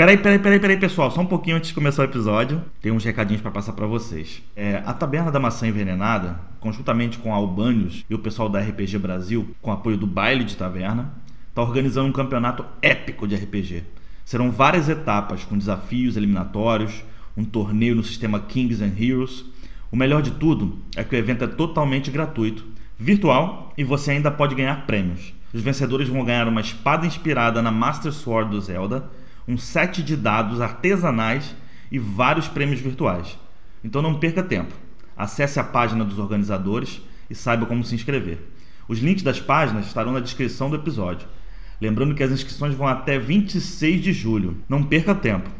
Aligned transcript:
Peraí, 0.00 0.16
peraí, 0.16 0.38
peraí, 0.38 0.58
peraí, 0.58 0.76
pessoal. 0.78 1.10
Só 1.10 1.20
um 1.20 1.26
pouquinho 1.26 1.58
antes 1.58 1.68
de 1.68 1.74
começar 1.74 2.00
o 2.00 2.06
episódio. 2.06 2.64
Tem 2.80 2.90
uns 2.90 3.04
recadinhos 3.04 3.42
para 3.42 3.50
passar 3.50 3.74
para 3.74 3.86
vocês. 3.86 4.42
É, 4.56 4.82
a 4.86 4.94
Taberna 4.94 5.30
da 5.30 5.38
Maçã 5.38 5.68
Envenenada, 5.68 6.40
conjuntamente 6.58 7.18
com 7.18 7.34
a 7.34 7.36
Albanios 7.36 8.02
e 8.08 8.14
o 8.14 8.18
pessoal 8.18 8.48
da 8.48 8.58
RPG 8.60 8.96
Brasil, 8.96 9.54
com 9.60 9.70
apoio 9.70 9.98
do 9.98 10.06
Baile 10.06 10.42
de 10.42 10.56
Taverna, 10.56 11.12
está 11.50 11.60
organizando 11.60 12.08
um 12.08 12.12
campeonato 12.12 12.64
épico 12.80 13.28
de 13.28 13.34
RPG. 13.34 13.82
Serão 14.24 14.50
várias 14.50 14.88
etapas 14.88 15.44
com 15.44 15.58
desafios 15.58 16.16
eliminatórios, 16.16 17.04
um 17.36 17.44
torneio 17.44 17.94
no 17.94 18.02
sistema 18.02 18.40
Kings 18.40 18.82
and 18.82 18.94
Heroes. 18.98 19.44
O 19.92 19.96
melhor 19.96 20.22
de 20.22 20.30
tudo 20.30 20.78
é 20.96 21.04
que 21.04 21.14
o 21.14 21.18
evento 21.18 21.44
é 21.44 21.46
totalmente 21.46 22.10
gratuito, 22.10 22.64
virtual 22.98 23.74
e 23.76 23.84
você 23.84 24.12
ainda 24.12 24.30
pode 24.30 24.54
ganhar 24.54 24.86
prêmios. 24.86 25.34
Os 25.52 25.60
vencedores 25.60 26.08
vão 26.08 26.24
ganhar 26.24 26.48
uma 26.48 26.62
espada 26.62 27.06
inspirada 27.06 27.60
na 27.60 27.70
Master 27.70 28.12
Sword 28.12 28.50
do 28.50 28.62
Zelda 28.62 29.19
um 29.50 29.58
set 29.58 30.02
de 30.02 30.16
dados 30.16 30.60
artesanais 30.60 31.56
e 31.90 31.98
vários 31.98 32.46
prêmios 32.46 32.80
virtuais. 32.80 33.36
Então 33.82 34.00
não 34.00 34.20
perca 34.20 34.44
tempo. 34.44 34.72
Acesse 35.16 35.58
a 35.58 35.64
página 35.64 36.04
dos 36.04 36.18
organizadores 36.20 37.02
e 37.28 37.34
saiba 37.34 37.66
como 37.66 37.82
se 37.82 37.94
inscrever. 37.94 38.38
Os 38.86 39.00
links 39.00 39.24
das 39.24 39.40
páginas 39.40 39.86
estarão 39.86 40.12
na 40.12 40.20
descrição 40.20 40.70
do 40.70 40.76
episódio. 40.76 41.26
Lembrando 41.80 42.14
que 42.14 42.22
as 42.22 42.30
inscrições 42.30 42.74
vão 42.74 42.86
até 42.86 43.18
26 43.18 44.00
de 44.00 44.12
julho. 44.12 44.56
Não 44.68 44.84
perca 44.84 45.14
tempo. 45.14 45.50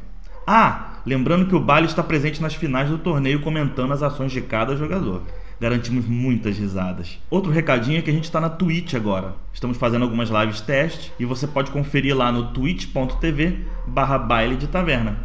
Ah, 0.46 1.00
lembrando 1.04 1.46
que 1.46 1.54
o 1.54 1.60
Baile 1.60 1.86
está 1.86 2.02
presente 2.02 2.40
nas 2.40 2.54
finais 2.54 2.88
do 2.88 2.98
torneio 2.98 3.40
comentando 3.40 3.92
as 3.92 4.02
ações 4.02 4.30
de 4.30 4.40
cada 4.40 4.76
jogador 4.76 5.22
garantimos 5.60 6.06
muitas 6.06 6.56
risadas. 6.56 7.18
Outro 7.28 7.52
recadinho 7.52 7.98
é 7.98 8.02
que 8.02 8.10
a 8.10 8.12
gente 8.12 8.24
está 8.24 8.40
na 8.40 8.48
Twitch 8.48 8.94
agora. 8.94 9.34
Estamos 9.52 9.76
fazendo 9.76 10.02
algumas 10.02 10.30
lives 10.30 10.60
teste 10.60 11.12
e 11.18 11.24
você 11.24 11.46
pode 11.46 11.70
conferir 11.70 12.16
lá 12.16 12.32
no 12.32 12.52
twitch.tv 12.52 13.66
barra 13.86 14.18
baile 14.18 14.56
de 14.56 14.66
taverna. 14.66 15.18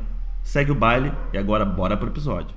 Segue 0.44 0.72
o 0.72 0.76
baile 0.76 1.12
e 1.34 1.38
agora 1.38 1.64
bora 1.64 1.96
pro 1.96 2.10
episódio. 2.10 2.56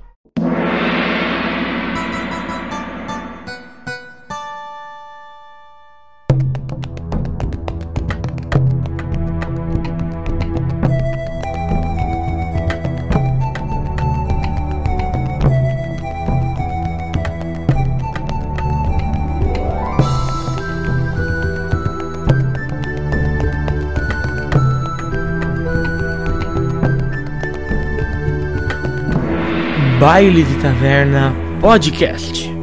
Baile 30.09 30.43
de 30.43 30.59
Taverna 30.59 31.31
Podcast. 31.61 32.58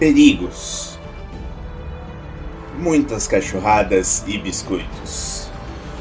Perigos, 0.00 0.98
muitas 2.78 3.28
cachorradas 3.28 4.24
e 4.26 4.38
biscoitos. 4.38 5.50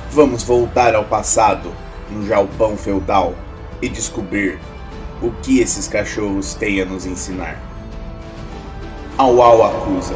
Vamos 0.09 0.41
voltar 0.41 0.95
ao 0.95 1.03
passado, 1.03 1.73
no 2.09 2.25
Jalpão 2.25 2.77
feudal, 2.77 3.35
e 3.81 3.89
descobrir 3.89 4.57
o 5.21 5.31
que 5.43 5.59
esses 5.59 5.89
cachorros 5.89 6.53
têm 6.53 6.81
a 6.81 6.85
nos 6.85 7.05
ensinar. 7.05 7.61
Au 9.17 9.41
Au 9.41 9.65
Acusa, 9.65 10.15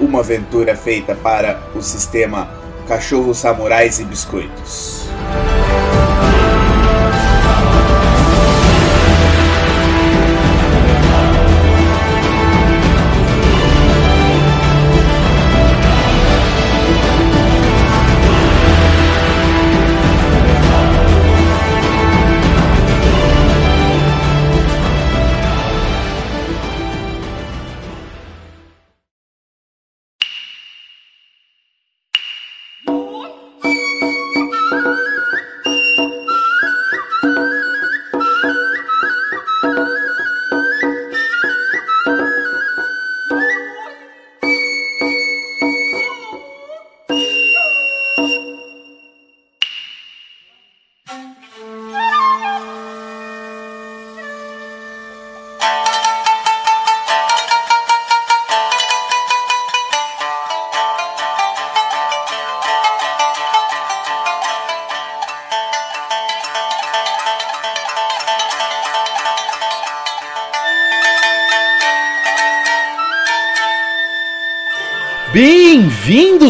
uma 0.00 0.18
aventura 0.18 0.74
feita 0.74 1.14
para 1.14 1.62
o 1.72 1.80
sistema 1.80 2.50
Cachorros 2.88 3.38
Samurais 3.38 4.00
e 4.00 4.04
Biscoitos. 4.04 4.99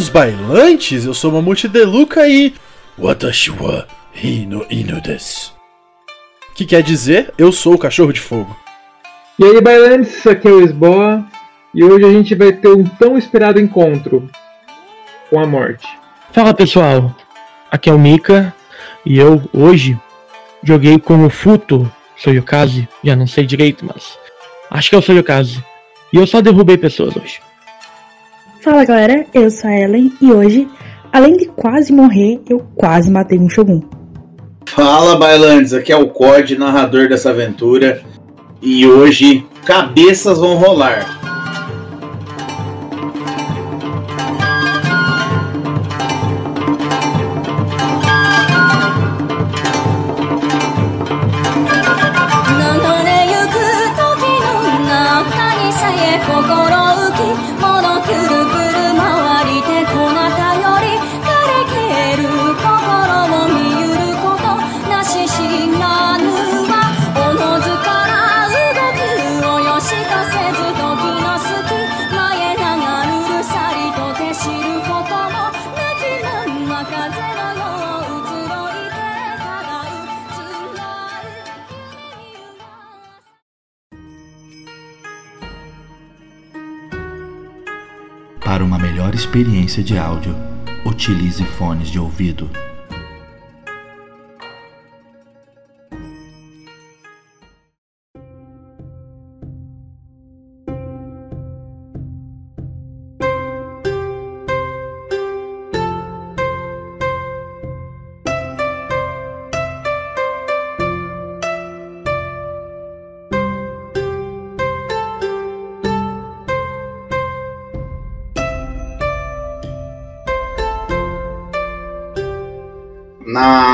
Bem-vindos, 0.01 0.09
bailantes! 0.09 1.05
Eu 1.05 1.13
sou 1.13 1.31
Mamute 1.31 1.69
Deluca 1.69 2.27
e. 2.27 2.55
Watashi 2.99 3.51
wa 3.51 3.87
hino 4.15 4.65
inu 4.71 4.99
desu. 4.99 5.53
Que 6.55 6.65
quer 6.65 6.83
dizer, 6.83 7.35
eu 7.37 7.53
sou 7.53 7.75
o 7.75 7.79
cachorro 7.79 8.11
de 8.11 8.19
fogo. 8.21 8.57
E 9.39 9.45
aí, 9.45 9.61
bailantes, 9.61 10.27
aqui 10.27 10.49
é 10.49 10.51
o 10.51 10.61
Lisboa 10.61 11.23
e 11.75 11.85
hoje 11.85 12.05
a 12.07 12.11
gente 12.11 12.35
vai 12.35 12.51
ter 12.51 12.69
um 12.69 12.83
tão 12.85 13.19
esperado 13.19 13.61
encontro 13.61 14.27
com 15.29 15.39
a 15.39 15.47
morte. 15.47 15.87
Fala 16.33 16.55
pessoal, 16.55 17.15
aqui 17.71 17.91
é 17.91 17.93
o 17.93 17.99
Mika 17.99 18.55
e 19.05 19.19
eu 19.19 19.43
hoje 19.53 19.99
joguei 20.63 20.99
como 20.99 21.29
Futo 21.29 21.91
Soyokaze, 22.17 22.89
já 23.05 23.15
não 23.15 23.27
sei 23.27 23.45
direito, 23.45 23.85
mas 23.85 24.19
acho 24.71 24.89
que 24.89 24.95
é 24.95 24.99
o 24.99 25.03
Soyokaze. 25.03 25.63
E 26.11 26.17
eu 26.17 26.27
só 26.27 26.41
derrubei 26.41 26.79
pessoas 26.79 27.15
hoje. 27.15 27.50
Fala 28.61 28.85
galera, 28.85 29.25
eu 29.33 29.51
sou 29.51 29.71
a 29.71 29.75
Ellen 29.75 30.13
e 30.21 30.31
hoje, 30.31 30.69
além 31.11 31.35
de 31.35 31.47
quase 31.47 31.91
morrer, 31.91 32.43
eu 32.47 32.59
quase 32.77 33.11
matei 33.11 33.39
um 33.39 33.49
Shogun. 33.49 33.81
Fala 34.67 35.17
bailantes, 35.17 35.73
aqui 35.73 35.91
é 35.91 35.97
o 35.97 36.09
COD, 36.09 36.59
narrador 36.59 37.09
dessa 37.09 37.31
aventura, 37.31 38.03
e 38.61 38.87
hoje 38.87 39.47
cabeças 39.65 40.39
vão 40.39 40.57
rolar. 40.57 41.20
Experiência 89.31 89.81
de 89.81 89.97
áudio, 89.97 90.35
utilize 90.85 91.45
fones 91.45 91.89
de 91.89 92.01
ouvido. 92.01 92.51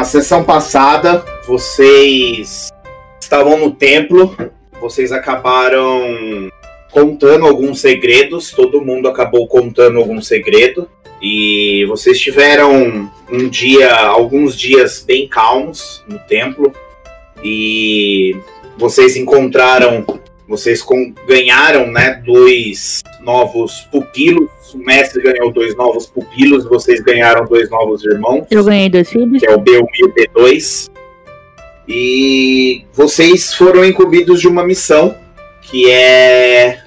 Sessão 0.07 0.45
passada, 0.45 1.25
vocês 1.47 2.71
estavam 3.21 3.59
no 3.59 3.73
templo, 3.73 4.35
vocês 4.81 5.13
acabaram 5.13 6.49
contando 6.91 7.45
alguns 7.45 7.81
segredos, 7.81 8.51
todo 8.53 8.81
mundo 8.81 9.09
acabou 9.09 9.47
contando 9.47 9.99
algum 9.99 10.23
segredo. 10.23 10.89
E 11.21 11.85
vocês 11.87 12.21
tiveram 12.21 13.11
um 13.31 13.49
dia, 13.49 13.95
alguns 13.95 14.57
dias 14.57 15.03
bem 15.07 15.29
calmos 15.29 16.03
no 16.09 16.19
templo. 16.21 16.73
E 17.43 18.37
vocês 18.79 19.17
encontraram, 19.17 20.05
vocês 20.49 20.85
ganharam, 21.27 21.91
né, 21.91 22.23
dois 22.25 23.03
novos 23.21 23.81
pupilos. 23.91 24.49
O 24.75 24.79
mestre 24.79 25.23
ganhou 25.23 25.53
dois 25.53 25.77
novos 25.77 26.07
pupilos, 26.07 26.65
vocês 26.65 27.01
ganharam 27.01 27.45
dois 27.47 27.71
novos 27.71 28.05
irmãos 28.05 28.47
Eu 28.51 28.65
ganhei 28.65 28.89
dois 28.89 29.09
filhos. 29.09 29.41
que 29.41 29.47
é 29.47 29.55
o 29.55 29.59
B1 29.59 29.87
e 29.95 30.05
o 30.05 30.15
B2. 30.15 30.91
E 31.89 32.85
vocês 32.93 33.55
foram 33.55 33.85
incumbidos 33.85 34.41
de 34.41 34.49
uma 34.49 34.65
missão 34.65 35.17
que 35.63 35.89
é 35.91 36.81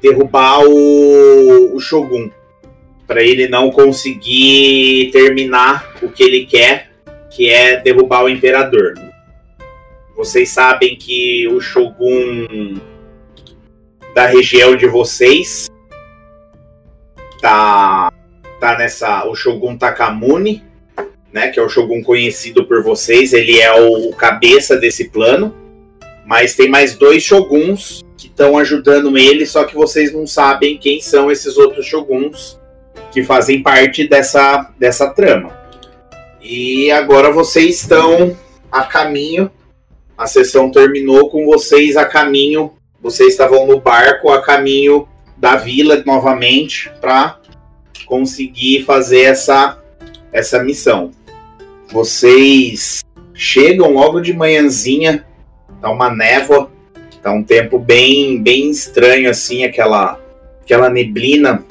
derrubar 0.00 0.60
o, 0.66 1.74
o 1.74 1.80
Shogun. 1.80 2.30
Para 3.06 3.22
ele 3.22 3.48
não 3.48 3.70
conseguir 3.70 5.10
terminar 5.12 5.94
o 6.00 6.08
que 6.08 6.22
ele 6.22 6.46
quer, 6.46 6.90
que 7.30 7.50
é 7.50 7.76
derrubar 7.80 8.24
o 8.24 8.28
Imperador. 8.28 8.94
Vocês 10.16 10.50
sabem 10.50 10.96
que 10.96 11.46
o 11.48 11.60
Shogun 11.60 12.78
da 14.14 14.26
região 14.26 14.74
de 14.74 14.86
vocês 14.86 15.70
tá, 17.40 18.12
tá 18.60 18.78
nessa. 18.78 19.26
O 19.26 19.34
Shogun 19.34 19.76
Takamune 19.76 20.62
né, 21.32 21.48
que 21.48 21.60
é 21.60 21.62
o 21.62 21.68
Shogun 21.68 22.02
conhecido 22.02 22.64
por 22.66 22.82
vocês, 22.82 23.32
ele 23.32 23.58
é 23.60 23.72
o 23.72 24.10
cabeça 24.12 24.76
desse 24.76 25.08
plano, 25.08 25.54
mas 26.26 26.54
tem 26.54 26.68
mais 26.68 26.96
dois 26.96 27.22
Shoguns 27.22 28.02
que 28.16 28.26
estão 28.26 28.58
ajudando 28.58 29.16
ele, 29.16 29.46
só 29.46 29.64
que 29.64 29.74
vocês 29.74 30.12
não 30.12 30.26
sabem 30.26 30.76
quem 30.76 31.00
são 31.00 31.30
esses 31.30 31.56
outros 31.56 31.86
Shoguns 31.86 32.58
que 33.12 33.22
fazem 33.22 33.62
parte 33.62 34.06
dessa, 34.06 34.70
dessa 34.78 35.10
trama. 35.10 35.58
E 36.40 36.90
agora 36.90 37.30
vocês 37.30 37.80
estão 37.80 38.36
a 38.70 38.84
caminho, 38.84 39.50
a 40.16 40.26
sessão 40.26 40.70
terminou 40.70 41.30
com 41.30 41.46
vocês 41.46 41.96
a 41.96 42.04
caminho, 42.04 42.72
vocês 43.00 43.30
estavam 43.30 43.66
no 43.66 43.80
barco 43.80 44.30
a 44.30 44.42
caminho 44.42 45.08
da 45.40 45.56
vila 45.56 46.02
novamente 46.06 46.92
para 47.00 47.40
conseguir 48.06 48.84
fazer 48.84 49.22
essa, 49.22 49.82
essa 50.32 50.62
missão 50.62 51.10
vocês 51.92 53.04
chegam 53.34 53.92
logo 53.92 54.20
de 54.20 54.32
manhãzinha, 54.32 55.26
tá 55.80 55.90
uma 55.90 56.08
névoa, 56.14 56.70
tá 57.22 57.32
um 57.32 57.42
tempo 57.42 57.78
bem 57.78 58.40
bem 58.40 58.70
estranho 58.70 59.28
assim, 59.28 59.64
aquela 59.64 60.20
aquela 60.62 60.88
neblina 60.88 61.64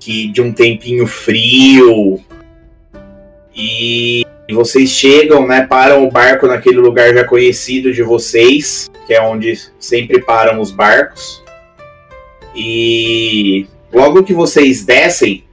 que 0.00 0.28
de 0.28 0.40
um 0.40 0.52
tempinho 0.52 1.06
frio. 1.06 2.20
E 3.56 4.24
vocês 4.50 4.90
chegam, 4.90 5.46
né, 5.46 5.66
param 5.66 6.06
o 6.06 6.10
barco 6.10 6.46
naquele 6.46 6.78
lugar 6.78 7.14
já 7.14 7.24
conhecido 7.24 7.92
de 7.92 8.02
vocês, 8.02 8.90
que 9.06 9.14
é 9.14 9.22
onde 9.22 9.56
sempre 9.78 10.20
param 10.20 10.60
os 10.60 10.70
barcos. 10.70 11.43
E 12.54 13.66
logo 13.92 14.22
que 14.22 14.32
vocês 14.32 14.84
descem, 14.84 15.44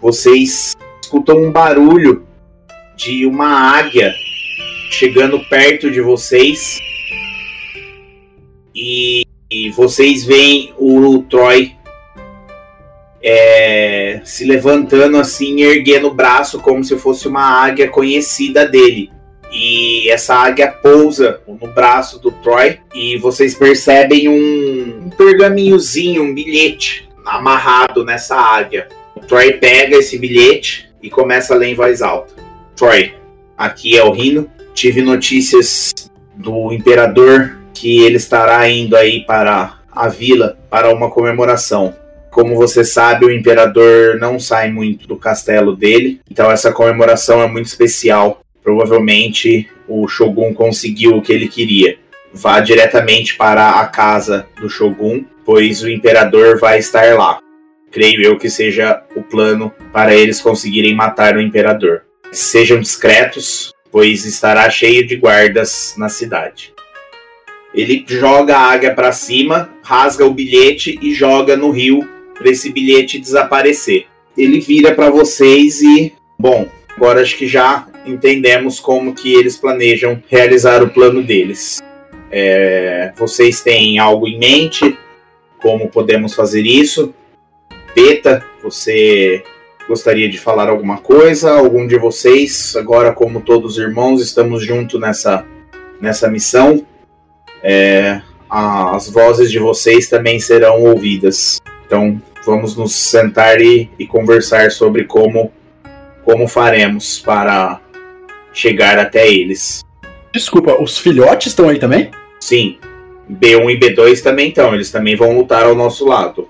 vocês 0.00 0.76
escutam 1.02 1.38
um 1.38 1.52
barulho 1.52 2.26
de 2.96 3.24
uma 3.26 3.78
águia 3.78 4.12
chegando 4.90 5.40
perto 5.48 5.90
de 5.90 6.00
vocês. 6.00 6.78
E, 8.74 9.24
e 9.50 9.70
vocês 9.70 10.24
veem 10.24 10.72
o 10.78 11.22
Troy 11.28 11.74
é, 13.22 14.20
se 14.24 14.44
levantando 14.44 15.18
assim, 15.18 15.60
erguendo 15.60 16.08
o 16.08 16.14
braço 16.14 16.58
como 16.60 16.82
se 16.82 16.96
fosse 16.96 17.28
uma 17.28 17.42
águia 17.42 17.88
conhecida 17.88 18.66
dele. 18.66 19.10
E 19.52 20.08
essa 20.10 20.34
águia 20.34 20.68
pousa 20.68 21.40
no 21.46 21.66
braço 21.68 22.18
do 22.18 22.30
Troy 22.30 22.78
e 22.94 23.18
vocês 23.18 23.54
percebem 23.54 24.28
um, 24.28 25.06
um 25.06 25.10
pergaminhozinho, 25.10 26.22
um 26.22 26.32
bilhete 26.32 27.08
amarrado 27.24 28.04
nessa 28.04 28.36
águia. 28.36 28.88
O 29.16 29.20
Troy 29.20 29.54
pega 29.54 29.96
esse 29.96 30.18
bilhete 30.18 30.88
e 31.02 31.10
começa 31.10 31.54
a 31.54 31.56
ler 31.56 31.68
em 31.68 31.74
voz 31.74 32.00
alta. 32.00 32.34
Troy, 32.76 33.14
aqui 33.56 33.96
é 33.96 34.04
o 34.04 34.12
Rino. 34.12 34.48
Tive 34.72 35.02
notícias 35.02 35.92
do 36.34 36.72
imperador 36.72 37.58
que 37.74 38.02
ele 38.02 38.16
estará 38.16 38.68
indo 38.68 38.96
aí 38.96 39.24
para 39.24 39.78
a 39.90 40.08
vila 40.08 40.58
para 40.70 40.92
uma 40.92 41.10
comemoração. 41.10 41.94
Como 42.30 42.54
você 42.54 42.84
sabe, 42.84 43.26
o 43.26 43.30
imperador 43.30 44.16
não 44.18 44.38
sai 44.38 44.70
muito 44.70 45.08
do 45.08 45.16
castelo 45.16 45.74
dele, 45.74 46.20
então 46.30 46.50
essa 46.50 46.72
comemoração 46.72 47.42
é 47.42 47.48
muito 47.48 47.66
especial. 47.66 48.40
Provavelmente 48.62 49.68
o 49.88 50.06
Shogun 50.06 50.54
conseguiu 50.54 51.16
o 51.16 51.22
que 51.22 51.32
ele 51.32 51.48
queria. 51.48 51.98
Vá 52.32 52.60
diretamente 52.60 53.36
para 53.36 53.80
a 53.80 53.86
casa 53.86 54.46
do 54.60 54.68
Shogun, 54.68 55.24
pois 55.44 55.82
o 55.82 55.90
imperador 55.90 56.58
vai 56.58 56.78
estar 56.78 57.16
lá. 57.16 57.40
Creio 57.90 58.22
eu 58.22 58.38
que 58.38 58.48
seja 58.48 59.02
o 59.16 59.22
plano 59.22 59.72
para 59.92 60.14
eles 60.14 60.40
conseguirem 60.40 60.94
matar 60.94 61.36
o 61.36 61.40
imperador. 61.40 62.02
Sejam 62.30 62.78
discretos, 62.78 63.72
pois 63.90 64.24
estará 64.24 64.70
cheio 64.70 65.04
de 65.04 65.16
guardas 65.16 65.94
na 65.98 66.08
cidade. 66.08 66.72
Ele 67.74 68.04
joga 68.06 68.56
a 68.56 68.72
águia 68.72 68.94
para 68.94 69.10
cima, 69.10 69.70
rasga 69.82 70.24
o 70.24 70.34
bilhete 70.34 70.98
e 71.02 71.12
joga 71.12 71.56
no 71.56 71.70
rio 71.70 72.08
para 72.34 72.50
esse 72.50 72.70
bilhete 72.70 73.18
desaparecer. 73.18 74.06
Ele 74.36 74.60
vira 74.60 74.94
para 74.94 75.10
vocês 75.10 75.82
e, 75.82 76.12
bom, 76.38 76.68
agora 76.96 77.20
acho 77.20 77.36
que 77.36 77.46
já 77.46 77.86
entendemos 78.04 78.80
como 78.80 79.14
que 79.14 79.34
eles 79.34 79.56
planejam 79.56 80.22
realizar 80.28 80.82
o 80.82 80.90
plano 80.90 81.22
deles. 81.22 81.80
É, 82.30 83.12
vocês 83.16 83.60
têm 83.60 83.98
algo 83.98 84.26
em 84.28 84.38
mente? 84.38 84.96
Como 85.60 85.88
podemos 85.88 86.34
fazer 86.34 86.62
isso? 86.62 87.14
Peta, 87.94 88.44
você 88.62 89.42
gostaria 89.88 90.28
de 90.28 90.38
falar 90.38 90.68
alguma 90.68 90.98
coisa? 90.98 91.52
Algum 91.52 91.86
de 91.86 91.98
vocês, 91.98 92.76
agora 92.76 93.12
como 93.12 93.40
todos 93.40 93.78
irmãos, 93.78 94.22
estamos 94.22 94.64
juntos 94.64 95.00
nessa, 95.00 95.44
nessa 96.00 96.28
missão. 96.28 96.86
É, 97.62 98.22
as 98.48 99.10
vozes 99.10 99.50
de 99.50 99.58
vocês 99.58 100.08
também 100.08 100.38
serão 100.40 100.82
ouvidas. 100.82 101.60
Então 101.86 102.22
vamos 102.44 102.76
nos 102.76 102.94
sentar 102.94 103.60
e, 103.60 103.90
e 103.98 104.06
conversar 104.06 104.70
sobre 104.70 105.04
como, 105.04 105.52
como 106.24 106.48
faremos 106.48 107.18
para 107.18 107.80
chegar 108.52 108.98
até 108.98 109.28
eles. 109.28 109.84
Desculpa, 110.32 110.80
os 110.80 110.98
filhotes 110.98 111.48
estão 111.48 111.68
aí 111.68 111.78
também? 111.78 112.10
Sim, 112.38 112.78
B1 113.30 113.70
e 113.70 113.78
B2 113.78 114.22
também 114.22 114.48
estão, 114.48 114.74
eles 114.74 114.90
também 114.90 115.16
vão 115.16 115.36
lutar 115.36 115.64
ao 115.64 115.74
nosso 115.74 116.06
lado. 116.06 116.48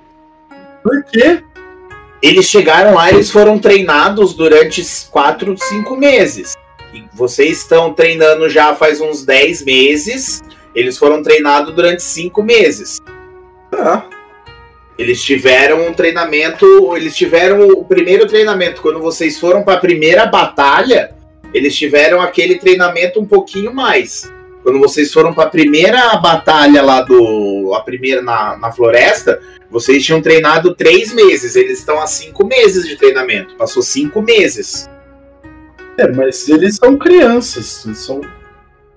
Por 0.83 1.04
quê? 1.04 1.42
Eles 2.23 2.47
chegaram 2.47 2.95
lá, 2.95 3.11
eles 3.11 3.30
foram 3.30 3.59
treinados 3.59 4.35
durante 4.35 4.83
4, 5.11 5.57
5 5.57 5.97
meses. 5.97 6.54
E 6.92 7.04
vocês 7.14 7.59
estão 7.59 7.95
treinando 7.95 8.49
já 8.49 8.75
faz 8.75 9.00
uns 9.00 9.25
10 9.25 9.64
meses. 9.64 10.42
Eles 10.75 10.99
foram 10.99 11.23
treinados 11.23 11.75
durante 11.75 12.02
5 12.02 12.42
meses. 12.42 12.99
Tá. 13.71 14.07
Eles 14.99 15.23
tiveram 15.23 15.87
um 15.87 15.95
treinamento. 15.95 16.95
Eles 16.95 17.16
tiveram 17.16 17.69
o 17.69 17.85
primeiro 17.85 18.26
treinamento. 18.26 18.83
Quando 18.83 19.00
vocês 19.00 19.38
foram 19.38 19.62
para 19.62 19.75
a 19.75 19.80
primeira 19.80 20.26
batalha, 20.26 21.14
eles 21.52 21.76
tiveram 21.76 22.21
aquele 22.21 22.59
treinamento 22.59 23.21
um 23.21 23.26
pouquinho 23.26 23.75
mais. 23.75 24.30
Quando 24.62 24.78
vocês 24.78 25.12
foram 25.12 25.33
pra 25.33 25.47
primeira 25.47 26.16
batalha 26.16 26.83
lá 26.83 27.00
do. 27.00 27.73
A 27.75 27.80
primeira 27.80 28.21
na, 28.21 28.57
na 28.59 28.71
floresta, 28.71 29.40
vocês 29.71 30.04
tinham 30.04 30.21
treinado 30.21 30.75
três 30.75 31.14
meses. 31.14 31.57
Eles 31.57 31.78
estão 31.78 31.99
há 32.00 32.07
cinco 32.07 32.47
meses 32.47 32.87
de 32.87 32.97
treinamento. 32.97 33.54
Passou 33.57 33.83
cinco 33.83 34.21
meses. 34.21 34.88
É, 35.97 36.07
mas 36.09 36.47
eles 36.49 36.76
são 36.76 36.97
crianças. 36.99 37.85
Eles 37.87 37.99
são. 37.99 38.21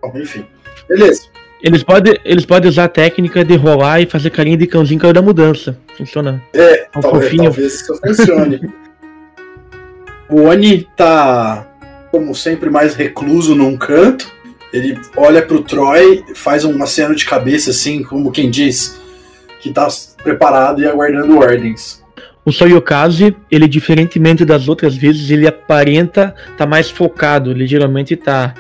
Bom, 0.01 0.12
enfim. 0.15 0.45
Beleza. 0.88 1.22
Eles 1.62 1.81
podem 1.81 2.19
eles 2.25 2.45
podem 2.45 2.69
usar 2.69 2.83
a 2.83 2.89
técnica 2.89 3.45
de 3.45 3.55
rolar 3.55 4.01
e 4.01 4.05
fazer 4.05 4.29
carinha 4.31 4.57
de 4.57 4.67
cãozinho 4.67 5.00
que 5.00 5.05
é 5.05 5.13
da 5.13 5.22
mudança. 5.22 5.77
Funciona. 5.98 6.43
É, 6.53 6.88
Um 6.93 7.00
talvez, 7.00 7.24
fofinho. 7.24 7.43
talvez 7.43 7.74
isso 7.75 8.00
funcione. 8.05 8.62
o 10.29 10.41
Oni 10.41 10.86
tá, 10.98 11.65
como 12.13 12.36
sempre, 12.36 12.70
mais 12.70 12.93
recluso 12.93 13.55
num 13.55 13.75
canto. 13.75 14.32
Ele 14.72 15.00
olha 15.17 15.41
pro 15.41 15.63
Troy, 15.63 16.24
faz 16.36 16.63
uma 16.63 16.86
cena 16.86 17.15
de 17.15 17.25
cabeça 17.25 17.72
assim, 17.72 18.03
como 18.03 18.32
quem 18.32 18.51
diz 18.51 19.01
que 19.60 19.72
tá 19.72 19.88
preparado 20.24 20.79
e 20.79 20.88
aguardando 20.88 21.39
ordens. 21.39 22.03
O 22.46 22.51
Soyokaze, 22.51 23.36
ele 23.50 23.67
diferentemente 23.67 24.46
das 24.46 24.67
outras 24.67 24.96
vezes, 24.96 25.32
ele 25.32 25.48
aparenta 25.48 26.36
tá 26.55 26.67
mais 26.67 26.91
focado, 26.91 27.50
ele 27.50 27.65
geralmente 27.65 28.15
tá 28.15 28.53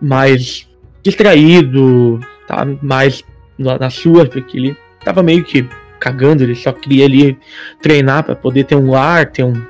mais 0.00 0.68
distraído, 1.02 2.20
tá 2.46 2.66
mais 2.82 3.24
na 3.58 3.78
na 3.78 3.88
sua, 3.88 4.26
porque 4.26 4.58
ele 4.58 4.76
tava 5.02 5.22
meio 5.22 5.42
que 5.42 5.66
cagando, 5.98 6.42
ele 6.42 6.54
só 6.54 6.70
queria 6.70 7.06
ali 7.06 7.38
treinar 7.80 8.24
para 8.24 8.36
poder 8.36 8.64
ter 8.64 8.74
um 8.74 8.90
lar, 8.90 9.30
ter 9.30 9.44
um 9.44 9.62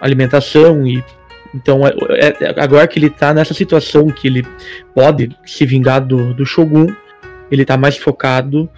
alimentação 0.00 0.84
e 0.86 1.04
então 1.56 1.86
é- 1.86 1.94
é- 2.40 2.54
agora 2.60 2.86
que 2.86 2.98
ele 2.98 3.10
tá 3.10 3.32
nessa 3.32 3.54
situação 3.54 4.08
que 4.08 4.28
ele 4.28 4.46
pode 4.94 5.30
se 5.44 5.64
vingar 5.64 6.00
do, 6.04 6.34
do 6.34 6.44
Shogun, 6.44 6.86
ele 7.50 7.64
tá 7.64 7.76
mais 7.76 7.96
focado 7.96 8.68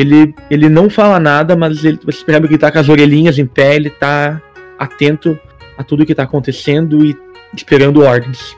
ele, 0.00 0.34
ele 0.50 0.68
não 0.68 0.90
fala 0.90 1.18
nada, 1.18 1.56
mas 1.56 1.82
ele, 1.82 1.98
você 2.04 2.22
percebe 2.22 2.46
que 2.46 2.54
ele 2.54 2.60
tá 2.60 2.70
com 2.70 2.78
as 2.78 2.88
orelhinhas 2.88 3.38
em 3.38 3.46
pé, 3.46 3.76
ele 3.76 3.88
tá 3.88 4.40
atento 4.78 5.38
a 5.78 5.82
tudo 5.82 6.04
que 6.04 6.14
tá 6.14 6.24
acontecendo 6.24 7.04
e 7.04 7.16
esperando 7.54 8.02
ordens. 8.02 8.54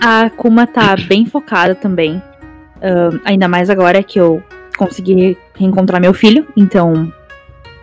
A 0.00 0.28
Kuma 0.28 0.66
tá 0.66 0.94
bem 1.08 1.24
focada 1.24 1.74
também. 1.74 2.22
Ahn, 2.82 3.18
ainda 3.24 3.48
mais 3.48 3.70
agora 3.70 4.02
que 4.02 4.20
eu 4.20 4.42
consegui 4.76 5.38
reencontrar 5.54 6.00
meu 6.00 6.12
filho. 6.12 6.46
Então, 6.54 7.10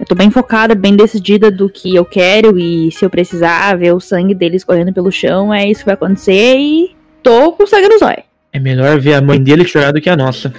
eu 0.01 0.05
tô 0.07 0.15
bem 0.15 0.31
focada, 0.31 0.73
bem 0.73 0.95
decidida 0.95 1.51
do 1.51 1.69
que 1.69 1.95
eu 1.95 2.03
quero. 2.03 2.57
E 2.57 2.91
se 2.91 3.05
eu 3.05 3.09
precisar 3.09 3.77
ver 3.77 3.93
o 3.93 3.99
sangue 3.99 4.33
dele 4.33 4.55
escorrendo 4.55 4.91
pelo 4.91 5.11
chão, 5.11 5.53
é 5.53 5.69
isso 5.69 5.81
que 5.81 5.85
vai 5.85 5.93
acontecer. 5.93 6.57
E 6.57 6.95
tô 7.21 7.51
com 7.51 7.67
sangue 7.67 7.87
no 7.87 7.99
zóio. 7.99 8.23
É 8.51 8.59
melhor 8.59 8.99
ver 8.99 9.13
a 9.13 9.21
mãe 9.21 9.41
dele 9.41 9.63
chorar 9.63 9.91
do 9.91 10.01
que 10.01 10.09
a 10.09 10.17
nossa. 10.17 10.51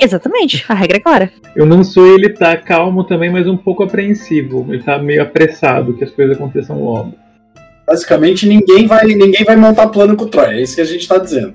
Exatamente, 0.00 0.64
a 0.68 0.74
regra 0.74 0.98
é 0.98 1.00
clara. 1.00 1.32
Eu 1.56 1.66
não 1.66 1.82
sou 1.82 2.06
ele 2.14 2.28
tá 2.28 2.56
calmo 2.56 3.02
também, 3.02 3.28
mas 3.28 3.48
um 3.48 3.56
pouco 3.56 3.82
apreensivo. 3.82 4.64
Ele 4.68 4.80
tá 4.80 4.96
meio 4.96 5.22
apressado 5.22 5.94
que 5.94 6.04
as 6.04 6.12
coisas 6.12 6.36
aconteçam 6.36 6.80
logo. 6.80 7.14
Basicamente, 7.84 8.46
ninguém 8.46 8.86
vai, 8.86 9.06
ninguém 9.06 9.44
vai 9.44 9.56
montar 9.56 9.88
plano 9.88 10.14
com 10.14 10.22
o 10.22 10.28
Troy. 10.28 10.54
É 10.54 10.62
isso 10.62 10.76
que 10.76 10.82
a 10.82 10.84
gente 10.84 11.08
tá 11.08 11.18
dizendo. 11.18 11.52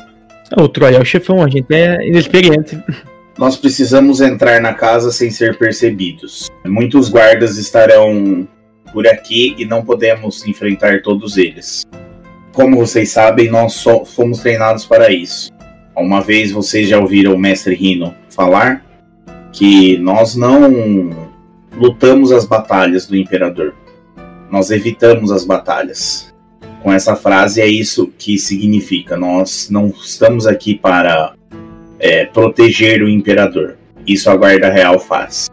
Ah, 0.52 0.62
O 0.62 0.68
Troy 0.68 0.94
é 0.94 1.00
o 1.00 1.06
chefão, 1.06 1.42
a 1.42 1.48
gente 1.48 1.74
é 1.74 2.06
inexperiente. 2.06 2.78
Nós 3.38 3.58
precisamos 3.58 4.22
entrar 4.22 4.62
na 4.62 4.74
casa 4.74 5.12
sem 5.12 5.32
ser 5.32 5.58
percebidos. 5.58 6.50
Muitos 6.66 7.10
guardas 7.10 7.58
estarão 7.58 8.48
por 8.92 9.08
aqui 9.08 9.56
e 9.58 9.66
não 9.66 9.84
podemos 9.84 10.46
enfrentar 10.46 11.02
todos 11.02 11.36
eles. 11.36 11.84
Como 12.54 12.78
vocês 12.78 13.10
sabem, 13.10 13.50
nós 13.50 13.74
só 13.74 14.06
fomos 14.06 14.40
treinados 14.40 14.86
para 14.86 15.12
isso. 15.12 15.52
Uma 15.98 16.22
vez 16.22 16.52
vocês 16.52 16.88
já 16.88 17.00
ouviram 17.00 17.34
o 17.34 17.40
mestre 17.40 17.74
Rino 17.74 18.14
falar 18.30 18.86
que 19.52 19.98
nós 19.98 20.36
não 20.36 21.10
lutamos 21.76 22.32
as 22.32 22.46
batalhas 22.46 23.08
do 23.08 23.16
imperador. 23.16 23.74
Nós 24.52 24.70
evitamos 24.70 25.32
as 25.32 25.44
batalhas. 25.44 26.32
Com 26.84 26.94
essa 26.94 27.16
frase 27.16 27.62
é 27.62 27.68
isso 27.68 28.14
que 28.18 28.38
significa. 28.38 29.18
Nós 29.18 29.70
não 29.72 29.88
estamos 29.88 30.46
aqui 30.46 30.76
para 30.76 31.34
é, 32.04 32.26
proteger 32.26 33.02
o 33.02 33.08
imperador. 33.08 33.78
Isso 34.06 34.30
a 34.30 34.36
guarda 34.36 34.70
real 34.70 35.00
faz. 35.00 35.50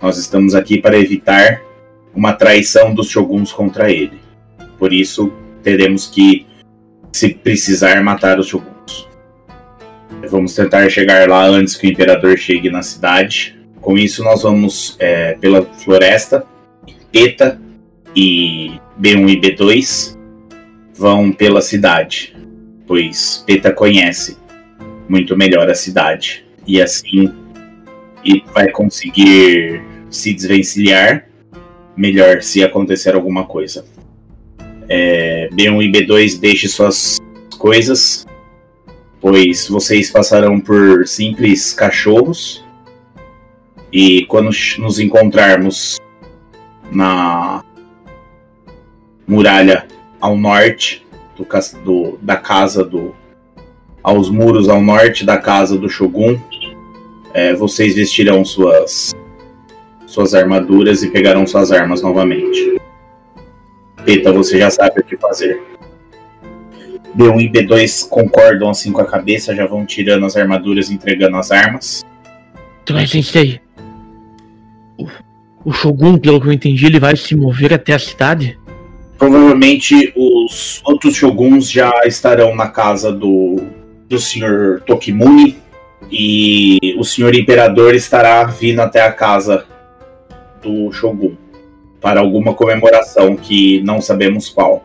Nós 0.00 0.16
estamos 0.16 0.54
aqui 0.54 0.80
para 0.80 0.98
evitar 0.98 1.60
uma 2.14 2.32
traição 2.32 2.94
dos 2.94 3.10
shoguns 3.10 3.52
contra 3.52 3.90
ele. 3.92 4.18
Por 4.78 4.90
isso 4.90 5.30
teremos 5.62 6.06
que, 6.06 6.46
se 7.12 7.34
precisar, 7.34 8.02
matar 8.02 8.40
os 8.40 8.48
shoguns. 8.48 9.06
Vamos 10.30 10.54
tentar 10.54 10.88
chegar 10.88 11.28
lá 11.28 11.44
antes 11.44 11.76
que 11.76 11.86
o 11.86 11.90
imperador 11.90 12.38
chegue 12.38 12.70
na 12.70 12.82
cidade. 12.82 13.60
Com 13.78 13.98
isso, 13.98 14.24
nós 14.24 14.42
vamos 14.44 14.96
é, 14.98 15.34
pela 15.34 15.62
floresta. 15.62 16.46
Eta 17.12 17.60
e 18.16 18.80
B1 18.98 19.28
e 19.28 19.40
B2 19.40 20.18
vão 20.94 21.32
pela 21.32 21.60
cidade, 21.60 22.34
pois 22.86 23.44
Peta 23.46 23.72
conhece 23.72 24.38
muito 25.08 25.36
melhor 25.36 25.68
a 25.70 25.74
cidade 25.74 26.44
e 26.66 26.80
assim 26.80 27.32
e 28.24 28.42
vai 28.54 28.70
conseguir 28.70 29.82
se 30.10 30.32
desvencilhar 30.32 31.26
melhor 31.96 32.42
se 32.42 32.62
acontecer 32.62 33.14
alguma 33.14 33.44
coisa. 33.44 33.84
É, 34.88 35.48
B1 35.52 35.82
e 35.84 35.92
B2 35.92 36.38
deixe 36.40 36.68
suas 36.68 37.18
coisas, 37.58 38.26
pois 39.20 39.68
vocês 39.68 40.10
passarão 40.10 40.60
por 40.60 41.06
simples 41.06 41.72
cachorros 41.72 42.64
e 43.92 44.24
quando 44.26 44.50
nos 44.78 44.98
encontrarmos 44.98 45.98
na 46.90 47.62
muralha 49.26 49.86
ao 50.20 50.36
norte 50.36 51.04
do, 51.36 51.46
do- 51.84 52.18
da 52.22 52.36
casa 52.36 52.84
do 52.84 53.14
aos 54.02 54.28
muros 54.28 54.68
ao 54.68 54.82
norte 54.82 55.24
da 55.24 55.36
casa 55.38 55.78
do 55.78 55.88
Shogun. 55.88 56.38
É, 57.32 57.54
vocês 57.54 57.94
vestirão 57.94 58.44
suas 58.44 59.14
suas 60.06 60.34
armaduras 60.34 61.02
e 61.02 61.08
pegarão 61.10 61.46
suas 61.46 61.72
armas 61.72 62.02
novamente. 62.02 62.78
Peta, 64.04 64.30
você 64.30 64.58
já 64.58 64.70
sabe 64.70 65.00
o 65.00 65.04
que 65.04 65.16
fazer. 65.16 65.62
B1 67.16 67.40
e 67.40 67.48
B2 67.50 68.08
concordam 68.08 68.68
assim 68.68 68.92
com 68.92 69.00
a 69.00 69.06
cabeça, 69.06 69.54
já 69.54 69.66
vão 69.66 69.86
tirando 69.86 70.26
as 70.26 70.36
armaduras 70.36 70.90
e 70.90 70.94
entregando 70.94 71.36
as 71.38 71.50
armas. 71.50 72.04
Troy 72.84 73.06
Sensei. 73.06 73.60
O, 74.98 75.06
o 75.64 75.72
Shogun, 75.72 76.18
pelo 76.18 76.40
que 76.40 76.48
eu 76.48 76.52
entendi, 76.52 76.84
ele 76.84 77.00
vai 77.00 77.16
se 77.16 77.34
mover 77.34 77.72
até 77.72 77.94
a 77.94 77.98
cidade? 77.98 78.58
Provavelmente 79.16 80.12
os 80.16 80.82
outros 80.84 81.14
shoguns 81.14 81.70
já 81.70 81.92
estarão 82.04 82.56
na 82.56 82.68
casa 82.68 83.12
do, 83.12 83.62
do 84.08 84.18
senhor 84.18 84.80
Tokimuni 84.82 85.58
e 86.10 86.94
o 86.98 87.04
senhor 87.04 87.34
imperador 87.34 87.94
estará 87.94 88.44
vindo 88.44 88.80
até 88.80 89.00
a 89.02 89.12
casa 89.12 89.64
do 90.62 90.92
shogun 90.92 91.34
para 92.00 92.20
alguma 92.20 92.54
comemoração 92.54 93.36
que 93.36 93.80
não 93.82 94.00
sabemos 94.00 94.48
qual. 94.48 94.84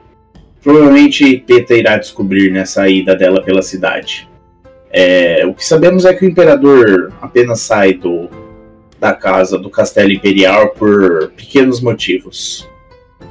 Provavelmente 0.61 1.37
Peta 1.45 1.73
irá 1.73 1.97
descobrir 1.97 2.51
nessa 2.51 2.87
ida 2.87 3.15
dela 3.15 3.41
pela 3.41 3.61
cidade. 3.61 4.27
É, 4.91 5.45
o 5.45 5.53
que 5.53 5.65
sabemos 5.65 6.05
é 6.05 6.13
que 6.13 6.25
o 6.25 6.29
imperador 6.29 7.13
apenas 7.21 7.61
sai 7.61 7.93
do, 7.93 8.29
da 8.99 9.13
casa 9.13 9.57
do 9.57 9.69
castelo 9.69 10.11
imperial 10.11 10.69
por 10.69 11.31
pequenos 11.35 11.81
motivos. 11.81 12.67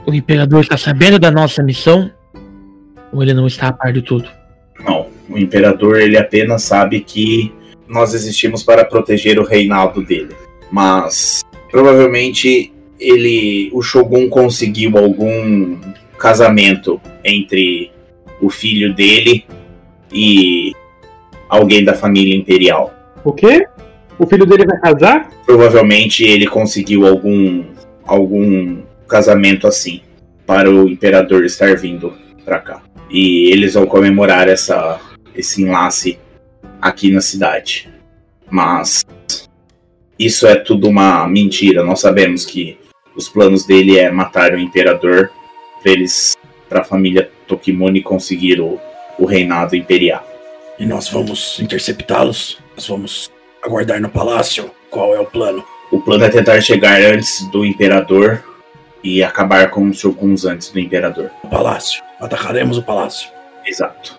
O 0.06 0.14
Imperador 0.14 0.60
está 0.60 0.76
sabendo 0.76 1.18
da 1.18 1.30
nossa 1.30 1.62
missão? 1.62 2.10
Ou 3.12 3.22
ele 3.22 3.34
não 3.34 3.46
está 3.46 3.68
a 3.68 3.72
par 3.72 3.92
de 3.92 4.02
tudo? 4.02 4.28
Não, 4.84 5.08
o 5.36 5.38
imperador 5.38 6.00
ele 6.00 6.16
apenas 6.16 6.62
sabe 6.62 7.00
que 7.00 7.52
nós 7.86 8.14
existimos 8.14 8.62
para 8.62 8.84
proteger 8.84 9.38
o 9.38 9.44
reinado 9.44 10.02
dele. 10.02 10.34
Mas 10.70 11.44
provavelmente 11.70 12.72
ele, 12.98 13.70
o 13.72 13.82
Shogun 13.82 14.28
conseguiu 14.28 14.96
algum 14.96 15.78
casamento 16.18 17.00
entre 17.22 17.92
o 18.40 18.48
filho 18.48 18.94
dele 18.94 19.44
e 20.12 20.72
alguém 21.48 21.84
da 21.84 21.94
família 21.94 22.34
imperial. 22.34 22.92
O 23.22 23.32
quê? 23.32 23.66
O 24.18 24.26
filho 24.26 24.46
dele 24.46 24.64
vai 24.64 24.80
casar? 24.80 25.30
Provavelmente 25.44 26.24
ele 26.24 26.46
conseguiu 26.46 27.06
algum 27.06 27.64
algum 28.06 28.78
casamento 29.06 29.66
assim 29.66 30.00
para 30.46 30.70
o 30.70 30.88
imperador 30.88 31.44
estar 31.44 31.76
vindo 31.76 32.14
para 32.44 32.58
cá. 32.60 32.82
E 33.10 33.50
eles 33.52 33.74
vão 33.74 33.86
comemorar 33.86 34.48
essa 34.48 34.98
esse 35.36 35.62
enlace 35.62 36.18
aqui 36.80 37.10
na 37.10 37.20
cidade. 37.20 37.88
Mas 38.50 39.04
isso 40.18 40.46
é 40.46 40.56
tudo 40.56 40.88
uma 40.88 41.26
mentira. 41.28 41.84
Nós 41.84 42.00
sabemos 42.00 42.44
que 42.44 42.78
os 43.14 43.28
planos 43.28 43.64
dele 43.64 43.98
é 43.98 44.10
matar 44.10 44.52
o 44.52 44.58
imperador 44.58 45.30
para 45.82 45.92
eles 45.92 46.36
para 46.68 46.80
a 46.80 46.84
família 46.84 47.30
Tokimune 47.46 48.02
conseguir 48.02 48.60
o, 48.60 48.80
o 49.18 49.24
reinado 49.24 49.76
imperial. 49.76 50.26
E 50.78 50.84
nós 50.84 51.08
vamos 51.08 51.58
interceptá-los? 51.60 52.58
Nós 52.74 52.86
vamos 52.88 53.30
aguardar 53.62 54.00
no 54.00 54.08
palácio? 54.08 54.70
Qual 54.90 55.14
é 55.14 55.20
o 55.20 55.24
plano? 55.24 55.64
O 55.90 56.00
plano 56.00 56.24
é 56.24 56.28
tentar 56.28 56.60
chegar 56.60 57.00
antes 57.00 57.48
do 57.50 57.64
imperador 57.64 58.42
e 59.02 59.22
acabar 59.22 59.70
com 59.70 59.88
os 59.88 59.98
shoguns 59.98 60.44
antes 60.44 60.70
do 60.70 60.80
imperador. 60.80 61.30
O 61.44 61.48
palácio. 61.48 62.02
Atacaremos 62.20 62.76
o 62.76 62.82
palácio. 62.82 63.30
Exato. 63.64 64.18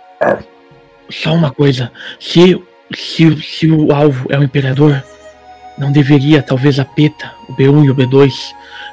Só 1.09 1.33
uma 1.33 1.51
coisa. 1.51 1.91
Se, 2.19 2.61
se, 2.93 3.41
se 3.41 3.71
o 3.71 3.91
alvo 3.93 4.27
é 4.29 4.37
o 4.37 4.43
imperador, 4.43 5.03
não 5.77 5.91
deveria 5.91 6.41
talvez 6.41 6.79
a 6.79 6.85
PETA, 6.85 7.31
o 7.47 7.53
B1 7.53 7.85
e 7.85 7.91
o 7.91 7.95
B2 7.95 8.33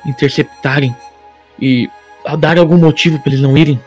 interceptarem 0.07 0.95
e 1.61 1.89
dar 2.39 2.59
algum 2.59 2.77
motivo 2.77 3.19
para 3.19 3.31
eles 3.33 3.41
não 3.41 3.57
irem? 3.57 3.81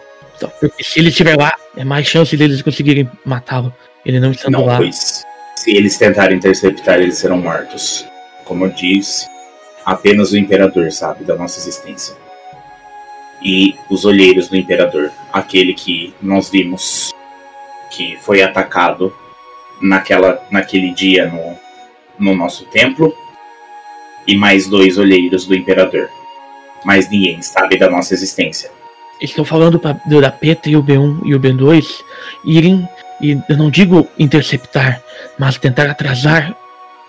Porque 0.60 0.84
se 0.84 1.00
ele 1.00 1.10
estiver 1.10 1.36
lá, 1.36 1.54
é 1.76 1.84
mais 1.84 2.08
chance 2.08 2.36
deles 2.38 2.62
conseguirem 2.62 3.10
matá-lo. 3.26 3.74
Ele 4.06 4.20
não 4.20 4.32
estando 4.32 4.54
Não, 4.54 4.66
lá. 4.66 4.78
pois 4.78 5.26
se 5.58 5.76
eles 5.76 5.98
tentarem 5.98 6.38
interceptar, 6.38 7.02
eles 7.02 7.18
serão 7.18 7.38
mortos. 7.38 8.06
Como 8.46 8.66
eu 8.66 8.70
disse, 8.70 9.28
apenas 9.86 10.32
o 10.32 10.38
imperador 10.38 10.92
sabe 10.92 11.26
da 11.26 11.36
nossa 11.36 11.60
existência. 11.60 12.16
E 13.44 13.76
os 13.90 14.06
olheiros 14.06 14.48
do 14.48 14.56
imperador, 14.56 15.12
aquele 15.34 15.74
que 15.74 16.14
nós 16.22 16.50
vimos 16.50 17.12
que 17.92 18.18
foi 18.18 18.42
atacado 18.42 19.14
naquela, 19.82 20.42
naquele 20.50 20.94
dia 20.94 21.28
no, 21.28 21.58
no 22.20 22.36
nosso 22.36 22.66
templo, 22.66 23.14
e 24.28 24.36
mais 24.36 24.68
dois 24.68 24.98
olheiros 24.98 25.46
do 25.46 25.56
imperador. 25.56 26.10
Mas 26.84 27.10
ninguém 27.10 27.42
sabe 27.42 27.78
da 27.78 27.90
nossa 27.90 28.14
existência. 28.14 28.70
Estou 29.20 29.44
falando 29.44 29.80
pra, 29.80 29.94
da 29.94 30.32
PETA 30.32 30.70
e 30.70 30.76
o 30.76 30.84
B1 30.84 31.22
e 31.26 31.34
o 31.34 31.40
B2 31.40 31.86
irem, 32.46 32.88
e 33.20 33.32
eu 33.50 33.58
não 33.58 33.70
digo 33.70 34.08
interceptar, 34.20 35.02
mas 35.40 35.58
tentar 35.58 35.90
atrasar 35.90 36.56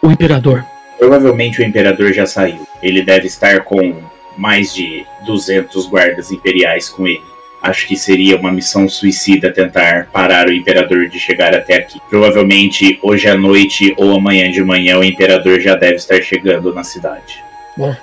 o 0.03 0.11
imperador. 0.11 0.65
Provavelmente 0.99 1.61
o 1.61 1.65
imperador 1.65 2.13
já 2.13 2.27
saiu. 2.27 2.67
Ele 2.83 3.03
deve 3.03 3.27
estar 3.27 3.63
com 3.65 4.03
mais 4.37 4.73
de 4.73 5.05
200 5.27 5.87
guardas 5.87 6.31
imperiais 6.31 6.89
com 6.89 7.07
ele. 7.07 7.28
Acho 7.63 7.89
que 7.89 7.97
seria 7.97 8.37
uma 8.37 8.53
missão 8.53 8.89
suicida 8.89 9.53
tentar 9.53 10.07
parar 10.13 10.47
o 10.47 10.53
imperador 10.53 11.09
de 11.09 11.19
chegar 11.19 11.55
até 11.55 11.75
aqui. 11.75 12.01
Provavelmente 12.09 12.99
hoje 13.03 13.29
à 13.29 13.37
noite 13.37 13.95
ou 13.97 14.15
amanhã 14.15 14.51
de 14.51 14.63
manhã 14.63 14.99
o 14.99 15.05
imperador 15.05 15.61
já 15.61 15.75
deve 15.75 15.97
estar 15.97 16.21
chegando 16.23 16.73
na 16.73 16.85
cidade. 16.85 17.43
Bom, 17.77 17.95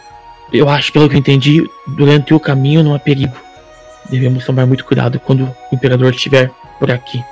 eu 0.51 0.69
acho, 0.69 0.91
pelo 0.91 1.09
que 1.09 1.15
eu 1.15 1.19
entendi, 1.19 1.63
durante 1.88 2.33
o 2.33 2.39
caminho 2.39 2.83
não 2.83 2.93
há 2.93 3.00
perigo. 3.00 3.35
Devemos 4.09 4.45
tomar 4.45 4.65
muito 4.65 4.85
cuidado 4.85 5.19
quando 5.19 5.45
o 5.71 5.75
imperador 5.75 6.13
estiver 6.13 6.51
por 6.77 6.91
aqui. 6.91 7.24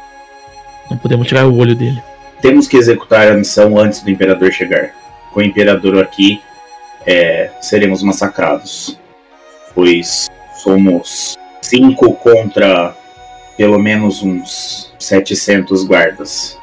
Não 0.90 0.98
podemos 0.98 1.28
tirar 1.28 1.46
o 1.46 1.58
olho 1.58 1.76
dele. 1.76 2.02
Temos 2.42 2.68
que 2.68 2.78
executar 2.78 3.32
a 3.32 3.36
missão 3.36 3.78
antes 3.78 4.02
do 4.02 4.10
imperador 4.10 4.52
chegar. 4.52 4.92
Com 5.32 5.40
o 5.40 5.44
imperador 5.44 6.02
aqui, 6.02 6.42
é, 7.06 7.52
seremos 7.62 8.02
massacrados. 8.02 9.00
Pois 9.76 10.30
somos 10.56 11.38
cinco 11.64 12.14
contra 12.14 12.96
pelo 13.58 13.80
menos 13.80 14.22
uns 14.24 14.92
700 15.00 15.84
guardas. 15.86 16.58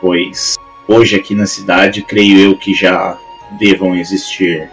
Pois 0.00 0.56
hoje 0.86 1.16
aqui 1.16 1.34
na 1.34 1.46
cidade, 1.46 2.02
creio 2.02 2.38
eu 2.38 2.56
que 2.56 2.74
já 2.74 3.16
devam 3.58 3.94
existir 3.94 4.70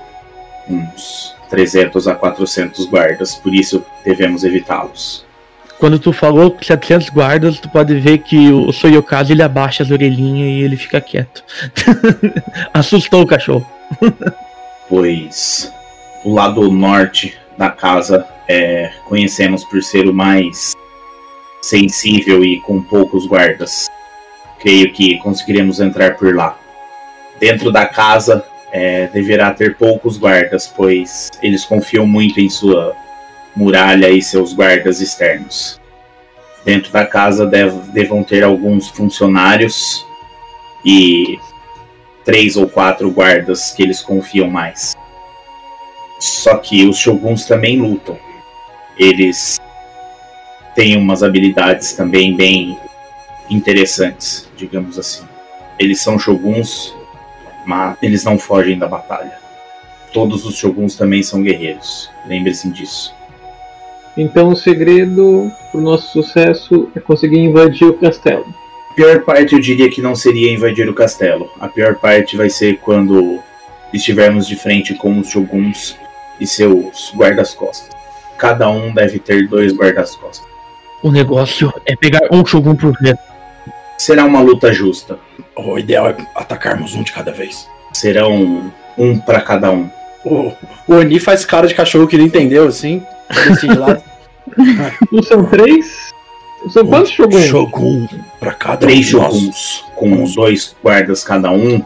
uns 0.70 1.36
300 1.50 2.08
a 2.08 2.16
400 2.16 2.86
guardas, 2.86 3.36
por 3.36 3.54
isso 3.54 3.84
devemos 4.04 4.44
evitá-los. 4.44 5.26
Quando 5.78 6.00
tu 6.00 6.14
falou 6.14 6.58
700 6.62 7.10
guardas, 7.10 7.60
tu 7.60 7.70
pode 7.70 7.94
ver 8.00 8.20
que 8.20 8.50
o 8.50 8.72
Soyokazu 8.72 9.34
ele 9.34 9.44
abaixa 9.44 9.84
as 9.84 9.92
orelhinhas 9.92 10.48
e 10.48 10.64
ele 10.64 10.78
fica 10.78 11.02
quieto. 11.02 11.44
Assustou 12.74 13.24
o 13.24 13.28
cachorro. 13.28 13.70
pois 14.88 15.72
o 16.24 16.34
lado 16.34 16.72
norte 16.72 17.38
da 17.58 17.70
casa 17.70 18.26
é, 18.48 18.92
conhecemos 19.06 19.64
por 19.64 19.82
ser 19.84 20.08
o 20.08 20.14
mais 20.14 20.76
sensível 21.62 22.44
e 22.44 22.60
com 22.60 22.82
poucos 22.82 23.26
guardas. 23.26 23.90
Creio 24.60 24.92
que 24.94 25.18
conseguiremos 25.18 25.80
entrar 25.80 26.16
por 26.16 26.34
lá. 26.34 26.58
Dentro 27.40 27.72
da 27.72 27.86
casa 27.86 28.46
é, 28.72 29.08
deverá 29.08 29.52
ter 29.52 29.76
poucos 29.76 30.18
guardas, 30.18 30.68
pois 30.68 31.30
eles 31.42 31.66
confiam 31.66 32.06
muito 32.06 32.40
em 32.40 32.50
sua 32.50 32.96
muralha 33.56 34.10
e 34.10 34.22
seus 34.22 34.54
guardas 34.54 35.02
externos. 35.02 35.80
Dentro 36.64 36.92
da 36.92 37.06
casa 37.06 37.46
dev 37.46 37.74
devam 37.94 38.24
ter 38.24 38.44
alguns 38.44 38.90
funcionários 38.90 40.06
e 40.84 41.40
três 42.24 42.58
ou 42.58 42.68
quatro 42.68 43.10
guardas 43.12 43.72
que 43.72 43.84
eles 43.84 44.02
confiam 44.02 44.50
mais. 44.50 44.96
Só 46.20 46.58
que 46.58 46.88
os 46.88 46.98
shoguns 46.98 47.46
também 47.46 47.78
lutam. 47.78 48.18
Eles 48.98 49.60
têm 50.74 50.98
umas 50.98 51.24
habilidades 51.24 51.94
também 51.94 52.36
bem 52.36 52.78
interessantes, 53.50 54.50
digamos 54.58 54.98
assim. 54.98 55.24
Eles 55.78 56.02
são 56.02 56.18
shoguns, 56.18 56.94
mas 57.66 57.98
eles 58.02 58.24
não 58.24 58.38
fogem 58.38 58.78
da 58.78 58.88
batalha. 58.88 59.38
Todos 60.14 60.46
os 60.46 60.56
shoguns 60.56 60.96
também 60.96 61.22
são 61.22 61.44
guerreiros. 61.44 62.10
Lembre-se 62.26 62.70
disso. 62.70 63.14
Então 64.18 64.50
o 64.50 64.56
segredo 64.56 65.52
pro 65.72 65.82
nosso 65.82 66.12
sucesso 66.12 66.90
é 66.96 67.00
conseguir 67.00 67.40
invadir 67.40 67.88
o 67.88 67.98
castelo. 67.98 68.46
A 68.92 68.94
pior 68.94 69.22
parte 69.24 69.54
eu 69.54 69.60
diria 69.60 69.90
que 69.90 70.02
não 70.02 70.16
seria 70.16 70.54
invadir 70.54 70.90
o 70.90 70.94
castelo. 70.94 71.50
A 71.60 71.68
pior 71.68 71.96
parte 71.96 72.38
vai 72.38 72.50
ser 72.50 72.78
quando 72.78 73.40
estivermos 73.94 74.48
de 74.48 74.56
frente 74.56 74.94
com 74.94 75.20
os 75.20 75.30
shoguns 75.30 75.98
e 76.40 76.48
seus 76.48 77.12
guardas-costas. 77.14 77.95
Cada 78.38 78.70
um 78.70 78.94
deve 78.94 79.20
ter 79.20 79.48
dois 79.48 79.74
guardas-costas. 79.74 80.46
O 81.02 81.12
negócio 81.12 81.72
é 81.86 81.96
pegar 81.96 82.22
um 82.32 82.46
Shogun 82.46 82.76
por 82.76 82.94
vez. 83.00 83.16
Será 83.98 84.26
uma 84.26 84.42
luta 84.42 84.74
justa. 84.74 85.18
O 85.56 85.78
ideal 85.78 86.10
é 86.10 86.16
atacarmos 86.36 86.96
um 86.96 87.04
de 87.04 87.12
cada 87.12 87.32
vez. 87.32 87.68
Serão 87.94 88.72
um 88.98 89.20
para 89.20 89.42
cada 89.42 89.72
um. 89.72 89.90
O, 90.26 90.52
o 90.88 90.96
Oni 90.96 91.20
faz 91.20 91.46
cara 91.46 91.68
de 91.68 91.76
cachorro 91.76 92.08
que 92.08 92.16
ele 92.16 92.24
entendeu, 92.24 92.68
assim. 92.68 93.04
Desse 93.48 93.68
lado. 93.68 94.04
Não 95.12 95.24
são 95.24 95.46
três? 95.46 96.14
São 96.70 96.86
quantos 96.86 97.12
Um 97.12 97.16
shoguns? 97.16 97.46
Shogun 97.46 98.08
pra 98.40 98.54
cada 98.54 98.78
Três 98.78 98.98
um 98.98 99.02
de 99.02 99.10
shoguns 99.12 99.86
com 99.96 100.24
dois 100.26 100.76
guardas 100.84 101.24
cada 101.24 101.52
um. 101.52 101.84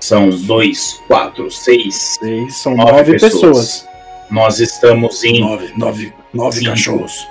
São 0.00 0.30
dois, 0.30 1.00
quatro, 1.06 1.50
seis. 1.50 2.18
Seis, 2.20 2.56
são 2.56 2.76
Nove 2.76 2.92
nove, 2.92 3.12
pessoas. 3.12 3.32
pessoas. 3.40 3.91
Nós 4.32 4.60
estamos 4.60 5.22
em 5.24 5.40
Nove, 5.40 5.74
nove, 5.76 6.12
nove 6.32 6.58
Cinco. 6.60 6.70
cachorros. 6.70 7.28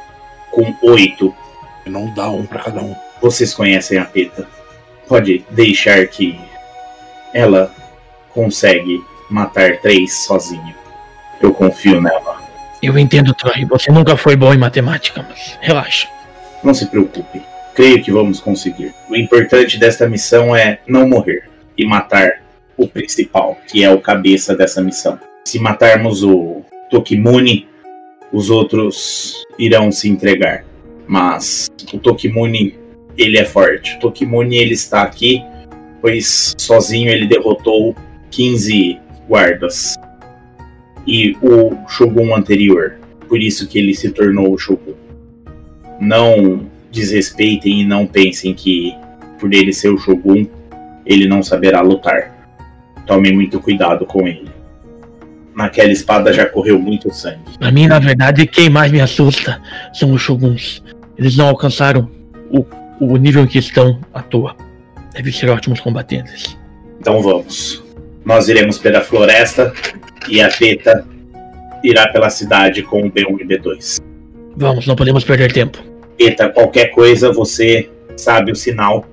com 0.51 0.71
oito. 0.83 1.33
Não 1.87 2.13
dá 2.13 2.29
um 2.29 2.45
pra 2.45 2.59
cada 2.59 2.79
um. 2.79 2.95
Vocês 3.19 3.55
conhecem 3.55 3.97
a 3.97 4.05
Peta. 4.05 4.47
Pode 5.07 5.43
deixar 5.49 6.05
que 6.05 6.39
ela 7.33 7.73
consegue 8.29 9.03
matar 9.31 9.77
três 9.77 10.25
sozinha. 10.25 10.75
Eu 11.41 11.51
confio 11.51 11.99
nela. 11.99 12.39
Eu 12.83 12.95
entendo, 12.99 13.33
Troy. 13.33 13.65
Você 13.65 13.91
nunca 13.91 14.15
foi 14.15 14.35
bom 14.35 14.53
em 14.53 14.59
matemática, 14.59 15.25
mas 15.27 15.57
relaxa. 15.59 16.07
Não 16.63 16.75
se 16.75 16.85
preocupe. 16.85 17.41
Creio 17.73 18.03
que 18.03 18.11
vamos 18.11 18.39
conseguir. 18.39 18.93
O 19.09 19.15
importante 19.15 19.79
desta 19.79 20.07
missão 20.07 20.55
é 20.55 20.79
não 20.87 21.09
morrer 21.09 21.49
e 21.75 21.83
matar 21.83 22.43
o 22.77 22.87
principal, 22.87 23.57
que 23.67 23.83
é 23.83 23.89
o 23.89 23.99
cabeça 23.99 24.55
dessa 24.55 24.83
missão. 24.83 25.19
Se 25.45 25.57
matarmos 25.57 26.21
o 26.21 26.61
Tokimune, 26.91 27.67
os 28.33 28.49
outros 28.49 29.45
irão 29.57 29.91
se 29.91 30.09
entregar. 30.09 30.65
Mas 31.07 31.69
o 31.91 31.97
Tokimune, 31.97 32.75
ele 33.17 33.37
é 33.37 33.45
forte. 33.45 33.95
O 33.95 33.99
Tokimune, 33.99 34.57
ele 34.57 34.73
está 34.73 35.01
aqui, 35.01 35.41
pois 36.01 36.53
sozinho 36.59 37.09
ele 37.09 37.25
derrotou 37.25 37.95
15 38.29 38.99
guardas. 39.27 39.95
E 41.07 41.35
o 41.41 41.87
Shogun 41.87 42.35
anterior. 42.35 42.99
Por 43.27 43.41
isso 43.41 43.67
que 43.67 43.79
ele 43.79 43.95
se 43.95 44.11
tornou 44.11 44.53
o 44.53 44.57
Shogun. 44.57 44.93
Não 45.99 46.69
desrespeitem 46.91 47.81
e 47.81 47.85
não 47.85 48.05
pensem 48.05 48.53
que 48.53 48.93
por 49.39 49.53
ele 49.53 49.71
ser 49.71 49.89
o 49.89 49.97
Shogun, 49.97 50.45
ele 51.05 51.25
não 51.25 51.41
saberá 51.41 51.81
lutar. 51.81 52.53
Tomem 53.07 53.33
muito 53.33 53.61
cuidado 53.61 54.05
com 54.05 54.27
ele. 54.27 54.50
Naquela 55.55 55.91
espada 55.91 56.31
já 56.31 56.45
correu 56.45 56.79
muito 56.79 57.13
sangue. 57.13 57.57
Pra 57.59 57.71
mim, 57.71 57.87
na 57.87 57.99
verdade, 57.99 58.47
quem 58.47 58.69
mais 58.69 58.91
me 58.91 59.01
assusta 59.01 59.61
são 59.93 60.13
os 60.13 60.21
Shoguns. 60.21 60.81
Eles 61.17 61.35
não 61.35 61.47
alcançaram 61.47 62.09
o, 62.49 62.65
o 62.99 63.17
nível 63.17 63.43
em 63.43 63.47
que 63.47 63.59
estão 63.59 63.99
à 64.13 64.21
toa. 64.21 64.55
Devem 65.13 65.31
ser 65.31 65.49
ótimos 65.49 65.79
combatentes. 65.79 66.57
Então 66.99 67.21
vamos. 67.21 67.83
Nós 68.23 68.47
iremos 68.47 68.77
pela 68.77 69.01
floresta 69.01 69.73
e 70.29 70.41
a 70.41 70.49
Teta 70.49 71.05
irá 71.83 72.07
pela 72.07 72.29
cidade 72.29 72.81
com 72.83 73.01
o 73.01 73.11
B1 73.11 73.41
e 73.41 73.45
B2. 73.45 74.01
Vamos, 74.55 74.87
não 74.87 74.95
podemos 74.95 75.23
perder 75.23 75.51
tempo. 75.51 75.79
Teta, 76.17 76.49
qualquer 76.49 76.91
coisa 76.91 77.31
você 77.31 77.89
Sabe 78.17 78.51
o 78.51 78.55
sinal? 78.55 79.05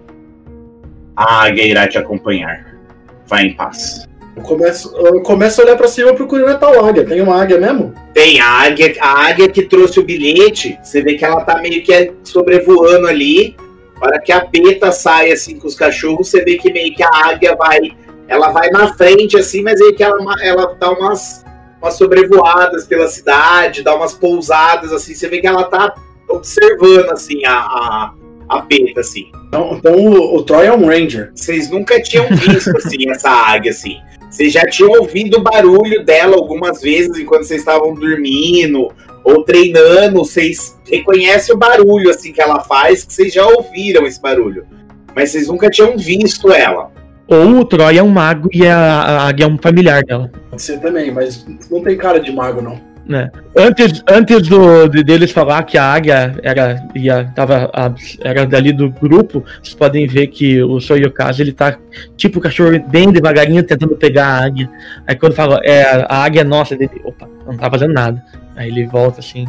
A 1.16 1.44
águia 1.44 1.66
irá 1.66 1.86
te 1.88 1.98
acompanhar. 1.98 2.78
Vai 3.26 3.46
em 3.46 3.54
paz. 3.54 4.07
Eu 4.38 4.42
começo, 4.44 4.96
eu 4.96 5.20
começo 5.22 5.60
a 5.60 5.64
olhar 5.64 5.76
pra 5.76 5.88
cima 5.88 6.14
procurando 6.14 6.50
a 6.50 6.54
tal 6.54 6.84
águia. 6.84 7.04
Tem 7.04 7.20
uma 7.20 7.42
águia 7.42 7.58
mesmo? 7.58 7.92
Tem 8.14 8.40
a 8.40 8.46
águia, 8.46 8.94
a 9.00 9.26
águia 9.26 9.48
que 9.48 9.64
trouxe 9.64 9.98
o 9.98 10.04
bilhete. 10.04 10.78
Você 10.80 11.02
vê 11.02 11.14
que 11.14 11.24
ela 11.24 11.40
tá 11.40 11.58
meio 11.60 11.82
que 11.82 12.12
sobrevoando 12.22 13.08
ali. 13.08 13.56
Para 13.98 14.20
que 14.20 14.30
a 14.30 14.44
peta 14.46 14.92
saia 14.92 15.34
assim 15.34 15.58
com 15.58 15.66
os 15.66 15.74
cachorros, 15.74 16.28
você 16.28 16.44
vê 16.44 16.56
que 16.56 16.72
meio 16.72 16.94
que 16.94 17.02
a 17.02 17.10
águia 17.10 17.56
vai. 17.56 17.80
Ela 18.28 18.50
vai 18.50 18.70
na 18.70 18.94
frente, 18.94 19.36
assim, 19.36 19.60
mas 19.62 19.80
aí 19.80 19.92
que 19.92 20.04
ela, 20.04 20.18
ela 20.40 20.76
dá 20.78 20.92
umas, 20.92 21.44
umas 21.82 21.94
sobrevoadas 21.94 22.86
pela 22.86 23.08
cidade, 23.08 23.82
dá 23.82 23.96
umas 23.96 24.14
pousadas, 24.14 24.92
assim. 24.92 25.14
Você 25.14 25.28
vê 25.28 25.40
que 25.40 25.48
ela 25.48 25.64
tá 25.64 25.92
observando, 26.28 27.10
assim, 27.10 27.44
a, 27.44 27.54
a, 27.54 28.14
a 28.48 28.62
peta, 28.62 29.00
assim. 29.00 29.32
Então, 29.48 29.74
então 29.76 29.94
o, 29.96 30.36
o 30.36 30.42
Troy 30.44 30.66
é 30.66 30.72
um 30.72 30.86
Ranger. 30.86 31.32
Vocês 31.34 31.68
nunca 31.68 32.00
tinham 32.00 32.28
visto, 32.28 32.76
assim, 32.76 33.08
essa 33.10 33.30
águia, 33.30 33.72
assim. 33.72 33.96
Vocês 34.38 34.52
já 34.52 34.64
tinham 34.66 34.92
ouvido 34.92 35.38
o 35.38 35.42
barulho 35.42 36.04
dela 36.04 36.36
algumas 36.36 36.80
vezes 36.80 37.18
enquanto 37.18 37.42
vocês 37.42 37.58
estavam 37.58 37.92
dormindo 37.92 38.88
ou 39.24 39.42
treinando. 39.42 40.20
Vocês 40.20 40.78
reconhecem 40.88 41.52
o 41.52 41.58
barulho 41.58 42.08
assim 42.08 42.32
que 42.32 42.40
ela 42.40 42.60
faz, 42.60 43.02
que 43.02 43.12
vocês 43.12 43.34
já 43.34 43.44
ouviram 43.44 44.06
esse 44.06 44.22
barulho. 44.22 44.64
Mas 45.12 45.30
vocês 45.30 45.48
nunca 45.48 45.68
tinham 45.68 45.98
visto 45.98 46.52
ela. 46.52 46.92
Ou 47.26 47.58
o 47.58 47.64
Troy 47.64 47.98
é 47.98 48.02
um 48.02 48.10
mago 48.10 48.48
e 48.52 48.64
a 48.64 49.26
águia 49.26 49.44
é 49.44 49.48
um 49.48 49.58
familiar 49.58 50.04
dela. 50.04 50.30
Pode 50.50 50.62
ser 50.62 50.78
também, 50.78 51.10
mas 51.10 51.44
não 51.68 51.82
tem 51.82 51.96
cara 51.96 52.20
de 52.20 52.30
mago, 52.30 52.62
não. 52.62 52.80
Né? 53.08 53.30
Antes, 53.56 54.04
antes 54.06 54.48
do, 54.48 54.86
de, 54.86 55.02
deles 55.02 55.30
falar 55.30 55.62
que 55.62 55.78
a 55.78 55.84
águia 55.84 56.38
era, 56.42 56.86
ia, 56.94 57.24
tava, 57.34 57.70
a, 57.72 57.90
era 58.20 58.46
dali 58.46 58.70
do 58.70 58.90
grupo, 58.90 59.42
vocês 59.62 59.74
podem 59.74 60.06
ver 60.06 60.26
que 60.26 60.62
o 60.62 60.78
Soyokazu 60.78 61.40
ele 61.40 61.52
tá 61.52 61.78
tipo 62.18 62.38
o 62.38 62.42
cachorro 62.42 62.78
bem 62.86 63.10
devagarinho 63.10 63.62
tentando 63.62 63.96
pegar 63.96 64.26
a 64.26 64.44
águia. 64.44 64.70
Aí 65.06 65.16
quando 65.16 65.32
fala, 65.32 65.58
é, 65.64 66.04
a 66.06 66.22
águia 66.22 66.42
é 66.42 66.44
nossa, 66.44 66.74
ele, 66.74 66.90
opa, 67.02 67.26
não 67.46 67.56
tá 67.56 67.70
fazendo 67.70 67.94
nada. 67.94 68.22
Aí 68.54 68.68
ele 68.68 68.86
volta 68.86 69.20
assim, 69.20 69.46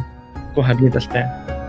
com 0.54 0.62
o 0.62 0.64
rabinho 0.64 0.90
das 0.90 1.06
pernas. 1.06 1.59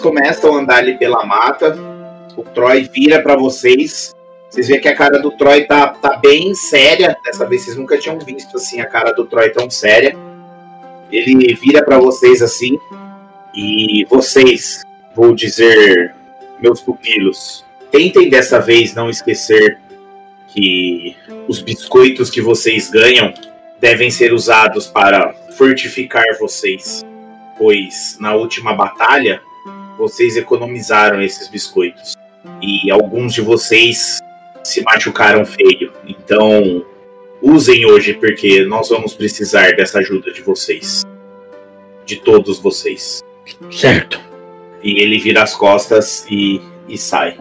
Começam 0.00 0.54
a 0.54 0.60
andar 0.60 0.78
ali 0.78 0.96
pela 0.96 1.24
mata. 1.24 1.76
O 2.36 2.42
Troy 2.42 2.88
vira 2.92 3.20
para 3.20 3.36
vocês. 3.36 4.14
Vocês 4.48 4.68
veem 4.68 4.80
que 4.80 4.88
a 4.88 4.94
cara 4.94 5.18
do 5.18 5.30
Troy 5.30 5.64
tá, 5.64 5.88
tá 5.88 6.16
bem 6.18 6.54
séria. 6.54 7.16
Dessa 7.24 7.46
vez 7.46 7.62
vocês 7.62 7.76
nunca 7.76 7.98
tinham 7.98 8.18
visto 8.18 8.56
assim 8.56 8.80
a 8.80 8.86
cara 8.86 9.12
do 9.12 9.24
Troy 9.24 9.50
tão 9.50 9.68
séria. 9.68 10.16
Ele 11.10 11.54
vira 11.54 11.84
para 11.84 11.98
vocês 11.98 12.42
assim. 12.42 12.78
E 13.54 14.06
vocês, 14.08 14.82
vou 15.14 15.34
dizer, 15.34 16.14
meus 16.60 16.80
pupilos, 16.80 17.64
tentem 17.90 18.30
dessa 18.30 18.58
vez 18.60 18.94
não 18.94 19.10
esquecer 19.10 19.78
que 20.48 21.16
os 21.48 21.60
biscoitos 21.60 22.30
que 22.30 22.40
vocês 22.40 22.88
ganham 22.90 23.34
devem 23.80 24.10
ser 24.10 24.32
usados 24.32 24.86
para 24.86 25.34
fortificar 25.56 26.24
vocês. 26.38 27.04
Pois 27.58 28.16
na 28.20 28.34
última 28.34 28.74
batalha 28.74 29.42
vocês 29.98 30.36
economizaram 30.36 31.22
esses 31.22 31.48
biscoitos. 31.48 32.14
E 32.60 32.90
alguns 32.90 33.34
de 33.34 33.40
vocês 33.40 34.20
se 34.64 34.82
machucaram 34.82 35.44
feio. 35.44 35.92
Então, 36.06 36.84
usem 37.40 37.86
hoje, 37.86 38.14
porque 38.14 38.64
nós 38.64 38.88
vamos 38.88 39.14
precisar 39.14 39.74
dessa 39.76 39.98
ajuda 39.98 40.32
de 40.32 40.42
vocês. 40.42 41.04
De 42.04 42.16
todos 42.16 42.58
vocês. 42.58 43.22
Certo. 43.70 44.20
E 44.82 45.00
ele 45.00 45.18
vira 45.18 45.42
as 45.42 45.54
costas 45.54 46.26
e, 46.30 46.60
e 46.88 46.98
sai. 46.98 47.38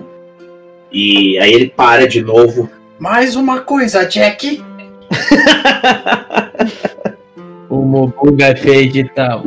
E 0.91 1.37
aí 1.39 1.53
ele 1.53 1.69
para 1.69 2.07
de 2.07 2.21
novo. 2.21 2.69
Mais 2.99 3.35
uma 3.35 3.61
coisa, 3.61 4.05
Jack. 4.05 4.63
o 7.69 7.77
Mobuga 7.77 8.47
é 8.47 8.55
feio 8.55 8.91
de 8.91 9.09
tal. 9.09 9.45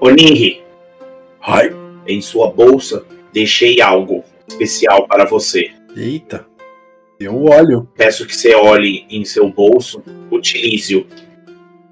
Oniri, 0.00 0.65
Ai, 1.46 1.72
em 2.08 2.20
sua 2.20 2.50
bolsa 2.50 3.04
deixei 3.32 3.80
algo 3.80 4.24
especial 4.48 5.06
para 5.06 5.24
você. 5.24 5.70
Eita, 5.96 6.44
eu 7.20 7.44
olho. 7.44 7.88
Peço 7.96 8.26
que 8.26 8.34
você 8.34 8.52
olhe 8.52 9.06
em 9.08 9.24
seu 9.24 9.48
bolso, 9.48 10.02
utilize-o 10.28 11.06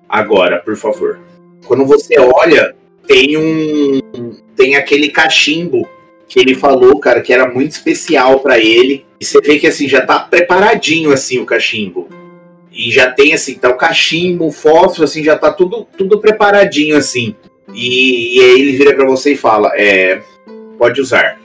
agora, 0.08 0.58
por 0.58 0.74
favor. 0.74 1.20
Quando 1.66 1.86
você 1.86 2.18
olha, 2.18 2.74
tem 3.06 3.36
um 3.36 4.00
tem 4.56 4.74
aquele 4.74 5.08
cachimbo 5.10 5.88
que 6.26 6.40
ele 6.40 6.56
falou, 6.56 6.98
cara, 6.98 7.20
que 7.20 7.32
era 7.32 7.48
muito 7.48 7.72
especial 7.72 8.40
para 8.40 8.58
ele. 8.58 9.06
E 9.20 9.24
você 9.24 9.40
vê 9.40 9.58
que 9.60 9.68
assim 9.68 9.88
já 9.88 10.04
tá 10.04 10.18
preparadinho 10.18 11.12
assim 11.12 11.38
o 11.38 11.46
cachimbo. 11.46 12.08
E 12.72 12.90
já 12.90 13.08
tem 13.08 13.32
assim, 13.32 13.54
tá 13.54 13.68
o 13.68 13.76
cachimbo, 13.76 14.48
o 14.48 14.52
fósforo 14.52 15.04
assim, 15.04 15.22
já 15.22 15.38
tá 15.38 15.52
tudo 15.52 15.86
tudo 15.96 16.20
preparadinho 16.20 16.96
assim. 16.96 17.36
E, 17.72 18.38
e 18.38 18.40
aí 18.40 18.60
ele 18.60 18.72
vira 18.76 18.94
para 18.94 19.06
você 19.06 19.32
e 19.32 19.36
fala: 19.36 19.70
é, 19.74 20.22
pode 20.78 21.00
usar. 21.00 21.40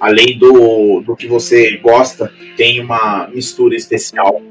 Além 0.00 0.36
do, 0.36 1.00
do 1.00 1.14
que 1.14 1.26
você 1.26 1.76
gosta, 1.76 2.32
tem 2.56 2.80
uma 2.80 3.28
mistura 3.32 3.76
especial 3.76 4.42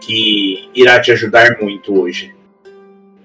que 0.00 0.68
irá 0.74 1.00
te 1.00 1.12
ajudar 1.12 1.58
muito 1.60 2.00
hoje. 2.00 2.34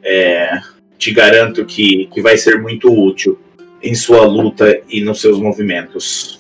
É, 0.03 0.59
te 0.97 1.12
garanto 1.12 1.65
que, 1.65 2.07
que 2.07 2.21
vai 2.21 2.38
ser 2.38 2.62
muito 2.62 2.91
útil 2.91 3.39
em 3.81 3.95
sua 3.95 4.25
luta 4.25 4.81
e 4.89 5.01
nos 5.01 5.21
seus 5.21 5.39
movimentos. 5.39 6.39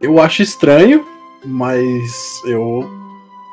Eu 0.00 0.20
acho 0.20 0.42
estranho, 0.42 1.06
mas 1.44 2.42
eu, 2.46 2.84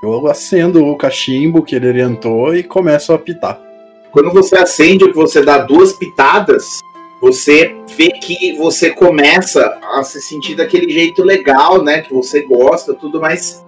eu 0.04 0.28
acendo 0.28 0.86
o 0.86 0.98
cachimbo 0.98 1.64
que 1.64 1.76
ele 1.76 1.88
orientou 1.88 2.56
e 2.56 2.64
começo 2.64 3.12
a 3.12 3.16
apitar. 3.16 3.71
Quando 4.12 4.32
você 4.32 4.58
acende, 4.58 5.10
você 5.12 5.42
dá 5.42 5.60
duas 5.60 5.94
pitadas, 5.94 6.80
você 7.22 7.76
vê 7.96 8.10
que 8.10 8.58
você 8.58 8.90
começa 8.90 9.80
a 9.94 10.04
se 10.04 10.22
sentir 10.22 10.56
daquele 10.56 10.92
jeito 10.92 11.24
legal, 11.24 11.84
né? 11.84 12.02
Que 12.02 12.14
você 12.14 12.42
gosta, 12.42 12.94
tudo, 12.94 13.22
mas 13.22 13.64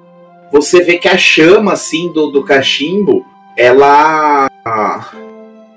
você 0.52 0.84
vê 0.84 0.98
que 0.98 1.08
a 1.08 1.18
chama, 1.18 1.74
assim, 1.74 2.12
do, 2.12 2.28
do 2.32 2.44
cachimbo, 2.44 3.26
ela. 3.56 4.50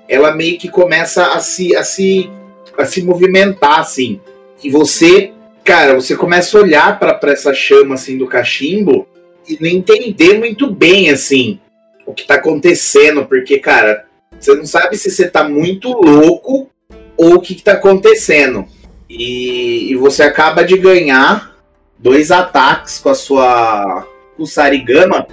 Ela 0.09 0.33
meio 0.33 0.57
que 0.57 0.69
começa 0.69 1.33
a 1.33 1.39
se, 1.39 1.75
a 1.75 1.83
se, 1.83 2.31
a 2.77 2.85
se 2.85 3.03
movimentar, 3.03 3.79
assim. 3.79 4.21
E 4.63 4.69
você, 4.69 5.33
cara, 5.63 5.93
você 5.93 6.15
começa 6.15 6.57
a 6.57 6.61
olhar 6.61 6.97
para 6.97 7.19
essa 7.31 7.53
chama, 7.53 7.95
assim, 7.95 8.17
do 8.17 8.25
cachimbo 8.25 9.05
e 9.47 9.57
não 9.61 9.69
entender 9.69 10.39
muito 10.39 10.71
bem, 10.71 11.09
assim, 11.09 11.59
o 12.05 12.13
que 12.13 12.25
tá 12.25 12.35
acontecendo, 12.35 13.25
porque, 13.25 13.59
cara, 13.59 14.06
você 14.39 14.55
não 14.55 14.65
sabe 14.65 14.97
se 14.97 15.09
você 15.09 15.27
tá 15.27 15.47
muito 15.47 15.91
louco 15.91 16.69
ou 17.15 17.35
o 17.35 17.41
que, 17.41 17.55
que 17.55 17.63
tá 17.63 17.73
acontecendo. 17.73 18.65
E, 19.09 19.91
e 19.91 19.95
você 19.95 20.23
acaba 20.23 20.63
de 20.63 20.77
ganhar 20.77 21.55
dois 21.97 22.31
ataques 22.31 22.99
com 22.99 23.09
a 23.09 23.15
sua 23.15 24.07
Kusarigama. 24.35 25.27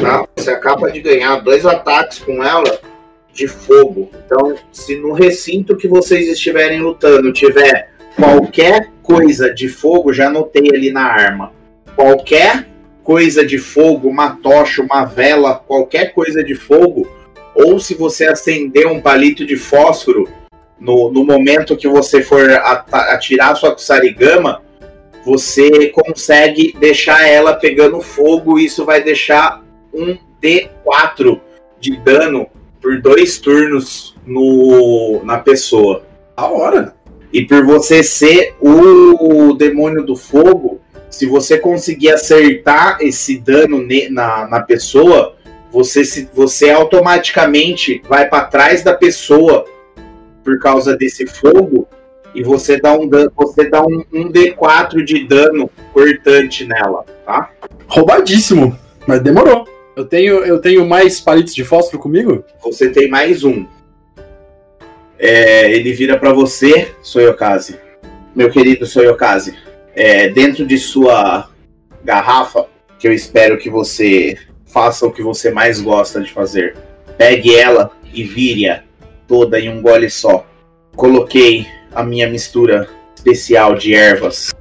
Tá? 0.00 0.26
Você 0.36 0.50
acaba 0.50 0.90
de 0.90 1.00
ganhar 1.00 1.36
dois 1.36 1.64
ataques 1.64 2.18
com 2.18 2.44
ela 2.44 2.78
de 3.32 3.48
fogo. 3.48 4.10
Então, 4.24 4.54
se 4.70 4.96
no 4.96 5.12
recinto 5.12 5.76
que 5.76 5.88
vocês 5.88 6.28
estiverem 6.28 6.80
lutando 6.80 7.32
tiver 7.32 7.90
qualquer 8.16 8.90
coisa 9.02 9.52
de 9.52 9.68
fogo, 9.68 10.12
já 10.12 10.28
anotei 10.28 10.68
ali 10.72 10.90
na 10.90 11.04
arma. 11.04 11.52
Qualquer 11.96 12.68
coisa 13.02 13.44
de 13.44 13.58
fogo, 13.58 14.08
uma 14.08 14.36
tocha, 14.36 14.82
uma 14.82 15.04
vela, 15.04 15.54
qualquer 15.54 16.12
coisa 16.14 16.42
de 16.42 16.54
fogo, 16.54 17.06
ou 17.54 17.78
se 17.78 17.94
você 17.94 18.26
acender 18.26 18.86
um 18.86 19.00
palito 19.00 19.46
de 19.46 19.56
fósforo 19.56 20.28
no, 20.78 21.10
no 21.10 21.24
momento 21.24 21.76
que 21.76 21.88
você 21.88 22.22
for 22.22 22.50
atirar 22.92 23.56
sua 23.56 23.72
Kusarigama, 23.72 24.62
você 25.24 25.88
consegue 25.88 26.74
deixar 26.78 27.26
ela 27.26 27.54
pegando 27.54 28.00
fogo. 28.00 28.58
Isso 28.58 28.84
vai 28.84 29.02
deixar 29.02 29.64
um 29.92 30.18
D4 30.42 31.40
de 31.80 31.96
dano 31.96 32.46
por 32.80 33.00
dois 33.00 33.38
turnos 33.38 34.14
no, 34.26 35.22
na 35.24 35.38
pessoa. 35.38 36.04
A 36.36 36.46
hora. 36.46 36.94
E 37.32 37.44
por 37.46 37.64
você 37.64 38.02
ser 38.02 38.54
o 38.60 39.54
demônio 39.54 40.04
do 40.04 40.14
fogo, 40.14 40.80
se 41.10 41.26
você 41.26 41.58
conseguir 41.58 42.10
acertar 42.10 42.98
esse 43.00 43.38
dano 43.38 43.84
na, 44.10 44.48
na 44.48 44.60
pessoa, 44.60 45.36
você, 45.74 46.04
se, 46.04 46.28
você 46.32 46.70
automaticamente 46.70 48.00
vai 48.08 48.28
para 48.28 48.44
trás 48.44 48.84
da 48.84 48.94
pessoa 48.94 49.64
por 50.44 50.56
causa 50.60 50.96
desse 50.96 51.26
fogo 51.26 51.88
e 52.32 52.44
você 52.44 52.80
dá 52.80 52.92
um 52.92 53.08
dano, 53.08 53.32
você 53.34 53.68
dá 53.68 53.82
um, 53.82 54.04
um 54.12 54.30
D4 54.30 55.02
de 55.02 55.26
dano 55.26 55.68
cortante 55.92 56.64
nela, 56.64 57.04
tá? 57.26 57.50
Roubadíssimo, 57.88 58.78
mas 59.04 59.20
demorou. 59.20 59.66
Eu 59.96 60.04
tenho, 60.04 60.44
eu 60.44 60.60
tenho 60.60 60.86
mais 60.86 61.20
palitos 61.20 61.52
de 61.52 61.64
fósforo 61.64 62.00
comigo? 62.00 62.44
Você 62.62 62.90
tem 62.90 63.08
mais 63.08 63.42
um. 63.42 63.66
É, 65.18 65.72
ele 65.72 65.92
vira 65.92 66.16
para 66.16 66.32
você, 66.32 66.92
Soyokaze. 67.02 67.80
Meu 68.32 68.48
querido 68.48 68.86
Soyokaze. 68.86 69.56
É, 69.92 70.28
dentro 70.28 70.64
de 70.64 70.78
sua 70.78 71.48
garrafa, 72.04 72.66
que 72.96 73.08
eu 73.08 73.12
espero 73.12 73.58
que 73.58 73.68
você 73.68 74.36
faça 74.74 75.06
o 75.06 75.12
que 75.12 75.22
você 75.22 75.52
mais 75.52 75.80
gosta 75.80 76.20
de 76.20 76.32
fazer. 76.32 76.76
Pegue 77.16 77.54
ela 77.54 77.92
e 78.12 78.24
vire-a 78.24 78.82
toda 79.28 79.60
em 79.60 79.68
um 79.68 79.80
gole 79.80 80.10
só. 80.10 80.44
Coloquei 80.96 81.64
a 81.94 82.02
minha 82.02 82.28
mistura 82.28 82.88
especial 83.14 83.76
de 83.76 83.94
ervas. 83.94 84.52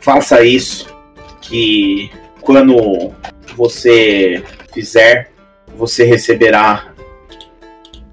Faça 0.00 0.44
isso, 0.44 0.94
que 1.40 2.10
quando 2.42 3.10
você 3.56 4.44
fizer, 4.74 5.30
você 5.74 6.04
receberá 6.04 6.92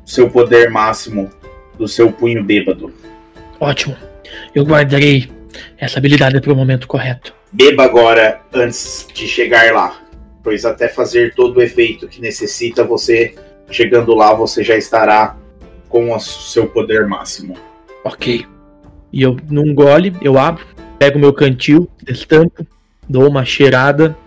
seu 0.05 0.29
poder 0.29 0.71
máximo 0.71 1.29
do 1.77 1.85
seu 1.85 2.13
punho 2.13 2.41
bêbado. 2.41 2.93
Ótimo. 3.59 3.97
Eu 4.55 4.63
guardarei 4.63 5.29
essa 5.77 5.99
habilidade 5.99 6.39
para 6.39 6.53
o 6.53 6.55
momento 6.55 6.87
correto. 6.87 7.35
Beba 7.51 7.83
agora 7.83 8.41
antes 8.53 9.05
de 9.13 9.27
chegar 9.27 9.71
lá, 9.73 10.02
pois 10.43 10.65
até 10.65 10.89
fazer 10.89 11.33
todo 11.33 11.57
o 11.57 11.61
efeito 11.61 12.07
que 12.07 12.21
necessita, 12.21 12.83
você 12.83 13.33
chegando 13.71 14.13
lá, 14.13 14.33
você 14.33 14.63
já 14.63 14.75
estará 14.75 15.37
com 15.89 16.13
o 16.13 16.19
seu 16.19 16.67
poder 16.67 17.07
máximo. 17.07 17.55
Ok. 18.03 18.45
E 19.11 19.21
eu, 19.21 19.37
num 19.49 19.73
gole, 19.73 20.13
eu 20.21 20.37
abro, 20.37 20.65
pego 20.99 21.19
meu 21.19 21.31
cantil, 21.31 21.89
destampo, 22.03 22.65
dou 23.07 23.27
uma 23.27 23.45
cheirada. 23.45 24.17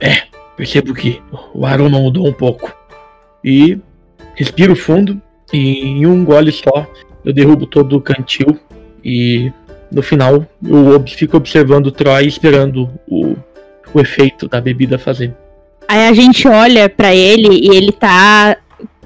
É, 0.00 0.22
percebo 0.56 0.94
que 0.94 1.22
o 1.54 1.64
aroma 1.64 2.00
mudou 2.00 2.26
um 2.26 2.32
pouco. 2.32 2.74
E 3.44 3.78
respiro 4.34 4.74
fundo, 4.74 5.20
e 5.52 5.80
em 5.82 6.06
um 6.06 6.24
gole 6.24 6.50
só 6.50 6.86
eu 7.24 7.32
derrubo 7.32 7.66
todo 7.66 7.96
o 7.96 8.00
cantil. 8.00 8.58
E 9.04 9.52
no 9.92 10.02
final 10.02 10.46
eu 10.64 11.06
fico 11.06 11.36
observando 11.36 11.86
o 11.86 11.92
Troy 11.92 12.26
esperando 12.26 12.90
o, 13.06 13.36
o 13.96 14.00
efeito 14.00 14.48
da 14.48 14.60
bebida 14.60 14.98
fazer. 14.98 15.34
Aí 15.88 16.08
a 16.08 16.12
gente 16.12 16.46
olha 16.48 16.88
para 16.88 17.14
ele 17.14 17.60
e 17.60 17.76
ele 17.76 17.92
tá 17.92 18.56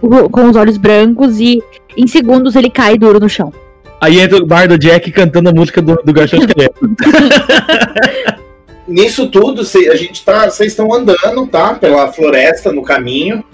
com 0.01 0.49
os 0.49 0.57
olhos 0.57 0.79
brancos 0.79 1.39
e 1.41 1.63
em 1.97 2.07
segundos 2.07 2.57
ele 2.57 2.71
cai 2.71 2.97
duro 2.97 3.21
no 3.21 3.29
chão. 3.29 3.53
Aí 4.01 4.19
entra 4.19 4.39
o 4.39 4.47
bar 4.47 4.67
do 4.67 4.79
Jack 4.79 5.13
cantando 5.13 5.51
a 5.51 5.53
música 5.53 5.83
do, 5.83 5.97
do 5.97 6.13
Garçom 6.13 6.39
Esqueleto. 6.39 6.81
Nisso 8.89 9.31
tudo, 9.31 9.61
a 9.61 9.97
gente 9.97 10.25
tá. 10.25 10.51
Vocês 10.51 10.73
estão 10.73 10.93
andando, 10.93 11.47
tá? 11.47 11.75
Pela 11.75 12.11
floresta 12.13 12.73
no 12.73 12.83
caminho. 12.83 13.45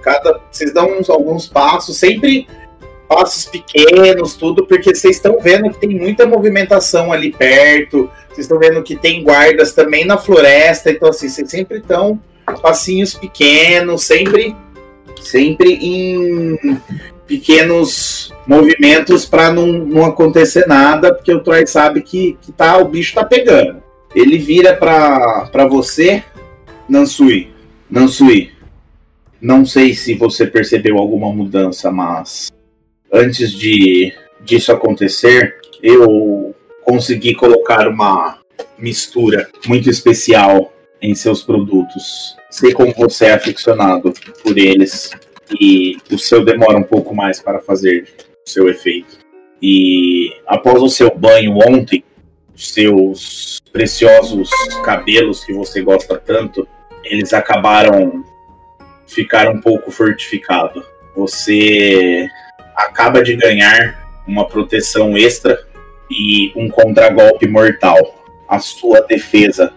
Cada. 0.00 0.40
Vocês 0.50 0.72
dão 0.72 0.98
uns, 0.98 1.10
alguns 1.10 1.48
passos, 1.48 1.96
sempre 1.96 2.46
passos 3.08 3.44
pequenos, 3.46 4.34
tudo, 4.34 4.66
porque 4.66 4.94
vocês 4.94 5.16
estão 5.16 5.38
vendo 5.40 5.70
que 5.70 5.80
tem 5.80 5.98
muita 5.98 6.26
movimentação 6.26 7.12
ali 7.12 7.32
perto. 7.32 8.10
Vocês 8.28 8.40
estão 8.40 8.58
vendo 8.58 8.82
que 8.82 8.96
tem 8.96 9.22
guardas 9.22 9.72
também 9.72 10.04
na 10.04 10.18
floresta. 10.18 10.90
Então, 10.90 11.08
assim, 11.08 11.28
vocês 11.28 11.50
sempre 11.50 11.78
estão 11.78 12.20
passinhos 12.60 13.14
pequenos, 13.14 14.04
sempre 14.04 14.54
sempre 15.20 15.72
em 15.74 16.78
pequenos 17.26 18.32
movimentos 18.46 19.26
para 19.26 19.52
não, 19.52 19.66
não 19.66 20.04
acontecer 20.04 20.66
nada, 20.66 21.12
porque 21.12 21.32
o 21.32 21.42
Troy 21.42 21.66
sabe 21.66 22.02
que, 22.02 22.38
que 22.40 22.52
tá, 22.52 22.78
o 22.78 22.84
bicho 22.84 23.14
tá 23.14 23.24
pegando. 23.24 23.82
Ele 24.14 24.38
vira 24.38 24.74
para 24.74 25.66
você, 25.68 26.22
Nansui. 26.88 27.50
Nansui, 27.90 28.52
não 29.40 29.64
sei 29.64 29.94
se 29.94 30.14
você 30.14 30.46
percebeu 30.46 30.98
alguma 30.98 31.32
mudança, 31.32 31.90
mas 31.90 32.50
antes 33.16 33.50
de 33.50 34.12
disso 34.40 34.70
acontecer, 34.70 35.56
eu 35.82 36.54
consegui 36.84 37.34
colocar 37.34 37.88
uma 37.88 38.38
mistura 38.78 39.48
muito 39.66 39.88
especial 39.88 40.72
em 41.00 41.14
seus 41.14 41.42
produtos. 41.42 42.36
Sei 42.50 42.72
como 42.72 42.92
você 42.94 43.26
é 43.26 43.34
aficionado 43.34 44.12
por 44.42 44.56
eles 44.56 45.10
e 45.60 45.96
o 46.12 46.18
seu 46.18 46.44
demora 46.44 46.76
um 46.76 46.82
pouco 46.82 47.14
mais 47.14 47.40
para 47.40 47.60
fazer 47.60 48.06
o 48.46 48.50
seu 48.50 48.68
efeito. 48.68 49.18
E 49.60 50.32
após 50.46 50.82
o 50.82 50.88
seu 50.88 51.14
banho 51.16 51.56
ontem, 51.66 52.04
seus 52.54 53.60
preciosos 53.72 54.50
cabelos 54.84 55.44
que 55.44 55.52
você 55.52 55.82
gosta 55.82 56.18
tanto, 56.18 56.66
eles 57.04 57.32
acabaram 57.32 58.24
ficar 59.06 59.48
um 59.48 59.60
pouco 59.60 59.90
fortificados. 59.90 60.84
Você 61.14 62.28
acaba 62.76 63.22
de 63.22 63.34
ganhar 63.34 64.06
uma 64.26 64.46
proteção 64.46 65.16
extra 65.16 65.58
e 66.10 66.52
um 66.54 66.68
contragolpe 66.68 67.48
mortal. 67.48 68.24
A 68.48 68.58
sua 68.58 69.00
defesa 69.00 69.72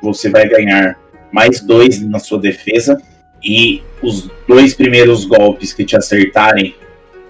você 0.00 0.30
vai 0.30 0.48
ganhar 0.48 0.98
mais 1.32 1.60
dois 1.60 2.00
na 2.00 2.18
sua 2.18 2.38
defesa. 2.38 3.00
E 3.42 3.82
os 4.02 4.30
dois 4.46 4.74
primeiros 4.74 5.24
golpes 5.24 5.72
que 5.72 5.84
te 5.84 5.96
acertarem, 5.96 6.74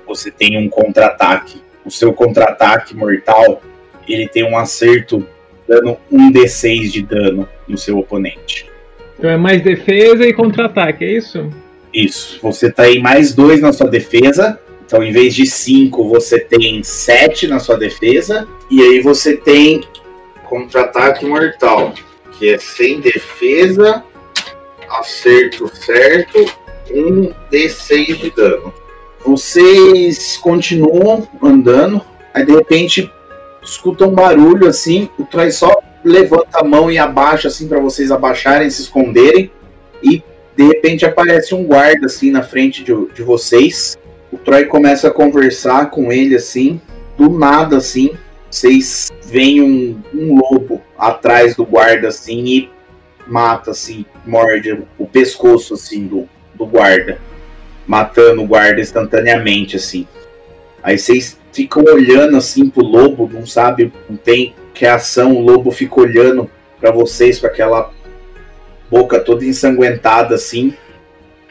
você 0.06 0.30
tem 0.30 0.56
um 0.56 0.68
contra-ataque. 0.68 1.60
O 1.84 1.90
seu 1.90 2.12
contra-ataque 2.12 2.94
mortal, 2.94 3.62
ele 4.08 4.28
tem 4.28 4.44
um 4.44 4.56
acerto 4.56 5.26
dando 5.66 5.96
um 6.10 6.30
D6 6.32 6.90
de 6.90 7.02
dano 7.02 7.48
no 7.66 7.76
seu 7.76 7.98
oponente. 7.98 8.70
Então 9.18 9.30
é 9.30 9.36
mais 9.36 9.62
defesa 9.62 10.24
e 10.26 10.32
contra-ataque, 10.32 11.04
é 11.04 11.12
isso? 11.12 11.50
Isso. 11.92 12.38
Você 12.42 12.70
tá 12.70 12.84
aí 12.84 13.00
mais 13.00 13.34
dois 13.34 13.60
na 13.60 13.72
sua 13.72 13.88
defesa. 13.88 14.60
Então, 14.86 15.02
em 15.02 15.12
vez 15.12 15.34
de 15.34 15.44
cinco, 15.44 16.08
você 16.08 16.38
tem 16.38 16.82
sete 16.82 17.48
na 17.48 17.58
sua 17.58 17.76
defesa. 17.76 18.48
E 18.70 18.80
aí 18.80 19.00
você 19.00 19.36
tem 19.36 19.82
contra-ataque 20.48 21.26
mortal 21.26 21.92
que 22.38 22.50
é 22.50 22.58
sem 22.58 23.00
defesa, 23.00 24.04
acerto 24.90 25.70
certo, 25.74 26.44
um 26.90 27.32
D6 27.50 28.16
de 28.16 28.30
dano. 28.30 28.72
Vocês 29.24 30.36
continuam 30.36 31.26
andando, 31.42 32.00
aí 32.32 32.44
de 32.44 32.52
repente 32.52 33.10
escutam 33.62 34.08
um 34.08 34.14
barulho 34.14 34.68
assim, 34.68 35.08
o 35.18 35.24
Troy 35.24 35.50
só 35.50 35.80
levanta 36.04 36.60
a 36.60 36.64
mão 36.64 36.90
e 36.90 36.98
abaixa 36.98 37.48
assim 37.48 37.66
para 37.66 37.80
vocês 37.80 38.12
abaixarem, 38.12 38.70
se 38.70 38.82
esconderem, 38.82 39.50
e 40.02 40.22
de 40.56 40.64
repente 40.64 41.04
aparece 41.04 41.54
um 41.54 41.64
guarda 41.64 42.06
assim 42.06 42.30
na 42.30 42.42
frente 42.42 42.84
de, 42.84 42.92
de 43.12 43.22
vocês. 43.22 43.98
O 44.36 44.38
Troy 44.38 44.66
começa 44.66 45.08
a 45.08 45.10
conversar 45.10 45.90
com 45.90 46.12
ele 46.12 46.36
assim, 46.36 46.78
do 47.16 47.30
nada 47.30 47.78
assim, 47.78 48.10
vocês 48.50 49.10
veem 49.24 49.62
um, 49.62 50.02
um 50.14 50.38
lobo 50.38 50.82
atrás 50.98 51.56
do 51.56 51.64
guarda 51.64 52.08
assim 52.08 52.44
e 52.44 52.70
mata, 53.26 53.70
assim, 53.70 54.04
morde 54.26 54.84
o 54.98 55.06
pescoço, 55.06 55.72
assim, 55.72 56.06
do, 56.06 56.28
do 56.54 56.66
guarda. 56.66 57.18
Matando 57.86 58.42
o 58.42 58.46
guarda 58.46 58.80
instantaneamente, 58.80 59.76
assim. 59.76 60.06
Aí 60.82 60.98
vocês 60.98 61.38
ficam 61.50 61.82
olhando, 61.82 62.36
assim, 62.36 62.68
pro 62.68 62.84
lobo, 62.84 63.28
não 63.32 63.46
sabe, 63.46 63.90
não 64.08 64.18
tem 64.18 64.54
reação. 64.74 65.32
O 65.34 65.40
lobo 65.40 65.70
fica 65.70 66.00
olhando 66.00 66.50
para 66.78 66.90
vocês 66.90 67.38
com 67.38 67.46
aquela 67.46 67.90
boca 68.90 69.18
toda 69.18 69.46
ensanguentada, 69.46 70.34
assim. 70.34 70.74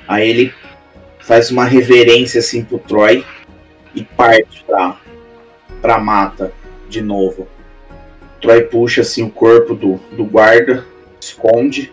Aí 0.07 0.29
ele 0.29 0.53
faz 1.25 1.49
uma 1.49 1.65
reverência, 1.65 2.39
assim, 2.39 2.63
pro 2.63 2.77
Troy 2.77 3.25
e 3.95 4.03
parte 4.03 4.63
pra, 4.63 4.97
pra 5.81 5.97
mata 5.97 6.53
de 6.87 7.01
novo. 7.01 7.47
Troy 8.39 8.61
puxa 8.61 9.01
assim 9.01 9.23
o 9.23 9.29
corpo 9.31 9.73
do, 9.73 9.99
do 10.15 10.23
guarda, 10.23 10.85
esconde, 11.19 11.91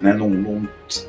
né, 0.00 0.12
no, 0.12 0.28
no 0.28 0.68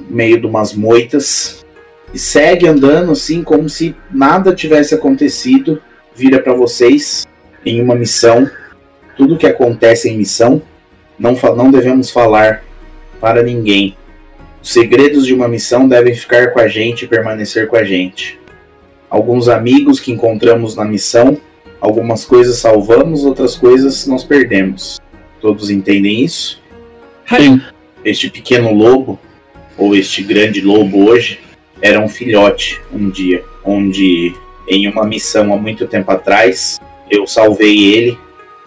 meio 0.09 0.41
de 0.41 0.47
umas 0.47 0.73
moitas 0.73 1.63
e 2.11 2.17
segue 2.17 2.67
andando 2.67 3.11
assim 3.11 3.43
como 3.43 3.69
se 3.69 3.95
nada 4.09 4.55
tivesse 4.55 4.95
acontecido. 4.95 5.79
Vira 6.15 6.41
para 6.41 6.53
vocês 6.53 7.27
em 7.63 7.81
uma 7.81 7.93
missão. 7.93 8.49
Tudo 9.15 9.37
que 9.37 9.45
acontece 9.45 10.09
em 10.09 10.17
missão 10.17 10.59
não, 11.19 11.33
não 11.55 11.69
devemos 11.69 12.09
falar 12.09 12.63
para 13.21 13.43
ninguém. 13.43 13.95
Os 14.63 14.71
segredos 14.71 15.27
de 15.27 15.33
uma 15.33 15.47
missão 15.47 15.87
devem 15.87 16.15
ficar 16.15 16.51
com 16.51 16.59
a 16.59 16.67
gente 16.67 17.05
e 17.05 17.07
permanecer 17.07 17.67
com 17.67 17.75
a 17.75 17.83
gente. 17.83 18.39
Alguns 19.09 19.47
amigos 19.47 19.99
que 19.99 20.11
encontramos 20.11 20.75
na 20.75 20.85
missão 20.85 21.39
Algumas 21.83 22.23
coisas 22.23 22.59
salvamos, 22.59 23.25
outras 23.25 23.57
coisas 23.57 24.07
nós 24.07 24.23
perdemos. 24.23 25.01
Todos 25.41 25.69
entendem 25.69 26.23
isso? 26.23 26.63
Sim. 27.27 27.61
Este 28.05 28.29
pequeno 28.29 28.73
lobo, 28.73 29.19
ou 29.77 29.93
este 29.93 30.23
grande 30.23 30.61
lobo 30.61 31.09
hoje, 31.09 31.41
era 31.81 31.99
um 31.99 32.07
filhote 32.07 32.79
um 32.89 33.09
dia, 33.09 33.43
onde 33.65 34.33
em 34.65 34.87
uma 34.87 35.05
missão 35.05 35.53
há 35.53 35.57
muito 35.57 35.85
tempo 35.85 36.09
atrás, 36.09 36.79
eu 37.11 37.27
salvei 37.27 37.93
ele, 37.93 38.17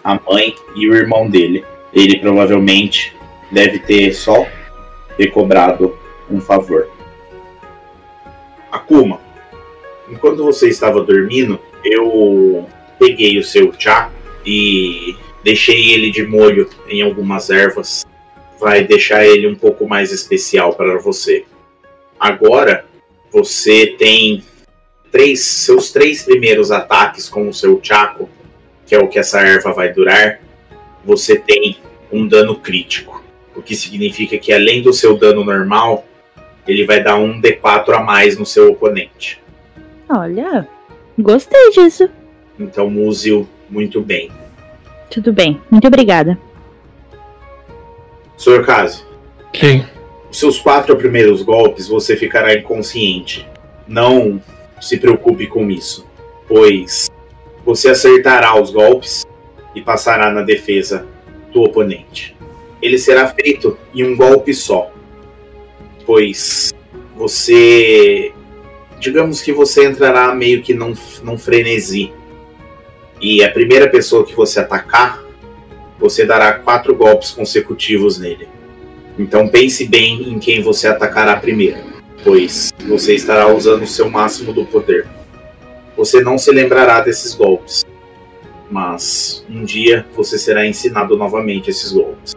a 0.03 0.19
mãe 0.29 0.53
e 0.75 0.87
o 0.87 0.93
irmão 0.93 1.27
dele. 1.27 1.65
Ele 1.91 2.19
provavelmente 2.19 3.15
deve 3.51 3.79
ter 3.79 4.13
só 4.13 4.45
recobrado 5.17 5.97
um 6.29 6.39
favor. 6.39 6.89
Akuma, 8.71 9.19
enquanto 10.09 10.43
você 10.43 10.67
estava 10.67 11.01
dormindo, 11.01 11.59
eu 11.83 12.67
peguei 12.99 13.37
o 13.37 13.43
seu 13.43 13.73
chá 13.77 14.11
e 14.45 15.15
deixei 15.43 15.91
ele 15.93 16.11
de 16.11 16.25
molho 16.25 16.69
em 16.87 17.01
algumas 17.01 17.49
ervas. 17.49 18.05
Vai 18.59 18.83
deixar 18.83 19.25
ele 19.25 19.47
um 19.47 19.55
pouco 19.55 19.87
mais 19.87 20.11
especial 20.11 20.73
para 20.73 20.97
você. 20.99 21.45
Agora 22.19 22.85
você 23.31 23.95
tem 23.97 24.43
três, 25.11 25.41
seus 25.41 25.91
três 25.91 26.23
primeiros 26.23 26.71
ataques 26.71 27.29
com 27.29 27.47
o 27.47 27.53
seu 27.53 27.79
chaco, 27.81 28.29
que 28.85 28.95
é 28.95 28.99
o 28.99 29.07
que 29.07 29.19
essa 29.19 29.39
erva 29.41 29.71
vai 29.73 29.93
durar. 29.93 30.41
Você 31.05 31.37
tem 31.37 31.77
um 32.11 32.27
dano 32.27 32.59
crítico, 32.59 33.23
o 33.57 33.61
que 33.61 33.75
significa 33.75 34.37
que 34.37 34.53
além 34.53 34.83
do 34.83 34.93
seu 34.93 35.17
dano 35.17 35.43
normal, 35.43 36.05
ele 36.67 36.85
vai 36.85 37.03
dar 37.03 37.15
um 37.17 37.41
D4 37.41 37.95
a 37.95 37.99
mais 38.03 38.37
no 38.37 38.45
seu 38.45 38.71
oponente. 38.71 39.41
Olha, 40.07 40.67
gostei 41.17 41.71
disso. 41.71 42.07
Então 42.59 42.87
use-o 43.03 43.49
muito 43.67 43.99
bem. 43.99 44.31
Tudo 45.09 45.33
bem, 45.33 45.59
muito 45.71 45.87
obrigada. 45.87 46.37
Sr. 48.37 48.63
Kazi, 48.63 49.03
Sim. 49.55 49.83
os 50.29 50.37
seus 50.37 50.59
quatro 50.59 50.95
primeiros 50.95 51.41
golpes 51.41 51.87
você 51.87 52.15
ficará 52.15 52.53
inconsciente. 52.53 53.47
Não 53.87 54.39
se 54.79 54.97
preocupe 54.97 55.47
com 55.47 55.71
isso, 55.71 56.05
pois 56.47 57.09
você 57.65 57.89
acertará 57.89 58.61
os 58.61 58.69
golpes 58.69 59.25
e 59.73 59.81
passará 59.81 60.31
na 60.31 60.43
defesa 60.43 61.07
do 61.51 61.63
oponente. 61.63 62.36
Ele 62.87 62.97
será 62.97 63.27
feito 63.27 63.77
em 63.93 64.01
um 64.01 64.15
golpe 64.15 64.53
só, 64.53 64.89
pois 66.05 66.73
você. 67.17 68.31
Digamos 68.97 69.41
que 69.41 69.51
você 69.51 69.85
entrará 69.85 70.33
meio 70.33 70.63
que 70.63 70.73
num, 70.73 70.93
num 71.21 71.37
frenesi 71.37 72.13
e 73.19 73.43
a 73.43 73.51
primeira 73.51 73.89
pessoa 73.89 74.25
que 74.25 74.33
você 74.33 74.61
atacar, 74.61 75.21
você 75.99 76.25
dará 76.25 76.53
quatro 76.53 76.95
golpes 76.95 77.31
consecutivos 77.31 78.17
nele. 78.17 78.47
Então 79.19 79.49
pense 79.49 79.85
bem 79.85 80.23
em 80.29 80.39
quem 80.39 80.61
você 80.61 80.87
atacará 80.87 81.35
primeiro, 81.35 81.79
pois 82.23 82.71
você 82.87 83.15
estará 83.15 83.53
usando 83.53 83.83
o 83.83 83.87
seu 83.87 84.09
máximo 84.09 84.53
do 84.53 84.65
poder. 84.65 85.05
Você 85.97 86.21
não 86.21 86.37
se 86.37 86.51
lembrará 86.51 87.01
desses 87.01 87.33
golpes, 87.33 87.85
mas 88.71 89.45
um 89.49 89.65
dia 89.65 90.07
você 90.15 90.37
será 90.37 90.65
ensinado 90.65 91.17
novamente 91.17 91.69
esses 91.69 91.91
golpes. 91.91 92.33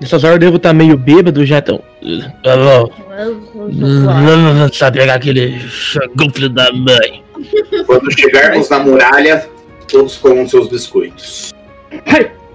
Nessas 0.00 0.22
horas 0.22 0.36
eu 0.36 0.40
devo 0.40 0.56
estar 0.56 0.72
meio 0.72 0.96
bêbado 0.96 1.44
já, 1.44 1.58
então. 1.58 1.82
Tá. 2.44 2.56
Não 3.72 4.72
sabe 4.72 4.98
pegar 5.00 5.14
aquele 5.14 5.58
filho 5.58 6.48
da 6.50 6.72
mãe. 6.72 7.22
Quando 7.86 8.10
chegarmos 8.12 8.68
na 8.68 8.78
muralha, 8.78 9.48
todos 9.88 10.16
comam 10.16 10.48
seus 10.48 10.68
biscoitos. 10.68 11.52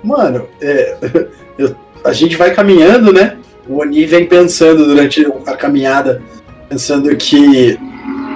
Mano, 0.03 0.47
é, 0.61 0.97
eu- 1.57 1.75
a 2.03 2.11
gente 2.13 2.35
vai 2.35 2.53
caminhando, 2.53 3.11
né? 3.13 3.37
O 3.67 3.79
Oni 3.81 4.05
vem 4.05 4.25
pensando 4.25 4.85
durante 4.85 5.25
a 5.45 5.55
caminhada, 5.55 6.21
pensando 6.69 7.13
que 7.15 7.77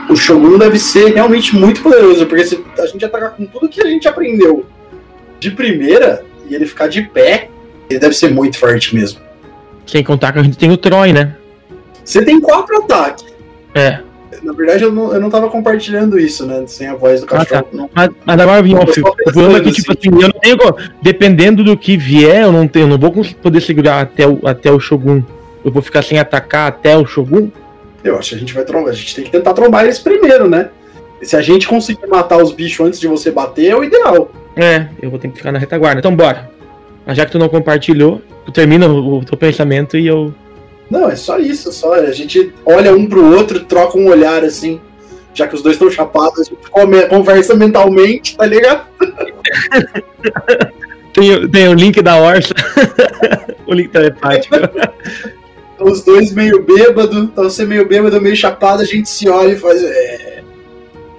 o 0.09 0.15
Shogun 0.15 0.57
deve 0.57 0.79
ser 0.79 1.13
realmente 1.13 1.53
muito 1.53 1.81
poderoso, 1.81 2.25
porque 2.25 2.45
se 2.45 2.63
a 2.79 2.85
gente 2.85 3.03
atacar 3.03 3.31
com 3.31 3.45
tudo 3.45 3.67
que 3.67 3.81
a 3.81 3.87
gente 3.87 4.07
aprendeu 4.07 4.65
de 5.39 5.51
primeira 5.51 6.23
e 6.49 6.55
ele 6.55 6.65
ficar 6.65 6.87
de 6.87 7.01
pé, 7.01 7.49
ele 7.89 7.99
deve 7.99 8.13
ser 8.13 8.31
muito 8.31 8.57
forte 8.57 8.93
mesmo. 8.95 9.19
Sem 9.85 10.03
contar 10.03 10.33
que 10.33 10.39
a 10.39 10.43
gente 10.43 10.57
tem 10.57 10.71
o 10.71 10.77
Troy, 10.77 11.13
né? 11.13 11.35
Você 12.03 12.23
tem 12.23 12.39
quatro 12.39 12.77
ataques. 12.77 13.25
É. 13.73 13.99
Na 14.43 14.53
verdade, 14.53 14.83
eu 14.83 14.91
não, 14.91 15.13
eu 15.13 15.19
não 15.19 15.29
tava 15.29 15.49
compartilhando 15.49 16.19
isso, 16.19 16.45
né? 16.45 16.63
Sem 16.67 16.87
a 16.87 16.95
voz 16.95 17.21
do 17.21 17.25
Ah, 17.25 17.37
cachorro. 17.45 17.63
tá. 17.63 17.67
não. 17.71 17.89
Mas, 17.93 18.09
mas 18.25 18.39
agora 18.39 18.61
vim 18.61 18.75
tô 18.75 18.81
O 18.81 19.33
problema 19.33 19.57
é 19.57 19.61
que, 19.61 19.71
tipo 19.71 19.91
assim, 19.91 20.09
eu 20.09 20.29
não 20.29 20.39
tenho. 20.39 20.57
Dependendo 21.01 21.63
do 21.63 21.77
que 21.77 21.97
vier, 21.97 22.43
eu 22.43 22.51
não 22.51 22.67
tenho. 22.67 22.83
Eu 22.85 22.89
não 22.89 22.97
vou 22.97 23.11
poder 23.41 23.61
segurar 23.61 24.01
até 24.01 24.27
o, 24.27 24.39
até 24.45 24.71
o 24.71 24.79
Shogun. 24.79 25.21
Eu 25.65 25.71
vou 25.71 25.81
ficar 25.81 26.01
sem 26.01 26.19
atacar 26.19 26.67
até 26.67 26.95
o 26.97 27.05
Shogun? 27.05 27.49
Eu 28.03 28.17
acho 28.17 28.29
que 28.29 28.35
a 28.35 28.39
gente 28.39 28.53
vai 28.53 28.63
trombar. 28.63 28.91
A 28.91 28.95
gente 28.95 29.15
tem 29.15 29.23
que 29.25 29.31
tentar 29.31 29.53
trombar 29.53 29.83
eles 29.83 29.99
primeiro, 29.99 30.49
né? 30.49 30.69
Se 31.21 31.35
a 31.35 31.41
gente 31.41 31.67
conseguir 31.67 32.07
matar 32.07 32.37
os 32.37 32.51
bichos 32.51 32.85
antes 32.85 32.99
de 32.99 33.07
você 33.07 33.31
bater, 33.31 33.71
é 33.71 33.75
o 33.75 33.83
ideal. 33.83 34.31
É, 34.55 34.87
eu 35.01 35.09
vou 35.09 35.17
ter 35.19 35.29
que 35.29 35.37
ficar 35.37 35.51
na 35.51 35.59
retaguarda. 35.59 35.99
Então 35.99 36.15
bora. 36.15 36.49
Mas 37.07 37.15
já 37.15 37.25
que 37.25 37.31
tu 37.31 37.39
não 37.39 37.47
compartilhou, 37.47 38.21
tu 38.45 38.51
termina 38.51 38.85
o, 38.85 39.19
o 39.19 39.25
teu 39.25 39.37
pensamento 39.37 39.97
e 39.97 40.05
eu. 40.05 40.33
Não, 40.91 41.09
é 41.09 41.15
só 41.15 41.39
isso. 41.39 41.71
Só 41.71 41.93
a 41.93 42.11
gente 42.11 42.53
olha 42.65 42.93
um 42.93 43.07
pro 43.07 43.33
outro, 43.33 43.61
troca 43.61 43.97
um 43.97 44.09
olhar 44.09 44.43
assim. 44.43 44.81
Já 45.33 45.47
que 45.47 45.55
os 45.55 45.61
dois 45.61 45.75
estão 45.75 45.89
chapados, 45.89 46.41
a 46.41 46.43
gente 46.43 46.69
come- 46.69 47.05
conversa 47.07 47.55
mentalmente, 47.55 48.35
tá 48.35 48.45
ligado? 48.45 48.85
Tem, 51.13 51.49
tem 51.49 51.67
o 51.67 51.73
link 51.73 51.99
da 51.99 52.21
Orsa. 52.21 52.53
o 53.65 53.73
link 53.73 53.89
telepático. 53.89 54.55
Os 55.79 56.03
dois 56.03 56.31
meio 56.31 56.61
bêbado, 56.61 57.27
tá 57.29 57.41
você 57.41 57.65
meio 57.65 57.87
bêbado, 57.87 58.21
meio 58.21 58.35
chapado, 58.35 58.83
a 58.83 58.85
gente 58.85 59.09
se 59.09 59.27
olha 59.27 59.53
e 59.53 59.55
faz. 59.55 59.81
É. 59.81 60.16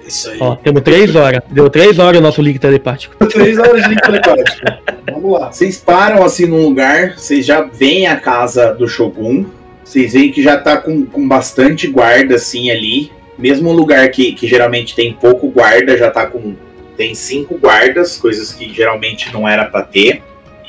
Isso 0.09 0.31
aí. 0.31 0.37
Ó, 0.41 0.55
temos 0.55 0.81
três 0.81 1.15
horas. 1.15 1.41
Deu 1.51 1.69
três 1.69 1.99
horas 1.99 2.19
o 2.19 2.23
nosso 2.23 2.41
link 2.41 2.57
telepático. 2.57 3.15
Três 3.27 3.59
horas 3.59 3.83
de 3.83 3.89
link 3.89 4.01
telepático. 4.01 4.67
Vamos 5.11 5.39
lá. 5.39 5.51
Vocês 5.51 5.77
param 5.77 6.23
assim 6.23 6.47
num 6.47 6.63
lugar, 6.63 7.13
vocês 7.15 7.45
já 7.45 7.61
veem 7.61 8.07
a 8.07 8.19
casa 8.19 8.73
do 8.73 8.87
Shogun. 8.87 9.45
Vocês 9.83 10.13
veem 10.13 10.31
que 10.31 10.41
já 10.41 10.57
tá 10.57 10.77
com, 10.77 11.05
com 11.05 11.27
bastante 11.27 11.87
guarda 11.87 12.35
assim 12.35 12.71
ali. 12.71 13.11
Mesmo 13.37 13.69
um 13.69 13.73
lugar 13.73 14.09
que, 14.09 14.33
que 14.33 14.47
geralmente 14.47 14.95
tem 14.95 15.13
pouco 15.13 15.47
guarda, 15.49 15.95
já 15.95 16.09
tá 16.09 16.25
com. 16.25 16.55
Tem 16.97 17.13
cinco 17.13 17.57
guardas, 17.57 18.17
coisas 18.17 18.51
que 18.51 18.73
geralmente 18.73 19.31
não 19.31 19.47
era 19.47 19.65
pra 19.65 19.83
ter. 19.83 20.23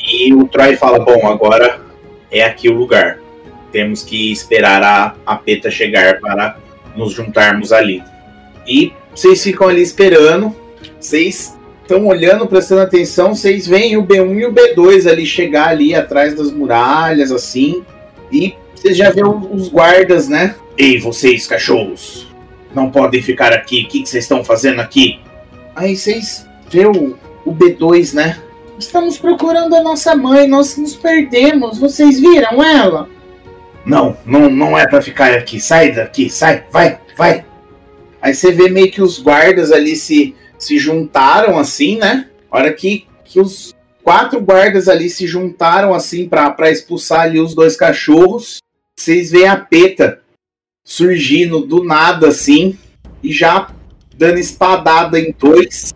E 0.07 0.35
o 0.35 0.47
Troy 0.47 0.77
fala: 0.77 0.99
Bom, 0.99 1.27
agora 1.27 1.81
é 2.31 2.45
aqui 2.45 2.69
o 2.69 2.75
lugar. 2.75 3.19
Temos 3.73 4.03
que 4.03 4.31
esperar 4.31 4.83
a, 4.83 5.15
a 5.25 5.37
PETA 5.37 5.71
chegar 5.71 6.21
para 6.21 6.59
nos 6.95 7.13
juntarmos 7.13 7.73
ali. 7.73 8.03
E 8.67 8.93
vocês 9.21 9.43
ficam 9.43 9.69
ali 9.69 9.83
esperando. 9.83 10.57
Vocês 10.99 11.55
estão 11.83 12.07
olhando, 12.07 12.47
prestando 12.47 12.81
atenção, 12.81 13.35
vocês 13.35 13.67
veem 13.67 13.97
o 13.99 14.07
B1 14.07 14.41
e 14.41 14.47
o 14.47 14.53
B2 14.53 15.11
ali 15.11 15.27
chegar 15.27 15.69
ali 15.69 15.95
atrás 15.95 16.35
das 16.35 16.51
muralhas, 16.51 17.31
assim. 17.31 17.85
E 18.33 18.55
vocês 18.75 18.97
já 18.97 19.11
vê 19.11 19.23
os 19.23 19.69
guardas, 19.69 20.27
né? 20.27 20.55
Ei, 20.79 20.99
vocês, 20.99 21.47
cachorros! 21.47 22.29
Não 22.75 22.91
podem 22.91 23.21
ficar 23.21 23.53
aqui. 23.53 23.83
O 23.83 23.89
que 23.89 24.07
vocês 24.07 24.25
estão 24.25 24.43
fazendo 24.43 24.81
aqui? 24.81 25.21
Aí 25.77 25.95
vocês 25.97 26.47
vê 26.71 26.87
o, 26.87 27.15
o 27.45 27.55
B2, 27.55 28.15
né? 28.15 28.41
Estamos 28.79 29.19
procurando 29.19 29.75
a 29.77 29.83
nossa 29.83 30.15
mãe, 30.17 30.49
nós 30.49 30.79
nos 30.79 30.97
perdemos. 30.97 31.79
Vocês 31.79 32.19
viram 32.19 32.65
ela? 32.65 33.07
Não, 33.85 34.17
não, 34.25 34.49
não 34.49 34.79
é 34.79 34.87
pra 34.87 35.03
ficar 35.03 35.35
aqui. 35.35 35.61
Sai 35.61 35.93
daqui, 35.93 36.31
sai, 36.31 36.65
vai, 36.71 36.99
vai. 37.17 37.50
Aí 38.21 38.35
você 38.35 38.53
vê 38.53 38.69
meio 38.69 38.91
que 38.91 39.03
os 39.03 39.19
guardas 39.19 39.73
ali 39.73 39.97
se, 39.97 40.35
se 40.59 40.79
juntaram 40.79 41.59
assim, 41.59 41.97
né? 41.97 42.29
Hora 42.51 42.73
que, 42.73 43.07
que 43.25 43.41
os 43.41 43.75
quatro 44.03 44.41
guardas 44.41 44.89
ali 44.89 45.09
se 45.09 45.27
juntaram 45.27 45.95
assim 45.95 46.29
pra 46.29 46.71
expulsar 46.71 47.23
ali 47.23 47.41
os 47.41 47.55
dois 47.55 47.77
cachorros, 47.77 48.59
vocês 48.99 49.31
veem 49.31 49.47
a 49.47 49.57
peta 49.57 50.21
surgindo 50.85 51.61
do 51.61 51.85
nada 51.85 52.29
assim 52.29 52.79
e 53.23 53.33
já 53.33 53.71
dando 54.17 54.39
espadada 54.39 55.19
em 55.19 55.35
dois 55.39 55.95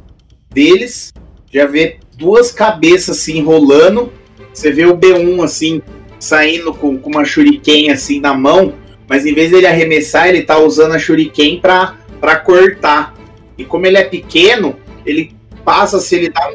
deles. 0.51 1.12
Já 1.53 1.66
vê 1.66 1.99
duas 2.16 2.51
cabeças 2.51 3.18
assim 3.18 3.43
rolando. 3.43 4.12
Você 4.53 4.70
vê 4.70 4.87
o 4.87 4.97
B1 4.97 5.43
assim 5.43 5.83
saindo 6.18 6.72
com, 6.72 6.97
com 6.97 7.11
uma 7.11 7.25
shuriken 7.25 7.91
assim 7.91 8.18
na 8.20 8.33
mão, 8.33 8.75
mas 9.07 9.27
em 9.27 9.35
vez 9.35 9.51
dele 9.51 9.66
arremessar, 9.66 10.29
ele 10.29 10.43
tá 10.43 10.59
usando 10.59 10.93
a 10.93 10.99
shuriken 10.99 11.61
pra, 11.61 11.99
pra 12.25 12.37
cortar. 12.37 13.14
E 13.59 13.66
como 13.66 13.85
ele 13.85 13.99
é 13.99 14.05
pequeno, 14.05 14.77
ele 15.05 15.37
passa 15.62 15.99
assim, 15.99 16.16
ele 16.16 16.31
dá 16.31 16.49
um, 16.49 16.55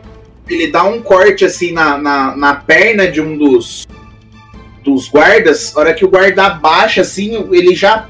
ele 0.49 0.71
dá 0.71 0.83
um 0.83 0.99
corte 0.99 1.45
assim 1.45 1.71
na, 1.71 1.95
na, 1.95 2.35
na 2.35 2.55
perna 2.55 3.07
de 3.07 3.21
um 3.21 3.37
dos 3.37 3.87
dos 4.83 5.07
guardas. 5.07 5.77
A 5.77 5.79
hora 5.79 5.93
que 5.93 6.03
o 6.03 6.09
guarda 6.09 6.47
abaixa 6.47 7.01
assim, 7.01 7.47
ele 7.51 7.75
já 7.75 8.09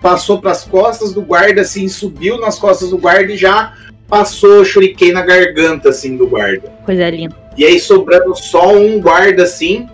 passou 0.00 0.40
para 0.40 0.52
as 0.52 0.64
costas 0.64 1.12
do 1.12 1.20
guarda 1.20 1.62
assim, 1.62 1.88
subiu 1.88 2.38
nas 2.38 2.60
costas 2.60 2.90
do 2.90 2.98
guarda 2.98 3.32
e 3.32 3.36
já 3.36 3.74
passou 4.06 4.60
o 4.60 4.64
shuriken 4.64 5.12
na 5.12 5.22
garganta 5.22 5.88
assim 5.88 6.16
do 6.16 6.28
guarda. 6.28 6.72
Coisa 6.86 7.10
linda. 7.10 7.36
E 7.56 7.64
aí 7.64 7.80
sobrando 7.80 8.36
só 8.36 8.72
um 8.72 9.00
guarda 9.00 9.42
assim, 9.42 9.88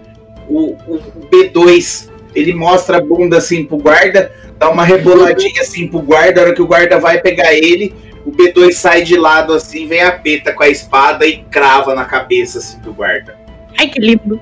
o, 0.47 0.77
o 0.87 1.01
B2 1.33 2.11
ele 2.35 2.53
mostra 2.53 2.99
a 2.99 3.01
bunda 3.01 3.39
assim 3.39 3.65
pro 3.65 3.79
guarda, 3.79 4.31
dá 4.59 4.71
uma 4.71 4.85
reboladinha 4.85 5.61
assim 5.61 5.89
pro 5.89 6.01
guarda, 6.01 6.41
a 6.41 6.45
hora 6.45 6.55
que 6.55 6.63
o 6.63 6.67
guarda 6.67 6.99
vai 6.99 7.21
pegar 7.21 7.53
ele, 7.55 7.95
o 8.25 8.33
B2 8.33 8.73
sai 8.73 9.03
de 9.03 9.17
lado 9.17 9.53
assim, 9.53 9.87
vem 9.87 10.03
a 10.03 10.13
peta 10.13 10.53
com 10.53 10.63
a 10.63 10.69
espada 10.69 11.27
e 11.27 11.45
crava 11.45 11.95
na 11.95 12.05
cabeça 12.05 12.59
assim 12.59 12.81
do 12.81 12.93
guarda. 12.93 13.37
Ai, 13.79 13.89
que 13.89 14.01
lindo. 14.01 14.41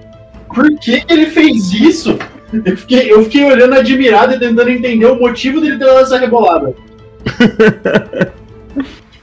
Por 0.55 0.79
que 0.79 1.01
que 1.01 1.12
ele 1.12 1.27
fez 1.27 1.73
isso? 1.73 2.19
Eu 2.65 2.77
fiquei, 2.77 3.12
eu 3.12 3.25
fiquei 3.25 3.45
olhando 3.45 3.75
admirado 3.75 4.35
e 4.35 4.39
tentando 4.39 4.71
entender 4.71 5.07
o 5.07 5.19
motivo 5.19 5.61
dele 5.61 5.79
ter 5.79 5.87
dado 5.87 6.01
essa 6.01 6.19
rebolada. 6.19 6.75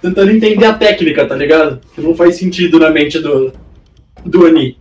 tentando 0.02 0.32
entender 0.32 0.66
a 0.66 0.74
técnica, 0.74 1.26
tá 1.26 1.36
ligado? 1.36 1.80
Que 1.96 2.02
não 2.02 2.14
faz 2.14 2.36
sentido 2.36 2.80
na 2.80 2.90
mente 2.90 3.20
do, 3.20 3.54
do 4.26 4.46
Ani. 4.46 4.78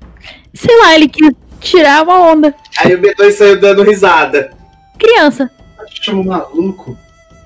Sei 0.53 0.77
lá, 0.81 0.95
ele 0.95 1.09
quis 1.09 1.31
tirar 1.61 2.03
uma 2.03 2.21
onda. 2.33 2.53
Aí 2.79 2.95
o 2.95 3.01
B2 3.01 3.31
saiu 3.33 3.61
dando 3.61 3.83
risada. 3.83 4.51
Criança. 4.99 5.49
Chama 5.91 6.22
maluco. 6.22 6.97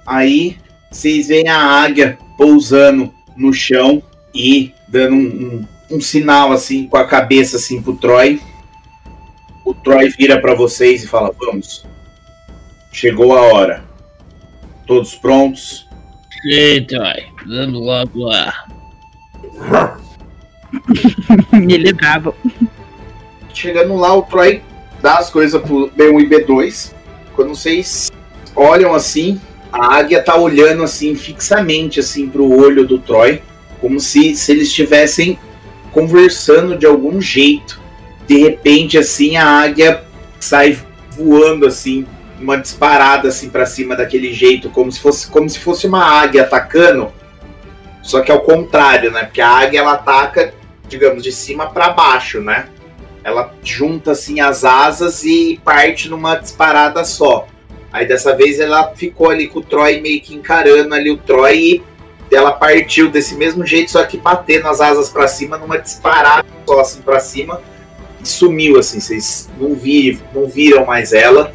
Aí 0.07 0.59
vocês 0.91 1.29
veem 1.29 1.49
a 1.49 1.59
águia 1.59 2.19
pousando 2.37 3.13
no 3.37 3.53
chão 3.53 4.03
e 4.35 4.73
dando 4.89 5.15
um, 5.15 5.67
um, 5.91 5.97
um 5.97 6.01
sinal 6.01 6.53
assim 6.53 6.87
com 6.87 6.97
a 6.97 7.07
cabeça 7.07 7.57
assim 7.57 7.83
pro 7.83 7.97
Troy. 7.97 8.41
O 9.65 9.75
Troy 9.75 10.09
vira 10.11 10.41
pra 10.41 10.55
vocês 10.55 11.03
e 11.03 11.09
fala: 11.09 11.35
Vamos. 11.39 11.85
Chegou 12.93 13.37
a 13.37 13.43
hora. 13.43 13.85
Todos 14.87 15.15
prontos? 15.15 15.89
Eita, 16.45 16.99
vai. 16.99 17.27
Vamos 17.47 17.81
logo 17.81 18.21
lá. 18.21 18.67
ele 21.53 21.89
é 21.89 21.93
bravo. 21.93 22.35
Chegando 23.53 23.97
lá, 23.97 24.15
o 24.15 24.23
Troy 24.23 24.63
dá 25.01 25.19
as 25.19 25.31
coisas 25.31 25.61
pro 25.63 25.91
B1 25.91 26.23
e 26.23 26.29
B2. 26.29 26.93
Quando 27.35 27.49
vocês 27.49 28.11
olham 28.55 28.95
assim, 28.95 29.41
a 29.73 29.97
águia 29.97 30.23
tá 30.23 30.37
olhando 30.37 30.83
assim 30.83 31.15
fixamente 31.17 32.01
assim 32.01 32.29
pro 32.29 32.49
olho 32.51 32.87
do 32.87 32.99
Troy, 32.99 33.43
como 33.81 33.99
se, 33.99 34.37
se 34.37 34.53
eles 34.53 34.69
estivessem 34.69 35.39
conversando 35.91 36.77
de 36.77 36.87
algum 36.87 37.21
jeito. 37.21 37.81
De 38.27 38.39
repente 38.39 38.97
assim 38.97 39.37
a 39.37 39.47
águia 39.47 40.05
sai 40.39 40.79
voando 41.11 41.67
assim, 41.67 42.07
uma 42.41 42.57
disparada 42.57 43.29
assim 43.29 43.49
para 43.49 43.67
cima 43.67 43.97
daquele 43.97 44.33
jeito, 44.33 44.71
como 44.71 44.91
se 44.91 45.01
fosse 45.01 45.29
como 45.29 45.49
se 45.49 45.59
fosse 45.59 45.87
uma 45.87 46.05
águia 46.05 46.43
atacando. 46.43 47.13
Só 48.03 48.21
que 48.21 48.31
ao 48.31 48.41
contrário, 48.41 49.11
né? 49.11 49.25
Porque 49.25 49.41
a 49.41 49.49
águia 49.49 49.81
ela 49.81 49.93
ataca, 49.93 50.53
digamos, 50.87 51.23
de 51.23 51.33
cima 51.33 51.71
para 51.71 51.89
baixo, 51.89 52.41
né? 52.41 52.67
Ela 53.25 53.55
junta 53.65 54.13
assim 54.13 54.41
as 54.41 54.63
asas 54.63 55.25
e 55.25 55.59
parte 55.65 56.09
numa 56.09 56.37
disparada 56.37 57.03
só. 57.05 57.49
Aí 57.95 58.09
dessa 58.09 58.35
vez 58.35 58.59
ela 58.59 58.93
ficou 58.93 59.31
ali 59.31 59.47
com 59.47 59.61
o 59.61 59.63
Troy 59.63 60.01
meio 60.01 60.21
que 60.21 60.35
encarando 60.35 60.93
ali 60.93 61.13
o 61.13 61.17
Troy 61.17 61.81
e 62.29 62.35
ela 62.35 62.51
partiu 62.51 63.09
desse 63.09 63.37
mesmo 63.37 63.65
jeito, 63.65 63.93
só 63.93 64.05
que 64.05 64.17
batendo 64.17 64.67
as 64.67 64.81
asas 64.81 65.11
para 65.11 65.29
cima 65.29 65.57
numa 65.57 65.79
disparada 65.79 66.45
só 66.67 66.81
assim 66.81 67.03
para 67.03 67.21
cima 67.21 67.63
e 68.21 68.27
sumiu 68.27 68.81
assim, 68.81 68.99
vocês 68.99 69.49
não, 69.61 69.77
vi, 69.77 70.21
não 70.35 70.49
viram 70.49 70.85
mais 70.85 71.13
ela. 71.13 71.55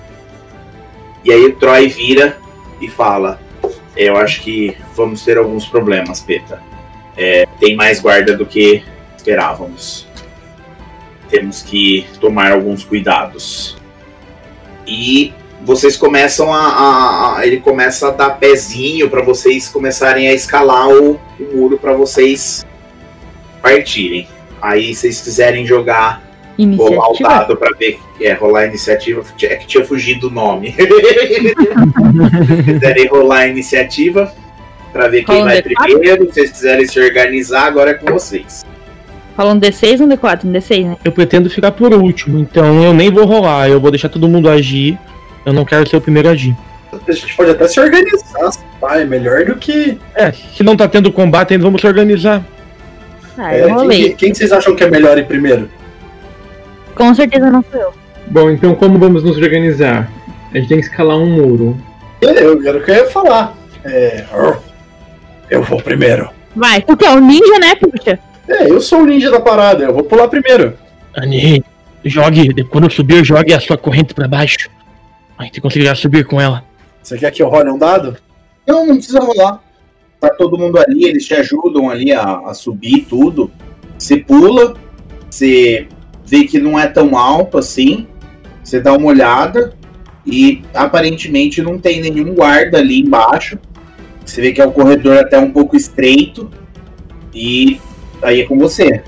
E 1.26 1.34
aí 1.34 1.44
o 1.44 1.58
Troy 1.58 1.90
vira 1.90 2.38
e 2.80 2.88
fala: 2.88 3.38
Eu 3.94 4.16
acho 4.16 4.42
que 4.42 4.78
vamos 4.96 5.26
ter 5.26 5.38
alguns 5.38 5.66
problemas, 5.66 6.22
Peta. 6.22 6.64
É, 7.18 7.46
tem 7.60 7.76
mais 7.76 8.00
guarda 8.00 8.38
do 8.38 8.46
que 8.46 8.82
esperávamos. 9.18 10.08
Temos 11.30 11.62
que 11.62 12.08
tomar 12.22 12.54
alguns 12.54 12.86
cuidados. 12.86 13.78
E 14.88 15.34
vocês 15.64 15.98
começam 15.98 16.54
a, 16.54 16.58
a- 16.60 17.38
a- 17.40 17.46
ele 17.48 17.58
começa 17.58 18.08
a 18.08 18.12
dar 18.12 18.30
pezinho 18.32 19.10
para 19.10 19.22
vocês 19.22 19.68
começarem 19.68 20.28
a 20.30 20.34
escalar 20.34 20.90
o, 20.90 21.20
o 21.40 21.56
muro 21.56 21.78
para 21.78 21.94
vocês 21.94 22.66
partirem. 23.62 24.28
Aí 24.62 24.94
se 24.94 25.02
vocês 25.02 25.22
quiserem 25.22 25.66
jogar 25.66 26.22
rolar 26.78 27.08
o 27.08 27.10
Iniciativa. 27.12 27.30
dado 27.30 27.56
para 27.58 27.76
ver 27.78 28.00
é 28.20 28.34
rolar 28.34 28.62
a 28.62 28.66
iniciativa 28.68 29.24
é 29.44 29.56
que 29.56 29.66
tinha 29.66 29.86
fugido 29.86 30.28
o 30.28 30.30
nome. 30.32 30.76
se 30.76 32.64
quiserem 32.64 33.08
rolar 33.08 33.40
a 33.40 33.48
iniciativa 33.48 34.34
para 34.92 35.08
ver 35.08 35.24
quem 35.24 35.44
vai 35.44 35.62
D4? 35.62 35.74
primeiro, 35.84 36.26
se 36.26 36.34
vocês 36.34 36.52
quiserem 36.52 36.86
se 36.88 37.00
organizar, 37.00 37.66
agora 37.68 37.92
é 37.92 37.94
com 37.94 38.12
vocês. 38.12 38.66
Fala 39.38 39.54
um 39.54 39.60
D6 39.60 40.02
ou 40.02 40.06
um 40.06 40.10
D4? 40.10 40.44
Um 40.46 40.52
D6, 40.52 40.86
né? 40.86 40.98
Eu 41.06 41.12
pretendo 41.14 41.50
ficar 41.50 41.72
por 41.72 41.94
último, 41.94 42.40
então 42.40 42.84
eu 42.84 42.94
nem 42.94 43.10
vou 43.10 43.24
rolar. 43.26 43.70
Eu 43.70 43.80
vou 43.80 43.90
deixar 43.92 44.10
todo 44.10 44.28
mundo 44.28 44.50
agir. 44.50 44.98
Eu 45.46 45.54
não 45.54 45.66
quero 45.66 45.88
ser 45.88 45.98
o 45.98 46.02
primeiro 46.02 46.30
a 46.30 46.32
agir. 46.32 46.56
A 47.08 47.12
gente 47.12 47.36
pode 47.36 47.52
até 47.52 47.68
se 47.68 47.80
organizar, 47.80 48.52
pai. 48.82 49.02
É 49.04 49.06
melhor 49.06 49.46
do 49.46 49.56
que. 49.56 49.98
É, 50.16 50.32
se 50.32 50.64
não 50.64 50.76
tá 50.76 50.88
tendo 50.88 51.12
combate 51.12 51.54
ainda, 51.54 51.64
vamos 51.66 51.82
se 51.82 51.88
organizar. 51.88 52.44
Ah, 53.38 53.54
É, 53.56 53.62
eu 53.62 53.66
quem, 53.68 53.74
rolei. 53.76 54.14
quem 54.16 54.34
vocês 54.34 54.52
acham 54.52 54.76
que 54.76 54.84
é 54.84 54.90
melhor 54.90 55.18
ir 55.18 55.26
primeiro? 55.26 55.70
Com 56.96 57.14
certeza 57.16 57.50
não 57.50 57.64
sou 57.72 57.80
eu. 57.80 57.94
Bom, 58.28 58.50
então 58.50 58.76
como 58.76 59.00
vamos 59.00 59.24
nos 59.24 59.38
organizar? 59.38 60.10
A 60.54 60.58
gente 60.58 60.68
tem 60.68 60.80
que 60.80 60.86
escalar 60.86 61.18
um 61.18 61.28
muro. 61.28 61.78
Eu, 62.22 62.68
era 62.68 62.78
o 62.78 62.84
que 62.84 62.92
eu 62.92 62.96
ia 62.96 63.06
falar. 63.10 63.56
É. 63.86 64.26
Eu 65.50 65.64
vou 65.64 65.82
primeiro. 65.82 66.30
Vai. 66.56 66.82
Tu 66.82 66.98
que 66.98 67.06
é 67.06 67.12
o 67.12 67.20
ninja, 67.20 67.60
né, 67.60 67.76
puxa? 67.76 68.20
É, 68.48 68.70
eu 68.70 68.82
sou 68.82 69.02
o 69.02 69.06
ninja 69.06 69.30
da 69.32 69.40
parada, 69.40 69.84
eu 69.86 69.94
vou 69.94 70.04
pular 70.04 70.28
primeiro. 70.28 70.74
Ani, 71.16 71.64
jogue. 72.04 72.64
Quando 72.66 72.86
eu 72.86 72.90
subir, 72.90 73.24
jogue 73.24 73.54
a 73.54 73.60
sua 73.60 73.78
corrente 73.78 74.14
pra 74.14 74.28
baixo. 74.28 74.70
A 75.40 75.46
gente 75.46 75.62
conseguirá 75.62 75.96
subir 75.96 76.26
com 76.26 76.40
ela. 76.40 76.66
Você 77.02 77.18
quer 77.18 77.32
que 77.32 77.42
eu 77.42 77.48
role 77.48 77.72
um 77.72 77.78
dado? 77.78 78.18
Não, 78.68 78.86
não 78.86 78.96
precisa 78.96 79.22
rolar. 79.22 79.64
Tá 80.20 80.30
todo 80.32 80.58
mundo 80.58 80.78
ali, 80.78 81.06
eles 81.06 81.26
te 81.26 81.34
ajudam 81.34 81.90
ali 81.90 82.12
a, 82.12 82.40
a 82.40 82.54
subir 82.54 83.06
tudo. 83.06 83.50
Você 83.98 84.18
pula, 84.18 84.76
você 85.30 85.88
vê 86.26 86.44
que 86.44 86.60
não 86.60 86.78
é 86.78 86.88
tão 86.88 87.18
alto 87.18 87.58
assim. 87.58 88.06
Você 88.62 88.82
dá 88.82 88.92
uma 88.92 89.08
olhada 89.08 89.74
e 90.26 90.62
aparentemente 90.74 91.62
não 91.62 91.80
tem 91.80 92.02
nenhum 92.02 92.36
guarda 92.36 92.78
ali 92.78 93.00
embaixo. 93.00 93.58
Você 94.26 94.42
vê 94.42 94.52
que 94.52 94.62
é 94.62 94.68
um 94.68 94.74
corredor 94.74 95.20
até 95.20 95.40
um 95.40 95.52
pouco 95.52 95.78
estreito. 95.78 96.52
E 97.34 97.80
aí 98.22 98.42
é 98.42 98.46
com 98.46 98.58
você. 98.60 99.02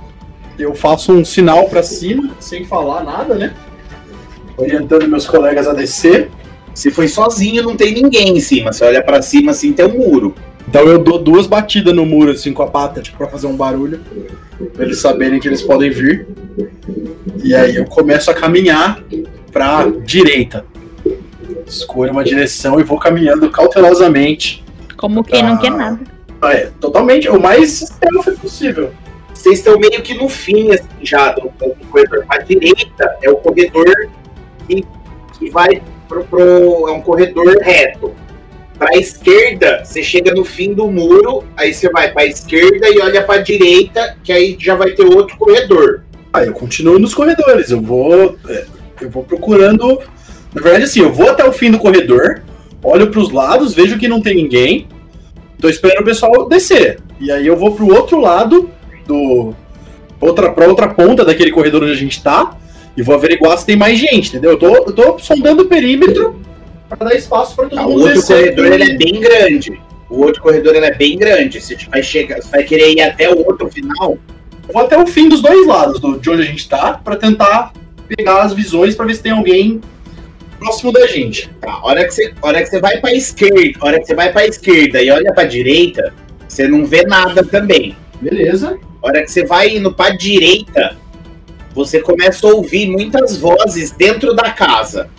Eu 0.57 0.73
faço 0.73 1.11
um 1.11 1.25
sinal 1.25 1.67
pra 1.67 1.83
cima, 1.83 2.33
sem 2.39 2.63
falar 2.63 3.03
nada, 3.03 3.35
né? 3.35 3.53
Orientando 4.57 5.07
meus 5.07 5.25
colegas 5.25 5.67
a 5.67 5.73
descer. 5.73 6.29
Se 6.73 6.89
foi 6.91 7.07
sozinho, 7.07 7.63
não 7.63 7.75
tem 7.75 7.93
ninguém 7.93 8.37
em 8.37 8.39
cima. 8.39 8.71
Você 8.71 8.85
olha 8.85 9.03
pra 9.03 9.21
cima 9.21 9.51
assim, 9.51 9.73
tem 9.73 9.85
um 9.85 9.97
muro. 9.97 10.33
Então 10.67 10.87
eu 10.87 10.99
dou 10.99 11.19
duas 11.19 11.47
batidas 11.47 11.93
no 11.93 12.05
muro, 12.05 12.31
assim, 12.31 12.53
com 12.53 12.63
a 12.63 12.67
pata, 12.67 13.01
tipo, 13.01 13.17
pra 13.17 13.27
fazer 13.27 13.47
um 13.47 13.55
barulho. 13.55 13.99
Pra 14.73 14.85
eles 14.85 14.99
saberem 14.99 15.39
que 15.39 15.47
eles 15.47 15.61
podem 15.61 15.89
vir. 15.89 16.27
E 17.43 17.53
aí 17.53 17.75
eu 17.75 17.85
começo 17.85 18.31
a 18.31 18.33
caminhar 18.33 19.03
pra 19.51 19.87
direita. 20.05 20.65
Escolho 21.67 22.11
uma 22.11 22.23
direção 22.23 22.79
e 22.79 22.83
vou 22.83 22.97
caminhando 22.99 23.49
cautelosamente. 23.49 24.63
Como 24.95 25.23
quem 25.23 25.41
não 25.43 25.53
Ah. 25.53 25.57
quer 25.57 25.71
nada. 25.71 25.99
É, 26.43 26.69
totalmente, 26.79 27.29
o 27.29 27.39
mais 27.39 27.79
stealth 27.79 28.39
possível. 28.39 28.91
Vocês 29.33 29.59
estão 29.59 29.77
meio 29.77 30.01
que 30.01 30.13
no 30.13 30.29
fim, 30.29 30.71
assim, 30.71 30.83
já 31.01 31.31
do, 31.33 31.43
do 31.59 31.87
corredor. 31.89 32.25
A 32.29 32.37
direita 32.37 33.17
é 33.21 33.29
o 33.29 33.35
corredor 33.37 34.09
que, 34.75 34.85
que 35.39 35.49
vai 35.49 35.81
pro, 36.07 36.23
pro- 36.23 36.87
é 36.87 36.91
um 36.91 37.01
corredor 37.01 37.57
reto. 37.61 38.13
Pra 38.77 38.97
esquerda, 38.97 39.83
você 39.85 40.01
chega 40.01 40.33
no 40.33 40.43
fim 40.43 40.73
do 40.73 40.87
muro, 40.89 41.43
aí 41.55 41.71
você 41.73 41.87
vai 41.89 42.11
pra 42.11 42.25
esquerda 42.25 42.89
e 42.89 42.99
olha 42.99 43.21
pra 43.23 43.37
direita, 43.37 44.17
que 44.23 44.31
aí 44.33 44.57
já 44.59 44.73
vai 44.75 44.91
ter 44.91 45.03
outro 45.05 45.37
corredor. 45.37 46.01
Ah, 46.33 46.43
eu 46.43 46.53
continuo 46.53 46.97
nos 46.97 47.13
corredores. 47.13 47.69
Eu 47.69 47.79
vou. 47.81 48.35
é, 48.49 48.65
Eu 49.01 49.09
vou 49.09 49.23
procurando. 49.23 49.99
Na 50.53 50.61
verdade, 50.61 50.85
assim, 50.85 51.01
eu 51.01 51.13
vou 51.13 51.29
até 51.29 51.45
o 51.47 51.53
fim 51.53 51.69
do 51.71 51.77
corredor, 51.79 52.41
olho 52.83 53.07
pros 53.11 53.31
lados, 53.31 53.73
vejo 53.73 53.97
que 53.99 54.07
não 54.07 54.21
tem 54.21 54.35
ninguém. 54.35 54.87
Tô 55.59 55.69
esperando 55.69 56.01
o 56.01 56.05
pessoal 56.05 56.49
descer. 56.49 56.99
E 57.19 57.31
aí 57.31 57.45
eu 57.45 57.55
vou 57.55 57.75
pro 57.75 57.87
outro 57.93 58.19
lado 58.19 58.67
do. 59.05 59.53
Outra, 60.19 60.51
pra 60.51 60.67
outra 60.67 60.87
ponta 60.87 61.23
daquele 61.23 61.51
corredor 61.51 61.83
onde 61.83 61.91
a 61.91 61.95
gente 61.95 62.21
tá. 62.23 62.57
E 62.97 63.01
vou 63.03 63.15
averiguar 63.15 63.57
se 63.57 63.65
tem 63.65 63.75
mais 63.75 63.97
gente, 63.97 64.29
entendeu? 64.29 64.51
Eu 64.51 64.57
tô, 64.59 64.75
eu 64.75 64.91
tô 64.93 65.19
sondando 65.19 65.63
o 65.63 65.67
perímetro 65.67 66.39
pra 66.89 67.07
dar 67.07 67.15
espaço 67.15 67.55
pra 67.55 67.67
todo 67.67 67.79
Ah, 67.79 67.85
o 67.85 67.91
mundo 67.91 68.01
outro 68.01 68.15
descer. 68.15 68.37
corredor 68.55 68.65
ele 68.73 68.83
é 68.91 68.97
bem 68.97 69.19
grande. 69.19 69.81
O 70.09 70.21
outro 70.21 70.41
corredor 70.41 70.75
ele 70.75 70.85
é 70.85 70.93
bem 70.93 71.17
grande. 71.17 71.61
Você 71.61 71.77
vai, 71.89 72.03
chegar, 72.03 72.41
você 72.41 72.49
vai 72.49 72.63
querer 72.63 72.91
ir 72.93 73.01
até 73.01 73.29
o 73.29 73.37
outro 73.45 73.69
final. 73.69 74.17
Eu 74.67 74.73
vou 74.73 74.81
até 74.83 74.97
o 74.97 75.07
fim 75.07 75.29
dos 75.29 75.41
dois 75.41 75.65
lados 75.65 75.99
do, 76.01 76.19
de 76.19 76.29
onde 76.29 76.41
a 76.41 76.45
gente 76.45 76.67
tá, 76.67 76.99
pra 77.01 77.15
tentar 77.15 77.71
pegar 78.07 78.41
as 78.41 78.53
visões 78.53 78.93
pra 78.93 79.05
ver 79.05 79.15
se 79.15 79.23
tem 79.23 79.31
alguém 79.31 79.79
próximo 80.59 80.91
da 80.91 81.07
gente. 81.07 81.49
Tá, 81.61 81.71
a 81.71 81.85
hora 81.85 82.03
que 82.03 82.11
você, 82.11 82.33
hora 82.41 82.61
que 82.61 82.67
você 82.67 82.79
vai 82.81 82.97
pra 82.99 83.13
esquerda, 83.13 83.79
hora 83.81 83.99
que 83.99 84.05
você 84.05 84.13
vai 84.13 84.31
pra 84.33 84.45
esquerda 84.45 85.01
e 85.01 85.09
olha 85.09 85.33
pra 85.33 85.45
direita, 85.45 86.13
você 86.47 86.67
não 86.67 86.85
vê 86.85 87.03
nada 87.03 87.43
também. 87.43 87.95
Beleza. 88.19 88.77
A 89.01 89.07
hora 89.07 89.21
que 89.23 89.31
você 89.31 89.45
vai 89.45 89.75
indo 89.77 89.93
pra 89.93 90.09
direita, 90.11 90.97
você 91.73 91.99
começa 91.99 92.45
a 92.47 92.51
ouvir 92.53 92.87
muitas 92.89 93.37
vozes 93.37 93.91
dentro 93.91 94.33
da 94.33 94.51
casa. 94.51 95.09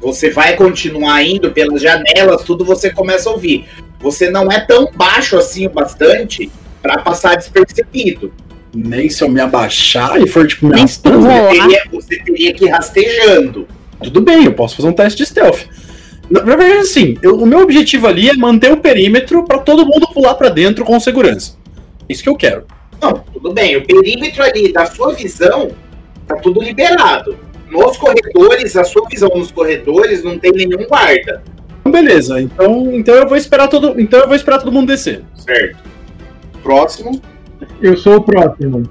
Você 0.00 0.30
vai 0.30 0.54
continuar 0.54 1.22
indo 1.22 1.50
pelas 1.50 1.80
janelas, 1.80 2.42
tudo 2.44 2.64
você 2.64 2.90
começa 2.90 3.28
a 3.28 3.32
ouvir. 3.32 3.66
Você 4.00 4.28
não 4.30 4.50
é 4.52 4.60
tão 4.60 4.90
baixo 4.94 5.36
assim 5.38 5.66
o 5.66 5.70
bastante 5.70 6.50
pra 6.82 6.98
passar 6.98 7.36
despercebido. 7.36 8.32
Nem 8.74 9.08
se 9.08 9.22
eu 9.24 9.28
me 9.28 9.40
abaixar 9.40 10.20
e 10.20 10.26
for 10.26 10.46
tipo 10.46 10.66
me 10.66 10.74
Nem 10.74 10.86
se 10.86 11.00
tu 11.00 11.08
arrastando. 11.08 11.48
Você 11.48 11.60
teria, 11.60 11.82
você 11.90 12.18
teria 12.22 12.52
que 12.52 12.64
ir 12.66 12.68
rastejando. 12.68 13.68
Tudo 14.02 14.20
bem, 14.20 14.44
eu 14.44 14.52
posso 14.52 14.76
fazer 14.76 14.88
um 14.88 14.92
teste 14.92 15.22
de 15.22 15.26
stealth. 15.26 15.60
Na 16.28 16.40
verdade, 16.40 16.72
assim, 16.78 17.16
eu- 17.22 17.36
o 17.38 17.46
meu 17.46 17.60
objetivo 17.60 18.06
ali 18.06 18.28
é 18.28 18.34
manter 18.34 18.72
o 18.72 18.76
perímetro 18.78 19.44
pra 19.44 19.58
todo 19.58 19.86
mundo 19.86 20.08
pular 20.12 20.34
pra 20.34 20.48
dentro 20.48 20.84
com 20.84 20.98
segurança. 20.98 21.56
Isso 22.08 22.22
que 22.22 22.28
eu 22.28 22.36
quero. 22.36 22.64
Não, 23.00 23.12
tudo 23.32 23.52
bem. 23.52 23.76
O 23.76 23.86
perímetro 23.86 24.42
ali 24.42 24.72
da 24.72 24.84
sua 24.86 25.14
visão 25.14 25.70
tá 26.26 26.36
tudo 26.36 26.62
liberado. 26.62 27.36
Nos 27.70 27.96
corredores, 27.96 28.76
a 28.76 28.84
sua 28.84 29.08
visão 29.08 29.28
nos 29.34 29.50
corredores 29.50 30.22
não 30.22 30.38
tem 30.38 30.52
nenhum 30.52 30.86
guarda. 30.86 31.42
Então, 31.80 31.92
beleza. 31.92 32.40
Então, 32.40 32.94
então 32.94 33.14
eu 33.14 33.26
vou 33.26 33.36
esperar 33.36 33.68
todo, 33.68 34.00
então 34.00 34.20
eu 34.20 34.26
vou 34.26 34.36
esperar 34.36 34.58
todo 34.58 34.72
mundo 34.72 34.88
descer. 34.88 35.22
Certo. 35.34 35.78
Próximo. 36.62 37.20
Eu 37.80 37.96
sou 37.96 38.16
o 38.16 38.22
próximo. 38.22 38.82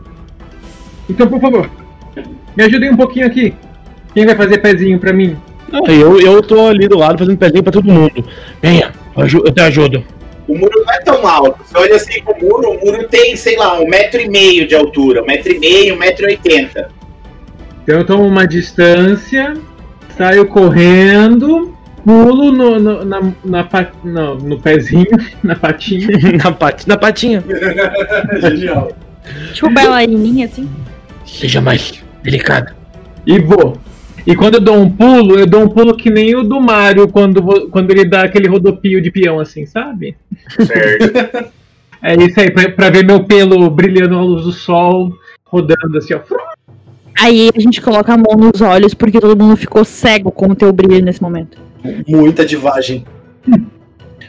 Então, 1.09 1.27
por 1.27 1.39
favor, 1.39 1.69
me 2.55 2.63
ajudem 2.63 2.91
um 2.91 2.97
pouquinho 2.97 3.27
aqui. 3.27 3.53
Quem 4.13 4.25
vai 4.25 4.35
fazer 4.35 4.59
pezinho 4.59 4.99
pra 4.99 5.11
mim? 5.11 5.37
Ah, 5.71 5.91
eu, 5.91 6.21
eu 6.21 6.41
tô 6.41 6.67
ali 6.67 6.87
do 6.87 6.97
lado 6.97 7.17
fazendo 7.17 7.37
pezinho 7.37 7.63
pra 7.63 7.71
todo 7.71 7.91
mundo. 7.91 8.23
Venha, 8.61 8.91
eu 9.17 9.51
te 9.51 9.61
ajudo. 9.61 10.03
O 10.47 10.55
muro 10.55 10.83
não 10.85 10.93
é 10.93 10.99
tão 10.99 11.25
alto. 11.27 11.63
Você 11.63 11.77
olha 11.77 11.95
assim 11.95 12.21
pro 12.23 12.37
muro, 12.39 12.71
o 12.71 12.85
muro 12.85 13.07
tem, 13.07 13.35
sei 13.35 13.57
lá, 13.57 13.79
um 13.79 13.87
metro 13.87 14.21
e 14.21 14.29
meio 14.29 14.67
de 14.67 14.75
altura. 14.75 15.23
Um 15.23 15.25
metro 15.25 15.51
e 15.53 15.59
meio, 15.59 15.95
um 15.95 15.97
metro 15.97 16.25
e 16.25 16.27
oitenta. 16.29 16.89
Então 17.83 17.99
eu 17.99 18.05
tomo 18.05 18.25
uma 18.25 18.47
distância, 18.47 19.53
saio 20.17 20.47
correndo, 20.47 21.75
pulo 22.05 22.51
no, 22.51 22.79
no, 22.79 23.05
na, 23.05 23.21
na 23.43 23.69
não, 24.03 24.35
no 24.35 24.59
pezinho, 24.59 25.05
na 25.43 25.55
patinha. 25.55 26.07
na, 26.41 26.51
pat, 26.51 26.87
na 26.87 26.97
patinha. 26.97 27.43
Genial. 28.41 28.91
Tipo 29.53 29.69
bailarininha, 29.69 30.45
assim. 30.45 30.69
Seja 31.25 31.61
mais 31.61 32.01
delicado. 32.23 32.73
e 33.25 33.39
vou. 33.39 33.77
E 34.25 34.33
quando 34.35 34.55
eu 34.55 34.61
dou 34.61 34.77
um 34.77 34.89
pulo, 34.89 35.37
eu 35.37 35.45
dou 35.45 35.63
um 35.63 35.67
pulo 35.67 35.97
que 35.97 36.09
nem 36.09 36.33
o 36.35 36.43
do 36.43 36.61
Mario 36.61 37.09
quando, 37.09 37.69
quando 37.69 37.91
ele 37.91 38.05
dá 38.05 38.23
aquele 38.23 38.47
rodopio 38.47 39.01
de 39.01 39.11
peão, 39.11 39.39
assim, 39.39 39.65
sabe? 39.65 40.15
Certo. 40.49 41.51
É 42.01 42.15
isso 42.15 42.39
aí, 42.39 42.49
pra, 42.49 42.69
pra 42.69 42.89
ver 42.89 43.05
meu 43.05 43.25
pelo 43.25 43.69
brilhando 43.69 44.15
à 44.15 44.21
luz 44.21 44.43
do 44.45 44.53
sol, 44.53 45.13
rodando 45.45 45.97
assim, 45.97 46.13
ó. 46.13 46.21
Aí 47.19 47.49
a 47.55 47.59
gente 47.59 47.81
coloca 47.81 48.13
a 48.13 48.17
mão 48.17 48.35
nos 48.37 48.61
olhos 48.61 48.93
porque 48.93 49.19
todo 49.19 49.41
mundo 49.41 49.55
ficou 49.55 49.85
cego 49.85 50.31
com 50.31 50.47
o 50.47 50.55
teu 50.55 50.71
brilho 50.73 51.03
nesse 51.03 51.21
momento. 51.21 51.57
Muita 52.07 52.45
divagem. 52.45 53.05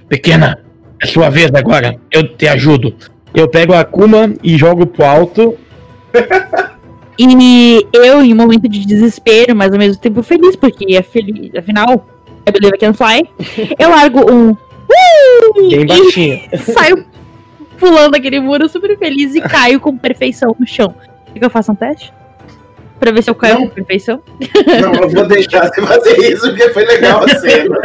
Pequena, 0.08 0.60
é 1.00 1.06
sua 1.06 1.30
vez 1.30 1.50
agora. 1.54 1.96
Eu 2.10 2.36
te 2.36 2.46
ajudo. 2.46 2.94
Eu 3.34 3.48
pego 3.48 3.72
a 3.72 3.80
Akuma 3.80 4.32
e 4.42 4.56
jogo 4.56 4.86
pro 4.86 5.04
alto. 5.04 5.56
E 7.16 7.86
eu, 7.92 8.24
em 8.24 8.32
um 8.32 8.36
momento 8.36 8.68
de 8.68 8.84
desespero, 8.84 9.54
mas 9.54 9.72
ao 9.72 9.78
mesmo 9.78 10.00
tempo 10.00 10.20
feliz, 10.20 10.56
porque 10.56 10.96
é 10.96 11.02
feliz, 11.02 11.54
afinal, 11.54 12.08
I 12.44 12.50
believe 12.50 12.74
I 12.74 12.78
can 12.78 12.92
fly, 12.92 13.28
eu 13.78 13.90
largo 13.90 14.30
um. 14.30 14.50
"Uh!" 14.50 15.68
Bem 15.70 15.86
baixinho. 15.86 16.40
saio 16.58 17.06
pulando 17.78 18.16
aquele 18.16 18.40
muro 18.40 18.68
super 18.68 18.98
feliz 18.98 19.34
e 19.34 19.40
caio 19.40 19.78
com 19.78 19.96
perfeição 19.96 20.54
no 20.58 20.66
chão. 20.66 20.94
Quer 21.32 21.38
que 21.38 21.44
eu 21.44 21.50
faça 21.50 21.70
um 21.70 21.74
teste? 21.76 22.12
Pra 22.98 23.10
ver 23.10 23.22
se 23.22 23.30
eu 23.30 23.34
caio 23.34 23.54
Não. 23.54 23.68
com 23.68 23.74
perfeição? 23.74 24.22
Não, 24.80 24.94
eu 24.94 25.08
vou 25.08 25.26
deixar 25.26 25.66
você 25.66 25.82
fazer 25.82 26.32
isso 26.32 26.48
porque 26.48 26.70
foi 26.70 26.84
legal 26.84 27.24
a 27.24 27.28
cena. 27.28 27.76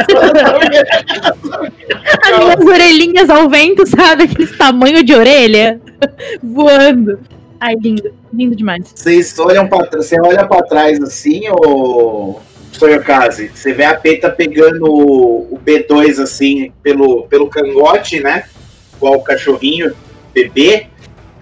As 2.22 2.38
minhas 2.38 2.64
orelhinhas 2.64 3.30
ao 3.30 3.48
vento, 3.48 3.86
sabe? 3.86 4.24
Aqueles 4.24 4.56
tamanho 4.56 5.02
de 5.02 5.14
orelha 5.14 5.80
voando. 6.42 7.18
Ai, 7.60 7.74
lindo. 7.74 8.14
Lindo 8.32 8.56
demais. 8.56 8.92
Vocês 8.94 9.38
olham 9.38 9.68
pra 9.68 9.84
trás, 9.86 10.06
você 10.06 10.20
olha 10.20 10.46
pra 10.46 10.62
trás 10.62 11.02
assim, 11.02 11.42
ô 11.50 12.40
Soyokaze, 12.72 13.50
você 13.52 13.72
vê 13.72 13.84
a 13.84 13.94
Peta 13.94 14.30
pegando 14.30 14.84
o, 14.84 15.54
o 15.54 15.60
B2 15.64 16.22
assim 16.22 16.72
pelo, 16.82 17.24
pelo 17.24 17.48
cangote, 17.48 18.20
né? 18.20 18.44
Igual 18.96 19.14
o 19.14 19.22
cachorrinho 19.22 19.92
bebê. 20.32 20.86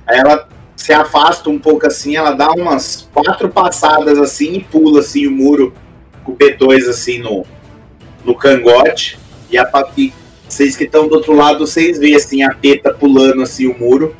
Aí 0.06 0.18
ela 0.18 0.47
se 0.79 0.93
afasta 0.93 1.51
um 1.51 1.59
pouco 1.59 1.89
assim, 1.89 2.14
ela 2.14 2.31
dá 2.31 2.53
umas 2.53 3.09
quatro 3.12 3.49
passadas 3.49 4.16
assim 4.16 4.55
e 4.55 4.61
pula 4.61 5.01
assim 5.01 5.26
o 5.26 5.31
muro 5.33 5.74
com 6.22 6.31
o 6.31 6.37
B2 6.37 6.89
assim 6.89 7.18
no, 7.18 7.45
no 8.24 8.33
cangote. 8.33 9.18
E 9.51 9.59
a 9.59 9.64
pa- 9.66 9.91
e 9.97 10.12
vocês 10.49 10.76
que 10.76 10.85
estão 10.85 11.09
do 11.09 11.16
outro 11.16 11.35
lado, 11.35 11.66
vocês 11.66 11.99
veem 11.99 12.14
assim 12.14 12.45
a 12.45 12.55
Peta 12.55 12.95
pulando 12.95 13.43
assim 13.43 13.66
o 13.66 13.76
muro 13.76 14.14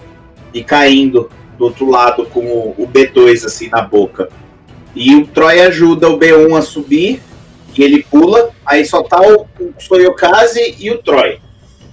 e 0.53 0.65
caindo 0.65 1.31
do 1.57 1.67
outro 1.67 1.89
lado 1.89 2.27
com 2.27 2.41
o, 2.41 2.75
o 2.77 2.89
B2 2.89 3.45
assim 3.47 3.69
na 3.69 3.81
boca. 3.81 4.29
E 4.97 5.15
o 5.15 5.29
Troy 5.29 5.61
ajuda 5.61 6.09
o 6.09 6.19
B1 6.19 6.59
a 6.59 6.63
subir 6.63 7.23
e 7.77 7.85
ele 7.85 8.03
pula, 8.03 8.51
aí 8.67 8.85
só 8.85 9.05
tá 9.05 9.21
o, 9.23 9.47
o 9.61 9.73
Soyokaze 9.79 10.75
e 10.77 10.91
o 10.91 10.99
Troy 10.99 11.39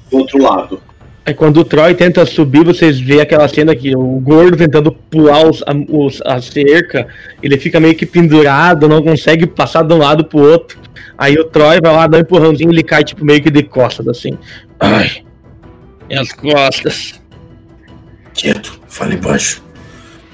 do 0.09 0.17
outro 0.17 0.41
lado. 0.41 0.81
Aí 1.25 1.33
quando 1.33 1.57
o 1.57 1.65
Troy 1.65 1.95
tenta 1.95 2.23
subir, 2.25 2.63
vocês 2.63 2.99
veem 2.99 3.19
aquela 3.21 3.47
cena 3.47 3.75
que 3.75 3.95
o 3.95 4.19
gordo 4.19 4.55
tentando 4.57 4.91
pular 4.91 5.47
os, 5.49 5.63
a, 5.63 5.71
os- 5.89 6.21
a 6.23 6.39
cerca, 6.39 7.07
ele 7.41 7.57
fica 7.57 7.79
meio 7.79 7.95
que 7.95 8.05
pendurado, 8.05 8.87
não 8.87 9.01
consegue 9.01 9.47
passar 9.47 9.81
de 9.83 9.91
um 9.93 9.97
lado 9.97 10.23
pro 10.25 10.37
outro. 10.39 10.79
Aí 11.17 11.33
o 11.35 11.45
Troy 11.45 11.79
vai 11.81 11.91
lá 11.93 12.05
dar 12.05 12.17
um 12.19 12.21
empurrãozinho 12.21 12.69
e 12.71 12.75
ele 12.75 12.83
cai 12.83 13.03
tipo 13.03 13.25
meio 13.25 13.41
que 13.41 13.49
de 13.49 13.63
costas 13.63 14.07
assim. 14.07 14.37
Ai, 14.79 15.23
minhas 16.07 16.31
costas. 16.31 17.19
Quieto, 18.33 18.79
fale 18.87 19.17
baixo. 19.17 19.63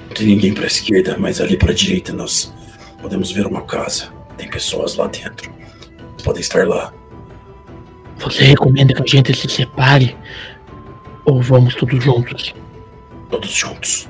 Não 0.08 0.14
tem 0.14 0.26
ninguém 0.26 0.52
pra 0.52 0.66
esquerda, 0.66 1.16
mas 1.18 1.40
ali 1.40 1.56
pra 1.56 1.72
direita 1.72 2.12
nós 2.12 2.52
podemos 3.00 3.30
ver 3.32 3.46
uma 3.46 3.62
casa. 3.62 4.08
Tem 4.36 4.48
pessoas 4.48 4.96
lá 4.96 5.06
dentro. 5.06 5.50
Podem 6.22 6.40
estar 6.42 6.66
lá. 6.68 6.92
Você 8.18 8.44
recomenda 8.44 8.92
que 8.94 9.02
a 9.02 9.06
gente 9.06 9.34
se 9.34 9.48
separe? 9.48 10.14
Ou 11.24 11.40
vamos 11.40 11.74
todos 11.74 12.02
juntos? 12.02 12.54
Todos 13.30 13.50
juntos. 13.50 14.08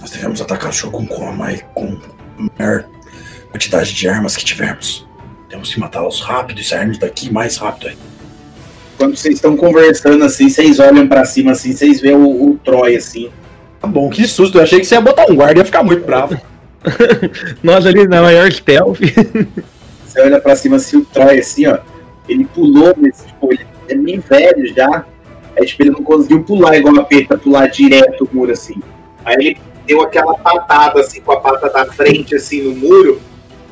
Nós 0.00 0.10
devemos 0.10 0.40
atacar 0.40 0.70
o 0.70 0.72
jogo 0.72 1.06
com 1.06 1.28
a, 1.28 1.32
mai- 1.32 1.62
com 1.74 1.96
a 2.38 2.46
maior 2.58 2.84
quantidade 3.50 3.92
de 3.94 4.08
armas 4.08 4.36
que 4.36 4.44
tivermos. 4.44 5.06
Temos 5.48 5.72
que 5.72 5.78
matá-los 5.78 6.20
rápido 6.20 6.60
e 6.60 6.64
sairmos 6.64 6.98
daqui 6.98 7.30
mais 7.32 7.56
rápido 7.56 7.88
ainda. 7.88 8.00
Quando 8.96 9.16
vocês 9.16 9.34
estão 9.34 9.56
conversando 9.56 10.24
assim, 10.24 10.48
vocês 10.48 10.78
olham 10.78 11.06
pra 11.06 11.24
cima 11.24 11.52
assim, 11.52 11.72
vocês 11.72 12.00
veem 12.00 12.14
o, 12.16 12.50
o 12.52 12.58
Troy 12.64 12.96
assim. 12.96 13.30
Tá 13.80 13.86
bom, 13.86 14.08
que 14.08 14.26
susto. 14.26 14.58
Eu 14.58 14.62
achei 14.62 14.78
que 14.80 14.86
você 14.86 14.94
ia 14.94 15.00
botar 15.00 15.26
um 15.30 15.34
guarda 15.36 15.54
e 15.54 15.58
ia 15.58 15.64
ficar 15.64 15.82
muito 15.82 16.04
bravo. 16.04 16.40
Nós 17.62 17.84
ali 17.86 18.06
na 18.08 18.22
maior 18.22 18.50
stealth. 18.50 18.98
Você 20.06 20.20
olha 20.20 20.40
pra 20.40 20.56
cima 20.56 20.76
assim, 20.76 20.96
o 20.98 21.04
Troy 21.04 21.38
assim, 21.38 21.66
ó. 21.66 21.78
Ele 22.28 22.44
pulou, 22.44 22.94
mas 22.96 23.24
tipo, 23.26 23.52
ele 23.52 23.66
é 23.88 23.94
meio 23.94 24.22
velho 24.22 24.74
já. 24.74 25.04
Aí 25.58 25.66
tipo, 25.66 25.82
ele 25.82 25.90
não 25.90 26.02
conseguiu 26.02 26.42
pular 26.42 26.76
igual 26.76 26.98
a 27.00 27.04
Peta, 27.04 27.36
pular 27.36 27.66
direto 27.68 28.24
o 28.24 28.36
muro 28.36 28.52
assim. 28.52 28.80
Aí 29.24 29.34
ele 29.34 29.56
deu 29.86 30.00
aquela 30.02 30.34
patada 30.34 31.00
assim 31.00 31.20
com 31.20 31.32
a 31.32 31.40
pata 31.40 31.68
da 31.68 31.86
frente 31.86 32.34
assim 32.34 32.62
no 32.62 32.74
muro 32.74 33.20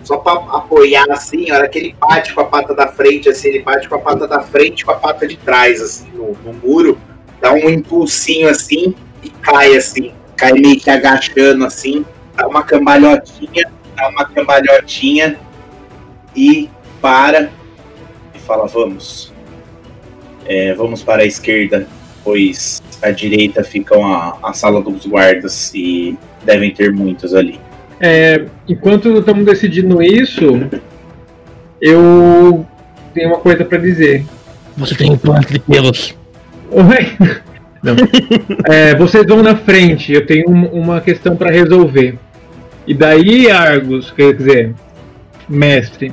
só 0.03 0.17
pra 0.17 0.33
apoiar 0.33 1.07
assim, 1.11 1.51
a 1.51 1.57
hora 1.57 1.69
que 1.69 1.79
ele 1.79 1.95
bate 2.01 2.35
com 2.35 2.41
a 2.41 2.45
pata 2.45 2.75
da 2.75 2.89
frente, 2.89 3.29
assim, 3.29 3.49
ele 3.49 3.63
bate 3.63 3.89
com 3.89 3.95
a 3.95 3.99
pata 3.99 4.27
da 4.27 4.41
frente 4.41 4.85
com 4.85 4.93
a 4.93 4.97
pata 4.97 5.27
de 5.27 5.37
trás, 5.37 5.81
assim, 5.81 6.11
no, 6.13 6.37
no 6.45 6.53
muro, 6.53 6.99
dá 7.41 7.53
um 7.53 7.69
impulsinho 7.69 8.49
assim 8.49 8.95
e 9.23 9.31
cai 9.31 9.77
assim, 9.77 10.13
cai 10.37 10.53
meio 10.53 10.81
que 10.81 10.91
agachando 10.91 11.65
assim, 11.65 12.05
dá 12.35 12.49
uma 12.49 12.63
cambalhotinha, 12.63 13.71
dá 13.95 14.09
uma 14.09 14.25
cambalhotinha 14.25 15.39
e 16.35 16.69
para 17.01 17.51
e 18.35 18.39
fala, 18.39 18.67
vamos. 18.67 19.30
É, 20.53 20.75
vamos 20.75 21.01
para 21.05 21.23
a 21.23 21.25
esquerda, 21.25 21.87
pois 22.25 22.83
à 23.01 23.13
direita 23.13 23.63
ficam 23.63 24.05
a, 24.05 24.37
a 24.43 24.53
sala 24.53 24.83
dos 24.83 25.07
guardas 25.07 25.73
e 25.73 26.19
devem 26.45 26.73
ter 26.75 26.93
muitos 26.93 27.33
ali. 27.37 27.61
É, 28.01 28.47
enquanto 28.69 29.17
estamos 29.17 29.45
decidindo 29.45 30.03
isso, 30.03 30.69
eu 31.81 32.67
tenho 33.15 33.29
uma 33.29 33.39
coisa 33.39 33.65
pra 33.65 33.79
dizer. 33.79 34.25
Você 34.77 34.97
tem 34.97 35.13
implante 35.13 35.53
de 35.53 35.61
pelos. 35.61 36.17
Oi? 36.73 37.13
Não. 37.81 37.95
É, 38.69 38.95
vocês 38.97 39.25
vão 39.27 39.45
na 39.45 39.55
frente, 39.55 40.13
eu 40.13 40.27
tenho 40.27 40.51
um- 40.51 40.67
uma 40.67 41.01
questão 41.01 41.37
pra 41.37 41.51
resolver. 41.51 42.19
E 42.89 42.93
daí, 42.93 43.49
Argus, 43.51 44.11
quer 44.11 44.35
dizer, 44.35 44.75
mestre, 45.49 46.13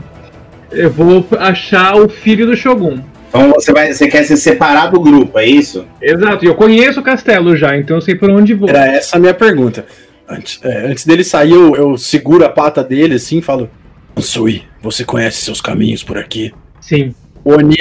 eu 0.72 0.92
vou 0.92 1.26
achar 1.40 1.96
o 1.96 2.08
filho 2.08 2.46
do 2.46 2.56
Shogun. 2.56 3.00
Então 3.30 3.52
você, 3.52 3.72
vai, 3.72 3.94
você 3.94 4.08
quer 4.08 4.24
se 4.24 4.38
separar 4.38 4.88
do 4.88 5.00
grupo, 5.00 5.38
é 5.38 5.46
isso? 5.46 5.86
Exato, 6.02 6.46
e 6.46 6.48
eu 6.48 6.56
conheço 6.56 7.00
o 7.00 7.04
castelo 7.04 7.56
já, 7.56 7.78
então 7.78 7.98
eu 7.98 8.02
sei 8.02 8.16
por 8.16 8.30
onde 8.30 8.54
vou. 8.54 8.70
Era 8.70 8.88
essa 8.88 9.18
a 9.18 9.20
minha 9.20 9.34
pergunta. 9.34 9.86
Antes, 10.28 10.60
é, 10.64 10.88
antes 10.88 11.06
dele 11.06 11.24
sair, 11.24 11.52
eu, 11.52 11.76
eu 11.76 11.98
seguro 11.98 12.46
a 12.46 12.50
pata 12.50 12.84
dele 12.84 13.16
assim 13.16 13.38
e 13.38 13.42
falo: 13.42 13.70
Sui, 14.18 14.64
você 14.82 15.04
conhece 15.04 15.42
seus 15.42 15.62
caminhos 15.62 16.04
por 16.04 16.18
aqui? 16.18 16.54
Sim. 16.82 17.14
O 17.44 17.54
Oni 17.54 17.78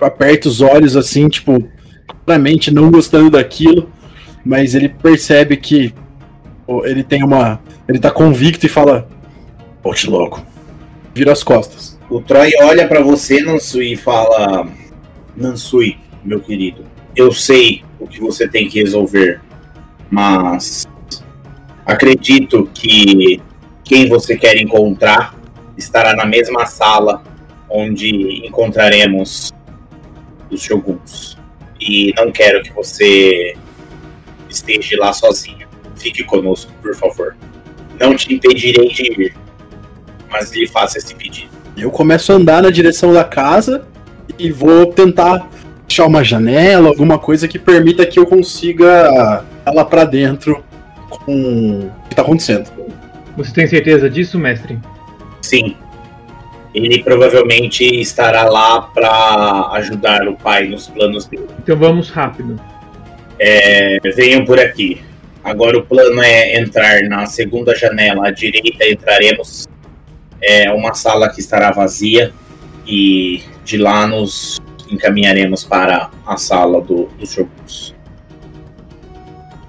aperta 0.00 0.48
os 0.48 0.60
olhos 0.60 0.96
assim, 0.96 1.28
tipo, 1.28 1.68
claramente 2.24 2.72
não 2.72 2.90
gostando 2.90 3.30
daquilo, 3.30 3.90
mas 4.44 4.74
ele 4.74 4.88
percebe 4.88 5.56
que 5.56 5.94
ele 6.84 7.02
tem 7.02 7.24
uma. 7.24 7.60
Ele 7.88 7.98
tá 7.98 8.10
convicto 8.10 8.66
e 8.66 8.68
fala: 8.68 9.08
Volte 9.82 10.08
logo. 10.08 10.44
vira 11.14 11.32
as 11.32 11.42
costas. 11.42 11.98
O 12.10 12.20
Troy 12.20 12.52
olha 12.62 12.86
pra 12.86 13.00
você, 13.00 13.40
Nansui, 13.40 13.92
e 13.92 13.96
fala: 13.96 14.68
Nansui, 15.38 15.96
meu 16.24 16.40
querido, 16.40 16.84
eu 17.14 17.30
sei 17.30 17.84
o 18.00 18.06
que 18.06 18.20
você 18.20 18.48
tem 18.48 18.68
que 18.68 18.80
resolver, 18.80 19.40
mas 20.10 20.84
acredito 21.86 22.68
que 22.74 23.40
quem 23.84 24.08
você 24.08 24.36
quer 24.36 24.56
encontrar 24.56 25.36
estará 25.76 26.14
na 26.14 26.26
mesma 26.26 26.66
sala 26.66 27.22
onde 27.70 28.46
encontraremos 28.46 29.52
os 30.50 30.60
Shoguns. 30.60 31.38
E 31.80 32.12
não 32.16 32.32
quero 32.32 32.62
que 32.62 32.72
você 32.72 33.56
esteja 34.50 34.96
lá 34.98 35.12
sozinho. 35.12 35.68
Fique 35.96 36.24
conosco, 36.24 36.72
por 36.82 36.96
favor. 36.96 37.36
Não 38.00 38.16
te 38.16 38.34
impedirei 38.34 38.88
de 38.88 39.02
ir, 39.04 39.36
mas 40.28 40.50
lhe 40.52 40.66
faço 40.66 40.98
esse 40.98 41.14
pedido. 41.14 41.50
Eu 41.76 41.92
começo 41.92 42.32
a 42.32 42.34
andar 42.34 42.62
na 42.62 42.70
direção 42.70 43.12
da 43.12 43.22
casa 43.22 43.86
e 44.38 44.50
vou 44.50 44.86
tentar 44.86 45.48
achar 45.88 46.06
uma 46.06 46.22
janela, 46.22 46.88
alguma 46.88 47.18
coisa 47.18 47.48
que 47.48 47.58
permita 47.58 48.06
que 48.06 48.18
eu 48.18 48.26
consiga 48.26 49.44
lá 49.66 49.84
pra 49.84 50.04
dentro 50.04 50.62
com 51.08 51.80
o 51.80 52.08
que 52.08 52.14
tá 52.14 52.22
acontecendo. 52.22 52.70
Você 53.36 53.52
tem 53.52 53.66
certeza 53.66 54.08
disso, 54.08 54.38
mestre? 54.38 54.78
Sim. 55.40 55.76
Ele 56.74 57.02
provavelmente 57.02 57.84
estará 57.84 58.44
lá 58.44 58.82
para 58.82 59.70
ajudar 59.72 60.28
o 60.28 60.36
pai 60.36 60.68
nos 60.68 60.86
planos 60.86 61.26
dele. 61.26 61.46
Então 61.58 61.76
vamos 61.76 62.10
rápido. 62.10 62.60
É, 63.38 63.98
venham 64.14 64.44
por 64.44 64.60
aqui. 64.60 65.00
Agora 65.42 65.78
o 65.78 65.82
plano 65.82 66.20
é 66.22 66.60
entrar 66.60 67.02
na 67.04 67.24
segunda 67.26 67.74
janela 67.74 68.28
à 68.28 68.30
direita. 68.30 68.86
Entraremos. 68.86 69.66
É 70.42 70.70
uma 70.70 70.94
sala 70.94 71.30
que 71.30 71.40
estará 71.40 71.70
vazia 71.70 72.32
e 72.88 73.42
de 73.64 73.76
lá 73.76 74.06
nos 74.06 74.58
encaminharemos 74.90 75.62
para 75.62 76.10
a 76.26 76.36
sala 76.38 76.80
do, 76.80 77.08
dos 77.18 77.30
Shoguns. 77.30 77.94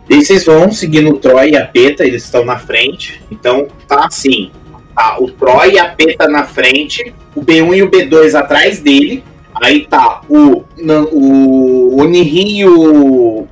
E 0.09 0.15
vocês 0.23 0.45
vão 0.45 0.71
seguindo 0.71 1.11
o 1.11 1.17
Troy 1.17 1.51
e 1.51 1.57
a 1.57 1.67
Peta, 1.67 2.03
eles 2.03 2.23
estão 2.23 2.45
na 2.45 2.57
frente. 2.57 3.21
Então 3.29 3.67
tá 3.87 4.07
assim: 4.07 4.49
tá 4.95 5.17
o 5.19 5.29
Troy 5.29 5.73
e 5.73 5.79
a 5.79 5.89
Peta 5.89 6.27
na 6.27 6.45
frente, 6.45 7.13
o 7.35 7.43
B1 7.43 7.75
e 7.75 7.83
o 7.83 7.91
B2 7.91 8.33
atrás 8.33 8.79
dele. 8.79 9.23
Aí 9.61 9.85
tá 9.85 10.21
o, 10.29 10.63
o 11.11 12.01
Oniri 12.01 12.59
e 12.59 12.65
o 12.65 13.47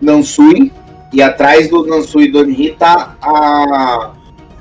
Nansui. 0.00 0.70
E 1.12 1.20
atrás 1.20 1.68
do 1.68 1.84
Nansui 1.86 2.26
e 2.26 2.30
do 2.30 2.40
Oniri 2.40 2.76
tá 2.78 3.16
a, 3.20 4.12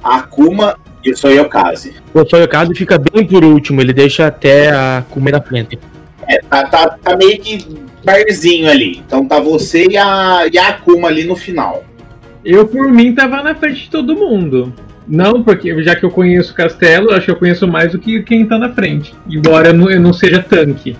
a 0.03 0.15
Akuma 0.15 0.79
e 1.03 1.11
o 1.11 1.17
Soyokaze. 1.17 1.95
O 2.13 2.25
Soyokaze 2.27 2.73
fica 2.75 2.97
bem 2.97 3.25
por 3.25 3.43
último, 3.43 3.81
ele 3.81 3.93
deixa 3.93 4.27
até 4.27 4.69
a 4.69 5.03
comer 5.09 5.31
na 5.31 5.41
frente. 5.41 5.79
É, 6.27 6.39
tá, 6.49 6.63
tá, 6.65 6.97
tá 7.01 7.17
meio 7.17 7.39
que 7.39 7.65
barzinho 8.03 8.69
ali. 8.69 9.01
Então 9.05 9.25
tá 9.25 9.39
você 9.39 9.87
e 9.87 9.97
a, 9.97 10.47
e 10.51 10.57
a 10.57 10.69
Akuma 10.69 11.07
ali 11.07 11.23
no 11.23 11.35
final. 11.35 11.83
Eu, 12.43 12.67
por 12.67 12.89
mim, 12.89 13.13
tava 13.13 13.41
na 13.41 13.55
frente 13.55 13.83
de 13.83 13.89
todo 13.89 14.15
mundo. 14.15 14.73
Não, 15.07 15.43
porque 15.43 15.81
já 15.81 15.95
que 15.95 16.05
eu 16.05 16.11
conheço 16.11 16.53
o 16.53 16.55
castelo, 16.55 17.11
acho 17.11 17.25
que 17.25 17.31
eu 17.31 17.35
conheço 17.35 17.67
mais 17.67 17.91
do 17.91 17.99
que 17.99 18.21
quem 18.21 18.45
tá 18.45 18.57
na 18.57 18.71
frente. 18.71 19.13
Embora 19.27 19.69
eu 19.69 19.73
não, 19.73 19.89
eu 19.89 19.99
não 19.99 20.13
seja 20.13 20.41
tanque. 20.41 20.95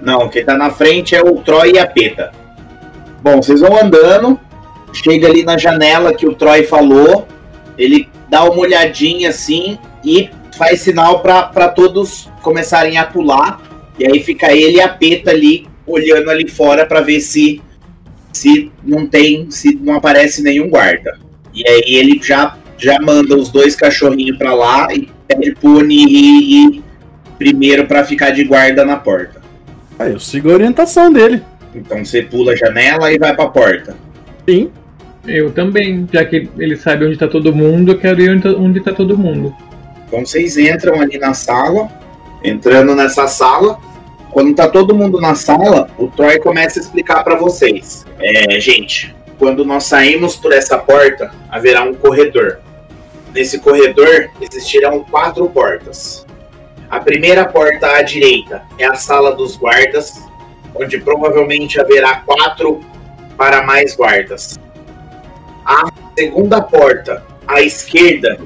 Não, 0.00 0.28
quem 0.28 0.44
tá 0.44 0.56
na 0.56 0.70
frente 0.70 1.16
é 1.16 1.20
o 1.20 1.36
Troy 1.38 1.72
e 1.72 1.78
a 1.78 1.86
Peta. 1.86 2.30
Bom, 3.20 3.42
vocês 3.42 3.60
vão 3.60 3.76
andando, 3.82 4.38
chega 4.92 5.26
ali 5.26 5.42
na 5.42 5.58
janela 5.58 6.14
que 6.14 6.26
o 6.26 6.34
Troy 6.34 6.62
falou, 6.62 7.26
ele 7.76 8.08
dá 8.28 8.44
uma 8.44 8.58
olhadinha 8.58 9.30
assim 9.30 9.78
e 10.04 10.28
faz 10.56 10.80
sinal 10.80 11.20
para 11.20 11.68
todos 11.68 12.28
começarem 12.42 12.98
a 12.98 13.04
pular. 13.04 13.60
E 13.98 14.06
aí 14.06 14.22
fica 14.22 14.52
ele 14.52 14.76
e 14.76 14.80
a 14.80 14.88
Peta 14.88 15.30
ali 15.30 15.66
olhando 15.86 16.30
ali 16.30 16.48
fora 16.48 16.84
para 16.86 17.00
ver 17.00 17.20
se 17.20 17.62
se 18.32 18.70
não 18.84 19.06
tem, 19.06 19.50
se 19.50 19.74
não 19.74 19.94
aparece 19.94 20.42
nenhum 20.42 20.68
guarda. 20.68 21.18
E 21.54 21.66
aí 21.66 21.96
ele 21.96 22.20
já 22.22 22.56
já 22.76 23.00
manda 23.00 23.36
os 23.36 23.48
dois 23.50 23.74
cachorrinhos 23.74 24.38
para 24.38 24.54
lá 24.54 24.86
e 24.92 25.08
pede 25.26 25.52
pro 25.56 25.78
Oniri 25.78 26.76
ir 26.76 26.84
primeiro 27.36 27.86
para 27.86 28.04
ficar 28.04 28.30
de 28.30 28.44
guarda 28.44 28.84
na 28.84 28.96
porta. 28.96 29.42
Aí 29.98 30.12
eu 30.12 30.20
sigo 30.20 30.50
a 30.50 30.54
orientação 30.54 31.12
dele. 31.12 31.42
Então 31.74 32.04
você 32.04 32.22
pula 32.22 32.52
a 32.52 32.56
janela 32.56 33.12
e 33.12 33.18
vai 33.18 33.34
pra 33.34 33.48
porta. 33.48 33.96
Sim. 34.48 34.70
Eu 35.28 35.52
também, 35.52 36.08
já 36.10 36.24
que 36.24 36.48
ele 36.58 36.76
sabe 36.76 37.06
onde 37.06 37.18
tá 37.18 37.28
todo 37.28 37.54
mundo, 37.54 37.92
eu 37.92 37.98
quero 37.98 38.20
ir 38.20 38.30
onde 38.30 38.42
tá, 38.42 38.48
onde 38.50 38.80
tá 38.80 38.92
todo 38.92 39.16
mundo. 39.16 39.54
Então 40.06 40.24
vocês 40.24 40.56
entram 40.56 41.00
ali 41.00 41.18
na 41.18 41.34
sala, 41.34 41.88
entrando 42.42 42.94
nessa 42.94 43.26
sala. 43.28 43.78
Quando 44.30 44.54
tá 44.54 44.68
todo 44.68 44.94
mundo 44.94 45.20
na 45.20 45.34
sala, 45.34 45.88
o 45.98 46.08
Troy 46.08 46.38
começa 46.38 46.78
a 46.78 46.82
explicar 46.82 47.22
pra 47.24 47.36
vocês. 47.36 48.06
É, 48.18 48.58
gente, 48.58 49.14
quando 49.38 49.64
nós 49.64 49.84
saímos 49.84 50.34
por 50.36 50.52
essa 50.52 50.78
porta, 50.78 51.30
haverá 51.50 51.82
um 51.82 51.94
corredor. 51.94 52.60
Nesse 53.34 53.58
corredor 53.58 54.30
existirão 54.40 55.04
quatro 55.10 55.48
portas. 55.50 56.26
A 56.88 57.00
primeira 57.00 57.44
porta 57.44 57.86
à 57.86 58.02
direita 58.02 58.62
é 58.78 58.86
a 58.86 58.94
sala 58.94 59.34
dos 59.34 59.56
guardas, 59.56 60.22
onde 60.74 60.98
provavelmente 60.98 61.78
haverá 61.78 62.22
quatro 62.24 62.80
para 63.36 63.62
mais 63.62 63.94
guardas. 63.94 64.58
Segunda 66.18 66.60
porta 66.60 67.24
à 67.46 67.62
esquerda 67.62 68.36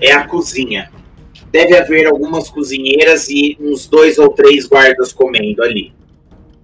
é 0.00 0.12
a 0.12 0.26
cozinha. 0.26 0.90
Deve 1.52 1.76
haver 1.76 2.06
algumas 2.06 2.48
cozinheiras 2.48 3.28
e 3.28 3.54
uns 3.60 3.86
dois 3.86 4.18
ou 4.18 4.30
três 4.30 4.66
guardas 4.66 5.12
comendo 5.12 5.62
ali. 5.62 5.92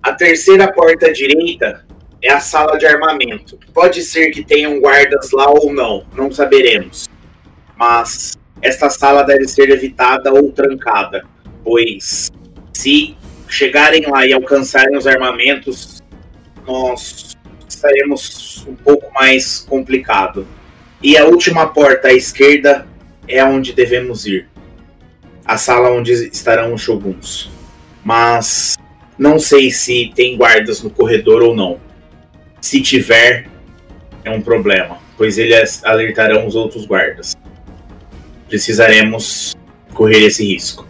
A 0.03 0.15
terceira 0.15 0.73
porta 0.73 1.09
à 1.09 1.13
direita 1.13 1.85
é 2.23 2.33
a 2.33 2.41
sala 2.41 2.79
de 2.79 2.87
armamento. 2.87 3.59
Pode 3.75 4.01
ser 4.05 4.31
que 4.31 4.43
tenham 4.43 4.81
guardas 4.81 5.33
lá 5.33 5.51
ou 5.51 5.71
não, 5.71 6.07
não 6.17 6.33
saberemos. 6.33 7.11
Mas 7.77 8.33
esta 8.63 8.89
sala 8.89 9.23
deve 9.23 9.47
ser 9.47 9.69
evitada 9.69 10.33
ou 10.33 10.51
trancada, 10.51 11.27
pois 11.63 12.33
se 12.73 13.15
chegarem 13.47 14.07
lá 14.11 14.27
e 14.27 14.33
alcançarem 14.33 14.97
os 14.97 15.07
armamentos, 15.07 16.03
nós 16.67 17.34
estaremos 17.75 18.65
um 18.69 18.75
pouco 18.75 19.13
mais 19.13 19.61
complicado. 19.69 20.47
E 21.03 21.17
a 21.17 21.27
última 21.27 21.67
porta 21.67 22.09
à 22.09 22.13
esquerda 22.13 22.87
é 23.29 23.45
onde 23.45 23.73
devemos 23.73 24.27
ir. 24.27 24.49
A 25.45 25.57
sala 25.57 25.91
onde 25.91 26.13
estarão 26.13 26.73
os 26.73 26.81
shoguns. 26.81 27.51
Mas 28.03 28.77
não 29.19 29.39
sei 29.39 29.71
se 29.71 30.13
tem 30.15 30.37
guardas 30.37 30.83
no 30.83 30.91
corredor 30.91 31.43
ou 31.43 31.55
não. 31.55 31.79
Se 32.61 32.81
tiver, 32.81 33.47
é 34.25 34.31
um 34.31 34.41
problema, 34.41 34.99
pois 35.17 35.37
eles 35.37 35.85
alertarão 35.85 36.47
os 36.47 36.55
outros 36.55 36.87
guardas. 36.87 37.37
Precisaremos 38.49 39.55
correr 39.93 40.25
esse 40.25 40.47
risco. 40.47 40.87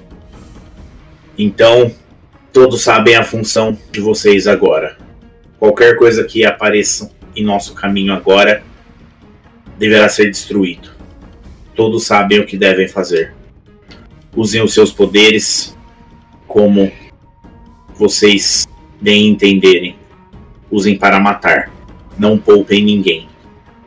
Então, 1.36 1.92
todos 2.52 2.82
sabem 2.82 3.16
a 3.16 3.24
função 3.24 3.76
de 3.90 4.00
vocês 4.00 4.46
agora. 4.46 5.03
Qualquer 5.64 5.96
coisa 5.96 6.24
que 6.24 6.44
apareça 6.44 7.10
em 7.34 7.42
nosso 7.42 7.72
caminho 7.72 8.12
agora 8.12 8.62
deverá 9.78 10.06
ser 10.10 10.26
destruído. 10.26 10.90
Todos 11.74 12.04
sabem 12.04 12.38
o 12.38 12.44
que 12.44 12.58
devem 12.58 12.86
fazer. 12.86 13.34
Usem 14.36 14.62
os 14.62 14.74
seus 14.74 14.92
poderes 14.92 15.74
como 16.46 16.92
vocês 17.94 18.68
bem 19.00 19.28
entenderem. 19.28 19.96
Usem 20.70 20.98
para 20.98 21.18
matar. 21.18 21.72
Não 22.18 22.36
poupem 22.36 22.84
ninguém. 22.84 23.26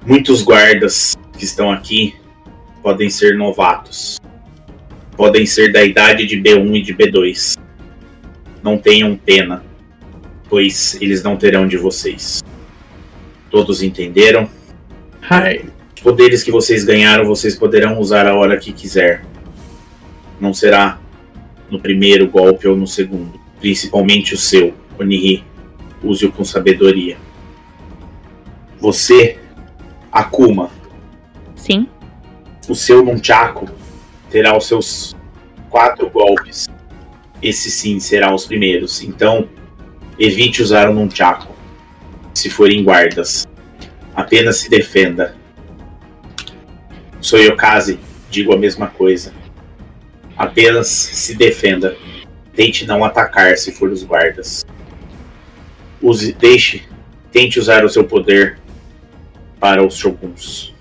Muitos 0.04 0.42
guardas 0.42 1.16
que 1.38 1.46
estão 1.46 1.72
aqui 1.72 2.16
podem 2.82 3.12
ser 3.12 3.38
novatos. 3.38 4.20
Podem 5.16 5.46
ser 5.46 5.72
da 5.72 5.84
idade 5.84 6.26
de 6.26 6.42
B1 6.42 6.76
e 6.76 6.82
de 6.82 6.96
B2. 6.96 7.56
Não 8.64 8.80
tenham 8.80 9.16
pena, 9.16 9.64
pois 10.50 10.98
eles 11.02 11.24
não 11.24 11.38
terão 11.38 11.68
de 11.68 11.78
vocês. 11.78 12.44
Todos 13.50 13.82
entenderam? 13.82 14.50
Hi. 15.24 15.66
Os 15.96 16.02
poderes 16.02 16.44
que 16.44 16.52
vocês 16.52 16.84
ganharam, 16.84 17.26
vocês 17.26 17.56
poderão 17.56 18.00
usar 18.00 18.28
a 18.28 18.36
hora 18.36 18.58
que 18.58 18.72
quiser. 18.72 19.26
Não 20.40 20.54
será 20.54 21.00
no 21.70 21.80
primeiro 21.80 22.28
golpe 22.28 22.68
ou 22.68 22.76
no 22.76 22.88
segundo. 22.88 23.40
Principalmente 23.60 24.34
o 24.34 24.38
seu, 24.38 24.74
Oniri. 25.00 25.44
Use-o 26.04 26.32
com 26.32 26.46
sabedoria. 26.46 27.18
Você, 28.80 29.40
Akuma, 30.12 30.70
Sim. 31.56 31.88
o 32.70 32.76
seu 32.76 33.04
Nunchaku 33.04 33.68
terá 34.30 34.56
os 34.56 34.68
seus 34.68 35.16
quatro 35.70 36.10
golpes. 36.10 36.68
Esse 37.42 37.70
sim 37.72 38.00
será 38.00 38.34
os 38.34 38.46
primeiros. 38.46 39.02
Então, 39.02 39.48
evite 40.20 40.62
usar 40.62 40.90
o 40.90 40.94
Nunchaku 40.94 41.54
se 42.34 42.50
forem 42.50 42.84
guardas. 42.84 43.48
Apenas 44.16 44.58
se 44.58 44.70
defenda. 44.70 45.36
Soyokaze, 47.20 48.00
digo 48.30 48.54
a 48.54 48.58
mesma 48.58 48.88
coisa. 48.88 49.34
Apenas 50.38 50.88
se 50.88 51.36
defenda. 51.36 51.96
Tente 52.56 52.86
não 52.86 53.04
atacar 53.04 53.58
se 53.58 53.72
for 53.72 53.90
os 53.90 54.04
guardas. 54.04 54.66
Use, 56.02 56.34
deixe, 56.34 56.84
tente 57.32 57.60
usar 57.60 57.84
o 57.84 57.90
seu 57.90 58.04
poder 58.04 58.60
para 59.60 59.86
os 59.86 59.98
shoguns. 59.98 60.74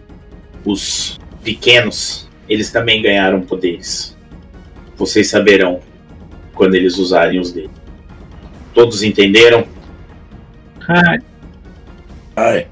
Os 0.65 1.19
pequenos, 1.43 2.29
eles 2.49 2.71
também 2.71 3.03
ganharam 3.03 3.41
poderes. 3.41 4.17
Vocês 4.97 5.29
saberão 5.29 5.81
quando 6.55 6.75
eles 6.75 6.99
usarem 6.99 7.39
os 7.39 7.53
deles. 7.53 7.86
Todos 8.77 9.03
entenderam? 9.03 9.67
Hi. 10.83 11.19
Ai. 12.37 12.67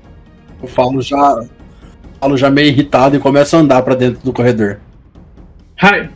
Eu 0.63 0.69
falo 0.69 1.01
já. 1.01 1.43
Falo 2.21 2.37
já 2.37 2.51
meio 2.51 2.69
irritado 2.69 3.17
e 3.17 3.19
começo 3.19 3.57
a 3.57 3.61
andar 3.61 3.81
pra 3.81 3.95
dentro 3.95 4.23
do 4.23 4.31
corredor. 4.31 4.81
Hi. 5.83 6.11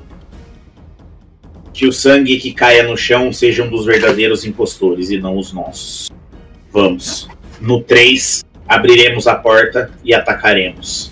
Que 1.73 1.87
o 1.87 1.93
sangue 1.93 2.37
que 2.37 2.53
caia 2.53 2.83
no 2.83 2.99
chão 2.99 3.33
seja 3.33 3.65
um 3.65 3.71
dos 3.71 3.87
verdadeiros 3.87 4.45
impostores 4.45 5.09
e 5.09 5.17
não 5.17 5.39
os 5.39 5.55
nossos. 5.55 6.11
Vamos. 6.71 7.27
No 7.59 7.81
3, 7.81 8.45
abriremos 8.69 9.27
a 9.27 9.37
porta 9.37 9.91
e 10.05 10.13
atacaremos. 10.13 11.11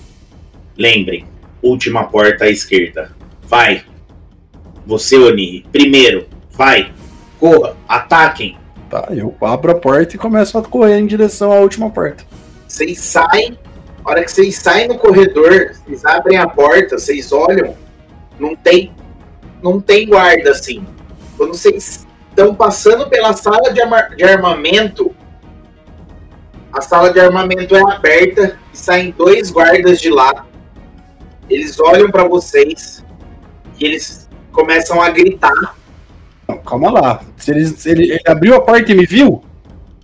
Lembrem, 0.76 1.24
última 1.62 2.04
porta 2.04 2.44
à 2.44 2.50
esquerda. 2.50 3.16
Vai. 3.42 3.86
Você, 4.84 5.16
Oni, 5.16 5.64
primeiro. 5.72 6.26
Vai. 6.50 6.92
Corra. 7.40 7.74
Ataquem. 7.88 8.58
Tá, 8.90 9.08
eu 9.10 9.34
abro 9.40 9.72
a 9.72 9.74
porta 9.74 10.14
e 10.14 10.18
começo 10.18 10.56
a 10.56 10.62
correr 10.62 10.98
em 10.98 11.06
direção 11.06 11.52
à 11.52 11.56
última 11.56 11.90
porta. 11.90 12.24
Vocês 12.68 13.00
saem. 13.00 13.58
A 14.04 14.10
hora 14.10 14.24
que 14.24 14.30
vocês 14.30 14.56
saem 14.56 14.86
no 14.86 14.98
corredor, 14.98 15.72
vocês 15.84 16.04
abrem 16.04 16.38
a 16.38 16.48
porta, 16.48 16.96
vocês 16.96 17.32
olham. 17.32 17.76
Não 18.38 18.54
tem. 18.54 18.94
Não 19.62 19.80
tem 19.80 20.08
guarda 20.08 20.50
assim. 20.50 20.86
Quando 21.36 21.54
vocês 21.54 22.06
estão 22.28 22.54
passando 22.54 23.08
pela 23.08 23.32
sala 23.32 23.72
de, 23.72 23.80
de 24.16 24.24
armamento, 24.24 25.14
a 26.72 26.80
sala 26.80 27.12
de 27.12 27.18
armamento 27.18 27.74
é 27.74 27.80
aberta 27.80 28.58
e 28.72 28.78
saem 28.78 29.10
dois 29.10 29.50
guardas 29.50 29.98
de 30.00 30.10
lá. 30.10 30.46
Eles 31.48 31.80
olham 31.80 32.10
pra 32.10 32.24
vocês 32.24 33.04
e 33.78 33.84
eles 33.84 34.28
começam 34.52 35.00
a 35.00 35.10
gritar. 35.10 35.75
Não, 36.48 36.58
calma 36.58 36.90
lá. 36.90 37.20
Se 37.36 37.50
ele, 37.50 37.66
se 37.66 37.90
ele, 37.90 38.10
ele 38.10 38.22
abriu 38.26 38.54
a 38.54 38.60
porta 38.60 38.92
e 38.92 38.94
me 38.94 39.06
viu, 39.06 39.42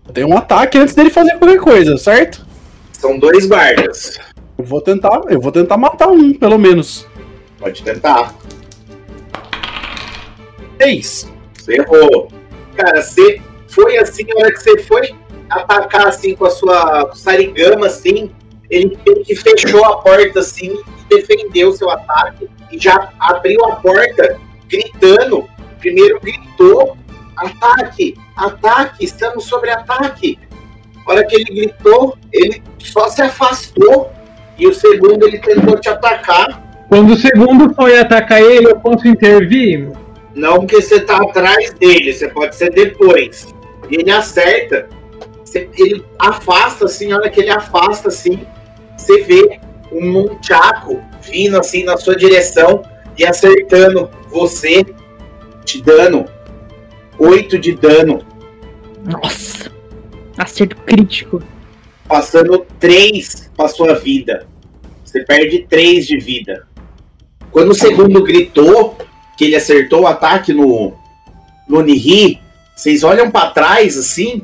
eu 0.07 0.13
tenho 0.13 0.29
um 0.29 0.37
ataque 0.37 0.79
antes 0.79 0.95
dele 0.95 1.11
fazer 1.11 1.39
qualquer 1.39 1.61
coisa, 1.61 1.97
certo? 1.97 2.45
São 2.93 3.19
dois 3.19 3.47
guardas. 3.47 4.19
Eu 4.59 4.65
vou 4.65 4.81
tentar, 4.81 5.23
eu 5.29 5.41
vou 5.41 5.53
tentar 5.53 5.77
matar 5.77 6.09
um, 6.09 6.33
pelo 6.33 6.59
menos. 6.59 7.07
Pode 7.59 7.83
tentar. 7.83 8.35
Seis. 10.81 11.31
Você 11.55 11.75
errou. 11.75 12.29
Cara, 12.77 13.03
você 13.03 13.41
foi 13.69 13.97
assim, 13.99 14.25
a 14.35 14.41
hora 14.41 14.53
que 14.53 14.63
você 14.63 14.79
foi 14.79 15.15
atacar 15.49 16.09
assim 16.09 16.35
com 16.35 16.47
a 16.47 16.51
sua 16.51 17.11
sarigama, 17.15 17.87
assim, 17.87 18.31
ele 18.71 18.97
que 19.25 19.37
fechou 19.37 19.85
a 19.85 19.99
porta 19.99 20.41
assim 20.41 20.83
defendeu 21.09 21.69
o 21.69 21.73
seu 21.73 21.91
ataque 21.91 22.49
e 22.71 22.79
já 22.79 23.11
abriu 23.19 23.65
a 23.67 23.77
porta 23.77 24.41
gritando. 24.69 25.49
Primeiro 25.83 26.21
gritou: 26.21 26.97
ataque, 27.37 28.15
ataque, 28.37 29.05
estamos 29.05 29.45
sobre 29.45 29.71
ataque. 29.71 30.39
A 31.05 31.11
hora 31.11 31.27
que 31.27 31.35
ele 31.35 31.45
gritou, 31.45 32.17
ele 32.33 32.63
só 32.79 33.09
se 33.09 33.21
afastou 33.21 34.13
e 34.57 34.69
o 34.69 34.73
segundo 34.73 35.27
ele 35.27 35.39
tentou 35.41 35.77
te 35.79 35.89
atacar. 35.89 36.63
Quando 36.89 37.15
o 37.15 37.17
segundo 37.17 37.75
foi 37.75 37.99
atacar 37.99 38.41
ele, 38.41 38.69
eu 38.69 38.79
posso 38.79 39.09
intervir? 39.09 39.91
Não 40.35 40.61
porque 40.61 40.81
você 40.81 41.01
tá 41.01 41.17
atrás 41.17 41.75
dele, 41.75 42.13
você 42.13 42.29
pode 42.29 42.55
ser 42.55 42.71
depois. 42.71 43.53
E 43.91 43.97
ele 43.97 44.11
acerta. 44.11 44.89
Ele 45.55 46.05
afasta 46.19 46.85
assim, 46.85 47.13
a 47.13 47.17
hora 47.17 47.29
que 47.29 47.41
ele 47.41 47.51
afasta 47.51 48.09
assim, 48.09 48.47
você 48.97 49.23
vê 49.23 49.61
um 49.91 50.11
Nunchaku 50.11 51.03
vindo 51.21 51.59
assim 51.59 51.85
na 51.85 51.97
sua 51.99 52.17
direção 52.17 52.83
e 53.19 53.27
acertando 53.27 54.09
você, 54.31 54.87
te 55.65 55.81
dando 55.83 56.25
8 57.19 57.59
de 57.59 57.75
dano, 57.75 58.25
Nossa. 59.05 59.71
Acerto 60.37 60.77
crítico. 60.77 61.43
passando 62.09 62.67
3 62.81 63.51
pra 63.57 63.69
sua 63.69 63.95
vida. 63.95 64.47
Você 65.05 65.25
perde 65.25 65.67
3 65.69 66.07
de 66.07 66.19
vida. 66.19 66.67
Quando 67.51 67.71
o 67.71 67.75
segundo 67.75 68.23
gritou 68.23 68.97
que 69.37 69.45
ele 69.45 69.57
acertou 69.57 70.03
o 70.03 70.07
ataque 70.07 70.53
no, 70.53 70.95
no 71.69 71.83
Nihi, 71.83 72.41
vocês 72.75 73.05
olham 73.05 73.31
pra 73.31 73.51
trás 73.51 73.97
assim 73.99 74.43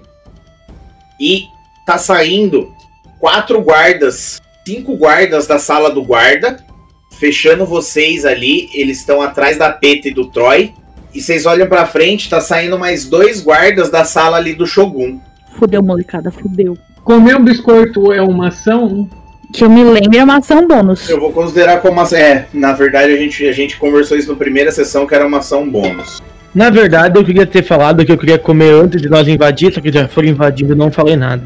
e 1.18 1.44
tá 1.86 1.98
saindo 1.98 2.72
quatro 3.18 3.60
guardas, 3.62 4.40
cinco 4.66 4.94
guardas 4.96 5.46
da 5.46 5.58
sala 5.58 5.90
do 5.90 6.04
guarda, 6.04 6.62
fechando 7.18 7.64
vocês 7.64 8.24
ali. 8.24 8.68
Eles 8.74 9.00
estão 9.00 9.22
atrás 9.22 9.58
da 9.58 9.72
Peta 9.72 10.08
e 10.08 10.14
do 10.14 10.26
Troy. 10.30 10.74
E 11.14 11.20
vocês 11.20 11.46
olham 11.46 11.66
pra 11.66 11.86
frente, 11.86 12.28
tá 12.28 12.40
saindo 12.40 12.78
mais 12.78 13.04
dois 13.04 13.42
guardas 13.42 13.90
da 13.90 14.04
sala 14.04 14.36
ali 14.36 14.54
do 14.54 14.66
Shogun. 14.66 15.18
Fudeu, 15.58 15.82
molecada, 15.82 16.30
fudeu. 16.30 16.76
Comer 17.02 17.36
um 17.36 17.44
biscoito 17.44 18.12
é 18.12 18.20
uma 18.20 18.48
ação? 18.48 19.08
Que 19.52 19.64
eu 19.64 19.70
me 19.70 19.82
lembre 19.82 20.18
é 20.18 20.24
uma 20.24 20.36
ação 20.36 20.68
bônus. 20.68 21.08
Eu 21.08 21.18
vou 21.18 21.32
considerar 21.32 21.80
como 21.80 22.00
uma. 22.00 22.08
É, 22.16 22.46
na 22.52 22.72
verdade 22.72 23.12
a 23.12 23.16
gente, 23.16 23.46
a 23.46 23.52
gente 23.52 23.78
conversou 23.78 24.16
isso 24.18 24.30
na 24.30 24.36
primeira 24.36 24.70
sessão, 24.70 25.06
que 25.06 25.14
era 25.14 25.26
uma 25.26 25.38
ação 25.38 25.68
bônus. 25.68 26.22
Na 26.54 26.70
verdade, 26.70 27.18
eu 27.18 27.24
queria 27.24 27.46
ter 27.46 27.62
falado 27.62 28.04
que 28.04 28.12
eu 28.12 28.18
queria 28.18 28.38
comer 28.38 28.74
antes 28.74 29.00
de 29.00 29.08
nós 29.08 29.28
invadir, 29.28 29.72
só 29.72 29.80
que 29.80 29.92
já 29.92 30.08
foram 30.08 30.28
invadidos 30.28 30.74
e 30.74 30.78
não 30.78 30.90
falei 30.90 31.16
nada. 31.16 31.42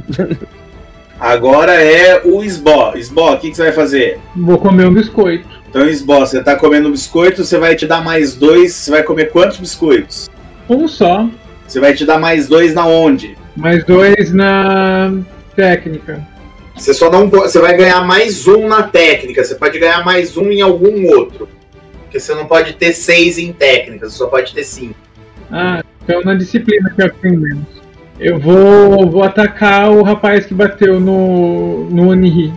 Agora 1.19 1.73
é 1.75 2.21
o 2.25 2.43
Sbó. 2.43 2.95
Sbó, 2.97 3.35
o 3.35 3.39
que, 3.39 3.51
que 3.51 3.57
você 3.57 3.65
vai 3.65 3.73
fazer? 3.73 4.19
Vou 4.35 4.59
comer 4.59 4.87
um 4.87 4.95
biscoito. 4.95 5.62
Então, 5.73 5.89
Sbó, 5.89 6.21
você 6.21 6.43
tá 6.43 6.55
comendo 6.55 6.91
biscoito, 6.91 7.43
você 7.43 7.57
vai 7.57 7.75
te 7.75 7.87
dar 7.87 8.05
mais 8.05 8.37
dois. 8.37 8.75
Você 8.75 8.91
vai 8.91 9.03
comer 9.03 9.31
quantos 9.31 9.57
biscoitos? 9.57 10.31
Um 10.69 10.87
só. 10.87 11.27
Você 11.67 11.81
vai 11.81 11.95
te 11.95 12.05
dar 12.05 12.19
mais 12.19 12.47
dois 12.47 12.75
na 12.75 12.87
onde? 12.87 13.39
Mais 13.57 13.83
dois 13.83 14.31
na 14.35 15.15
técnica. 15.57 16.23
Você 16.77 16.93
só 16.93 17.11
não 17.11 17.27
Você 17.31 17.59
vai 17.59 17.75
ganhar 17.75 18.03
mais 18.03 18.47
um 18.47 18.69
na 18.69 18.83
técnica. 18.83 19.43
Você 19.43 19.55
pode 19.55 19.79
ganhar 19.79 20.05
mais 20.05 20.37
um 20.37 20.51
em 20.51 20.61
algum 20.61 21.07
outro. 21.07 21.49
Porque 22.03 22.21
você 22.21 22.35
não 22.35 22.45
pode 22.45 22.75
ter 22.75 22.93
seis 22.93 23.39
em 23.39 23.51
técnica, 23.51 24.11
você 24.11 24.19
só 24.19 24.27
pode 24.27 24.53
ter 24.53 24.65
cinco. 24.65 24.95
Ah, 25.51 25.83
então 26.05 26.21
na 26.23 26.35
disciplina 26.35 26.91
que 26.95 27.03
eu 27.03 27.11
tenho 27.15 27.41
menos. 27.41 27.65
Eu 28.21 28.39
vou, 28.39 29.11
vou 29.11 29.23
atacar 29.25 29.91
o 29.91 30.03
rapaz 30.03 30.45
que 30.45 30.53
bateu 30.53 31.01
no, 31.01 31.89
no 31.89 32.11
Onihi. 32.11 32.53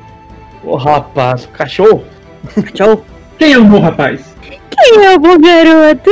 Ô 0.62 0.76
rapaz, 0.76 1.48
cachorro? 1.54 2.04
Tchau. 2.74 3.06
Quem 3.38 3.54
é 3.54 3.58
o 3.58 3.66
meu 3.66 3.80
rapaz? 3.80 4.36
Quem 4.42 5.06
é 5.06 5.16
o 5.16 5.20
bom 5.20 5.38
garoto? 5.38 6.12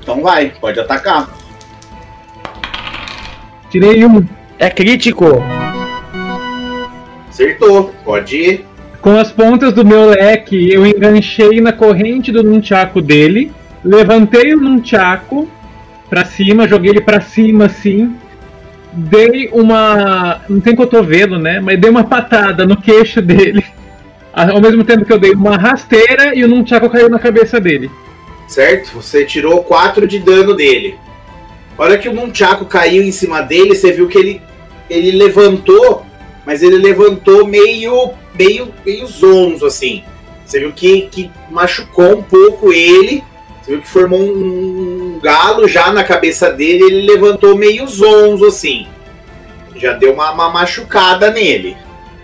Então 0.00 0.22
vai, 0.22 0.52
pode 0.60 0.78
atacar. 0.80 1.28
Tirei 3.70 4.04
um. 4.04 4.24
É 4.58 4.70
crítico. 4.70 5.42
Acertou, 7.28 7.92
pode 8.04 8.36
ir. 8.36 8.66
Com 9.00 9.18
as 9.18 9.32
pontas 9.32 9.72
do 9.72 9.84
meu 9.84 10.10
leque, 10.10 10.72
eu 10.72 10.86
enganchei 10.86 11.60
na 11.60 11.72
corrente 11.72 12.32
do 12.32 12.42
nunchaku 12.42 13.02
dele, 13.02 13.52
levantei 13.84 14.54
o 14.54 14.60
nunchaku 14.60 15.48
pra 16.08 16.24
cima, 16.24 16.68
joguei 16.68 16.92
ele 16.92 17.00
pra 17.00 17.20
cima 17.20 17.66
assim, 17.66 18.14
dei 18.94 19.48
uma. 19.52 20.40
Não 20.48 20.60
tem 20.60 20.74
cotovelo, 20.74 21.38
né? 21.38 21.60
Mas 21.60 21.80
dei 21.80 21.90
uma 21.90 22.04
patada 22.04 22.66
no 22.66 22.76
queixo 22.80 23.20
dele. 23.20 23.64
Ao 24.32 24.60
mesmo 24.60 24.82
tempo 24.82 25.04
que 25.04 25.12
eu 25.12 25.18
dei 25.18 25.32
uma 25.32 25.56
rasteira 25.56 26.34
e 26.34 26.44
o 26.44 26.48
nunchaku 26.48 26.90
caiu 26.90 27.08
na 27.08 27.20
cabeça 27.20 27.60
dele. 27.60 27.90
Certo? 28.48 28.92
Você 28.94 29.24
tirou 29.24 29.62
4 29.62 30.06
de 30.06 30.18
dano 30.18 30.54
dele. 30.54 30.98
A 31.76 31.82
hora 31.82 31.98
que 31.98 32.08
o 32.08 32.12
Nunchaku 32.12 32.66
caiu 32.66 33.02
em 33.02 33.10
cima 33.10 33.40
dele, 33.40 33.74
você 33.74 33.90
viu 33.90 34.06
que 34.06 34.16
ele, 34.16 34.42
ele 34.88 35.10
levantou, 35.12 36.06
mas 36.46 36.62
ele 36.62 36.78
levantou 36.78 37.46
meio, 37.46 38.12
meio, 38.38 38.72
meio 38.86 39.06
zonzo, 39.06 39.66
assim. 39.66 40.04
Você 40.46 40.60
viu 40.60 40.72
que, 40.72 41.02
que 41.02 41.30
machucou 41.50 42.18
um 42.18 42.22
pouco 42.22 42.72
ele. 42.72 43.24
Você 43.60 43.72
viu 43.72 43.80
que 43.80 43.88
formou 43.88 44.20
um 44.20 44.93
galo 45.24 45.66
já 45.66 45.90
na 45.90 46.04
cabeça 46.04 46.52
dele. 46.52 46.84
Ele 46.84 47.06
levantou 47.06 47.56
meio 47.56 47.86
zonzo, 47.88 48.44
assim. 48.46 48.86
Já 49.76 49.94
deu 49.94 50.12
uma, 50.12 50.30
uma 50.30 50.50
machucada 50.50 51.30
nele. 51.30 51.76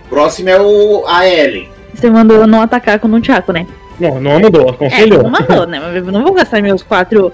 Próximo 0.09 0.49
é 0.49 0.61
o, 0.61 1.03
a 1.07 1.27
Ellen. 1.27 1.67
Você 1.93 2.09
mandou 2.09 2.37
eu 2.37 2.47
não 2.47 2.61
atacar 2.61 2.99
com 2.99 3.07
o 3.07 3.11
Nunchaku, 3.11 3.51
né? 3.51 3.65
Não, 3.99 4.19
não 4.19 4.39
mandou, 4.39 4.67
É, 4.67 4.69
aconselhou. 4.71 5.23
não 5.23 5.29
mandou, 5.29 5.67
né? 5.67 5.79
Mas 5.79 5.95
eu 5.95 6.11
não 6.11 6.23
vou 6.23 6.33
gastar 6.33 6.61
meus 6.61 6.81
quatro 6.83 7.31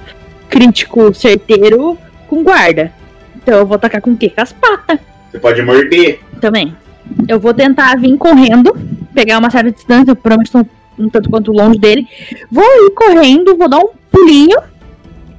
crítico 0.49 1.13
certeiro 1.13 1.97
com 2.27 2.43
guarda. 2.43 2.91
Então 3.35 3.59
eu 3.59 3.65
vou 3.65 3.75
atacar 3.75 4.01
com 4.01 4.11
o 4.11 4.17
quê? 4.17 4.29
Com 4.29 4.41
as 4.41 4.51
patas 4.51 4.99
Você 5.31 5.39
pode 5.39 5.61
morder. 5.61 6.19
também. 6.41 6.75
Eu 7.27 7.39
vou 7.39 7.53
tentar 7.53 7.95
vir 7.97 8.17
correndo, 8.17 8.75
pegar 9.13 9.37
uma 9.37 9.49
certa 9.49 9.71
distância, 9.71 10.11
eu 10.11 10.15
provavelmente 10.15 10.47
estou 10.47 10.67
um 10.99 11.09
tanto 11.09 11.29
quanto 11.29 11.51
longe 11.53 11.79
dele. 11.79 12.05
Vou 12.51 12.63
ir 12.65 12.89
correndo, 12.91 13.55
vou 13.55 13.69
dar 13.69 13.77
um 13.77 13.89
pulinho 14.11 14.57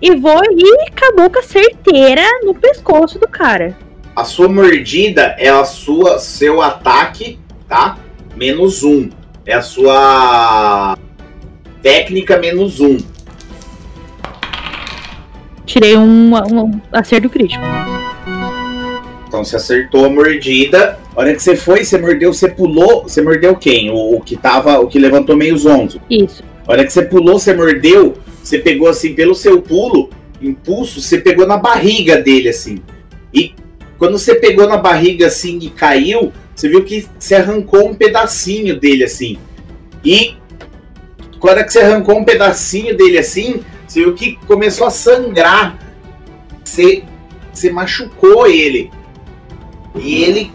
e 0.01 0.14
vou 0.16 0.40
ir 0.53 0.90
com 0.99 1.07
a 1.07 1.24
boca 1.24 1.42
certeira 1.42 2.22
no 2.44 2.55
pescoço 2.55 3.18
do 3.18 3.28
cara. 3.28 3.76
A 4.14 4.24
sua 4.24 4.49
mordida 4.49 5.36
é 5.38 5.49
a 5.49 5.64
sua 5.64 6.18
seu 6.18 6.61
ataque, 6.61 7.38
tá? 7.68 7.99
Menos 8.36 8.82
um. 8.82 9.09
É 9.46 9.55
a 9.55 9.62
sua 9.62 10.96
técnica 11.82 12.36
menos 12.36 12.80
um. 12.80 12.99
Tirei 15.64 15.96
um, 15.96 16.34
um 16.34 16.80
acerto 16.92 17.28
crítico. 17.28 17.62
Então 19.28 19.44
você 19.44 19.57
acertou 19.57 20.07
a 20.07 20.09
mordida. 20.09 20.99
A 21.14 21.20
hora 21.20 21.34
que 21.34 21.42
você 21.42 21.55
foi, 21.55 21.84
você 21.84 21.99
mordeu, 21.99 22.32
você 22.32 22.49
pulou. 22.49 23.03
Você 23.03 23.20
mordeu 23.20 23.55
quem? 23.55 23.90
O, 23.90 24.16
o 24.16 24.20
que 24.20 24.36
tava. 24.36 24.80
O 24.80 24.88
que 24.88 24.99
levantou 24.99 25.36
meio 25.36 25.57
zonzo. 25.57 26.01
Isso. 26.09 26.42
A 26.66 26.72
hora 26.72 26.84
que 26.84 26.92
você 26.92 27.03
pulou, 27.03 27.38
você 27.38 27.55
mordeu, 27.55 28.16
você 28.43 28.59
pegou 28.59 28.89
assim, 28.89 29.14
pelo 29.14 29.34
seu 29.34 29.61
pulo, 29.61 30.11
impulso, 30.41 31.01
você 31.01 31.18
pegou 31.18 31.47
na 31.47 31.57
barriga 31.57 32.16
dele, 32.20 32.49
assim. 32.49 32.82
E 33.32 33.55
quando 33.99 34.18
você 34.18 34.34
pegou 34.34 34.66
na 34.68 34.76
barriga 34.76 35.26
assim 35.26 35.59
e 35.61 35.70
caiu, 35.70 36.32
você 36.55 36.68
viu 36.68 36.84
que 36.84 37.07
você 37.18 37.34
arrancou 37.34 37.89
um 37.89 37.95
pedacinho 37.95 38.78
dele, 38.78 39.05
assim. 39.05 39.39
E 40.05 40.36
quando 41.39 41.57
hora 41.57 41.64
que 41.64 41.72
você 41.72 41.80
arrancou 41.80 42.18
um 42.18 42.24
pedacinho 42.24 42.97
dele 42.97 43.18
assim, 43.18 43.62
você 43.86 44.01
viu 44.01 44.14
que 44.14 44.36
começou 44.47 44.86
a 44.86 44.91
sangrar. 44.91 45.78
Você, 46.64 47.05
você 47.53 47.70
machucou 47.70 48.47
ele. 48.47 48.91
E 49.95 50.22
ele 50.22 50.53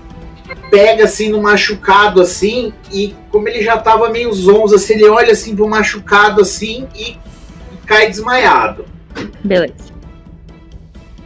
pega 0.69 1.05
assim 1.05 1.29
no 1.29 1.41
machucado 1.41 2.21
assim 2.21 2.73
e 2.91 3.15
como 3.31 3.47
ele 3.47 3.63
já 3.63 3.77
tava 3.77 4.09
meio 4.09 4.31
zonzo 4.33 4.75
assim, 4.75 4.93
ele 4.93 5.07
olha 5.07 5.31
assim 5.31 5.55
pro 5.55 5.67
machucado 5.67 6.41
assim 6.41 6.87
e 6.95 7.17
cai 7.85 8.09
desmaiado. 8.09 8.85
Beleza. 9.43 9.93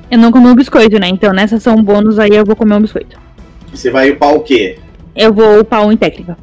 Eu 0.09 0.17
não 0.17 0.31
comi 0.31 0.47
um 0.47 0.55
biscoito, 0.55 0.99
né? 0.99 1.07
Então 1.07 1.33
nessa 1.33 1.57
ação 1.57 1.81
bônus 1.83 2.17
aí 2.19 2.35
eu 2.35 2.45
vou 2.45 2.55
comer 2.55 2.75
um 2.75 2.81
biscoito. 2.81 3.19
Você 3.73 3.91
vai 3.91 4.11
upar 4.11 4.33
o 4.33 4.41
quê? 4.41 4.79
Eu 5.15 5.33
vou 5.33 5.59
upar 5.59 5.85
um 5.85 5.91
em 5.91 5.97
técnica. 5.97 6.37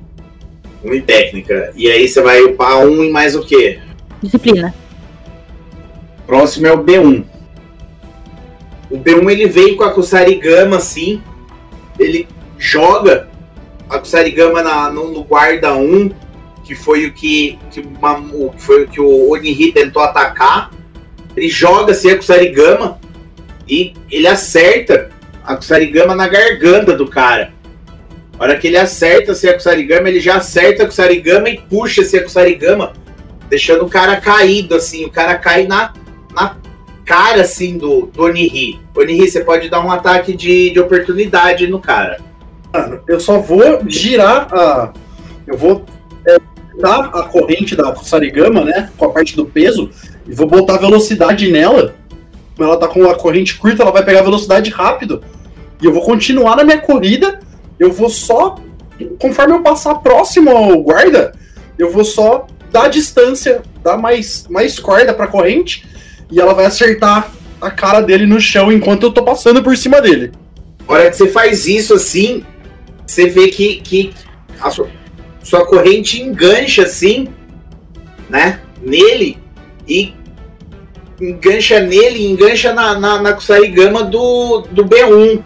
Um 0.84 0.92
em 0.92 1.00
técnica. 1.00 1.72
E 1.74 1.90
aí 1.90 2.06
você 2.06 2.20
vai 2.20 2.42
upar 2.42 2.78
um 2.78 3.02
em 3.02 3.10
mais 3.10 3.34
o 3.34 3.42
quê? 3.42 3.78
Disciplina. 4.22 4.74
Próximo 6.26 6.66
é 6.66 6.72
o 6.72 6.82
B1. 6.82 7.24
O 8.90 8.98
B1 8.98 9.30
ele 9.30 9.46
vem 9.46 9.76
com 9.76 9.84
a 9.84 9.92
Kusarigama 9.92 10.76
assim, 10.76 11.22
ele 11.98 12.28
joga 12.58 13.28
a 13.88 13.98
Kusarigama 13.98 14.62
na, 14.62 14.90
no, 14.90 15.10
no 15.10 15.24
guarda 15.24 15.74
1, 15.74 16.10
que 16.64 16.74
foi 16.74 17.06
o 17.06 17.12
que, 17.12 17.58
que, 17.70 17.80
uma- 17.80 18.20
que 18.50 18.62
foi 18.62 18.84
o 18.84 18.88
que 18.88 19.00
o 19.00 19.72
tentou 19.72 20.02
atacar. 20.02 20.70
Ele 21.36 21.48
joga 21.48 21.92
assim 21.92 22.10
a 22.10 22.16
Kusarigama 22.16 22.98
e 23.68 23.94
ele 24.10 24.26
acerta 24.26 25.10
a 25.44 25.56
Kusarigama 25.56 26.14
na 26.14 26.26
garganta 26.26 26.96
do 26.96 27.06
cara. 27.06 27.52
A 28.38 28.42
hora 28.42 28.56
que 28.56 28.66
ele 28.66 28.76
acerta 28.76 29.32
assim, 29.32 29.48
a 29.48 29.54
Kusarigama, 29.54 30.08
ele 30.08 30.20
já 30.20 30.36
acerta 30.36 30.82
a 30.82 30.86
Kusarigama 30.86 31.48
e 31.48 31.60
puxa 31.60 32.02
assim, 32.02 32.16
a 32.16 32.22
Kusarigama, 32.22 32.92
deixando 33.48 33.84
o 33.84 33.88
cara 33.88 34.20
caído 34.20 34.74
assim. 34.74 35.04
O 35.04 35.10
cara 35.10 35.36
cai 35.36 35.66
na, 35.66 35.92
na 36.34 36.56
cara 37.04 37.42
assim 37.42 37.76
do, 37.78 38.06
do. 38.06 38.22
Onihei, 38.24 38.80
você 38.96 39.44
pode 39.44 39.68
dar 39.68 39.84
um 39.84 39.90
ataque 39.90 40.34
de, 40.34 40.70
de 40.70 40.80
oportunidade 40.80 41.66
no 41.66 41.78
cara. 41.78 42.20
Mano, 42.72 43.00
eu 43.06 43.20
só 43.20 43.38
vou 43.38 43.82
girar 43.86 44.48
a. 44.52 44.92
Eu 45.46 45.56
vou 45.56 45.84
a 46.92 47.22
corrente 47.24 47.76
da 47.76 47.94
Sarigama, 47.96 48.64
né? 48.64 48.90
Com 48.96 49.06
a 49.06 49.10
parte 49.10 49.36
do 49.36 49.46
peso, 49.46 49.90
e 50.26 50.34
vou 50.34 50.46
botar 50.46 50.78
velocidade 50.78 51.50
nela. 51.50 51.94
Ela 52.58 52.76
tá 52.76 52.86
com 52.86 53.08
a 53.08 53.14
corrente 53.14 53.56
curta, 53.56 53.82
ela 53.82 53.90
vai 53.90 54.04
pegar 54.04 54.22
velocidade 54.22 54.70
rápido. 54.70 55.22
E 55.82 55.86
eu 55.86 55.92
vou 55.92 56.02
continuar 56.02 56.56
na 56.56 56.64
minha 56.64 56.78
corrida. 56.78 57.40
Eu 57.78 57.92
vou 57.92 58.08
só. 58.08 58.56
Conforme 59.20 59.54
eu 59.54 59.62
passar 59.62 59.96
próximo 59.96 60.50
ao 60.50 60.80
guarda, 60.80 61.32
eu 61.76 61.90
vou 61.90 62.04
só 62.04 62.46
dar 62.70 62.88
distância, 62.88 63.62
dar 63.82 63.96
mais, 63.96 64.46
mais 64.48 64.78
corda 64.78 65.12
pra 65.12 65.26
corrente. 65.26 65.84
E 66.30 66.40
ela 66.40 66.54
vai 66.54 66.66
acertar 66.66 67.30
a 67.60 67.70
cara 67.70 68.00
dele 68.00 68.26
no 68.26 68.40
chão 68.40 68.72
enquanto 68.72 69.04
eu 69.04 69.12
tô 69.12 69.24
passando 69.24 69.62
por 69.62 69.76
cima 69.76 70.00
dele. 70.00 70.32
A 70.86 70.92
hora 70.92 71.10
que 71.10 71.16
você 71.16 71.28
faz 71.28 71.66
isso 71.66 71.94
assim, 71.94 72.44
você 73.06 73.28
vê 73.28 73.48
que, 73.48 73.76
que 73.76 74.14
a 74.60 74.70
sua, 74.70 74.88
sua 75.44 75.66
corrente 75.66 76.20
engancha 76.20 76.82
assim, 76.82 77.28
né? 78.30 78.60
Nele 78.82 79.38
e 79.86 80.14
engancha 81.20 81.80
nele 81.80 82.26
engancha 82.26 82.72
na, 82.72 82.98
na, 82.98 83.22
na 83.22 83.32
Kusarigama 83.34 84.02
do, 84.02 84.62
do 84.70 84.84
B1. 84.86 85.42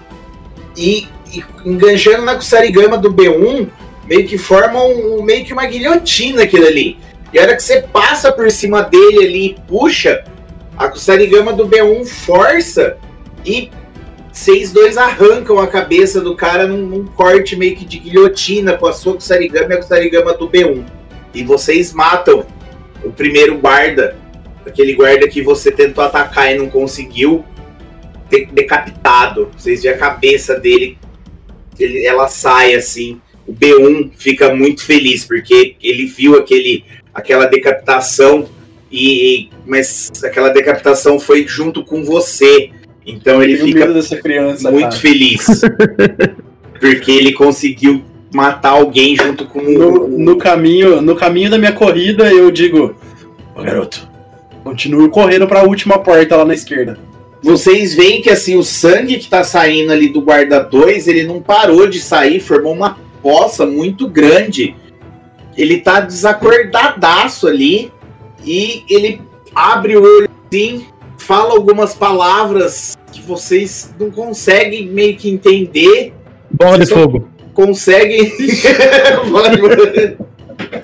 E, 0.77 1.09
e 1.33 1.45
enganchando 1.67 2.25
na 2.25 2.37
Kusarigama 2.37 2.97
do 2.97 3.13
B1, 3.13 3.69
meio 4.07 4.27
que 4.27 4.39
forma 4.39 4.81
um, 4.85 5.21
meio 5.23 5.45
que 5.45 5.53
uma 5.53 5.67
guilhotina 5.67 6.45
aquilo 6.45 6.69
ali. 6.69 6.97
E 7.33 7.39
a 7.39 7.43
hora 7.43 7.57
que 7.57 7.63
você 7.63 7.83
passa 7.83 8.31
por 8.31 8.49
cima 8.53 8.83
dele 8.83 9.27
ali 9.27 9.47
e 9.47 9.57
puxa, 9.67 10.25
a 10.77 10.89
Kusarigama 10.89 11.53
do 11.53 11.67
B1 11.67 12.07
força 12.07 12.97
e 13.45 13.69
vocês 14.39 14.71
dois 14.71 14.97
arrancam 14.97 15.59
a 15.59 15.67
cabeça 15.67 16.21
do 16.21 16.37
cara 16.37 16.65
num, 16.65 16.87
num 16.87 17.05
corte 17.05 17.57
meio 17.57 17.75
que 17.75 17.85
de 17.85 17.99
guilhotina 17.99 18.75
com 18.75 18.87
a 18.87 18.93
sua 18.93 19.15
Kusarigama 19.15 19.75
e 19.75 19.77
a 19.77 19.79
Kusarigama 19.79 20.33
do 20.33 20.49
B1. 20.49 20.85
E 21.35 21.43
vocês 21.43 21.93
matam 21.93 22.47
o 23.03 23.11
primeiro 23.11 23.59
guarda, 23.59 24.17
aquele 24.65 24.95
guarda 24.95 25.27
que 25.27 25.43
você 25.43 25.73
tentou 25.73 26.05
atacar 26.05 26.55
e 26.55 26.57
não 26.57 26.71
conseguiu, 26.71 27.45
de- 28.31 28.47
decapitado. 28.47 29.51
Vocês 29.59 29.83
veem 29.83 29.97
a 29.97 29.99
cabeça 29.99 30.55
dele, 30.55 30.97
ele- 31.77 32.07
ela 32.07 32.29
sai 32.29 32.77
assim. 32.77 33.21
O 33.45 33.53
B1 33.53 34.13
fica 34.17 34.55
muito 34.55 34.85
feliz 34.85 35.25
porque 35.25 35.75
ele 35.83 36.07
viu 36.07 36.37
aquele, 36.39 36.85
aquela 37.13 37.47
decapitação 37.47 38.49
e 38.91 39.51
mas 39.67 40.13
aquela 40.23 40.51
decapitação 40.51 41.19
foi 41.19 41.45
junto 41.45 41.85
com 41.85 42.05
você. 42.05 42.71
Então 43.09 43.43
ele 43.43 43.57
fica 43.57 43.87
criança, 44.23 44.71
muito 44.71 44.85
cara. 44.91 44.97
feliz. 44.97 45.47
porque 46.79 47.11
ele 47.11 47.33
conseguiu 47.33 48.05
matar 48.33 48.71
alguém 48.71 49.17
junto 49.17 49.47
com 49.47 49.63
No, 49.63 50.05
o. 50.05 50.09
no 50.09 50.37
caminho, 50.37 51.01
no 51.01 51.17
caminho 51.17 51.51
da 51.51 51.57
minha 51.59 51.73
corrida, 51.73 52.31
eu 52.31 52.51
digo: 52.51 52.95
Ô 53.57 53.63
garoto, 53.63 54.07
continue 54.63 55.09
correndo 55.09 55.49
pra 55.49 55.63
última 55.63 55.99
porta 55.99 56.37
lá 56.37 56.45
na 56.45 56.53
esquerda. 56.53 56.99
Vocês 57.43 57.95
veem 57.95 58.21
que 58.21 58.29
assim, 58.29 58.57
o 58.57 58.63
sangue 58.65 59.17
que 59.17 59.29
tá 59.29 59.43
saindo 59.43 59.91
ali 59.93 60.09
do 60.09 60.21
guarda 60.21 60.61
2, 60.61 61.09
ele 61.09 61.23
não 61.23 61.41
parou 61.41 61.87
de 61.87 62.01
sair, 62.01 62.41
formou 62.41 62.75
uma 62.75 62.99
poça 63.23 63.65
muito 63.65 64.07
grande. 64.09 64.75
ele 65.57 65.79
tá 65.79 66.01
desacordadaço 66.01 67.47
ali 67.47 67.93
e 68.45 68.83
ele 68.91 69.21
abre 69.55 69.97
o 69.97 70.03
olho 70.03 70.29
assim, 70.53 70.85
fala 71.17 71.53
algumas 71.55 71.95
palavras 71.95 72.98
que 73.13 73.23
vocês 73.23 73.95
não 73.99 74.11
conseguem 74.11 74.87
meio 74.89 75.17
que 75.17 75.31
entender. 75.31 76.13
Bola 76.51 76.79
de 76.79 76.87
fogo. 76.87 77.29
Conseguem. 77.55 78.33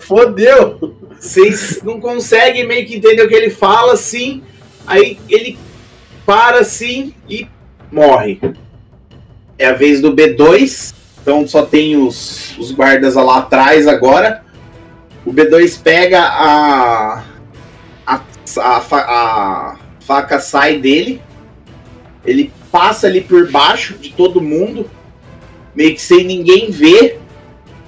Fodeu! 0.01 0.95
Vocês 1.19 1.81
não 1.83 2.01
conseguem 2.01 2.67
meio 2.67 2.87
que 2.87 2.97
entender 2.97 3.23
o 3.23 3.29
que 3.29 3.35
ele 3.35 3.51
fala 3.51 3.95
assim. 3.95 4.43
Aí 4.87 5.19
ele 5.29 5.59
para 6.27 6.59
assim 6.59 7.15
e 7.29 7.47
morre. 7.91 8.41
É 9.59 9.67
a 9.67 9.73
vez 9.73 10.01
do 10.01 10.15
B2. 10.15 10.95
Então 11.23 11.47
só 11.49 11.65
tem 11.65 11.97
os, 11.97 12.57
os 12.59 12.71
guardas 12.71 13.15
lá 13.15 13.39
atrás 13.39 13.89
agora. 13.89 14.45
O 15.25 15.33
B2 15.33 15.81
pega 15.83 16.21
a. 16.21 17.25
A, 18.07 18.21
a, 18.59 18.77
a 18.77 19.79
faca 20.01 20.39
sai 20.39 20.79
dele. 20.79 21.23
Ele 22.25 22.53
passa 22.71 23.07
ali 23.07 23.21
por 23.21 23.51
baixo 23.51 23.95
de 23.95 24.11
todo 24.11 24.41
mundo. 24.41 24.91
Meio 25.75 25.95
que 25.95 26.01
sem 26.01 26.25
ninguém 26.25 26.71
ver 26.71 27.21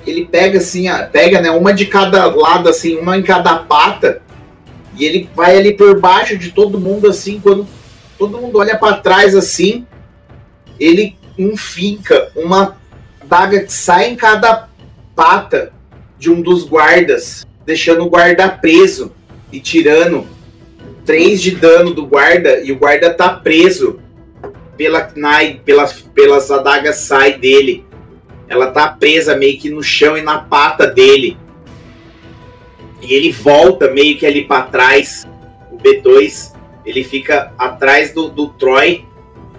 ele 0.07 0.25
pega 0.25 0.59
assim, 0.59 0.87
pega 1.11 1.41
né, 1.41 1.51
uma 1.51 1.75
de 1.75 1.87
cada 1.87 2.27
lado, 2.27 2.69
assim, 2.69 2.97
uma 2.97 3.19
em 3.19 3.23
cada 3.23 3.57
pata, 3.57 4.23
e 4.97 5.05
ele 5.05 5.29
vai 5.35 5.57
ali 5.57 5.75
por 5.75 5.99
baixo 6.01 6.39
de 6.39 6.53
todo 6.53 6.79
mundo, 6.79 7.09
assim, 7.09 7.41
quando 7.41 7.67
todo 8.17 8.39
mundo 8.39 8.59
olha 8.59 8.79
pra 8.79 8.95
trás, 8.95 9.35
assim, 9.35 9.85
ele 10.79 11.17
enfinca 11.37 12.31
uma 12.37 12.77
daga 13.25 13.65
que 13.65 13.73
sai 13.73 14.11
em 14.11 14.17
cada 14.17 14.69
pata 15.15 15.73
de 16.19 16.31
um 16.31 16.41
dos 16.41 16.65
guardas, 16.65 17.45
deixando 17.67 18.05
o 18.05 18.09
guarda 18.09 18.49
preso 18.49 19.13
e 19.53 19.61
tirando 19.61 20.27
três 21.05 21.43
de 21.43 21.51
dano 21.51 21.93
do 21.93 22.07
guarda, 22.07 22.61
e 22.61 22.73
o 22.73 22.79
guarda 22.79 23.13
tá 23.13 23.29
preso 23.29 23.99
pela 24.77 25.03
Knai, 25.03 25.61
pelas, 25.65 26.01
pelas 26.01 26.51
adagas 26.51 26.97
sai 26.97 27.39
dele 27.39 27.87
ela 28.49 28.71
tá 28.71 28.89
presa 28.89 29.37
meio 29.37 29.59
que 29.59 29.71
no 29.71 29.83
chão 29.83 30.17
e 30.17 30.23
na 30.23 30.39
pata 30.39 30.87
dele. 30.87 31.37
E 33.03 33.13
ele 33.13 33.33
volta 33.33 33.91
meio 33.91 34.17
que 34.17 34.27
ali 34.27 34.45
para 34.45 34.63
trás. 34.63 35.27
O 35.71 35.77
B2, 35.77 36.55
ele 36.85 37.03
fica 37.03 37.53
atrás 37.59 38.13
do, 38.13 38.29
do 38.29 38.49
Troy 38.49 39.05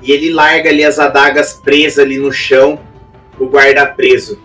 e 0.02 0.12
ele 0.12 0.32
larga 0.32 0.70
ali 0.70 0.84
as 0.84 1.00
adagas 1.00 1.54
presas 1.54 2.00
ali 2.00 2.18
no 2.18 2.32
chão, 2.32 2.80
o 3.38 3.48
guarda 3.48 3.86
preso. 3.86 4.40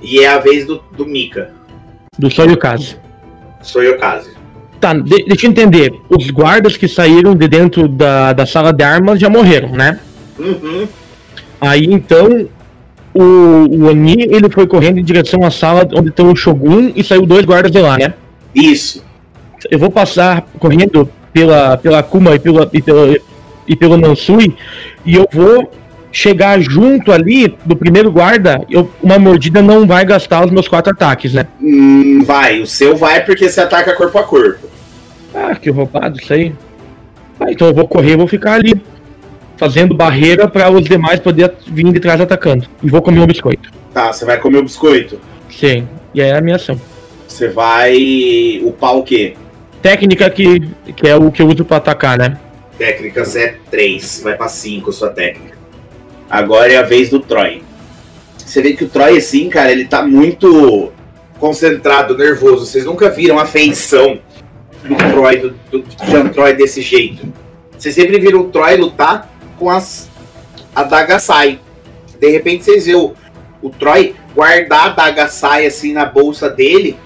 E 0.00 0.20
é 0.20 0.28
a 0.28 0.38
vez 0.38 0.64
do, 0.66 0.78
do 0.92 1.04
Mika, 1.04 1.52
Do 2.16 2.30
Soriokaze. 2.30 2.96
Soyokaze. 3.62 4.37
Tá, 4.80 4.92
de- 4.94 5.24
deixa 5.24 5.46
eu 5.46 5.50
entender. 5.50 5.92
Os 6.08 6.30
guardas 6.30 6.76
que 6.76 6.86
saíram 6.86 7.34
de 7.34 7.48
dentro 7.48 7.88
da, 7.88 8.32
da 8.32 8.46
sala 8.46 8.72
de 8.72 8.84
armas 8.84 9.18
já 9.18 9.28
morreram, 9.28 9.70
né? 9.70 9.98
Uhum. 10.38 10.86
Aí 11.60 11.86
então 11.86 12.48
o, 13.12 13.22
o 13.22 13.84
Oni 13.86 14.22
ele 14.22 14.48
foi 14.48 14.66
correndo 14.66 14.98
em 14.98 15.04
direção 15.04 15.44
à 15.44 15.50
sala 15.50 15.88
onde 15.94 16.10
tem 16.10 16.24
o 16.24 16.36
Shogun 16.36 16.92
e 16.94 17.02
saiu 17.02 17.26
dois 17.26 17.44
guardas 17.44 17.72
de 17.72 17.78
lá, 17.80 17.98
né? 17.98 18.14
Isso. 18.54 19.04
Eu 19.68 19.78
vou 19.78 19.90
passar 19.90 20.46
correndo 20.58 21.08
pela, 21.32 21.76
pela 21.76 22.02
Kuma 22.02 22.34
e, 22.36 22.38
pela, 22.38 22.70
e, 22.72 22.80
pela, 22.80 23.16
e 23.66 23.76
pelo 23.76 23.96
Nansui 23.96 24.54
e 25.04 25.16
eu 25.16 25.28
vou 25.32 25.70
chegar 26.12 26.60
junto 26.60 27.12
ali 27.12 27.54
do 27.64 27.76
primeiro 27.76 28.10
guarda. 28.10 28.64
Eu, 28.70 28.90
uma 29.02 29.18
mordida 29.18 29.60
não 29.60 29.86
vai 29.86 30.04
gastar 30.04 30.44
os 30.44 30.50
meus 30.50 30.68
quatro 30.68 30.92
ataques, 30.92 31.34
né? 31.34 31.46
Hum, 31.60 32.22
vai, 32.24 32.60
o 32.60 32.66
seu 32.66 32.96
vai 32.96 33.24
porque 33.24 33.48
você 33.48 33.60
ataca 33.60 33.94
corpo 33.94 34.18
a 34.18 34.22
corpo. 34.22 34.67
Ah, 35.38 35.54
que 35.54 35.70
roubado 35.70 36.18
isso 36.18 36.32
aí. 36.32 36.52
Ah, 37.38 37.50
então 37.50 37.68
eu 37.68 37.74
vou 37.74 37.86
correr 37.86 38.12
e 38.12 38.16
vou 38.16 38.26
ficar 38.26 38.54
ali. 38.54 38.74
Fazendo 39.56 39.94
barreira 39.94 40.48
para 40.48 40.70
os 40.70 40.84
demais 40.84 41.20
poder 41.20 41.52
vir 41.66 41.92
de 41.92 42.00
trás 42.00 42.20
atacando. 42.20 42.66
E 42.82 42.88
vou 42.88 43.02
comer 43.02 43.20
um 43.20 43.26
biscoito. 43.26 43.70
Tá, 43.94 44.12
você 44.12 44.24
vai 44.24 44.38
comer 44.38 44.58
o 44.58 44.62
biscoito. 44.62 45.20
Sim. 45.50 45.88
E 46.12 46.20
aí 46.20 46.30
é 46.30 46.36
a 46.36 46.40
minha 46.40 46.56
ação. 46.56 46.80
Você 47.26 47.48
vai 47.48 48.60
upar 48.64 48.96
o 48.96 49.02
quê? 49.02 49.36
Técnica 49.80 50.28
que, 50.30 50.60
que 50.96 51.08
é 51.08 51.16
o 51.16 51.30
que 51.30 51.42
eu 51.42 51.46
uso 51.46 51.64
para 51.64 51.76
atacar, 51.76 52.18
né? 52.18 52.36
Técnicas 52.76 53.36
é 53.36 53.56
3, 53.70 54.22
vai 54.24 54.36
pra 54.36 54.48
5 54.48 54.92
sua 54.92 55.10
técnica. 55.10 55.56
Agora 56.28 56.72
é 56.72 56.76
a 56.76 56.82
vez 56.82 57.10
do 57.10 57.20
Troy. 57.20 57.62
Você 58.36 58.62
vê 58.62 58.72
que 58.72 58.84
o 58.84 58.88
Troy, 58.88 59.16
assim, 59.16 59.48
cara, 59.48 59.70
ele 59.70 59.84
tá 59.84 60.02
muito 60.02 60.92
concentrado, 61.38 62.16
nervoso. 62.16 62.66
Vocês 62.66 62.84
nunca 62.84 63.10
viram 63.10 63.38
a 63.38 63.46
feição 63.46 64.18
do 64.88 64.96
Troy, 64.96 65.36
do, 65.38 65.50
do 65.70 66.30
Troy 66.32 66.54
desse 66.54 66.82
jeito. 66.82 67.32
Vocês 67.76 67.94
sempre 67.94 68.18
viram 68.18 68.40
o 68.40 68.50
Troy 68.50 68.76
lutar 68.76 69.30
com 69.58 69.70
as 69.70 70.08
a 70.74 70.82
daga 70.82 71.18
sai. 71.18 71.60
De 72.18 72.30
repente 72.30 72.64
vocês 72.64 72.86
vê 72.86 72.94
o, 72.94 73.14
o 73.62 73.70
Troy 73.70 74.14
guardar 74.34 74.86
a 74.86 74.88
daga 74.90 75.28
sai 75.28 75.66
assim 75.66 75.92
na 75.92 76.04
bolsa 76.04 76.48
dele 76.48 76.96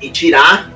e 0.00 0.10
tirar 0.10 0.70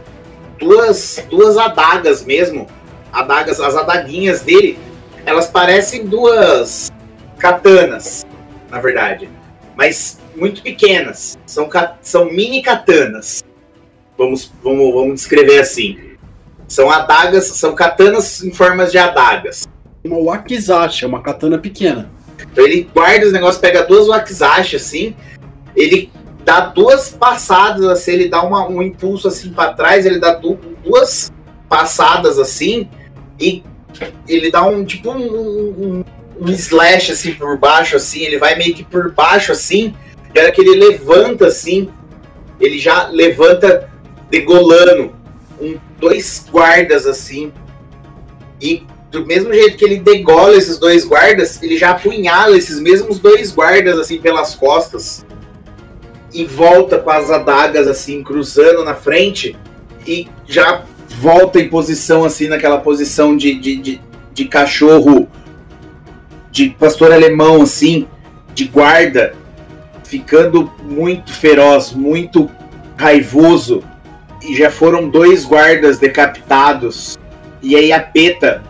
duas, 0.59 1.24
duas 1.30 1.57
adagas 1.57 2.24
mesmo 2.24 2.66
adagas, 3.14 3.61
as 3.61 3.76
adaguinhas 3.76 4.43
dele, 4.43 4.78
elas 5.24 5.47
parecem 5.47 6.05
duas 6.07 6.93
katanas, 7.39 8.26
na 8.68 8.80
verdade, 8.80 9.28
mas 9.76 10.18
muito 10.35 10.62
pequenas. 10.62 11.39
São, 11.47 11.68
são 12.03 12.26
mini 12.26 12.61
katanas. 12.61 13.45
Vamos, 14.18 14.53
vamos, 14.62 14.93
vamos 14.93 15.14
descrever 15.14 15.61
assim. 15.61 15.99
São 16.75 16.91
adagas, 16.91 17.47
são 17.47 17.72
katanas 17.72 18.43
em 18.43 18.53
formas 18.53 18.91
de 18.91 18.99
adagas. 18.99 19.64
Uma 20.03 20.18
wakizashi, 20.18 21.05
é 21.05 21.07
uma 21.07 21.22
katana 21.22 21.57
pequena. 21.57 22.11
Então 22.51 22.64
ele 22.66 22.91
guarda 22.93 23.27
os 23.27 23.33
negócios, 23.33 23.61
pega 23.61 23.85
duas 23.85 24.09
wakizashi 24.09 24.75
assim, 24.75 25.14
ele 25.77 26.11
dá 26.45 26.59
duas 26.62 27.11
passadas 27.11 27.87
assim, 27.87 28.11
ele 28.14 28.29
dá 28.29 28.43
uma- 28.43 28.66
um 28.66 28.83
impulso 28.83 29.29
assim 29.29 29.51
para 29.53 29.72
trás, 29.72 30.05
ele 30.05 30.18
dá 30.18 30.35
du- 30.35 30.59
duas 30.85 31.33
passadas 31.68 32.41
assim 32.41 32.89
e 33.39 33.62
ele 34.27 34.51
dá 34.51 34.66
um 34.66 34.85
tipo 34.85 35.12
um, 35.12 35.22
um, 35.22 36.05
um 36.41 36.51
slash 36.51 37.12
assim 37.12 37.35
por 37.35 37.57
baixo 37.57 37.95
assim, 37.95 38.22
ele 38.22 38.37
vai 38.37 38.57
meio 38.57 38.75
que 38.75 38.83
por 38.83 39.12
baixo 39.12 39.53
assim, 39.53 39.95
e 40.35 40.41
a 40.41 40.43
hora 40.43 40.51
que 40.51 40.61
ele 40.61 40.75
levanta 40.75 41.47
assim, 41.47 41.89
ele 42.61 42.81
já 42.81 43.07
levanta 43.07 43.89
degolando 44.29 45.22
um, 45.61 45.79
dois 45.99 46.47
guardas 46.51 47.07
assim. 47.07 47.53
E 48.61 48.87
do 49.11 49.25
mesmo 49.25 49.53
jeito 49.53 49.77
que 49.77 49.85
ele 49.85 50.01
degola 50.01 50.57
esses 50.57 50.79
dois 50.79 51.05
guardas, 51.05 51.63
ele 51.63 51.77
já 51.77 51.91
apunhala 51.91 52.57
esses 52.57 52.81
mesmos 52.81 53.19
dois 53.19 53.53
guardas 53.53 53.99
assim 53.99 54.19
pelas 54.19 54.55
costas. 54.55 55.25
E 56.33 56.45
volta 56.45 56.99
com 56.99 57.11
as 57.11 57.31
adagas 57.31 57.87
assim 57.87 58.23
cruzando 58.23 58.85
na 58.85 58.95
frente. 58.95 59.57
E 60.07 60.29
já 60.47 60.85
volta 61.21 61.61
em 61.61 61.69
posição 61.69 62.25
assim 62.25 62.49
naquela 62.49 62.79
posição 62.79 63.37
de, 63.37 63.55
de, 63.55 63.77
de, 63.77 64.01
de 64.33 64.45
cachorro 64.47 65.29
de 66.51 66.71
pastor 66.71 67.13
alemão 67.13 67.63
assim 67.63 68.09
de 68.55 68.65
guarda. 68.67 69.35
Ficando 70.03 70.73
muito 70.83 71.33
feroz 71.33 71.93
muito 71.93 72.51
raivoso 72.97 73.83
e 74.45 74.55
já 74.55 74.71
foram 74.71 75.09
dois 75.09 75.45
guardas 75.45 75.99
decapitados 75.99 77.19
e 77.63 77.77
aí 77.77 77.93
a 77.93 78.01
Peta 78.01 78.63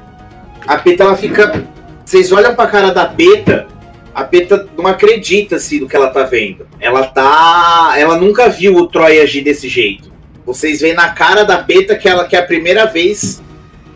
a 0.66 0.78
Peta 0.78 1.04
ela 1.04 1.16
fica 1.16 1.64
vocês 2.04 2.32
olham 2.32 2.54
pra 2.54 2.66
cara 2.66 2.92
da 2.92 3.06
Peta 3.06 3.66
a 4.14 4.22
Peta 4.22 4.68
não 4.78 4.86
acredita 4.86 5.56
assim 5.56 5.80
no 5.80 5.88
que 5.88 5.96
ela 5.96 6.08
tá 6.08 6.22
vendo. 6.22 6.68
Ela 6.78 7.04
tá. 7.04 7.94
Ela 7.98 8.16
nunca 8.16 8.48
viu 8.48 8.76
o 8.76 8.86
Troy 8.86 9.20
agir 9.20 9.42
desse 9.42 9.68
jeito. 9.68 10.12
Vocês 10.46 10.80
veem 10.80 10.94
na 10.94 11.08
cara 11.08 11.42
da 11.42 11.58
Peta 11.58 11.96
que, 11.96 12.08
ela, 12.08 12.24
que 12.24 12.36
é 12.36 12.38
a 12.38 12.46
primeira 12.46 12.86
vez 12.86 13.42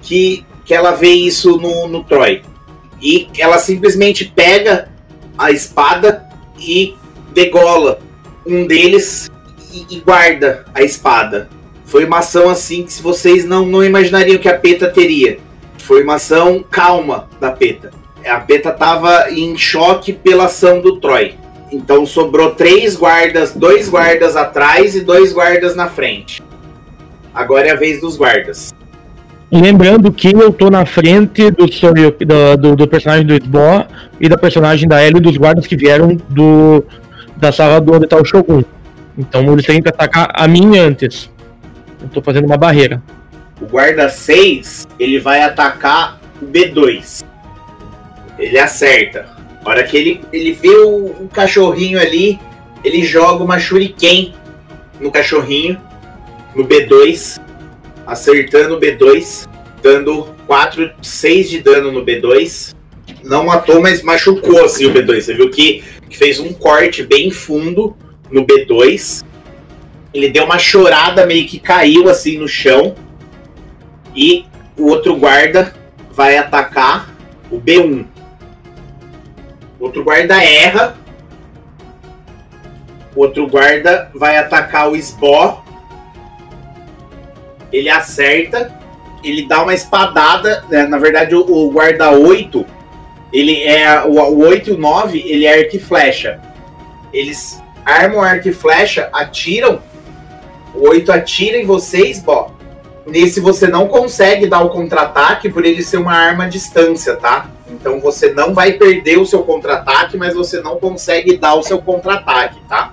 que, 0.03 0.45
que 0.65 0.75
ela 0.75 0.93
vê 0.93 1.11
isso 1.11 1.57
no, 1.59 1.87
no 1.87 2.03
Troy. 2.03 2.43
E 3.01 3.29
ela 3.39 3.59
simplesmente 3.59 4.25
pega 4.25 4.89
a 5.39 5.53
espada 5.53 6.27
e 6.59 6.97
degola 7.33 8.01
um 8.45 8.67
deles 8.67 9.31
e, 9.73 9.87
e 9.89 10.01
guarda 10.01 10.65
a 10.75 10.83
espada. 10.83 11.49
Foi 11.89 12.05
uma 12.05 12.21
ação 12.21 12.49
assim 12.49 12.85
que 12.85 13.03
vocês 13.03 13.45
não, 13.45 13.67
não 13.67 13.83
imaginariam 13.83 14.39
que 14.39 14.49
a 14.49 14.57
Peta 14.57 14.89
teria. 14.89 15.39
Foi 15.79 16.05
uma 16.05 16.15
ação 16.15 16.65
calma 16.71 17.29
da 17.41 17.51
Peta 17.51 17.99
a 18.29 18.41
Peta 18.41 18.71
tava 18.73 19.31
em 19.31 19.57
choque 19.57 20.13
pela 20.13 20.47
ação 20.47 20.81
do 20.81 20.97
Troy. 21.01 21.35
Então 21.73 22.07
sobrou 22.07 22.53
três 22.53 22.97
guardas, 22.97 23.53
dois 23.53 23.89
guardas 23.89 24.37
atrás 24.37 24.95
e 24.95 25.01
dois 25.01 25.33
guardas 25.33 25.75
na 25.75 25.89
frente. 25.89 26.43
Agora 27.35 27.69
é 27.69 27.73
a 27.73 27.77
vez 27.77 28.01
dos 28.01 28.17
guardas. 28.17 28.73
Lembrando 29.51 30.13
que 30.13 30.31
eu 30.31 30.53
tô 30.53 30.71
na 30.71 30.85
frente 30.85 31.51
do, 31.51 31.67
do, 31.67 32.57
do, 32.57 32.77
do 32.77 32.89
personagem 32.89 33.27
do 33.27 33.35
Sbo 33.35 33.87
e 34.21 34.29
da 34.29 34.37
personagem 34.37 34.89
da 34.89 35.03
Ellie 35.03 35.19
e 35.19 35.23
dos 35.23 35.37
guardas 35.37 35.67
que 35.67 35.77
vieram 35.77 36.17
do, 36.29 36.85
da 37.37 37.51
sala 37.51 37.81
do 37.81 37.93
o 37.95 38.25
Shogun. 38.25 38.63
Então 39.17 39.43
ele 39.53 39.63
tem 39.63 39.81
que 39.81 39.89
atacar 39.89 40.31
a 40.35 40.47
mim 40.47 40.79
antes. 40.79 41.31
Eu 42.01 42.09
tô 42.09 42.23
fazendo 42.23 42.47
uma 42.47 42.57
barreira. 42.57 43.03
O 43.61 43.67
guarda 43.67 44.09
6, 44.09 44.87
ele 44.99 45.19
vai 45.19 45.43
atacar 45.43 46.21
o 46.41 46.47
B2. 46.47 47.25
Ele 48.39 48.59
acerta. 48.59 49.29
A 49.65 49.69
hora 49.69 49.83
que 49.83 49.97
ele, 49.97 50.21
ele 50.33 50.53
vê 50.53 50.77
o, 50.77 51.07
o 51.07 51.29
cachorrinho 51.33 52.01
ali, 52.01 52.39
ele 52.85 53.03
joga 53.03 53.43
uma 53.43 53.59
shuriken 53.59 54.33
no 55.01 55.11
cachorrinho, 55.11 55.81
no 56.55 56.67
B2, 56.67 57.41
acertando 58.07 58.77
o 58.77 58.81
B2, 58.81 59.49
dando 59.83 60.35
4, 60.47 60.91
6 61.03 61.51
de 61.51 61.61
dano 61.61 61.93
no 61.93 62.05
B2. 62.05 62.75
Não 63.25 63.47
matou, 63.47 63.81
mas 63.81 64.03
machucou 64.03 64.65
assim 64.65 64.87
o 64.87 64.93
B2. 64.93 65.21
Você 65.21 65.35
viu 65.35 65.51
que, 65.51 65.83
que 66.09 66.17
fez 66.17 66.41
um 66.41 66.53
corte 66.53 67.03
bem 67.03 67.31
fundo 67.31 67.97
no 68.31 68.47
B2. 68.47 69.25
Ele 70.13 70.29
deu 70.29 70.45
uma 70.45 70.59
chorada, 70.59 71.27
meio 71.27 71.47
que 71.47 71.59
caiu 71.59 72.09
assim 72.09 72.39
no 72.39 72.49
chão. 72.49 72.95
E 74.15 74.47
o 74.77 74.87
outro 74.87 75.17
guarda 75.17 75.75
vai 76.11 76.37
atacar 76.37 77.15
o 77.51 77.61
B1. 77.61 78.07
O 79.79 79.85
outro 79.85 80.03
guarda 80.03 80.43
erra. 80.43 80.97
O 83.15 83.21
outro 83.21 83.47
guarda 83.47 84.11
vai 84.15 84.37
atacar 84.37 84.91
o 84.91 84.97
Sbó. 84.97 85.65
Ele 87.73 87.89
acerta. 87.89 88.77
Ele 89.23 89.47
dá 89.47 89.63
uma 89.63 89.75
espadada. 89.75 90.65
né? 90.69 90.87
Na 90.87 90.99
verdade, 90.99 91.35
o, 91.35 91.41
o 91.41 91.71
guarda 91.71 92.11
8. 92.11 92.65
Ele 93.33 93.63
é. 93.63 94.03
O, 94.05 94.15
o 94.15 94.39
8 94.39 94.71
e 94.71 94.73
o 94.73 94.79
9, 94.79 95.19
ele 95.19 95.45
é 95.45 95.61
arco 95.61 95.77
e 95.77 95.81
flecha. 95.81 96.41
Eles 97.13 97.63
armam 97.85 98.23
arco 98.23 98.49
e 98.49 98.53
flecha, 98.53 99.09
atiram. 99.13 99.81
O 100.79 100.91
8 100.91 101.11
atira 101.11 101.59
em 101.59 101.67
vocês, 101.67 102.21
Bó. 102.23 102.53
Nesse 103.05 103.41
você 103.41 103.67
não 103.67 103.89
consegue 103.89 104.47
dar 104.47 104.61
o 104.61 104.69
contra-ataque 104.69 105.49
por 105.49 105.65
ele 105.65 105.83
ser 105.83 105.97
uma 105.97 106.13
arma 106.13 106.45
à 106.45 106.49
distância, 106.49 107.17
tá? 107.17 107.51
Então 107.69 108.01
você 108.01 108.33
não 108.33 108.55
vai 108.55 108.73
perder 108.73 109.19
o 109.19 109.27
seu 109.27 109.43
contra-ataque, 109.43 110.17
mas 110.17 110.35
você 110.35 110.61
não 110.61 110.79
consegue 110.79 111.37
dar 111.37 111.55
o 111.55 111.63
seu 111.63 111.79
contra-ataque, 111.79 112.61
tá? 112.69 112.93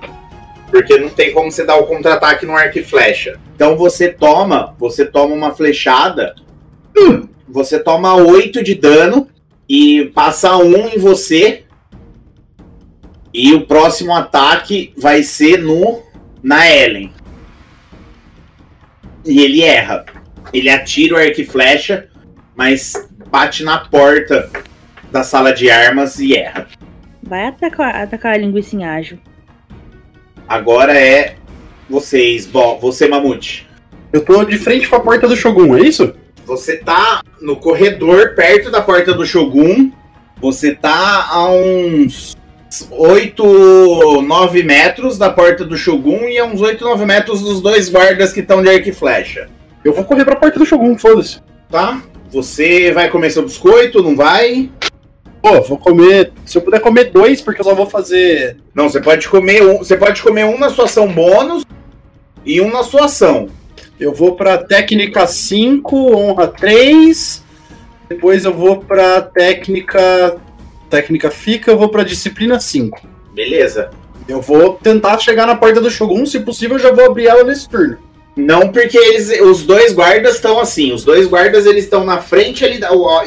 Porque 0.72 0.98
não 0.98 1.10
tem 1.10 1.32
como 1.32 1.52
você 1.52 1.64
dar 1.64 1.76
o 1.76 1.86
contra-ataque 1.86 2.46
no 2.46 2.56
arco 2.56 2.80
e 2.80 2.84
flecha. 2.84 3.40
Então 3.56 3.78
você 3.78 4.10
toma, 4.10 4.74
você 4.80 5.06
toma 5.06 5.36
uma 5.36 5.54
flechada, 5.54 6.34
você 7.48 7.78
toma 7.78 8.16
8 8.16 8.64
de 8.64 8.74
dano 8.74 9.28
e 9.70 10.06
passa 10.16 10.58
um 10.58 10.88
em 10.88 10.98
você. 10.98 11.64
E 13.32 13.54
o 13.54 13.68
próximo 13.68 14.16
ataque 14.16 14.92
vai 14.98 15.22
ser 15.22 15.62
no 15.62 16.02
na 16.42 16.72
Ellen. 16.72 17.14
E 19.26 19.41
ele 19.41 19.61
erra. 19.61 20.05
Ele 20.53 20.69
atira 20.69 21.15
o 21.15 21.17
arco 21.17 21.41
e 21.41 21.45
flecha, 21.45 22.07
mas 22.55 22.93
bate 23.30 23.63
na 23.63 23.80
porta 23.80 24.49
da 25.11 25.23
sala 25.23 25.51
de 25.51 25.69
armas 25.69 26.19
e 26.19 26.36
erra. 26.36 26.67
Vai 27.23 27.47
atacar, 27.47 27.95
atacar 27.95 28.34
a 28.34 28.38
linguiça 28.38 28.76
em 28.76 28.86
ágil. 28.86 29.19
Agora 30.47 30.93
é 30.93 31.36
vocês, 31.89 32.45
Bo, 32.45 32.78
você, 32.80 33.07
Mamute. 33.07 33.67
Eu 34.13 34.23
tô 34.23 34.43
de 34.43 34.57
frente 34.57 34.88
com 34.88 34.95
a 34.95 34.99
porta 34.99 35.28
do 35.28 35.36
Shogun, 35.36 35.76
é 35.76 35.82
isso? 35.82 36.13
Você 36.45 36.78
tá 36.78 37.21
no 37.41 37.55
corredor, 37.55 38.36
perto 38.36 38.69
da 38.69 38.82
porta 38.82 39.13
do 39.13 39.26
Shogun. 39.26 39.91
Você 40.39 40.76
tá 40.76 41.28
a 41.32 41.49
uns 41.49 42.36
8, 42.91 44.21
9 44.21 44.63
metros 44.63 45.17
da 45.17 45.30
porta 45.30 45.63
do 45.63 45.78
Shogun 45.78 46.28
e 46.30 46.38
a 46.38 46.45
uns 46.45 46.61
8, 46.61 46.84
9 46.84 47.05
metros 47.05 47.41
dos 47.41 47.61
dois 47.61 47.89
guardas 47.89 48.34
que 48.34 48.39
estão 48.39 48.61
de 48.61 48.69
arco 48.69 48.89
e 48.89 48.93
flecha. 48.93 49.49
Eu 49.84 49.93
vou 49.93 50.03
correr 50.03 50.26
pra 50.26 50.36
porta 50.36 50.59
do 50.59 50.65
Shogun, 50.65 50.97
foda-se. 50.97 51.39
Tá? 51.69 52.01
Você 52.32 52.91
vai 52.91 53.09
comer 53.09 53.30
seu 53.30 53.43
biscoito, 53.43 54.01
não 54.01 54.15
vai? 54.15 54.69
Pô, 55.41 55.61
vou 55.61 55.78
comer. 55.78 56.34
Se 56.43 56.57
eu 56.57 56.61
puder 56.61 56.80
comer 56.80 57.11
dois, 57.11 57.39
porque 57.39 57.61
eu 57.61 57.65
só 57.65 57.76
vou 57.76 57.86
fazer. 57.86 58.57
Não, 58.73 58.89
você 58.89 58.99
pode 58.99 59.28
comer 59.30 59.63
um. 59.63 59.78
Você 59.78 59.95
pode 59.95 60.21
comer 60.23 60.43
um 60.43 60.57
na 60.57 60.69
sua 60.69 60.86
ação 60.86 61.07
bônus 61.07 61.63
e 62.43 62.59
um 62.59 62.71
na 62.71 62.82
sua 62.82 63.05
ação. 63.05 63.47
Eu 63.99 64.11
vou 64.11 64.36
pra 64.36 64.57
técnica 64.57 65.28
5, 65.28 65.95
honra 66.15 66.47
3. 66.47 67.43
Depois 68.09 68.43
eu 68.43 68.53
vou 68.53 68.78
pra 68.78 69.21
técnica. 69.21 70.38
Técnica 70.96 71.30
fica, 71.30 71.72
eu 71.72 71.78
vou 71.78 71.89
pra 71.89 72.04
disciplina 72.04 72.58
5. 72.58 73.06
Beleza. 73.34 73.89
Eu 74.30 74.39
vou 74.41 74.76
tentar 74.82 75.20
chegar 75.20 75.46
na 75.46 75.54
porta 75.54 75.82
do 75.82 75.91
Shogun, 75.91 76.26
se 76.26 76.39
possível, 76.39 76.78
eu 76.78 76.84
já 76.84 76.91
vou 76.93 77.06
abrir 77.06 77.28
ela 77.28 77.43
nesse 77.43 77.68
turno. 77.68 77.98
Não, 78.34 78.70
porque 78.70 78.98
eles, 78.98 79.41
os 79.41 79.64
dois 79.64 79.91
guardas 79.91 80.36
estão 80.36 80.58
assim. 80.58 80.93
Os 80.93 81.04
dois 81.04 81.28
guardas 81.28 81.66
eles 81.66 81.84
estão 81.84 82.06
na 82.06 82.22
frente 82.22 82.64
ali 82.64 82.80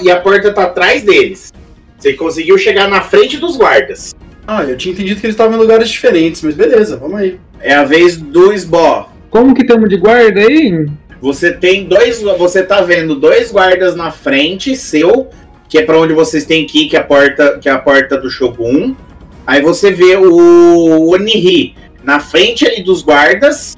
e 0.03 0.11
a 0.11 0.19
porta 0.19 0.51
tá 0.51 0.63
atrás 0.63 1.03
deles. 1.03 1.53
Você 1.99 2.15
conseguiu 2.15 2.57
chegar 2.57 2.89
na 2.89 3.03
frente 3.03 3.37
dos 3.37 3.59
guardas. 3.59 4.15
Ah, 4.47 4.65
eu 4.65 4.75
tinha 4.75 4.95
entendido 4.95 5.21
que 5.21 5.27
eles 5.27 5.35
estavam 5.35 5.59
em 5.59 5.61
lugares 5.61 5.91
diferentes, 5.91 6.41
mas 6.41 6.55
beleza, 6.55 6.97
vamos 6.97 7.21
aí. 7.21 7.39
É 7.61 7.75
a 7.75 7.85
vez 7.85 8.17
do 8.17 8.51
Sbó. 8.57 9.13
Como 9.29 9.55
que 9.55 9.61
estamos 9.61 9.91
de 9.91 9.99
guarda 9.99 10.41
aí? 10.41 10.87
Você 11.21 11.53
tem 11.53 11.85
dois. 11.85 12.23
Você 12.23 12.63
tá 12.63 12.81
vendo 12.81 13.15
dois 13.15 13.53
guardas 13.53 13.95
na 13.95 14.11
frente, 14.11 14.75
seu, 14.75 15.29
que 15.69 15.79
é 15.79 15.83
pra 15.83 15.99
onde 15.99 16.15
vocês 16.15 16.47
têm 16.47 16.67
que 16.67 16.85
ir, 16.85 16.89
que 16.89 16.97
é 16.97 17.01
a 17.01 17.05
porta, 17.05 17.59
que 17.59 17.69
é 17.69 17.73
a 17.73 17.79
porta 17.79 18.17
do 18.17 18.31
Shogun. 18.31 18.95
Aí 19.47 19.61
você 19.63 19.91
vê 19.91 20.17
o 20.17 21.11
Oniri 21.11 21.75
na 22.03 22.21
frente 22.21 22.67
ali 22.67 22.83
dos 22.83 23.03
guardas. 23.03 23.77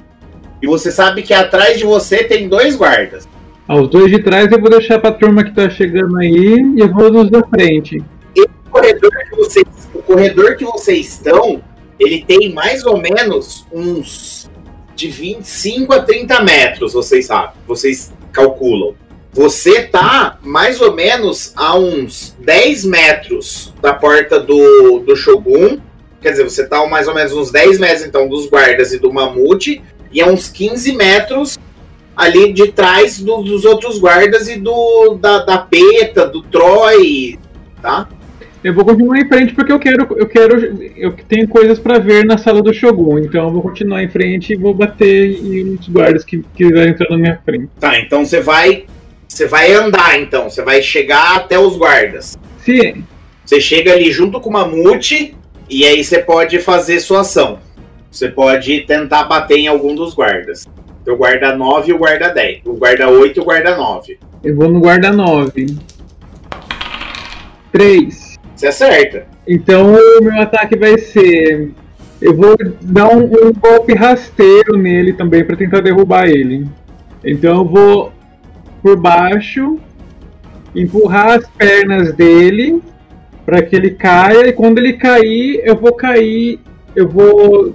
E 0.61 0.67
você 0.67 0.91
sabe 0.91 1.23
que 1.23 1.33
atrás 1.33 1.77
de 1.77 1.83
você 1.83 2.23
tem 2.23 2.47
dois 2.47 2.75
guardas. 2.75 3.27
Ah, 3.67 3.79
os 3.79 3.89
dois 3.89 4.11
de 4.11 4.19
trás 4.19 4.51
eu 4.51 4.59
vou 4.59 4.69
deixar 4.69 4.99
pra 4.99 5.11
turma 5.11 5.43
que 5.43 5.55
tá 5.55 5.69
chegando 5.69 6.17
aí 6.17 6.55
e 6.75 6.79
eu 6.79 6.91
vou 6.91 7.11
nos 7.11 7.29
da 7.29 7.41
frente. 7.43 8.03
O 8.37 8.69
corredor 8.69 9.11
que 9.29 9.35
vocês, 9.35 9.65
o 9.93 10.01
corredor 10.01 10.55
que 10.55 10.63
vocês 10.63 11.09
estão, 11.09 11.61
ele 11.99 12.23
tem 12.25 12.53
mais 12.53 12.85
ou 12.85 12.97
menos 12.97 13.65
uns 13.71 14.49
de 14.95 15.09
25 15.09 15.93
a 15.93 16.03
30 16.03 16.43
metros, 16.43 16.93
vocês 16.93 17.25
sabem, 17.25 17.55
vocês 17.67 18.13
calculam. 18.31 18.93
Você 19.33 19.83
tá 19.83 20.37
mais 20.43 20.81
ou 20.81 20.93
menos 20.93 21.53
a 21.55 21.77
uns 21.77 22.35
10 22.39 22.83
metros 22.85 23.73
da 23.81 23.93
porta 23.93 24.39
do, 24.39 24.99
do 24.99 25.15
Shogun. 25.15 25.77
Quer 26.21 26.31
dizer, 26.31 26.43
você 26.43 26.67
tá 26.67 26.79
a 26.79 26.87
mais 26.87 27.07
ou 27.07 27.15
menos 27.15 27.31
uns 27.33 27.49
10 27.51 27.79
metros 27.79 28.05
então 28.05 28.27
dos 28.27 28.47
guardas 28.49 28.93
e 28.93 28.99
do 28.99 29.11
Mamute. 29.11 29.81
E 30.11 30.21
a 30.21 30.27
uns 30.27 30.49
15 30.49 30.91
metros 30.95 31.57
ali 32.15 32.51
de 32.51 32.71
trás 32.73 33.19
do- 33.19 33.41
dos 33.41 33.63
outros 33.63 33.97
guardas 33.97 34.49
e 34.49 34.57
do 34.57 35.15
da, 35.15 35.39
da 35.45 35.57
Peta, 35.59 36.27
do 36.27 36.41
Troy, 36.41 37.39
tá? 37.81 38.09
Eu 38.63 38.75
vou 38.75 38.85
continuar 38.85 39.17
em 39.17 39.27
frente 39.27 39.53
porque 39.55 39.71
eu 39.71 39.79
quero, 39.79 40.05
eu 40.17 40.27
quero, 40.27 40.91
eu 40.95 41.13
tenho 41.27 41.47
coisas 41.47 41.79
pra 41.79 41.97
ver 41.97 42.23
na 42.25 42.37
sala 42.37 42.61
do 42.61 42.71
Shogun, 42.71 43.17
então 43.19 43.45
eu 43.47 43.51
vou 43.53 43.61
continuar 43.63 44.03
em 44.03 44.09
frente 44.09 44.53
e 44.53 44.55
vou 44.55 44.71
bater 44.73 45.31
em 45.41 45.73
uns 45.73 45.87
guardas 45.87 46.23
que 46.23 46.43
quiserem 46.53 46.91
entrar 46.91 47.09
na 47.09 47.17
minha 47.17 47.39
frente. 47.43 47.69
Tá, 47.79 47.97
então 47.97 48.23
você 48.23 48.39
vai. 48.41 48.85
Você 49.31 49.47
vai 49.47 49.71
andar 49.71 50.19
então, 50.19 50.49
você 50.49 50.61
vai 50.61 50.81
chegar 50.81 51.37
até 51.37 51.57
os 51.57 51.77
guardas. 51.77 52.37
Se 52.65 53.01
Você 53.45 53.61
chega 53.61 53.93
ali 53.93 54.11
junto 54.11 54.41
com 54.41 54.49
o 54.49 54.53
Mamute 54.53 55.37
e 55.69 55.85
aí 55.85 56.03
você 56.03 56.19
pode 56.19 56.59
fazer 56.59 56.99
sua 56.99 57.21
ação. 57.21 57.59
Você 58.11 58.27
pode 58.27 58.81
tentar 58.81 59.23
bater 59.23 59.57
em 59.57 59.67
algum 59.67 59.95
dos 59.95 60.13
guardas. 60.13 60.67
O 61.07 61.15
guarda 61.15 61.55
9 61.55 61.89
e 61.89 61.93
o 61.93 61.97
guarda 61.97 62.27
10. 62.27 62.63
O 62.65 62.73
guarda 62.73 63.09
8 63.09 63.39
e 63.39 63.41
o 63.41 63.45
guarda 63.45 63.77
9. 63.77 64.19
eu 64.43 64.53
vou 64.53 64.67
no 64.67 64.81
guarda 64.81 65.13
9. 65.13 65.77
3. 67.71 68.37
Você 68.53 68.67
acerta. 68.67 69.25
Então 69.47 69.95
o 69.95 70.21
meu 70.21 70.41
ataque 70.41 70.75
vai 70.75 70.97
ser. 70.97 71.71
Eu 72.21 72.35
vou 72.35 72.57
dar 72.81 73.07
um, 73.07 73.23
um 73.23 73.53
golpe 73.53 73.95
rasteiro 73.95 74.77
nele 74.77 75.13
também 75.13 75.45
pra 75.45 75.55
tentar 75.55 75.79
derrubar 75.79 76.27
ele. 76.27 76.67
Então 77.23 77.59
eu 77.59 77.65
vou 77.65 78.20
por 78.81 78.95
baixo, 78.97 79.79
empurrar 80.75 81.39
as 81.39 81.47
pernas 81.49 82.13
dele 82.13 82.81
para 83.45 83.61
que 83.61 83.75
ele 83.75 83.91
caia 83.91 84.47
e 84.47 84.53
quando 84.53 84.77
ele 84.77 84.93
cair, 84.93 85.61
eu 85.63 85.75
vou 85.75 85.93
cair, 85.93 86.59
eu 86.95 87.07
vou 87.07 87.73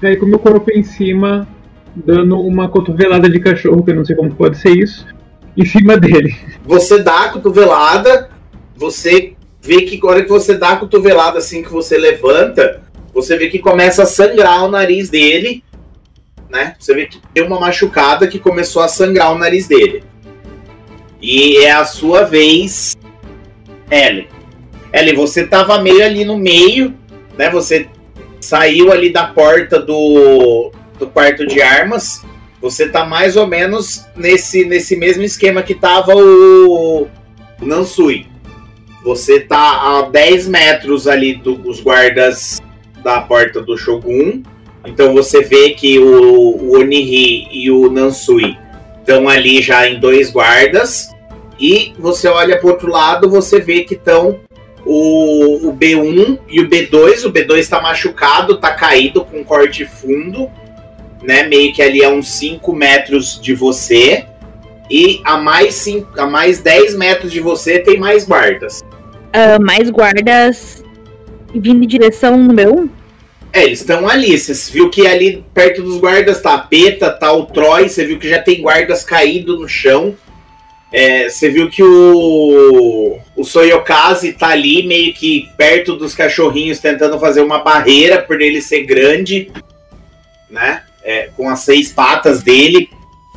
cair 0.00 0.18
com 0.18 0.26
meu 0.26 0.38
corpo 0.38 0.70
em 0.70 0.82
cima, 0.82 1.48
dando 1.94 2.38
uma 2.40 2.68
cotovelada 2.68 3.28
de 3.28 3.40
cachorro, 3.40 3.82
que 3.82 3.90
eu 3.90 3.96
não 3.96 4.04
sei 4.04 4.14
como 4.14 4.34
pode 4.34 4.58
ser 4.58 4.76
isso, 4.76 5.06
em 5.56 5.64
cima 5.64 5.96
dele. 5.96 6.36
Você 6.64 7.02
dá 7.02 7.24
a 7.24 7.28
cotovelada, 7.30 8.28
você 8.76 9.34
vê 9.62 9.82
que 9.82 9.98
na 10.00 10.10
hora 10.10 10.22
que 10.22 10.28
você 10.28 10.56
dá 10.56 10.70
a 10.70 10.76
cotovelada 10.76 11.38
assim 11.38 11.62
que 11.62 11.72
você 11.72 11.96
levanta, 11.96 12.82
você 13.14 13.36
vê 13.36 13.48
que 13.48 13.58
começa 13.58 14.02
a 14.02 14.06
sangrar 14.06 14.64
o 14.64 14.68
nariz 14.68 15.08
dele, 15.08 15.64
né? 16.50 16.74
Você 16.78 16.94
vê 16.94 17.06
que 17.06 17.18
tem 17.32 17.44
uma 17.44 17.58
machucada 17.58 18.26
que 18.26 18.38
começou 18.38 18.82
a 18.82 18.88
sangrar 18.88 19.32
o 19.32 19.38
nariz 19.38 19.66
dele. 19.66 20.04
E 21.26 21.64
é 21.64 21.72
a 21.72 21.84
sua 21.84 22.22
vez, 22.22 22.96
Ellen. 23.90 24.28
Ellen, 24.92 25.14
você 25.16 25.44
tava 25.44 25.82
meio 25.82 26.04
ali 26.04 26.24
no 26.24 26.38
meio, 26.38 26.94
né? 27.36 27.50
Você 27.50 27.88
saiu 28.40 28.92
ali 28.92 29.12
da 29.12 29.24
porta 29.24 29.80
do 29.80 30.70
do 31.00 31.08
quarto 31.08 31.44
de 31.44 31.60
armas, 31.60 32.24
você 32.60 32.88
tá 32.88 33.04
mais 33.04 33.36
ou 33.36 33.46
menos 33.46 34.06
nesse, 34.14 34.64
nesse 34.64 34.96
mesmo 34.96 35.24
esquema 35.24 35.64
que 35.64 35.74
tava 35.74 36.14
o, 36.14 37.08
Nansui. 37.60 38.26
Você 39.02 39.40
tá 39.40 39.98
a 39.98 40.02
10 40.02 40.46
metros 40.48 41.08
ali 41.08 41.34
dos 41.34 41.80
guardas 41.80 42.60
da 43.02 43.20
porta 43.20 43.60
do 43.60 43.76
Shogun. 43.76 44.42
Então 44.86 45.12
você 45.12 45.42
vê 45.42 45.70
que 45.70 45.98
o, 45.98 46.56
o 46.56 46.78
Oniri 46.78 47.48
e 47.50 47.68
o 47.68 47.90
Nansui 47.90 48.56
estão 49.00 49.28
ali 49.28 49.60
já 49.60 49.88
em 49.88 49.98
dois 49.98 50.30
guardas. 50.30 51.15
E 51.58 51.94
você 51.98 52.28
olha 52.28 52.58
para 52.58 52.70
outro 52.70 52.90
lado, 52.90 53.30
você 53.30 53.60
vê 53.60 53.82
que 53.82 53.94
estão 53.94 54.40
o, 54.84 55.68
o, 55.68 55.76
B1 55.76 56.38
e 56.48 56.60
o 56.60 56.68
B2. 56.68 57.24
O 57.24 57.32
B2 57.32 57.58
está 57.58 57.80
machucado, 57.80 58.54
está 58.54 58.72
caído 58.72 59.24
com 59.24 59.44
corte 59.44 59.84
fundo, 59.84 60.50
né? 61.22 61.44
Meio 61.44 61.72
que 61.72 61.82
ali 61.82 62.04
a 62.04 62.08
uns 62.08 62.28
5 62.28 62.72
metros 62.72 63.40
de 63.40 63.54
você. 63.54 64.26
E 64.90 65.20
a 65.24 65.36
mais, 65.36 65.74
cinco, 65.74 66.08
a 66.20 66.26
mais 66.26 66.60
10 66.60 66.96
metros 66.96 67.32
de 67.32 67.40
você 67.40 67.80
tem 67.80 67.98
mais 67.98 68.24
guardas. 68.24 68.82
Uh, 69.34 69.60
mais 69.60 69.90
guardas 69.90 70.84
vindo 71.52 71.82
em 71.82 71.86
direção 71.86 72.36
no 72.36 72.54
B1? 72.54 72.88
É, 73.52 73.64
eles 73.64 73.80
estão 73.80 74.08
ali. 74.08 74.38
Você 74.38 74.70
viu 74.70 74.88
que 74.88 75.06
ali 75.06 75.44
perto 75.52 75.82
dos 75.82 75.98
guardas 75.98 76.40
tá 76.40 76.54
a 76.54 76.58
Peta, 76.58 77.10
tá 77.10 77.32
o 77.32 77.46
Troy. 77.46 77.88
Você 77.88 78.04
viu 78.04 78.18
que 78.18 78.28
já 78.28 78.40
tem 78.40 78.60
guardas 78.60 79.02
caídos 79.02 79.58
no 79.58 79.68
chão. 79.68 80.14
É, 80.92 81.28
você 81.28 81.50
viu 81.50 81.68
que 81.68 81.82
o, 81.82 83.18
o 83.36 83.44
Soyokaze 83.44 84.32
tá 84.32 84.48
ali, 84.48 84.86
meio 84.86 85.12
que 85.12 85.48
perto 85.56 85.96
dos 85.96 86.14
cachorrinhos, 86.14 86.78
tentando 86.78 87.18
fazer 87.18 87.40
uma 87.40 87.58
barreira 87.58 88.22
por 88.22 88.40
ele 88.40 88.60
ser 88.60 88.84
grande, 88.84 89.50
né? 90.48 90.82
É, 91.02 91.28
com 91.36 91.48
as 91.48 91.60
seis 91.60 91.92
patas 91.92 92.42
dele, 92.42 92.88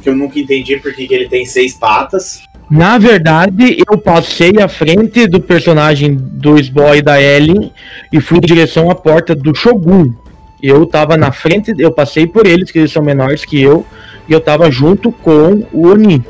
que 0.02 0.10
eu 0.10 0.16
nunca 0.16 0.40
entendi 0.40 0.78
porque 0.78 1.08
que 1.08 1.14
ele 1.14 1.28
tem 1.28 1.46
seis 1.46 1.74
patas. 1.74 2.42
Na 2.70 3.00
verdade, 3.00 3.84
eu 3.90 3.98
passei 3.98 4.54
à 4.62 4.68
frente 4.68 5.26
do 5.28 5.42
personagem 5.42 6.16
do 6.16 6.56
Sboy 6.58 7.00
e 7.00 7.02
da 7.02 7.20
Ellen 7.20 7.72
e 8.14 8.22
fui 8.22 8.38
em 8.38 8.42
direção 8.42 8.92
à 8.92 8.96
porta 8.96 9.34
do 9.36 9.56
Shogun. 9.56 10.14
Eu 10.62 10.86
tava 10.86 11.18
na 11.18 11.32
frente, 11.32 11.74
eu 11.80 11.92
passei 11.92 12.28
por 12.28 12.46
eles, 12.46 12.70
que 12.70 12.78
eles 12.78 12.92
são 12.92 13.02
menores 13.02 13.44
que 13.44 13.60
eu, 13.60 13.86
e 14.28 14.34
eu 14.34 14.40
tava 14.40 14.70
junto 14.70 15.12
com 15.12 15.66
o 15.74 15.88
Oni. 15.88 16.24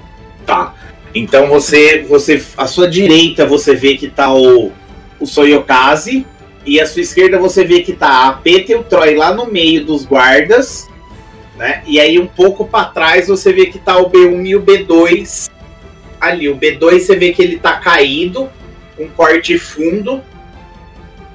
Tá. 0.46 0.74
Então 1.14 1.48
você, 1.48 2.06
você, 2.08 2.44
à 2.56 2.68
sua 2.68 2.88
direita 2.88 3.46
você 3.46 3.76
vê 3.76 3.96
que 3.96 4.08
tá 4.08 4.34
o, 4.34 4.72
o 5.20 5.26
Soyokaze 5.26 6.26
e 6.66 6.80
à 6.80 6.86
sua 6.86 7.02
esquerda 7.02 7.40
você 7.40 7.64
vê 7.64 7.82
que 7.82 7.94
tá 7.94 8.28
a 8.28 8.34
Peta 8.34 8.72
e 8.72 8.76
o 8.76 8.84
Troy 8.84 9.16
lá 9.16 9.34
no 9.34 9.48
meio 9.48 9.84
dos 9.84 10.06
guardas, 10.06 10.88
né? 11.58 11.82
E 11.88 12.00
aí 12.00 12.20
um 12.20 12.28
pouco 12.28 12.66
para 12.66 12.86
trás 12.86 13.28
você 13.28 13.52
vê 13.52 13.66
que 13.66 13.80
tá 13.80 13.98
o 13.98 14.10
B1 14.10 14.46
e 14.46 14.56
o 14.56 14.62
B2 14.62 15.50
ali. 16.20 16.50
O 16.50 16.56
B2 16.56 17.00
você 17.00 17.16
vê 17.16 17.32
que 17.32 17.42
ele 17.42 17.58
tá 17.58 17.74
caído, 17.78 18.50
um 19.00 19.08
corte 19.08 19.58
fundo 19.58 20.22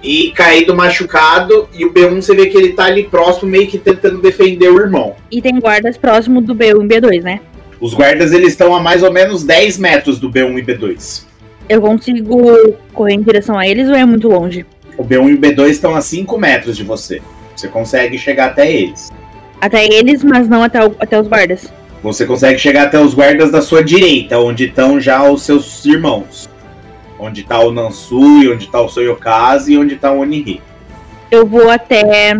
e 0.03 0.31
caído 0.33 0.77
machucado, 0.77 1.67
e 1.73 1.85
o 1.85 1.93
B1 1.93 2.21
você 2.21 2.35
vê 2.35 2.47
que 2.47 2.59
ele 2.59 2.75
tá 2.75 2.85
ali 2.85 3.05
próximo, 3.05 3.51
meio 3.51 3.67
que 3.67 3.79
tentando 3.79 4.19
defender 4.19 4.69
o 4.69 4.79
irmão. 4.79 5.17
E 5.31 5.41
tem 5.41 5.59
guardas 5.59 5.97
próximo 5.97 6.43
do 6.43 6.55
B1 6.55 6.85
e 6.85 7.01
B2, 7.01 7.23
né? 7.23 7.41
Os 7.85 7.93
guardas 7.93 8.32
eles 8.32 8.52
estão 8.52 8.74
a 8.74 8.81
mais 8.81 9.02
ou 9.02 9.12
menos 9.12 9.44
10 9.44 9.77
metros 9.77 10.19
do 10.19 10.31
B1 10.31 10.59
e 10.59 10.62
B2. 10.62 11.27
Eu 11.69 11.82
consigo 11.82 12.73
correr 12.94 13.12
em 13.12 13.20
direção 13.20 13.59
a 13.59 13.69
eles 13.69 13.90
ou 13.90 13.94
é 13.94 14.06
muito 14.06 14.27
longe? 14.27 14.65
O 14.97 15.05
B1 15.05 15.28
e 15.28 15.35
o 15.35 15.39
B2 15.39 15.69
estão 15.69 15.94
a 15.94 16.01
5 16.01 16.39
metros 16.39 16.78
de 16.78 16.82
você. 16.82 17.20
Você 17.55 17.69
consegue 17.69 18.16
chegar 18.16 18.47
até 18.47 18.73
eles. 18.73 19.12
Até 19.61 19.85
eles, 19.85 20.24
mas 20.24 20.48
não 20.48 20.62
até, 20.62 20.82
o, 20.82 20.97
até 20.98 21.20
os 21.20 21.28
guardas. 21.28 21.70
Você 22.02 22.24
consegue 22.24 22.59
chegar 22.59 22.85
até 22.85 22.98
os 22.98 23.12
guardas 23.12 23.52
da 23.52 23.61
sua 23.61 23.85
direita, 23.85 24.39
onde 24.39 24.65
estão 24.65 24.98
já 24.98 25.23
os 25.23 25.43
seus 25.43 25.85
irmãos. 25.85 26.48
Onde 27.19 27.43
está 27.43 27.59
o 27.59 27.70
Nansui, 27.70 28.51
onde 28.51 28.65
está 28.65 28.81
o 28.81 28.89
Soyokaze 28.89 29.74
e 29.74 29.77
onde 29.77 29.97
está 29.97 30.11
o 30.11 30.20
Oniri. 30.20 30.62
Eu 31.31 31.44
vou 31.44 31.69
até 31.69 32.32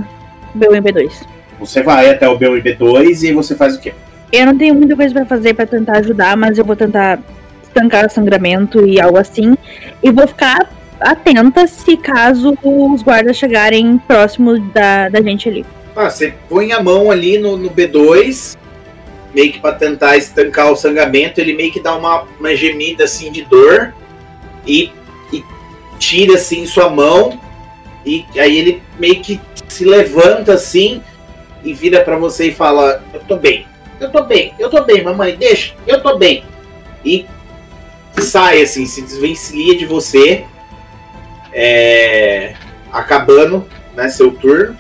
B1 0.57 0.79
e 0.79 0.81
B2. 0.81 1.13
Você 1.61 1.83
vai 1.83 2.09
até 2.09 2.27
o 2.27 2.39
B1 2.39 2.61
e 2.61 2.63
B2 2.63 3.29
e 3.29 3.33
você 3.35 3.55
faz 3.55 3.77
o 3.77 3.81
quê? 3.83 3.93
Eu 4.35 4.47
não 4.47 4.59
tenho 4.59 4.75
muita 4.75 4.97
coisa 4.97 5.15
para 5.15 5.25
fazer 5.25 5.55
para 5.55 5.65
tentar 5.65 5.99
ajudar, 5.99 6.37
mas 6.37 6.59
eu 6.59 6.65
vou 6.65 6.75
tentar 6.75 7.21
estancar 7.63 8.05
o 8.05 8.11
sangramento 8.11 8.85
e 8.85 9.01
algo 9.01 9.17
assim. 9.17 9.57
E 10.03 10.11
vou 10.11 10.27
ficar 10.27 10.69
atenta 10.99 11.69
se 11.69 11.97
caso 11.97 12.59
os 12.61 13.01
guardas 13.01 13.37
chegarem 13.37 13.97
próximo 13.97 14.59
da, 14.73 15.09
da 15.09 15.23
gente 15.23 15.49
ali. 15.49 15.65
Ah, 15.95 16.11
você 16.11 16.35
põe 16.49 16.73
a 16.73 16.83
mão 16.83 17.13
ali 17.13 17.39
no, 17.39 17.57
no 17.57 17.71
B2, 17.71 18.57
meio 19.33 19.53
que 19.53 19.61
para 19.61 19.77
tentar 19.77 20.17
estancar 20.17 20.73
o 20.73 20.75
sangramento, 20.75 21.41
ele 21.41 21.55
meio 21.55 21.71
que 21.71 21.79
dá 21.79 21.95
uma, 21.95 22.25
uma 22.41 22.57
gemida 22.57 23.05
assim 23.05 23.31
de 23.31 23.43
dor 23.43 23.95
e, 24.67 24.91
e 25.33 25.45
tira 26.01 26.35
assim 26.35 26.67
sua 26.67 26.91
mão 26.91 27.39
e 28.05 28.25
aí 28.37 28.59
ele 28.59 28.83
meio 28.99 29.21
que 29.21 29.41
se 29.69 29.85
levanta 29.85 30.55
assim 30.55 31.01
e 31.63 31.73
vira 31.73 32.01
para 32.01 32.17
você 32.17 32.49
e 32.49 32.53
fala: 32.53 33.01
"Eu 33.15 33.21
tô 33.21 33.37
bem. 33.37 33.65
Eu 34.01 34.11
tô 34.11 34.23
bem, 34.23 34.55
eu 34.59 34.69
tô 34.69 34.83
bem, 34.83 35.03
mamãe, 35.03 35.37
deixa, 35.37 35.75
eu 35.87 36.03
tô 36.03 36.19
bem. 36.19 36.45
E 37.05 37.27
sai 38.21 38.63
assim, 38.63 38.87
se 38.87 39.03
desvencilha 39.03 39.77
de 39.77 39.87
você, 39.87 40.45
é, 41.53 42.55
acabando 42.93 43.67
né, 43.95 44.09
seu 44.09 44.31
turno. 44.33 44.77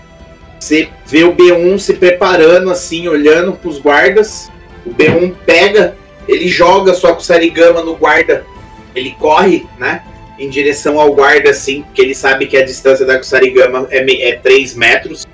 Você 0.58 0.88
vê 1.06 1.24
o 1.24 1.34
B1 1.34 1.78
se 1.78 1.94
preparando 1.94 2.70
assim, 2.70 3.06
olhando 3.08 3.52
pros 3.52 3.78
guardas. 3.78 4.50
O 4.84 4.90
B1 4.90 5.34
pega, 5.44 5.96
ele 6.26 6.48
joga 6.48 6.94
sua 6.94 7.14
Kusarigama 7.14 7.82
no 7.82 7.96
guarda. 7.96 8.44
Ele 8.94 9.14
corre, 9.18 9.66
né? 9.78 10.02
Em 10.38 10.48
direção 10.48 10.98
ao 10.98 11.12
guarda, 11.12 11.50
assim, 11.50 11.82
porque 11.82 12.02
ele 12.02 12.14
sabe 12.14 12.46
que 12.46 12.56
a 12.56 12.64
distância 12.64 13.04
da 13.04 13.18
Kusarigama 13.18 13.86
é, 13.90 14.28
é 14.28 14.36
3 14.36 14.74
metros. 14.74 15.26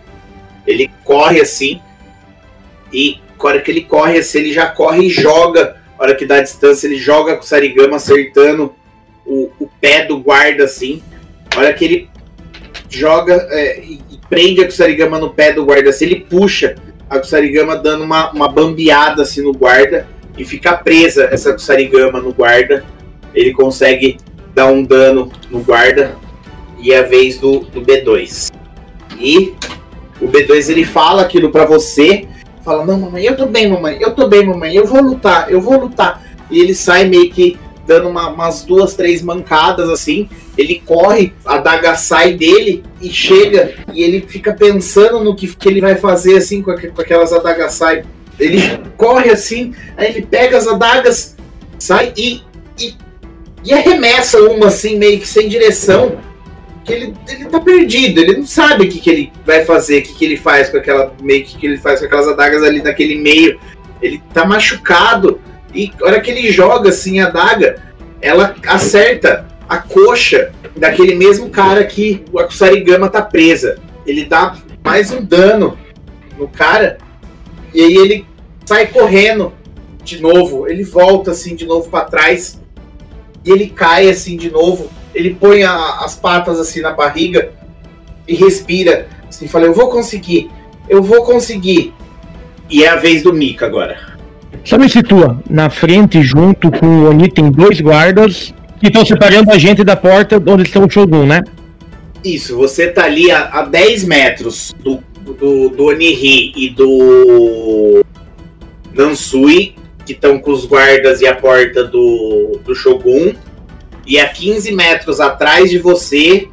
Ele 0.67 0.91
corre 1.05 1.41
assim 1.41 1.81
e 2.93 3.21
a 3.47 3.51
hora 3.51 3.61
que 3.61 3.71
ele 3.71 3.83
corre, 3.83 4.19
assim, 4.19 4.39
ele 4.39 4.53
já 4.53 4.67
corre 4.67 5.07
e 5.07 5.11
joga. 5.11 5.77
A 5.99 6.03
hora 6.03 6.15
que 6.15 6.27
dá 6.27 6.37
a 6.37 6.43
distância, 6.43 6.87
ele 6.87 6.97
joga 6.97 7.37
com 7.37 7.43
o 7.43 7.47
Sarigama 7.47 7.97
acertando 7.97 8.75
o, 9.27 9.51
o 9.59 9.69
pé 9.81 10.05
do 10.05 10.19
guarda, 10.19 10.65
assim. 10.65 11.03
A 11.55 11.61
hora 11.61 11.73
que 11.73 11.85
ele 11.85 12.11
joga 12.89 13.47
é, 13.51 13.81
e, 13.81 14.01
prende 14.29 14.63
a 14.63 14.67
Kusarigama 14.67 15.19
no 15.19 15.31
pé 15.31 15.53
do 15.53 15.65
guarda, 15.65 15.91
assim, 15.91 16.07
ele 16.07 16.21
puxa 16.21 16.75
a 17.09 17.19
Kusarigama 17.19 17.77
dando 17.77 18.05
uma, 18.05 18.31
uma 18.31 18.49
bambeada 18.49 19.23
assim 19.23 19.43
no 19.43 19.53
guarda 19.53 20.07
e 20.39 20.45
fica 20.45 20.77
presa 20.77 21.29
essa 21.31 21.53
Kusarigama 21.53 22.21
no 22.21 22.33
guarda. 22.33 22.85
Ele 23.35 23.53
consegue 23.53 24.19
dar 24.55 24.67
um 24.67 24.83
dano 24.85 25.31
no 25.51 25.61
guarda 25.61 26.17
e 26.79 26.93
é 26.93 26.99
a 26.99 27.03
vez 27.03 27.39
do, 27.39 27.61
do 27.61 27.83
B2. 27.83 28.53
E 29.19 29.55
o 30.21 30.29
B2 30.29 30.71
ele 30.71 30.85
fala 30.85 31.23
aquilo 31.23 31.51
para 31.51 31.65
você 31.65 32.27
fala: 32.65 32.85
Não, 32.85 32.99
mamãe, 32.99 33.25
eu 33.25 33.37
tô 33.37 33.47
bem, 33.47 33.69
mamãe, 33.69 33.99
eu 34.01 34.15
tô 34.15 34.29
bem, 34.29 34.47
mamãe, 34.47 34.75
eu 34.75 34.87
vou 34.87 35.03
lutar, 35.03 35.51
eu 35.51 35.61
vou 35.61 35.79
lutar. 35.79 36.23
E 36.51 36.61
ele 36.61 36.75
sai 36.75 37.05
meio 37.09 37.31
que 37.31 37.59
dando 37.87 38.09
uma, 38.09 38.29
umas 38.29 38.63
duas, 38.65 38.95
três 38.95 39.23
mancadas 39.23 39.89
assim. 39.89 40.29
Ele 40.57 40.83
corre, 40.85 41.33
a 41.45 41.59
daga 41.59 41.97
sai 41.97 42.35
dele 42.35 42.85
e 43.01 43.09
chega. 43.11 43.75
E 43.93 44.03
ele 44.03 44.21
fica 44.23 44.53
pensando 44.53 45.23
no 45.25 45.35
que, 45.35 45.49
que 45.49 45.69
ele 45.69 45.81
vai 45.81 45.97
fazer 45.97 46.37
assim 46.37 46.63
com, 46.63 46.75
com 46.75 47.03
aquelas 47.03 47.33
adagas 47.33 47.75
sai. 47.75 48.05
Ele 48.39 48.61
corre 48.97 49.31
assim, 49.31 49.75
aí 49.97 50.09
ele 50.09 50.23
pega 50.23 50.57
as 50.57 50.67
adagas, 50.67 51.37
sai 51.79 52.13
e, 52.17 52.41
e, 52.79 52.95
e 53.63 53.73
arremessa 53.73 54.41
uma 54.41 54.69
assim, 54.69 54.97
meio 54.97 55.21
que 55.21 55.29
sem 55.29 55.47
direção 55.47 56.19
ele, 56.93 57.15
ele 57.29 57.45
tá 57.47 57.61
perdido, 57.61 58.21
ele 58.21 58.39
não 58.39 58.47
sabe 58.47 58.85
o 58.85 58.89
que, 58.89 59.01
que 59.01 59.11
ele 59.11 59.33
vai 59.45 59.65
fazer, 59.65 59.99
o 59.99 60.03
que, 60.03 60.15
que 60.15 60.25
ele 60.25 60.37
faz 60.37 60.69
com 60.69 60.79
aquela 60.79 61.13
meio 61.21 61.45
que, 61.45 61.59
que 61.59 61.67
ele 61.67 61.79
faz 61.79 62.01
com 62.01 62.07
aquelas 62.07 62.29
adagas 62.29 62.63
ali 62.63 62.83
naquele 62.83 63.17
meio. 63.17 63.59
Ele 64.01 64.23
tá 64.33 64.45
machucado 64.45 65.41
e 65.75 65.93
a 66.01 66.07
hora 66.07 66.21
que 66.21 66.31
ele 66.31 66.51
joga 66.51 66.91
assim 66.91 67.21
a 67.21 67.27
adaga, 67.27 67.83
ela 68.21 68.55
acerta 68.67 69.47
a 69.69 69.79
coxa 69.79 70.53
daquele 70.77 71.15
mesmo 71.15 71.51
cara 71.51 71.85
que 71.85 72.25
o 72.33 72.39
Akusarigama 72.39 73.09
tá 73.09 73.23
presa. 73.23 73.79
Ele 74.07 74.25
dá 74.25 74.57
mais 74.85 75.11
um 75.11 75.23
dano 75.23 75.79
no 76.39 76.49
cara 76.49 76.99
e 77.73 77.83
aí 77.83 77.97
ele 77.97 78.27
sai 78.65 78.87
correndo 78.87 79.53
de 80.03 80.21
novo, 80.21 80.67
ele 80.67 80.83
volta 80.83 81.31
assim 81.31 81.55
de 81.55 81.67
novo 81.67 81.89
para 81.89 82.07
trás 82.07 82.61
e 83.45 83.51
ele 83.51 83.69
cai 83.69 84.09
assim 84.09 84.37
de 84.37 84.51
novo 84.51 84.91
ele 85.15 85.35
põe 85.35 85.63
a, 85.63 85.99
as 86.01 86.17
patas 86.17 86.59
assim 86.59 86.81
na 86.81 86.93
barriga 86.93 87.53
e 88.27 88.35
respira. 88.35 89.09
Assim, 89.29 89.49
fala, 89.49 89.67
eu 89.67 89.75
vou 89.75 89.89
conseguir, 89.89 90.51
eu 90.89 91.03
vou 91.03 91.25
conseguir. 91.25 91.93
E 92.69 92.85
é 92.85 92.89
a 92.89 92.97
vez 92.97 93.23
do 93.23 93.33
Mika 93.33 93.67
agora. 93.67 93.99
Só 94.65 94.79
me 94.79 94.89
situa, 94.89 95.43
na 95.49 95.71
frente, 95.71 96.23
junto 96.23 96.71
com 96.71 96.87
o 96.87 97.11
Oni, 97.11 97.29
tem 97.29 97.51
dois 97.51 97.81
guardas 97.81 98.55
que 98.79 98.89
estão 98.89 99.05
separando 99.05 99.51
a 99.51 99.59
gente 99.59 99.83
da 99.83 99.97
porta 99.97 100.43
onde 100.47 100.63
estão 100.63 100.85
o 100.85 100.91
Shogun, 100.91 101.27
né? 101.27 101.43
Isso, 102.25 102.57
você 102.57 102.89
tá 102.89 103.05
ali 103.05 103.31
a, 103.31 103.49
a 103.49 103.63
10 103.63 104.05
metros 104.05 104.75
do, 104.79 105.03
do, 105.23 105.71
do 105.71 105.85
Oniri 105.85 106.53
e 106.55 106.71
do 106.71 108.05
Nansui, 108.93 109.75
que 110.05 110.13
estão 110.13 110.39
com 110.39 110.51
os 110.51 110.67
guardas 110.67 111.21
e 111.21 111.27
a 111.27 111.35
porta 111.35 111.85
do, 111.85 112.61
do 112.65 112.75
Shogun. 112.75 113.33
E 114.07 114.19
a 114.19 114.29
15 114.29 114.73
metros 114.73 115.21
atrás 115.21 115.71
de 115.71 115.79
você 115.79 116.49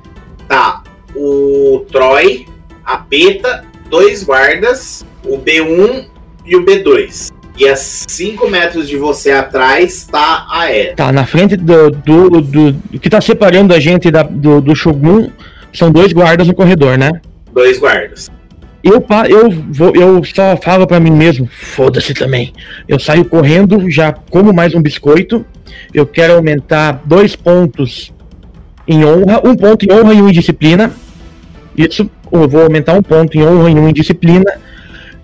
tá 0.47 0.83
o 1.15 1.85
Troy, 1.91 2.45
a 2.85 2.97
Peta, 2.97 3.65
dois 3.89 4.23
guardas, 4.23 5.05
o 5.25 5.37
B1 5.37 6.07
e 6.45 6.55
o 6.55 6.65
B2. 6.65 7.31
E 7.57 7.67
a 7.67 7.75
5 7.75 8.47
metros 8.49 8.87
de 8.87 8.97
você 8.97 9.31
atrás 9.31 10.05
tá 10.05 10.45
a 10.49 10.71
Era. 10.71 10.95
Tá, 10.95 11.11
na 11.11 11.25
frente 11.25 11.55
do, 11.57 11.89
do, 11.89 12.29
do, 12.29 12.71
do 12.71 12.99
que 12.99 13.09
tá 13.09 13.19
separando 13.19 13.73
a 13.73 13.79
gente 13.79 14.11
da, 14.11 14.21
do, 14.21 14.61
do 14.61 14.75
Shogun 14.75 15.31
são 15.73 15.91
dois 15.91 16.13
guardas 16.13 16.47
no 16.47 16.53
corredor, 16.53 16.97
né? 16.97 17.11
Dois 17.51 17.79
guardas. 17.79 18.29
Eu, 18.87 19.05
eu, 19.29 19.51
vou, 19.69 19.93
eu 19.93 20.23
só 20.23 20.55
falo 20.55 20.87
pra 20.87 20.97
mim 20.97 21.11
mesmo, 21.11 21.45
foda-se 21.45 22.13
também. 22.13 22.53
Eu 22.87 22.97
saio 22.97 23.25
correndo, 23.25 23.91
já 23.91 24.13
como 24.13 24.53
mais 24.53 24.73
um 24.73 24.81
biscoito. 24.81 25.45
Eu 25.93 26.07
quero 26.07 26.35
aumentar 26.35 27.01
dois 27.03 27.35
pontos 27.35 28.13
em 28.87 29.03
honra, 29.03 29.41
um 29.43 29.57
ponto 29.57 29.85
em 29.85 29.91
honra 29.91 30.13
e 30.13 30.21
um 30.21 30.29
em 30.29 30.31
disciplina. 30.31 30.89
Isso, 31.77 32.09
eu 32.31 32.47
vou 32.47 32.61
aumentar 32.61 32.93
um 32.93 33.03
ponto 33.03 33.37
em 33.37 33.43
honra 33.43 33.69
e 33.69 33.73
um 33.75 33.89
em 33.89 33.93
disciplina. 33.93 34.53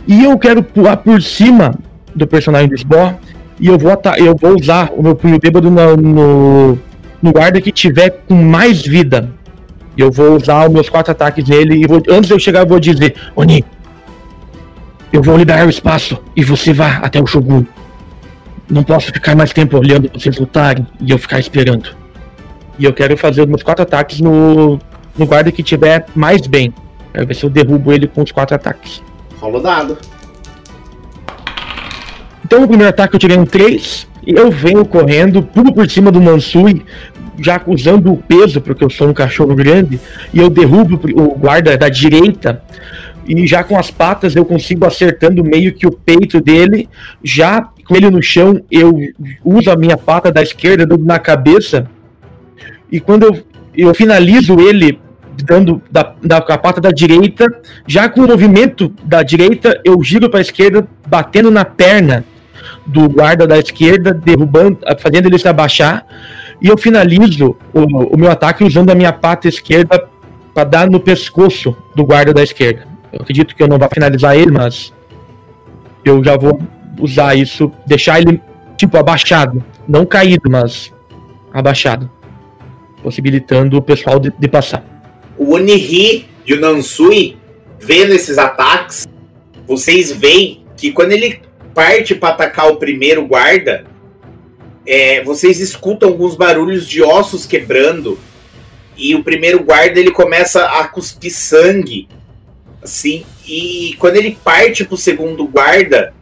E 0.06 0.26
eu 0.26 0.38
quero 0.38 0.61
pular 0.61 0.98
por 0.98 1.22
cima 1.22 1.73
do 2.14 2.27
personagem 2.27 2.68
do 2.68 2.77
Sbor. 2.77 3.14
E 3.61 3.68
eu 3.68 3.77
vou, 3.77 3.91
eu 4.18 4.35
vou 4.35 4.60
usar 4.60 4.91
o 4.94 5.02
meu 5.02 5.15
punho 5.15 5.40
bêbado 5.40 5.72
no, 5.72 5.95
no, 5.95 6.80
no 7.22 7.31
guarda 7.31 7.61
que 7.61 7.72
tiver 7.72 8.10
com 8.27 8.35
mais 8.35 8.81
vida. 8.81 9.31
E 9.98 10.02
eu 10.02 10.11
vou 10.11 10.36
usar 10.36 10.68
os 10.68 10.74
meus 10.74 10.90
quatro 10.90 11.11
ataques 11.11 11.48
nele 11.48 11.84
e 11.84 11.88
vou, 11.88 12.02
antes 12.10 12.28
de 12.28 12.34
eu 12.34 12.40
chegar 12.40 12.61
eu 12.61 12.68
vou 12.68 12.80
dizer, 12.80 13.15
Oni, 13.36 13.64
eu 15.11 15.22
vou 15.22 15.38
liberar 15.38 15.68
o 15.68 15.70
espaço 15.70 16.18
e 16.36 16.44
você 16.44 16.74
vá 16.74 16.98
até 16.98 17.22
o 17.22 17.26
Shogun. 17.28 17.64
Não 18.70 18.84
posso 18.84 19.07
ficar 19.07 19.36
mais 19.36 19.53
tempo 19.53 19.78
olhando 19.78 20.10
vocês 20.11 20.38
lutarem 20.38 20.88
e 20.99 21.11
eu 21.11 21.18
ficar 21.18 21.40
esperando. 21.40 21.95
E 22.80 22.86
eu 22.86 22.94
quero 22.94 23.15
fazer 23.15 23.41
os 23.41 23.48
meus 23.48 23.61
quatro 23.61 23.84
ataques 23.84 24.20
no, 24.20 24.80
no 25.15 25.26
guarda 25.26 25.52
que 25.52 25.61
tiver 25.61 26.07
mais 26.15 26.48
bem. 26.48 26.74
Quero 27.14 27.28
ver 27.28 27.36
se 27.36 27.44
eu 27.44 27.49
derrubo 27.49 27.94
ele 27.94 28.07
com 28.07 28.24
os 28.24 28.32
quatro 28.32 28.56
ataques. 28.56 29.03
Rola 29.40 29.60
o 29.60 29.61
dado. 29.61 29.98
Então 32.44 32.64
o 32.64 32.68
primeiro 32.68 32.90
ataque 32.90 33.15
eu 33.15 33.20
tirei 33.20 33.38
um 33.38 33.45
3. 33.45 34.07
E 34.26 34.34
eu 34.34 34.49
venho 34.49 34.86
correndo, 34.86 35.44
pulo 35.44 35.74
por 35.74 35.90
cima 35.90 36.10
do 36.10 36.22
Mansui, 36.22 36.86
já 37.39 37.61
usando 37.65 38.11
o 38.11 38.18
peso, 38.18 38.61
porque 38.61 38.84
eu 38.84 38.89
sou 38.89 39.10
um 39.10 39.14
cachorro 39.14 39.55
grande, 39.55 39.99
e 40.34 40.39
eu 40.39 40.49
derrubo 40.49 40.99
o 41.14 41.35
guarda 41.35 41.77
da 41.77 41.89
direita. 41.89 42.61
E 43.27 43.47
já 43.47 43.64
com 43.64 43.77
as 43.77 43.89
patas 43.89 44.35
eu 44.35 44.43
consigo 44.43 44.85
acertando 44.85 45.43
meio 45.43 45.73
que 45.73 45.88
o 45.88 45.91
peito 45.91 46.41
dele. 46.41 46.89
Já 47.23 47.69
com 47.85 47.95
ele 47.95 48.10
no 48.10 48.22
chão, 48.22 48.61
eu 48.69 48.93
uso 49.43 49.72
a 49.72 49.76
minha 49.76 49.97
pata 49.97 50.31
da 50.31 50.41
esquerda 50.41 50.85
na 50.97 51.19
cabeça. 51.19 51.88
E 52.91 52.99
quando 52.99 53.23
eu, 53.23 53.43
eu 53.76 53.95
finalizo 53.95 54.60
ele 54.60 54.99
dando 55.45 55.81
da, 55.89 56.14
da 56.22 56.41
com 56.41 56.51
a 56.51 56.57
pata 56.57 56.80
da 56.80 56.91
direita, 56.91 57.47
já 57.88 58.07
com 58.07 58.22
o 58.22 58.27
movimento 58.27 58.93
da 59.03 59.23
direita, 59.23 59.80
eu 59.84 60.01
giro 60.03 60.30
para 60.30 60.39
a 60.39 60.41
esquerda, 60.41 60.88
batendo 61.07 61.49
na 61.49 61.65
perna 61.65 62.23
do 62.85 63.10
guarda 63.10 63.47
da 63.47 63.57
esquerda, 63.57 64.14
derrubando, 64.14 64.80
fazendo 64.99 65.27
ele 65.27 65.39
se 65.39 65.47
abaixar. 65.47 66.05
E 66.64 66.69
eu 66.69 66.77
finalizo 66.77 67.57
o, 67.73 68.15
o 68.15 68.18
meu 68.18 68.31
ataque 68.31 68.64
usando 68.64 68.90
a 68.90 68.95
minha 68.95 69.11
pata 69.11 69.49
esquerda 69.49 70.07
para 70.53 70.64
dar 70.64 70.90
no 70.90 70.98
pescoço 70.98 71.76
do 71.94 72.06
guarda 72.06 72.34
da 72.34 72.41
esquerda. 72.41 72.88
Eu 73.11 73.22
acredito 73.22 73.53
que 73.53 73.61
eu 73.61 73.68
não 73.68 73.77
vou 73.77 73.90
finalizar 73.94 74.38
ele, 74.38 74.49
mas 74.49 74.94
eu 76.06 76.23
já 76.23 76.38
vou 76.38 76.57
usar 76.99 77.35
isso, 77.35 77.69
deixar 77.85 78.22
ele 78.22 78.41
tipo 78.77 78.98
abaixado, 78.98 79.61
não 79.88 80.06
caído, 80.06 80.49
mas 80.49 80.94
abaixado, 81.52 82.10
possibilitando 83.03 83.77
o 83.77 83.81
pessoal 83.81 84.18
de, 84.18 84.31
de 84.40 84.48
passar. 84.48 84.85
O 85.38 85.53
Oniri 85.56 86.30
e 86.45 86.53
o 86.53 86.61
Nansui, 86.61 87.38
vendo 87.77 88.14
esses 88.14 88.38
ataques, 88.38 89.06
vocês 89.68 90.14
veem 90.14 90.64
que 90.77 90.94
quando 90.94 91.11
ele 91.11 91.41
parte 91.73 92.15
para 92.15 92.30
atacar 92.30 92.69
o 92.69 92.77
primeiro 92.77 93.26
guarda, 93.27 93.84
é, 94.85 95.23
vocês 95.23 95.60
escutam 95.60 96.10
alguns 96.10 96.35
barulhos 96.35 96.88
de 96.88 97.01
ossos 97.01 97.45
quebrando 97.45 98.19
e 98.95 99.15
o 99.15 99.23
primeiro 99.23 99.64
guarda 99.64 99.99
ele 99.99 100.11
começa 100.11 100.65
a 100.65 100.88
cuspir 100.88 101.34
sangue, 101.34 102.07
assim. 102.81 103.26
E 103.45 103.95
quando 103.99 104.18
ele 104.18 104.38
parte 104.43 104.85
pro 104.85 104.97
segundo 104.97 105.47
guarda, 105.47 106.14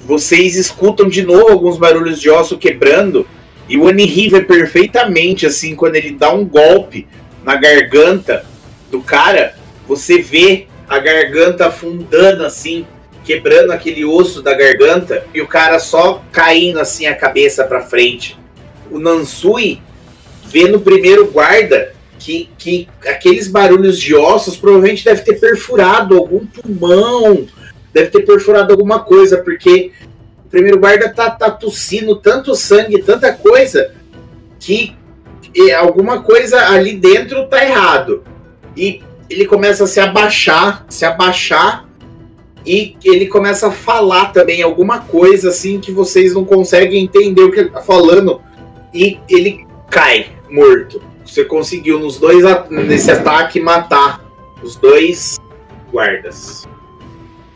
vocês 0.00 0.56
escutam 0.56 1.08
de 1.08 1.22
novo 1.22 1.50
alguns 1.50 1.78
barulhos 1.78 2.20
de 2.20 2.30
osso 2.30 2.58
quebrando 2.58 3.26
e 3.68 3.76
o 3.76 3.84
Oniri 3.84 4.28
vê 4.28 4.40
perfeitamente 4.40 5.46
assim 5.46 5.74
quando 5.74 5.96
ele 5.96 6.12
dá 6.12 6.32
um 6.32 6.44
golpe 6.44 7.06
na 7.42 7.56
garganta 7.56 8.44
do 8.90 9.00
cara, 9.00 9.56
você 9.88 10.20
vê 10.20 10.66
a 10.88 10.98
garganta 10.98 11.66
afundando 11.66 12.44
assim, 12.44 12.86
quebrando 13.26 13.72
aquele 13.72 14.04
osso 14.04 14.40
da 14.40 14.54
garganta 14.54 15.26
e 15.34 15.40
o 15.42 15.48
cara 15.48 15.80
só 15.80 16.22
caindo 16.30 16.78
assim 16.78 17.06
a 17.06 17.14
cabeça 17.14 17.64
para 17.64 17.82
frente. 17.82 18.38
O 18.88 19.00
Nansui 19.00 19.82
vê 20.44 20.68
no 20.68 20.80
primeiro 20.80 21.26
guarda 21.26 21.92
que, 22.20 22.48
que 22.56 22.88
aqueles 23.04 23.48
barulhos 23.48 23.98
de 23.98 24.14
ossos 24.14 24.56
provavelmente 24.56 25.04
deve 25.04 25.22
ter 25.22 25.40
perfurado 25.40 26.16
algum 26.16 26.46
pulmão, 26.46 27.48
deve 27.92 28.10
ter 28.10 28.22
perfurado 28.22 28.72
alguma 28.72 29.00
coisa, 29.00 29.38
porque 29.38 29.90
o 30.44 30.48
primeiro 30.48 30.78
guarda 30.78 31.08
tá, 31.08 31.28
tá 31.28 31.50
tossindo 31.50 32.14
tanto 32.16 32.54
sangue, 32.54 33.02
tanta 33.02 33.32
coisa, 33.32 33.92
que 34.60 34.94
alguma 35.76 36.22
coisa 36.22 36.68
ali 36.68 36.94
dentro 36.94 37.48
tá 37.48 37.64
errado. 37.64 38.22
E 38.76 39.02
ele 39.28 39.46
começa 39.46 39.84
a 39.84 39.86
se 39.86 39.98
abaixar, 39.98 40.86
se 40.88 41.04
abaixar, 41.04 41.85
e 42.66 42.96
ele 43.04 43.26
começa 43.26 43.68
a 43.68 43.70
falar 43.70 44.32
também 44.32 44.60
alguma 44.60 44.98
coisa 44.98 45.50
assim 45.50 45.78
que 45.78 45.92
vocês 45.92 46.34
não 46.34 46.44
conseguem 46.44 47.04
entender 47.04 47.42
o 47.42 47.52
que 47.52 47.60
ele 47.60 47.70
tá 47.70 47.80
falando. 47.80 48.40
E 48.92 49.18
ele 49.30 49.64
cai 49.88 50.26
morto. 50.50 51.00
Você 51.24 51.44
conseguiu 51.44 52.00
nos 52.00 52.18
dois 52.18 52.42
nesse 52.68 53.10
ataque 53.10 53.60
matar 53.60 54.24
os 54.62 54.74
dois 54.74 55.38
guardas. 55.92 56.66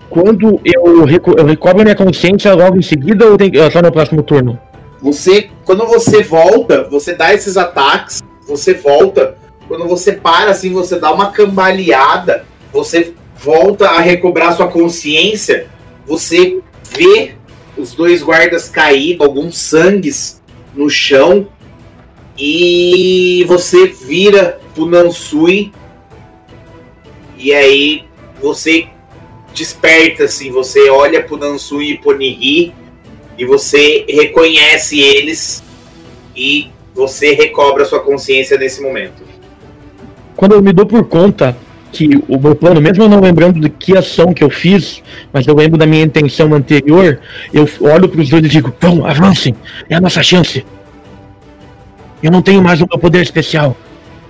Quando 0.08 0.60
eu, 0.64 1.04
reco 1.04 1.34
eu 1.36 1.44
recobro 1.44 1.82
minha 1.82 1.94
consciência 1.94 2.54
logo 2.54 2.76
em 2.76 2.82
seguida 2.82 3.26
ou 3.26 3.36
tem, 3.36 3.52
só 3.70 3.82
no 3.82 3.92
próximo 3.92 4.22
turno? 4.22 4.58
Você, 5.02 5.50
quando 5.64 5.86
você 5.86 6.22
volta, 6.22 6.88
você 6.88 7.14
dá 7.14 7.32
esses 7.32 7.56
ataques, 7.56 8.22
você 8.46 8.74
volta. 8.74 9.36
Quando 9.66 9.86
você 9.86 10.12
para, 10.12 10.50
assim, 10.50 10.72
você 10.72 10.98
dá 10.98 11.12
uma 11.12 11.30
cambaleada, 11.30 12.44
você 12.72 13.14
volta 13.40 13.88
a 13.88 14.00
recobrar 14.00 14.54
sua 14.54 14.68
consciência, 14.68 15.68
você 16.06 16.60
vê 16.90 17.34
os 17.76 17.94
dois 17.94 18.22
guardas 18.22 18.68
caídos, 18.68 19.26
alguns 19.26 19.56
sangues 19.56 20.42
no 20.74 20.90
chão, 20.90 21.48
e 22.38 23.44
você 23.48 23.86
vira 23.86 24.60
pro 24.74 24.86
Nansui, 24.86 25.72
e 27.36 27.52
aí 27.54 28.04
você 28.40 28.88
desperta, 29.54 30.24
assim, 30.24 30.50
você 30.50 30.90
olha 30.90 31.22
pro 31.22 31.38
Nansui 31.38 31.92
e 31.92 31.98
pro 31.98 32.16
Nihir, 32.16 32.72
e 33.38 33.44
você 33.46 34.04
reconhece 34.06 35.00
eles 35.00 35.62
e 36.36 36.70
você 36.94 37.32
recobra 37.32 37.86
sua 37.86 38.00
consciência 38.00 38.58
nesse 38.58 38.82
momento. 38.82 39.22
Quando 40.36 40.52
eu 40.52 40.62
me 40.62 40.72
dou 40.72 40.84
por 40.84 41.04
conta 41.04 41.56
que 41.92 42.08
o 42.28 42.38
meu 42.38 42.54
plano, 42.54 42.80
mesmo 42.80 43.04
eu 43.04 43.08
não 43.08 43.20
lembrando 43.20 43.60
de 43.60 43.68
que 43.68 43.96
ação 43.96 44.32
que 44.32 44.44
eu 44.44 44.50
fiz, 44.50 45.02
mas 45.32 45.46
eu 45.46 45.54
lembro 45.54 45.78
da 45.78 45.86
minha 45.86 46.04
intenção 46.04 46.52
anterior, 46.54 47.18
eu 47.52 47.68
olho 47.80 48.08
para 48.08 48.20
os 48.20 48.28
dois 48.28 48.44
e 48.44 48.48
digo: 48.48 48.72
vão, 48.80 49.04
avancem, 49.04 49.54
é 49.88 49.96
a 49.96 50.00
nossa 50.00 50.22
chance. 50.22 50.64
Eu 52.22 52.30
não 52.30 52.42
tenho 52.42 52.62
mais 52.62 52.80
o 52.80 52.86
meu 52.88 52.98
poder 52.98 53.22
especial. 53.22 53.76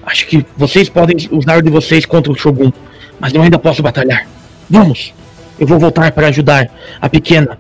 Acho 0.05 0.27
que 0.27 0.45
vocês 0.57 0.89
podem 0.89 1.17
usar 1.31 1.61
de 1.61 1.71
vocês 1.71 2.07
contra 2.07 2.33
o 2.33 2.37
Shogun, 2.37 2.73
mas 3.19 3.35
eu 3.35 3.43
ainda 3.43 3.59
posso 3.59 3.83
batalhar. 3.83 4.27
Vamos! 4.69 5.13
Eu 5.59 5.67
vou 5.67 5.79
voltar 5.79 6.11
para 6.13 6.29
ajudar 6.29 6.71
a 7.01 7.09
pequena 7.09 7.59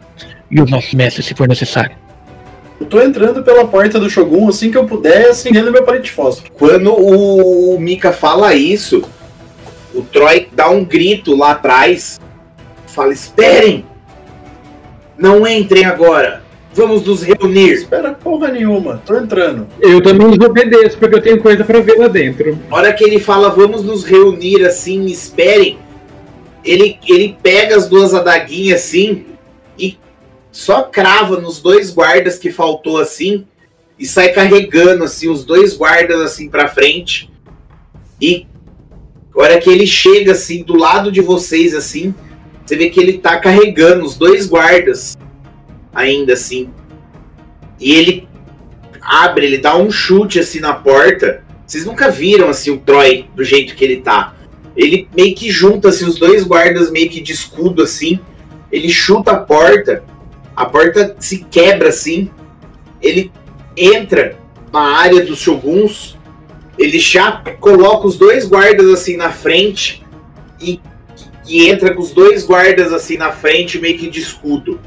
e 0.50 0.60
os 0.60 0.70
nossos 0.70 0.94
mestres 0.94 1.26
se 1.26 1.34
for 1.34 1.46
necessário. 1.46 1.94
Eu 2.80 2.86
tô 2.86 2.98
entrando 3.02 3.42
pela 3.42 3.66
porta 3.66 4.00
do 4.00 4.08
Shogun 4.08 4.48
assim 4.48 4.70
que 4.70 4.78
eu 4.78 4.86
puder, 4.86 5.28
acendendo 5.28 5.70
meu 5.70 5.84
palito 5.84 6.04
de 6.04 6.12
fósforo. 6.12 6.50
Quando 6.52 6.94
o 6.94 7.78
Mika 7.78 8.10
fala 8.10 8.54
isso, 8.54 9.02
o 9.94 10.02
Troy 10.02 10.48
dá 10.52 10.68
um 10.70 10.84
grito 10.84 11.36
lá 11.36 11.52
atrás, 11.52 12.20
fala: 12.86 13.12
Esperem! 13.12 13.84
Não 15.18 15.46
entrem 15.46 15.84
agora! 15.84 16.42
Vamos 16.72 17.04
nos 17.04 17.22
reunir! 17.22 17.72
Espera 17.72 18.12
porra 18.12 18.48
nenhuma, 18.48 19.02
tô 19.04 19.16
entrando. 19.16 19.66
Eu 19.80 20.00
também 20.02 20.30
desobedeço, 20.30 20.98
porque 20.98 21.16
eu 21.16 21.22
tenho 21.22 21.42
coisa 21.42 21.64
pra 21.64 21.80
ver 21.80 21.98
lá 21.98 22.08
dentro. 22.08 22.58
Na 22.68 22.76
hora 22.76 22.92
que 22.92 23.04
ele 23.04 23.18
fala: 23.18 23.50
Vamos 23.50 23.82
nos 23.82 24.04
reunir 24.04 24.64
assim, 24.64 25.06
esperem! 25.06 25.78
ele, 26.64 26.98
ele 27.06 27.36
pega 27.42 27.76
as 27.76 27.88
duas 27.88 28.14
adaguinhas 28.14 28.82
assim 28.82 29.26
e 29.78 29.98
só 30.52 30.82
crava 30.82 31.40
nos 31.40 31.60
dois 31.60 31.90
guardas 31.90 32.38
que 32.38 32.50
faltou 32.50 32.98
assim 32.98 33.46
e 33.98 34.06
sai 34.06 34.30
carregando 34.30 35.04
assim 35.04 35.28
os 35.28 35.44
dois 35.44 35.76
guardas 35.76 36.20
assim 36.20 36.48
para 36.48 36.68
frente. 36.68 37.30
E 38.20 38.46
a 39.40 39.44
hora 39.44 39.58
que 39.58 39.70
ele 39.70 39.86
chega 39.86 40.32
assim 40.32 40.62
do 40.62 40.76
lado 40.76 41.10
de 41.10 41.20
vocês 41.20 41.74
assim, 41.74 42.14
você 42.64 42.76
vê 42.76 42.90
que 42.90 43.00
ele 43.00 43.18
tá 43.18 43.38
carregando 43.38 44.04
os 44.04 44.16
dois 44.16 44.46
guardas 44.46 45.16
ainda 45.94 46.34
assim. 46.34 46.70
E 47.80 47.94
ele 47.94 48.28
abre, 49.00 49.46
ele 49.46 49.58
dá 49.58 49.76
um 49.76 49.90
chute 49.90 50.38
assim 50.38 50.60
na 50.60 50.74
porta. 50.74 51.42
Vocês 51.66 51.86
nunca 51.86 52.10
viram 52.10 52.48
assim 52.48 52.70
o 52.70 52.78
Troy 52.78 53.26
do 53.34 53.42
jeito 53.42 53.74
que 53.74 53.84
ele 53.84 54.02
tá. 54.02 54.36
Ele 54.76 55.08
meio 55.16 55.34
que 55.34 55.50
junta 55.50 55.88
assim 55.88 56.04
os 56.04 56.18
dois 56.18 56.44
guardas 56.44 56.90
meio 56.90 57.08
que 57.08 57.20
de 57.20 57.32
escudo 57.32 57.82
assim. 57.82 58.20
Ele 58.70 58.88
chuta 58.88 59.32
a 59.32 59.36
porta. 59.36 60.04
A 60.54 60.66
porta 60.66 61.16
se 61.18 61.44
quebra 61.50 61.88
assim. 61.88 62.30
Ele 63.00 63.32
entra 63.76 64.36
na 64.72 64.98
área 64.98 65.24
dos 65.24 65.38
shoguns. 65.38 66.16
Ele 66.80 66.98
já 66.98 67.42
coloca 67.60 68.06
os 68.06 68.16
dois 68.16 68.46
guardas 68.46 68.88
assim 68.88 69.14
na 69.14 69.30
frente 69.30 70.02
e, 70.58 70.80
e 71.46 71.68
entra 71.68 71.94
com 71.94 72.00
os 72.00 72.10
dois 72.10 72.42
guardas 72.42 72.90
assim 72.90 73.18
na 73.18 73.30
frente 73.30 73.78
meio 73.78 73.98
que 73.98 74.08
de 74.08 74.18
escudo. 74.18 74.80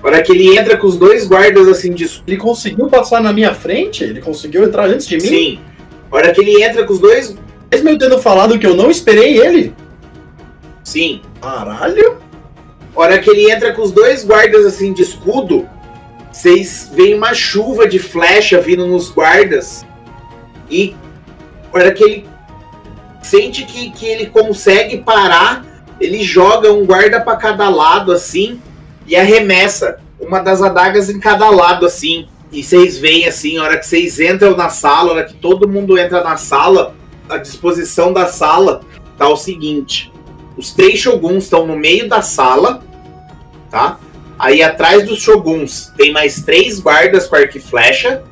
A 0.00 0.06
hora 0.06 0.22
que 0.22 0.30
ele 0.30 0.56
entra 0.56 0.76
com 0.76 0.86
os 0.86 0.96
dois 0.96 1.26
guardas 1.26 1.66
assim 1.66 1.92
de 1.92 2.04
escudo. 2.04 2.30
Ele 2.30 2.36
conseguiu 2.36 2.86
passar 2.86 3.20
na 3.20 3.32
minha 3.32 3.52
frente? 3.52 4.04
Ele 4.04 4.20
conseguiu 4.20 4.62
entrar 4.62 4.88
antes 4.88 5.08
de 5.08 5.16
mim? 5.16 5.26
Sim. 5.26 5.60
A 6.08 6.16
hora 6.16 6.32
que 6.32 6.40
ele 6.40 6.62
entra 6.62 6.84
com 6.84 6.92
os 6.92 7.00
dois. 7.00 7.36
Mesmo 7.68 7.88
eu 7.88 7.98
tendo 7.98 8.18
falado 8.20 8.56
que 8.56 8.66
eu 8.66 8.76
não 8.76 8.88
esperei 8.88 9.36
ele? 9.36 9.74
Sim. 10.84 11.20
Caralho! 11.42 12.18
A 12.94 13.00
hora 13.00 13.18
que 13.18 13.28
ele 13.28 13.50
entra 13.50 13.72
com 13.72 13.82
os 13.82 13.90
dois 13.90 14.24
guardas 14.24 14.64
assim 14.64 14.92
de 14.92 15.02
escudo, 15.02 15.68
vocês 16.30 16.92
veem 16.94 17.14
uma 17.14 17.34
chuva 17.34 17.88
de 17.88 17.98
flecha 17.98 18.60
vindo 18.60 18.86
nos 18.86 19.10
guardas. 19.10 19.84
E 20.70 20.94
hora 21.78 21.92
que 21.92 22.04
ele 22.04 22.28
sente 23.22 23.64
que, 23.64 23.90
que 23.90 24.06
ele 24.06 24.26
consegue 24.26 24.98
parar, 24.98 25.64
ele 26.00 26.22
joga 26.22 26.72
um 26.72 26.84
guarda 26.84 27.20
para 27.20 27.36
cada 27.36 27.68
lado 27.68 28.12
assim 28.12 28.60
e 29.06 29.16
arremessa 29.16 29.98
uma 30.20 30.40
das 30.40 30.62
adagas 30.62 31.08
em 31.08 31.18
cada 31.18 31.48
lado 31.50 31.86
assim. 31.86 32.28
E 32.52 32.62
vocês 32.62 32.98
veem 32.98 33.26
assim, 33.26 33.58
a 33.58 33.64
hora 33.64 33.78
que 33.78 33.86
vocês 33.86 34.20
entram 34.20 34.56
na 34.56 34.68
sala, 34.68 35.10
a 35.10 35.14
hora 35.14 35.24
que 35.24 35.34
todo 35.34 35.68
mundo 35.68 35.98
entra 35.98 36.22
na 36.22 36.36
sala, 36.36 36.94
a 37.28 37.36
disposição 37.36 38.12
da 38.12 38.26
sala 38.26 38.82
tá 39.18 39.28
o 39.28 39.36
seguinte: 39.36 40.12
os 40.56 40.72
três 40.72 41.00
shoguns 41.00 41.44
estão 41.44 41.66
no 41.66 41.76
meio 41.76 42.08
da 42.08 42.22
sala, 42.22 42.84
tá? 43.70 43.98
Aí 44.38 44.62
atrás 44.62 45.04
dos 45.04 45.20
shoguns 45.20 45.92
tem 45.96 46.12
mais 46.12 46.42
três 46.42 46.78
guardas 46.78 47.26
com 47.26 47.36
arco 47.36 47.56
e 47.56 47.60
flecha. 47.60 48.22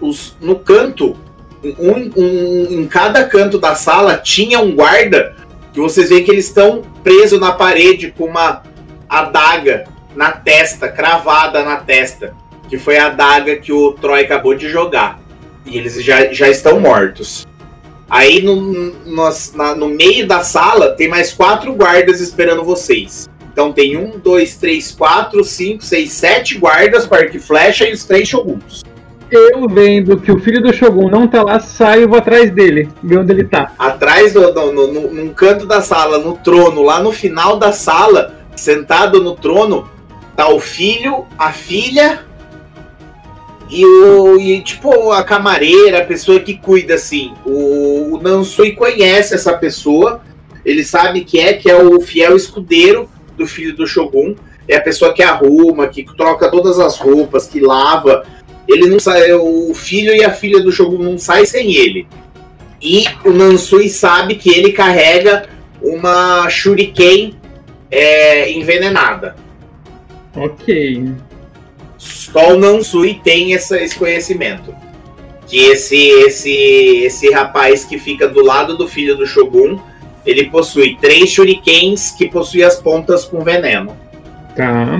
Os, 0.00 0.36
no 0.40 0.56
canto, 0.56 1.16
um, 1.64 2.10
um, 2.16 2.66
em 2.70 2.86
cada 2.86 3.24
canto 3.24 3.58
da 3.58 3.74
sala 3.74 4.18
tinha 4.18 4.60
um 4.60 4.74
guarda 4.74 5.36
que 5.72 5.80
vocês 5.80 6.08
veem 6.08 6.24
que 6.24 6.30
eles 6.30 6.46
estão 6.46 6.82
presos 7.02 7.40
na 7.40 7.52
parede 7.52 8.12
com 8.16 8.24
uma 8.24 8.62
adaga 9.08 9.84
na 10.14 10.32
testa, 10.32 10.88
cravada 10.88 11.62
na 11.62 11.76
testa, 11.76 12.34
que 12.68 12.78
foi 12.78 12.98
a 12.98 13.06
adaga 13.06 13.56
que 13.56 13.72
o 13.72 13.92
Troy 13.92 14.22
acabou 14.22 14.54
de 14.54 14.68
jogar. 14.68 15.20
E 15.64 15.78
eles 15.78 16.02
já, 16.02 16.32
já 16.32 16.48
estão 16.48 16.80
mortos. 16.80 17.46
Aí 18.10 18.42
no, 18.42 18.56
no, 18.56 19.30
na, 19.54 19.74
no 19.74 19.88
meio 19.88 20.26
da 20.26 20.42
sala 20.42 20.90
tem 20.90 21.08
mais 21.08 21.32
quatro 21.32 21.72
guardas 21.72 22.20
esperando 22.20 22.62
vocês. 22.62 23.28
Então 23.52 23.72
tem 23.72 23.96
um, 23.96 24.18
dois, 24.18 24.56
três, 24.56 24.92
quatro, 24.92 25.44
cinco, 25.44 25.82
seis, 25.82 26.12
sete 26.12 26.58
guardas 26.58 27.06
com 27.06 27.14
arco 27.14 27.36
e 27.36 27.40
flecha 27.40 27.86
e 27.86 27.92
os 27.92 28.04
três 28.04 28.28
shoguns. 28.28 28.82
Eu 29.32 29.66
vendo 29.66 30.20
que 30.20 30.30
o 30.30 30.38
filho 30.38 30.62
do 30.62 30.74
Shogun 30.74 31.08
não 31.08 31.26
tá 31.26 31.42
lá, 31.42 31.58
saio 31.58 32.02
e 32.02 32.06
vou 32.06 32.18
atrás 32.18 32.50
dele, 32.50 32.90
ver 33.02 33.16
onde 33.16 33.32
ele 33.32 33.44
tá. 33.44 33.72
Atrás, 33.78 34.34
do, 34.34 34.52
do, 34.52 34.72
no, 34.72 34.92
no, 34.92 35.10
num 35.10 35.32
canto 35.32 35.64
da 35.64 35.80
sala, 35.80 36.18
no 36.18 36.36
trono, 36.36 36.82
lá 36.82 37.02
no 37.02 37.10
final 37.10 37.56
da 37.56 37.72
sala, 37.72 38.34
sentado 38.54 39.22
no 39.22 39.34
trono, 39.34 39.88
tá 40.36 40.50
o 40.50 40.60
filho, 40.60 41.24
a 41.38 41.50
filha 41.50 42.26
e 43.70 43.86
o 43.86 44.38
e, 44.38 44.60
tipo 44.60 45.10
a 45.12 45.24
camareira, 45.24 46.00
a 46.00 46.04
pessoa 46.04 46.38
que 46.38 46.58
cuida 46.58 46.96
assim. 46.96 47.32
O, 47.46 48.16
o 48.16 48.20
Nansui 48.20 48.72
conhece 48.72 49.34
essa 49.34 49.56
pessoa, 49.56 50.20
ele 50.62 50.84
sabe 50.84 51.24
que 51.24 51.40
é 51.40 51.54
que 51.54 51.70
é 51.70 51.82
o 51.82 51.98
fiel 52.02 52.36
escudeiro 52.36 53.08
do 53.34 53.46
filho 53.46 53.74
do 53.74 53.86
Shogun, 53.86 54.34
é 54.68 54.76
a 54.76 54.80
pessoa 54.80 55.12
que 55.12 55.22
arruma, 55.22 55.88
que 55.88 56.04
troca 56.16 56.50
todas 56.50 56.78
as 56.78 56.98
roupas, 56.98 57.46
que 57.46 57.60
lava. 57.60 58.24
Ele 58.68 58.88
não 58.88 58.98
sai, 58.98 59.32
o 59.32 59.74
filho 59.74 60.14
e 60.14 60.24
a 60.24 60.30
filha 60.30 60.60
do 60.60 60.72
Shogun 60.72 60.98
não 60.98 61.18
saem 61.18 61.44
sem 61.44 61.74
ele. 61.74 62.06
E 62.80 63.04
o 63.24 63.30
Nansui 63.30 63.88
sabe 63.88 64.34
que 64.34 64.50
ele 64.50 64.72
carrega 64.72 65.48
uma 65.80 66.48
shuriken 66.48 67.34
é, 67.90 68.50
envenenada. 68.52 69.36
Ok. 70.34 71.12
Só 71.98 72.54
o 72.54 72.58
Nansui 72.58 73.20
tem 73.22 73.54
essa, 73.54 73.80
esse 73.80 73.96
conhecimento. 73.96 74.74
Que 75.46 75.58
esse, 75.66 75.96
esse, 75.96 76.50
esse 77.04 77.30
rapaz 77.30 77.84
que 77.84 77.98
fica 77.98 78.26
do 78.26 78.42
lado 78.42 78.76
do 78.76 78.88
filho 78.88 79.16
do 79.16 79.26
Shogun, 79.26 79.78
ele 80.24 80.48
possui 80.48 80.96
três 81.00 81.30
shurikens 81.30 82.10
que 82.10 82.28
possuem 82.28 82.64
as 82.64 82.80
pontas 82.80 83.24
com 83.24 83.44
veneno. 83.44 83.96
Tá. 84.56 84.98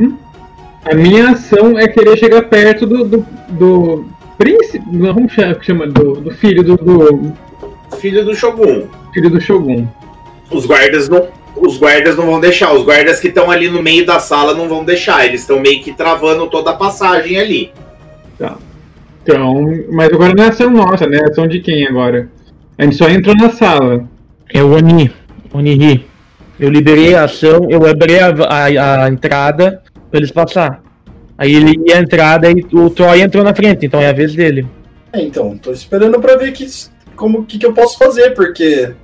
A 0.85 0.95
minha 0.95 1.31
ação 1.31 1.79
é 1.79 1.87
querer 1.87 2.17
chegar 2.17 2.43
perto 2.43 2.87
do. 2.87 3.05
do, 3.05 3.27
do 3.51 4.05
príncipe. 4.37 4.85
Como 5.15 5.29
chama? 5.63 5.87
Do, 5.87 6.15
do 6.15 6.31
filho 6.33 6.63
do, 6.63 6.77
do. 6.77 7.33
Filho 7.99 8.25
do 8.25 8.35
Shogun. 8.35 8.89
Filho 9.15 9.31
do 9.31 9.41
Shogun. 9.41 9.87
Os 10.51 10.67
guardas 10.67 11.09
não. 11.09 11.29
Os 11.55 11.79
guardas 11.79 12.17
não 12.17 12.27
vão 12.27 12.41
deixar. 12.41 12.73
Os 12.73 12.83
guardas 12.83 13.21
que 13.21 13.29
estão 13.29 13.51
ali 13.51 13.69
no 13.69 13.83
meio 13.83 14.05
da 14.05 14.19
sala 14.19 14.55
não 14.55 14.69
vão 14.69 14.85
deixar. 14.85 15.25
Eles 15.25 15.43
estão 15.43 15.61
meio 15.61 15.83
que 15.83 15.93
travando 15.93 16.49
toda 16.49 16.71
a 16.71 16.75
passagem 16.75 17.39
ali. 17.39 17.73
Tá. 18.39 18.57
Então. 19.23 19.71
Mas 19.91 20.13
agora 20.13 20.35
não 20.35 20.45
é 20.45 20.49
ação 20.49 20.71
nossa, 20.71 21.07
né? 21.07 21.19
É 21.19 21.31
ação 21.31 21.47
de 21.47 21.61
quem 21.61 21.87
agora? 21.87 22.29
A 22.77 22.85
gente 22.85 22.97
só 22.97 23.09
entrou 23.09 23.37
na 23.37 23.51
sala. 23.51 24.09
É 24.53 24.63
o 24.63 24.73
Oni. 24.73 25.13
Oniri. 25.53 26.07
Eu 26.59 26.71
liberei 26.71 27.15
a 27.15 27.25
ação, 27.25 27.69
eu 27.71 27.87
abri 27.87 28.19
a, 28.19 28.29
a, 28.29 29.05
a 29.05 29.09
entrada 29.09 29.83
pra 30.13 30.21
eles 30.21 30.31
passar. 30.31 30.83
Aí 31.37 31.55
ele 31.55 31.75
ia 31.89 31.97
a 31.97 32.01
entrada 32.01 32.51
e 32.51 32.65
o 32.73 32.91
Troy 32.91 33.23
entrou 33.23 33.43
na 33.43 33.55
frente, 33.55 33.87
então 33.87 33.99
é 33.99 34.11
a 34.11 34.13
vez 34.13 34.35
dele. 34.35 34.67
É, 35.13 35.21
então, 35.23 35.57
tô 35.57 35.73
esperando 35.73 36.21
pra 36.21 36.37
ver 36.37 36.53
que, 36.53 36.67
como 37.17 37.45
que, 37.45 37.59
que 37.59 37.67
eu 37.67 37.73
posso 37.73 37.99
fazer, 37.99 38.35
porque 38.35 38.95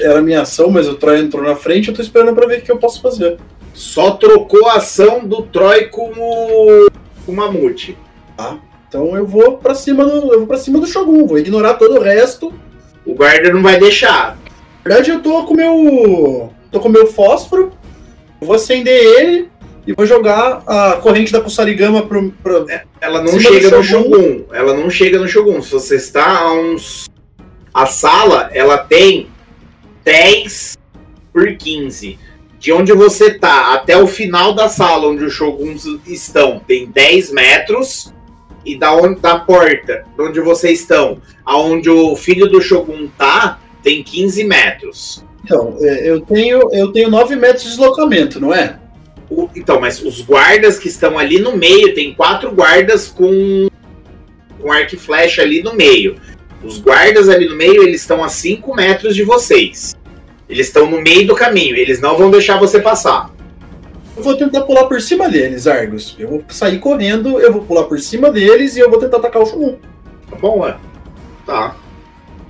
era 0.00 0.20
a 0.20 0.22
minha 0.22 0.42
ação, 0.42 0.70
mas 0.70 0.88
o 0.88 0.94
Troy 0.94 1.20
entrou 1.20 1.42
na 1.42 1.56
frente, 1.56 1.88
eu 1.88 1.94
tô 1.94 2.00
esperando 2.00 2.34
pra 2.34 2.46
ver 2.46 2.60
o 2.60 2.62
que 2.62 2.72
eu 2.72 2.78
posso 2.78 3.02
fazer. 3.02 3.36
Só 3.74 4.12
trocou 4.12 4.66
a 4.68 4.76
ação 4.76 5.26
do 5.26 5.42
Troy 5.42 5.86
com 5.86 6.10
o, 6.10 6.88
com 7.26 7.32
o 7.32 7.34
Mamute. 7.34 7.98
Tá? 8.36 8.58
Então 8.88 9.16
eu 9.16 9.26
vou 9.26 9.56
pra 9.56 9.74
cima 9.74 10.04
do. 10.04 10.32
Eu 10.32 10.38
vou 10.40 10.46
para 10.46 10.58
cima 10.58 10.78
do 10.78 10.86
Shogun, 10.86 11.26
vou 11.26 11.38
ignorar 11.38 11.74
todo 11.74 11.96
o 11.96 12.02
resto. 12.02 12.52
O 13.04 13.14
guarda 13.14 13.52
não 13.52 13.62
vai 13.62 13.78
deixar. 13.78 14.36
Na 14.84 14.90
verdade, 14.90 15.10
eu 15.10 15.20
tô 15.20 15.44
com 15.44 15.54
meu. 15.54 16.52
tô 16.70 16.78
com 16.78 16.88
meu 16.88 17.06
fósforo. 17.06 17.72
Eu 18.40 18.46
vou 18.46 18.56
acender 18.56 18.94
ele 18.94 19.51
e 19.86 19.92
vou 19.92 20.06
jogar 20.06 20.62
a 20.66 20.92
corrente 21.02 21.32
da 21.32 21.40
Kusarigama 21.40 22.06
pro. 22.06 22.30
pro 22.42 22.66
Ela 23.00 23.22
não 23.22 23.38
chega 23.38 23.76
no 23.76 23.82
Shogun. 23.82 24.44
Ela 24.52 24.74
não 24.74 24.88
chega 24.88 25.18
no 25.18 25.28
Shogun. 25.28 25.60
Se 25.60 25.72
você 25.72 25.96
está 25.96 26.38
a 26.38 26.52
uns. 26.52 27.10
A 27.74 27.86
sala, 27.86 28.50
ela 28.52 28.78
tem 28.78 29.28
10 30.04 30.76
por 31.32 31.56
15. 31.56 32.18
De 32.58 32.72
onde 32.72 32.92
você 32.92 33.34
tá 33.34 33.74
até 33.74 33.96
o 33.96 34.06
final 34.06 34.54
da 34.54 34.68
sala 34.68 35.08
onde 35.08 35.24
os 35.24 35.32
Shoguns 35.32 35.84
estão, 36.06 36.60
tem 36.60 36.86
10 36.86 37.32
metros. 37.32 38.12
E 38.64 38.78
da, 38.78 38.94
onde, 38.94 39.18
da 39.20 39.40
porta, 39.40 40.04
de 40.16 40.22
onde 40.22 40.40
vocês 40.40 40.82
estão, 40.82 41.20
aonde 41.44 41.90
o 41.90 42.14
filho 42.14 42.48
do 42.48 42.62
Shogun 42.62 43.08
tá, 43.18 43.58
tem 43.82 44.04
15 44.04 44.44
metros. 44.44 45.24
Então, 45.44 45.76
é, 45.80 46.08
eu 46.08 46.20
tenho, 46.20 46.72
eu 46.72 46.92
tenho 46.92 47.10
9 47.10 47.34
metros 47.34 47.64
de 47.64 47.70
deslocamento, 47.70 48.38
não 48.38 48.54
é? 48.54 48.78
O- 49.32 49.48
então, 49.56 49.80
mas 49.80 50.02
os 50.02 50.20
guardas 50.20 50.78
que 50.78 50.88
estão 50.88 51.18
ali 51.18 51.38
no 51.38 51.56
meio, 51.56 51.94
tem 51.94 52.12
quatro 52.14 52.50
guardas 52.52 53.08
com, 53.08 53.68
com 54.60 54.70
arco 54.70 54.94
e 54.94 54.98
flecha 54.98 55.42
ali 55.42 55.62
no 55.62 55.74
meio. 55.74 56.16
Os 56.62 56.78
guardas 56.78 57.28
ali 57.28 57.48
no 57.48 57.56
meio, 57.56 57.82
eles 57.82 58.02
estão 58.02 58.22
a 58.22 58.28
5 58.28 58.74
metros 58.74 59.16
de 59.16 59.24
vocês. 59.24 59.94
Eles 60.48 60.66
estão 60.66 60.88
no 60.88 61.00
meio 61.00 61.26
do 61.26 61.34
caminho, 61.34 61.74
eles 61.76 62.00
não 62.00 62.16
vão 62.16 62.30
deixar 62.30 62.58
você 62.58 62.78
passar. 62.78 63.30
Eu 64.14 64.22
vou 64.22 64.36
tentar 64.36 64.60
pular 64.62 64.84
por 64.84 65.00
cima 65.00 65.28
deles, 65.30 65.66
Argos. 65.66 66.14
Eu 66.18 66.28
vou 66.28 66.44
sair 66.50 66.78
correndo, 66.78 67.40
eu 67.40 67.50
vou 67.50 67.62
pular 67.64 67.84
por 67.84 67.98
cima 67.98 68.30
deles 68.30 68.76
e 68.76 68.80
eu 68.80 68.90
vou 68.90 68.98
tentar 69.00 69.16
atacar 69.16 69.42
o 69.42 69.46
Shogun. 69.46 69.78
Tá 70.28 70.36
bom, 70.36 70.66
é? 70.68 70.76
Tá. 71.46 71.74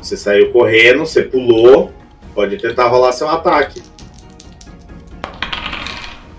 Você 0.00 0.16
saiu 0.16 0.50
correndo, 0.50 1.06
você 1.06 1.22
pulou. 1.22 1.92
Pode 2.34 2.56
tentar 2.56 2.88
rolar 2.88 3.12
seu 3.12 3.28
ataque. 3.28 3.80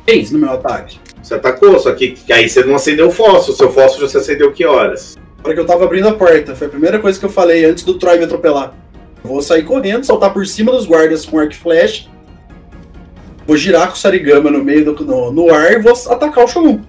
Fez 0.06 0.32
no 0.32 0.40
meu 0.40 0.52
ataque. 0.52 1.00
Você 1.22 1.36
atacou, 1.36 1.80
só 1.80 1.94
que, 1.94 2.12
que 2.12 2.34
aí 2.34 2.50
você 2.50 2.64
não 2.64 2.76
acendeu 2.76 3.08
o 3.08 3.12
fósforo. 3.12 3.58
Seu 3.58 3.72
fósforo 3.72 4.08
você 4.08 4.18
acendeu 4.18 4.52
que 4.52 4.66
horas? 4.66 5.16
Na 5.38 5.46
hora 5.46 5.54
que 5.54 5.60
eu 5.60 5.66
tava 5.66 5.86
abrindo 5.86 6.08
a 6.08 6.14
porta, 6.14 6.56
foi 6.56 6.68
a 6.68 6.70
primeira 6.70 7.00
coisa 7.00 7.18
que 7.20 7.26
eu 7.26 7.30
falei 7.30 7.66
antes 7.66 7.84
do 7.84 7.94
Troy 7.96 8.18
me 8.18 8.26
atropelar. 8.26 8.74
Vou 9.24 9.42
sair 9.42 9.64
correndo, 9.64 10.04
saltar 10.04 10.34
por 10.34 10.46
cima 10.46 10.74
dos 10.74 10.86
guardas 10.86 11.26
com 11.26 11.40
arco 11.40 11.54
e 11.54 11.56
flecha. 11.56 12.10
Vou 13.48 13.56
girar 13.56 13.88
com 13.88 13.94
o 13.94 13.98
Sarigama 13.98 14.52
no 14.52 14.64
meio 14.64 14.86
do 14.86 15.06
no, 15.06 15.32
no 15.32 15.54
ar 15.54 15.72
e 15.72 15.80
vou 15.80 15.94
atacar 16.10 16.44
o 16.44 16.48
Shogun. 16.48 16.82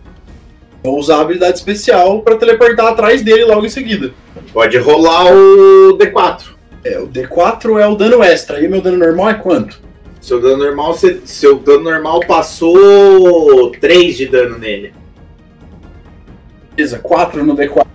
Vou 0.83 0.99
usar 0.99 1.17
a 1.17 1.21
habilidade 1.21 1.57
especial 1.57 2.23
pra 2.23 2.37
teleportar 2.37 2.87
atrás 2.87 3.23
dele 3.23 3.45
logo 3.45 3.65
em 3.65 3.71
seguida. 3.71 4.13
Pode 4.53 4.77
rolar 4.79 5.33
o 5.33 5.97
D4. 5.97 6.55
É, 6.85 6.99
o 6.99 7.09
D4 7.09 7.81
é 7.81 7.87
o 7.87 7.95
dano 7.95 8.23
extra. 8.23 8.61
E 8.61 8.67
o 8.67 8.71
meu 8.71 8.81
dano 8.81 8.99
normal 8.99 9.31
é 9.31 9.35
quanto? 9.35 9.81
Seu 10.25 10.41
dano 10.41 10.57
normal, 10.65 10.95
você- 10.95 11.21
seu 11.27 11.57
dano 11.59 11.85
normal 11.85 12.21
passou 12.21 13.71
3 13.73 14.17
de 14.17 14.25
dano 14.25 14.57
nele. 14.59 14.95
Beleza, 16.75 16.99
4 16.99 17.45
no 17.45 17.55
D4. 17.55 17.87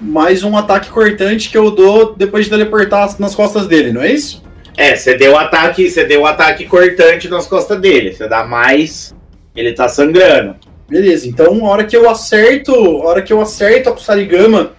Mais 0.00 0.44
um 0.44 0.56
ataque 0.56 0.88
cortante 0.90 1.50
que 1.50 1.58
eu 1.58 1.72
dou 1.72 2.14
depois 2.14 2.44
de 2.44 2.50
teleportar 2.52 3.16
nas 3.18 3.34
costas 3.34 3.66
dele, 3.66 3.92
não 3.92 4.02
é 4.02 4.12
isso? 4.12 4.40
É, 4.76 4.94
você 4.94 5.16
deu 5.16 5.36
ataque, 5.36 5.90
você 5.90 6.04
deu 6.04 6.24
ataque 6.24 6.64
cortante 6.64 7.28
nas 7.28 7.48
costas 7.48 7.80
dele. 7.80 8.12
Você 8.12 8.28
dá 8.28 8.44
mais, 8.44 9.12
ele 9.56 9.72
tá 9.72 9.88
sangrando. 9.88 10.54
Beleza, 10.88 11.28
então 11.28 11.66
a 11.66 11.70
hora 11.70 11.84
que 11.84 11.96
eu 11.96 12.08
acerto, 12.08 12.72
a 12.72 13.04
hora 13.04 13.20
que 13.20 13.32
eu 13.32 13.40
acerto 13.40 13.88
a 13.88 13.92
Kusarigama 13.92 14.74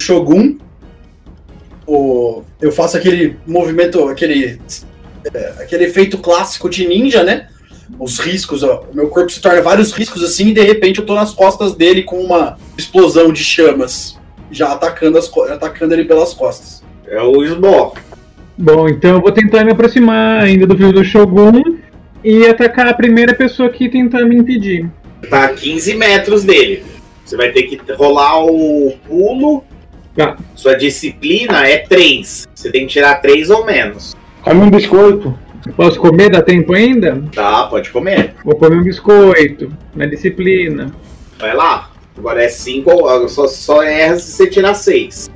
Shogun, 0.00 0.58
o, 1.86 2.42
eu 2.60 2.72
faço 2.72 2.96
aquele 2.96 3.36
movimento, 3.46 4.08
aquele 4.08 4.58
é, 5.32 5.54
aquele 5.60 5.84
efeito 5.84 6.18
clássico 6.18 6.68
de 6.68 6.86
ninja, 6.86 7.22
né? 7.22 7.48
Os 7.98 8.18
riscos, 8.18 8.62
ó, 8.62 8.84
meu 8.92 9.08
corpo 9.08 9.30
se 9.30 9.40
torna 9.40 9.60
vários 9.60 9.92
riscos 9.92 10.22
assim 10.22 10.48
e 10.48 10.54
de 10.54 10.62
repente 10.62 11.00
eu 11.00 11.06
tô 11.06 11.14
nas 11.14 11.32
costas 11.32 11.74
dele 11.74 12.02
com 12.02 12.18
uma 12.18 12.56
explosão 12.76 13.32
de 13.32 13.44
chamas, 13.44 14.18
já 14.50 14.72
atacando 14.72 15.18
as 15.18 15.30
atacando 15.50 15.94
ele 15.94 16.04
pelas 16.04 16.32
costas. 16.32 16.82
É 17.06 17.20
o 17.20 17.44
Sbó. 17.44 17.94
Bom, 18.56 18.88
então 18.88 19.16
eu 19.16 19.20
vou 19.20 19.32
tentar 19.32 19.64
me 19.64 19.72
aproximar 19.72 20.42
ainda 20.42 20.66
do 20.66 20.76
filho 20.76 20.92
do 20.92 21.04
Shogun 21.04 21.78
e 22.22 22.46
atacar 22.46 22.86
a 22.86 22.94
primeira 22.94 23.34
pessoa 23.34 23.68
que 23.68 23.88
tentar 23.88 24.24
me 24.24 24.36
impedir. 24.36 24.88
Tá 25.28 25.44
a 25.44 25.48
15 25.48 25.94
metros 25.94 26.44
dele. 26.44 26.84
Você 27.24 27.36
vai 27.36 27.50
ter 27.50 27.64
que 27.64 27.80
rolar 27.92 28.44
o 28.44 28.94
pulo. 29.06 29.64
Tá. 30.16 30.36
Sua 30.54 30.74
disciplina 30.74 31.66
é 31.66 31.78
3. 31.78 32.46
Você 32.54 32.70
tem 32.70 32.86
que 32.86 32.92
tirar 32.92 33.16
3 33.16 33.50
ou 33.50 33.66
menos. 33.66 34.16
Come 34.44 34.60
um 34.60 34.70
biscoito. 34.70 35.36
Posso 35.74 35.98
comer? 35.98 36.28
Dá 36.28 36.42
tempo 36.42 36.74
ainda? 36.74 37.22
Tá, 37.34 37.66
pode 37.66 37.90
comer. 37.90 38.34
Vou 38.44 38.54
comer 38.54 38.76
um 38.76 38.82
biscoito. 38.82 39.72
Na 39.94 40.04
disciplina. 40.04 40.92
Vai 41.38 41.54
lá. 41.54 41.90
Agora 42.16 42.44
é 42.44 42.48
5, 42.48 43.28
só, 43.28 43.48
só 43.48 43.82
erra 43.82 44.18
se 44.18 44.32
você 44.32 44.46
tirar 44.46 44.74
6. 44.74 45.30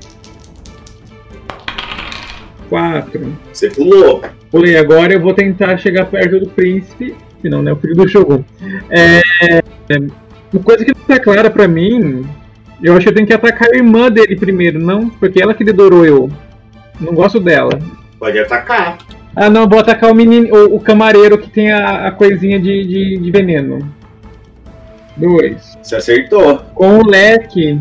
Quatro. 2.68 3.35
Você 3.51 3.70
pulou. 3.70 4.22
Pulei 4.51 4.76
agora, 4.76 5.14
eu 5.14 5.20
vou 5.20 5.32
tentar 5.32 5.78
chegar 5.78 6.05
perto 6.05 6.40
do 6.40 6.51
príncipe. 6.51 7.16
Que 7.40 7.48
não, 7.48 7.62
né? 7.62 7.72
O 7.72 7.76
filho 7.76 7.97
do 7.97 8.06
Shogun. 8.06 8.44
É, 8.90 9.20
é, 9.51 9.98
uma 10.52 10.62
coisa 10.62 10.85
que 10.85 10.93
não 10.94 11.05
tá 11.06 11.18
clara 11.18 11.51
pra 11.51 11.66
mim. 11.66 12.28
Eu 12.82 12.93
acho 12.93 13.05
que 13.05 13.09
eu 13.09 13.14
tenho 13.14 13.26
que 13.26 13.32
atacar 13.32 13.70
a 13.70 13.76
irmã 13.76 14.10
dele 14.10 14.36
primeiro, 14.36 14.78
não? 14.78 15.09
Porque 15.09 15.43
ela 15.43 15.55
que 15.55 15.64
dedorou 15.64 16.05
eu. 16.05 16.30
Não 17.01 17.14
gosto 17.14 17.40
dela. 17.40 17.70
Pode 18.19 18.39
atacar. 18.39 18.99
Ah, 19.35 19.49
não, 19.49 19.69
vou 19.69 19.78
atacar 19.78 20.11
o 20.11 20.15
menino, 20.15 20.55
o, 20.55 20.77
o 20.77 20.81
camareiro 20.81 21.39
que 21.39 21.49
tem 21.49 21.70
a, 21.70 22.09
a 22.09 22.11
coisinha 22.11 22.59
de, 22.59 22.85
de, 22.85 23.19
de 23.19 23.31
veneno. 23.31 23.78
Dois. 25.16 25.78
Você 25.82 25.97
acertou. 25.97 26.59
Com 26.74 26.99
o 26.99 27.07
leque, 27.07 27.81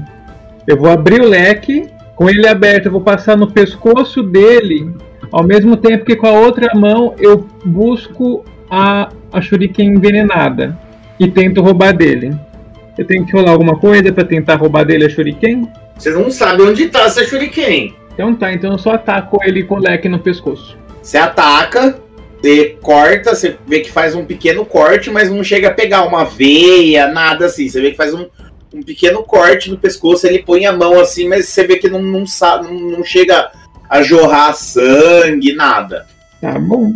eu 0.68 0.78
vou 0.78 0.90
abrir 0.90 1.22
o 1.22 1.28
leque. 1.28 1.88
Com 2.16 2.30
ele 2.30 2.48
aberto, 2.48 2.88
eu 2.88 2.92
vou 2.92 3.02
passar 3.02 3.38
no 3.38 3.52
pescoço 3.52 4.24
dele. 4.24 4.92
Ao 5.32 5.44
mesmo 5.44 5.78
tempo 5.78 6.06
que 6.06 6.16
com 6.16 6.28
a 6.28 6.40
outra 6.40 6.74
mão 6.76 7.14
eu 7.20 7.48
busco 7.64 8.44
a, 8.70 9.10
a 9.32 9.42
Shuriken 9.42 9.90
envenenada. 9.90 10.78
E 11.20 11.28
tento 11.28 11.62
roubar 11.62 11.96
dele. 11.96 12.36
Eu 12.98 13.06
tenho 13.06 13.26
que 13.26 13.34
rolar 13.34 13.52
alguma 13.52 13.78
coisa 13.78 14.12
pra 14.12 14.24
tentar 14.24 14.56
roubar 14.56 14.84
dele 14.84 15.06
a 15.06 15.10
Shuriken? 15.10 15.70
Você 15.96 16.12
não 16.12 16.30
sabe 16.30 16.62
onde 16.64 16.88
tá 16.88 17.02
essa 17.06 17.24
Shuriken. 17.24 17.96
Então 18.18 18.34
tá, 18.34 18.52
então 18.52 18.72
eu 18.72 18.80
só 18.80 18.94
ataco 18.94 19.38
ele 19.44 19.62
com 19.62 19.76
o 19.76 19.80
leque 19.80 20.10
no 20.10 20.18
pescoço. 20.18 20.76
Você 21.04 21.20
ataca, 21.20 22.00
você 22.42 22.76
corta, 22.82 23.36
você 23.36 23.56
vê 23.68 23.82
que 23.82 23.92
faz 23.92 24.16
um 24.16 24.26
pequeno 24.26 24.66
corte, 24.66 25.12
mas 25.12 25.30
não 25.30 25.44
chega 25.44 25.68
a 25.68 25.74
pegar 25.74 26.02
uma 26.02 26.26
veia, 26.26 27.06
nada 27.12 27.46
assim. 27.46 27.70
Você 27.70 27.80
vê 27.80 27.92
que 27.92 27.96
faz 27.96 28.16
um, 28.16 28.26
um 28.74 28.82
pequeno 28.82 29.22
corte 29.22 29.70
no 29.70 29.78
pescoço, 29.78 30.26
ele 30.26 30.40
põe 30.40 30.66
a 30.66 30.74
mão 30.74 31.00
assim, 31.00 31.28
mas 31.28 31.48
você 31.48 31.68
vê 31.68 31.78
que 31.78 31.88
não, 31.88 32.02
não, 32.02 32.24
não, 32.64 32.74
não 32.74 33.04
chega 33.04 33.52
a 33.88 34.02
jorrar 34.02 34.56
sangue, 34.56 35.54
nada. 35.54 36.08
Tá 36.42 36.58
bom. 36.58 36.94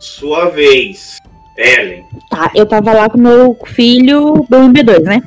Sua 0.00 0.50
vez, 0.50 1.18
Ellen. 1.56 2.04
Tá, 2.28 2.50
eu 2.52 2.66
tava 2.66 2.92
lá 2.92 3.08
com 3.08 3.16
meu 3.16 3.56
filho 3.64 4.44
B1 4.50 4.70
e 4.70 4.82
B2, 4.82 5.02
né? 5.04 5.22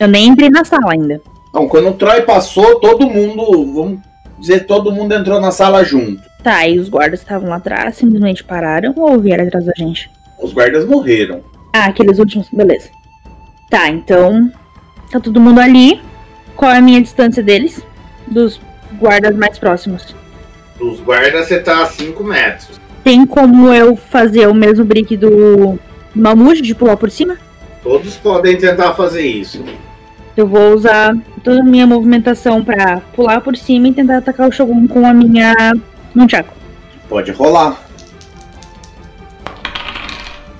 Eu 0.00 0.08
nem 0.08 0.28
entrei 0.28 0.48
na 0.48 0.64
sala 0.64 0.92
ainda. 0.92 1.20
Então, 1.50 1.68
quando 1.68 1.90
o 1.90 1.94
Troy 1.94 2.22
passou, 2.22 2.80
todo 2.80 3.10
mundo, 3.10 3.44
vamos 3.74 4.00
dizer, 4.38 4.66
todo 4.66 4.92
mundo 4.92 5.14
entrou 5.14 5.40
na 5.40 5.50
sala 5.50 5.84
junto. 5.84 6.22
Tá, 6.42 6.66
e 6.66 6.78
os 6.78 6.88
guardas 6.88 7.20
estavam 7.20 7.48
lá 7.48 7.56
atrás, 7.56 7.96
simplesmente 7.96 8.44
pararam 8.44 8.94
ou 8.96 9.18
vieram 9.18 9.46
atrás 9.46 9.64
da 9.64 9.72
gente? 9.76 10.10
Os 10.40 10.52
guardas 10.52 10.84
morreram. 10.84 11.40
Ah, 11.72 11.86
aqueles 11.86 12.18
últimos, 12.18 12.48
beleza. 12.50 12.88
Tá, 13.70 13.88
então. 13.88 14.50
Tá 15.10 15.20
todo 15.20 15.40
mundo 15.40 15.60
ali. 15.60 16.00
Qual 16.54 16.70
é 16.70 16.78
a 16.78 16.82
minha 16.82 17.00
distância 17.00 17.42
deles? 17.42 17.82
Dos 18.26 18.60
guardas 18.98 19.36
mais 19.36 19.58
próximos. 19.58 20.14
Dos 20.78 21.00
guardas, 21.00 21.48
você 21.48 21.58
tá 21.58 21.82
a 21.82 21.86
5 21.86 22.22
metros. 22.24 22.80
Tem 23.02 23.26
como 23.26 23.72
eu 23.72 23.96
fazer 23.96 24.48
o 24.48 24.54
mesmo 24.54 24.84
brick 24.84 25.16
do 25.16 25.78
Mamute 26.14 26.62
de 26.62 26.74
pular 26.74 26.96
por 26.96 27.10
cima? 27.10 27.36
Todos 27.82 28.16
podem 28.16 28.56
tentar 28.56 28.94
fazer 28.94 29.24
isso. 29.26 29.64
Eu 30.36 30.46
vou 30.46 30.74
usar 30.74 31.16
toda 31.42 31.60
a 31.60 31.64
minha 31.64 31.86
movimentação 31.86 32.62
pra 32.62 33.00
pular 33.14 33.40
por 33.40 33.56
cima 33.56 33.88
e 33.88 33.92
tentar 33.94 34.18
atacar 34.18 34.48
o 34.48 34.52
Shogun 34.52 34.86
com 34.86 35.06
a 35.06 35.14
minha 35.14 35.54
Nunchaku. 36.14 36.52
Pode 37.08 37.32
rolar. 37.32 37.80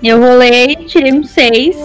Eu 0.03 0.21
rolei, 0.21 0.77
tirei 0.87 1.13
um 1.13 1.25
6. 1.25 1.77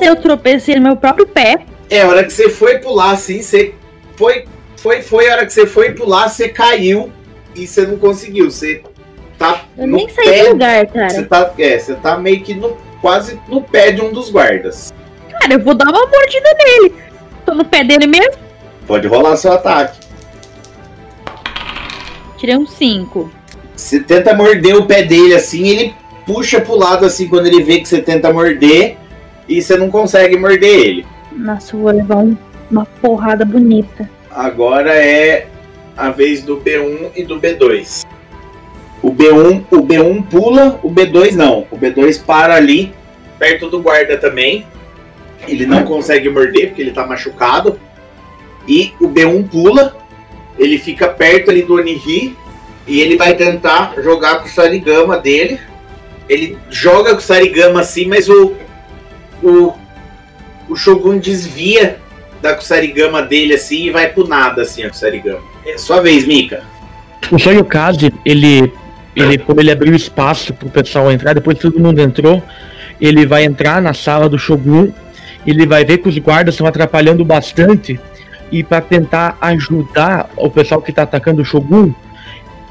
Eu 0.00 0.16
tropecei 0.16 0.74
no 0.76 0.82
meu 0.82 0.96
próprio 0.96 1.26
pé. 1.26 1.64
É, 1.88 2.02
a 2.02 2.08
hora 2.08 2.24
que 2.24 2.32
você 2.32 2.48
foi 2.48 2.78
pular, 2.78 3.12
assim, 3.12 3.40
você 3.42 3.74
foi, 4.16 4.46
foi, 4.76 5.02
foi, 5.02 5.28
a 5.28 5.34
hora 5.34 5.46
que 5.46 5.52
você 5.52 5.66
foi 5.66 5.92
pular, 5.92 6.28
você 6.28 6.48
caiu 6.48 7.12
e 7.54 7.66
você 7.66 7.86
não 7.86 7.98
conseguiu. 7.98 8.50
Você 8.50 8.82
tá 9.38 9.64
Eu 9.76 9.86
no 9.86 9.96
nem 9.96 10.08
saí 10.08 10.24
pé, 10.24 10.44
do 10.44 10.50
lugar, 10.50 10.86
Você 10.86 10.92
cara. 10.92 11.26
tá, 11.26 11.52
é, 11.58 11.78
você 11.78 11.94
tá 11.94 12.16
meio 12.16 12.40
que 12.42 12.54
no, 12.54 12.76
quase 13.00 13.38
no 13.48 13.62
pé 13.62 13.92
de 13.92 14.00
um 14.00 14.12
dos 14.12 14.30
guardas. 14.30 14.92
Cara, 15.44 15.56
eu 15.56 15.60
vou 15.62 15.74
dar 15.74 15.84
uma 15.90 16.06
mordida 16.06 16.48
nele. 16.58 16.94
Tô 17.44 17.52
no 17.52 17.66
pé 17.66 17.84
dele 17.84 18.06
mesmo. 18.06 18.32
Pode 18.86 19.06
rolar 19.06 19.36
seu 19.36 19.52
ataque. 19.52 20.00
Tirei 22.38 22.56
um 22.56 22.66
5. 22.66 23.30
Você 23.76 24.00
tenta 24.00 24.32
morder 24.34 24.74
o 24.74 24.86
pé 24.86 25.02
dele 25.02 25.34
assim, 25.34 25.68
ele 25.68 25.94
puxa 26.24 26.62
pro 26.62 26.76
lado 26.76 27.04
assim 27.04 27.28
quando 27.28 27.46
ele 27.46 27.62
vê 27.62 27.78
que 27.80 27.86
você 27.86 28.00
tenta 28.00 28.32
morder 28.32 28.96
e 29.46 29.60
você 29.60 29.76
não 29.76 29.90
consegue 29.90 30.38
morder 30.38 30.80
ele. 30.80 31.06
Nossa, 31.32 31.76
eu 31.76 31.80
vou 31.80 31.92
levar 31.92 32.16
um- 32.16 32.36
uma 32.70 32.86
porrada 33.02 33.44
bonita. 33.44 34.08
Agora 34.30 34.94
é 34.94 35.46
a 35.94 36.08
vez 36.08 36.42
do 36.42 36.56
B1 36.56 37.10
e 37.14 37.22
do 37.22 37.38
B2. 37.38 38.06
O 39.02 39.10
B1, 39.12 39.62
o 39.70 39.82
B1 39.82 40.22
pula, 40.22 40.80
o 40.82 40.90
B2 40.90 41.32
não. 41.34 41.66
O 41.70 41.76
B2 41.76 42.18
para 42.24 42.54
ali, 42.54 42.94
perto 43.38 43.68
do 43.68 43.82
guarda 43.82 44.16
também. 44.16 44.64
Ele 45.48 45.66
não 45.66 45.84
consegue 45.84 46.28
morder 46.28 46.68
porque 46.68 46.82
ele 46.82 46.92
tá 46.92 47.06
machucado. 47.06 47.78
E 48.66 48.92
o 49.00 49.08
B1 49.08 49.48
pula, 49.48 49.96
ele 50.58 50.78
fica 50.78 51.08
perto 51.08 51.50
ali 51.50 51.62
do 51.62 51.74
Onihi 51.74 52.36
e 52.86 53.00
ele 53.00 53.16
vai 53.16 53.34
tentar 53.34 53.94
jogar 54.02 54.40
com 54.40 54.46
o 54.46 54.50
Sarigama 54.50 55.18
dele. 55.18 55.60
Ele 56.28 56.56
joga 56.70 57.10
com 57.10 57.18
o 57.18 57.22
Sarigama 57.22 57.80
assim, 57.80 58.06
mas 58.06 58.28
o 58.28 58.54
o, 59.44 59.74
o 60.68 60.74
Shogun 60.74 61.18
desvia 61.18 61.98
da 62.40 62.54
Kusarigama 62.54 63.22
dele 63.22 63.54
assim 63.54 63.84
e 63.84 63.90
vai 63.90 64.08
pro 64.08 64.26
nada 64.26 64.62
assim 64.62 64.82
a 64.82 64.90
Kusarigama. 64.90 65.42
É 65.66 65.78
sua 65.78 66.00
vez, 66.00 66.26
Mika. 66.26 66.62
O 67.30 67.38
Soyokaze, 67.38 68.12
ele, 68.24 68.72
ele, 69.14 69.38
como 69.38 69.60
ele 69.60 69.70
abriu 69.70 69.94
espaço 69.94 70.52
pro 70.52 70.68
pessoal 70.68 71.10
entrar, 71.10 71.34
depois 71.34 71.58
todo 71.58 71.78
mundo 71.78 72.00
entrou, 72.00 72.42
ele 73.00 73.26
vai 73.26 73.44
entrar 73.44 73.80
na 73.80 73.94
sala 73.94 74.28
do 74.28 74.38
Shogun, 74.38 74.92
ele 75.50 75.66
vai 75.66 75.84
ver 75.84 75.98
que 75.98 76.08
os 76.08 76.18
guardas 76.18 76.54
estão 76.54 76.66
atrapalhando 76.66 77.24
bastante, 77.24 77.98
e 78.50 78.62
para 78.62 78.80
tentar 78.80 79.36
ajudar 79.40 80.30
o 80.36 80.50
pessoal 80.50 80.80
que 80.80 80.92
tá 80.92 81.02
atacando 81.02 81.42
o 81.42 81.44
Shogun, 81.44 81.92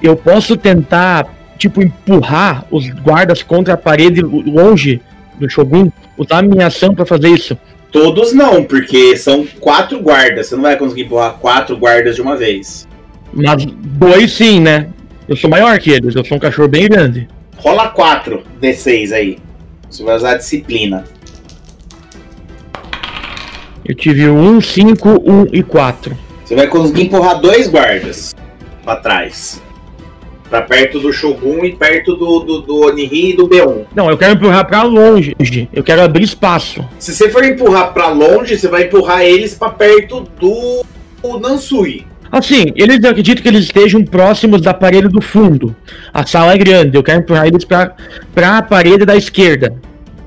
eu 0.02 0.16
posso 0.16 0.56
tentar 0.56 1.28
tipo, 1.58 1.82
empurrar 1.82 2.66
os 2.70 2.90
guardas 2.90 3.42
contra 3.42 3.74
a 3.74 3.78
parede 3.78 4.22
longe 4.22 5.02
do 5.40 5.50
Shogun? 5.50 5.90
Usar 6.18 6.40
a 6.40 6.42
minha 6.42 6.68
ação 6.68 6.94
pra 6.94 7.06
fazer 7.06 7.30
isso? 7.30 7.58
Todos 7.92 8.34
não, 8.34 8.64
porque 8.64 9.16
são 9.16 9.46
quatro 9.60 10.00
guardas. 10.02 10.48
Você 10.48 10.56
não 10.56 10.64
vai 10.64 10.78
conseguir 10.78 11.04
empurrar 11.04 11.34
quatro 11.34 11.78
guardas 11.78 12.16
de 12.16 12.22
uma 12.22 12.36
vez. 12.36 12.88
Mas 13.32 13.66
dois 13.66 14.34
sim, 14.34 14.60
né? 14.60 14.90
Eu 15.28 15.36
sou 15.36 15.50
maior 15.50 15.78
que 15.80 15.92
eles, 15.92 16.16
eu 16.16 16.26
sou 16.26 16.38
um 16.38 16.40
cachorro 16.40 16.68
bem 16.68 16.88
grande. 16.88 17.28
Rola 17.58 17.90
quatro 17.90 18.44
D6 18.62 19.12
aí. 19.14 19.38
Você 19.90 20.04
vai 20.04 20.16
usar 20.18 20.32
a 20.32 20.38
disciplina. 20.38 21.06
Eu 23.86 23.96
tive 23.96 24.30
um, 24.30 24.62
cinco, 24.62 25.10
um 25.30 25.46
e 25.52 25.62
quatro. 25.62 26.18
Você 26.44 26.56
vai 26.56 26.68
conseguir 26.68 27.04
empurrar 27.04 27.40
dois 27.40 27.68
guardas 27.68 28.34
pra 28.84 28.96
trás. 28.96 29.62
Pra 30.50 30.62
perto 30.62 31.00
do 31.00 31.12
Shogun 31.12 31.66
e 31.66 31.74
perto 31.76 32.16
do, 32.16 32.40
do, 32.40 32.62
do 32.62 33.00
e 33.00 33.34
do 33.36 33.48
B1. 33.48 33.86
Não, 33.96 34.10
eu 34.10 34.18
quero 34.18 34.34
empurrar 34.34 34.66
pra 34.68 34.84
longe. 34.84 35.36
Eu 35.74 35.84
quero 35.84 36.02
abrir 36.02 36.24
espaço. 36.24 36.88
Se 37.00 37.14
você 37.14 37.30
for 37.30 37.44
empurrar 37.44 37.94
pra 37.94 38.10
longe, 38.10 38.58
você 38.58 38.68
vai 38.68 38.84
empurrar 38.84 39.22
eles 39.22 39.56
pra 39.56 39.70
perto 39.70 40.28
do, 40.40 40.86
do 41.22 41.40
Nansui. 41.40 42.06
Assim, 42.32 42.66
eles 42.76 43.04
eu 43.04 43.12
acredito 43.12 43.42
que 43.42 43.48
eles 43.48 43.66
estejam 43.66 44.04
próximos 44.04 44.62
da 44.62 44.74
parede 44.74 45.08
do 45.08 45.22
fundo. 45.22 45.76
A 46.12 46.26
sala 46.26 46.54
é 46.54 46.58
grande, 46.58 46.98
eu 46.98 47.04
quero 47.04 47.20
empurrar 47.20 47.48
eles 47.48 47.64
pra, 47.64 47.96
pra 48.34 48.62
parede 48.62 49.06
da 49.06 49.16
esquerda. 49.16 49.76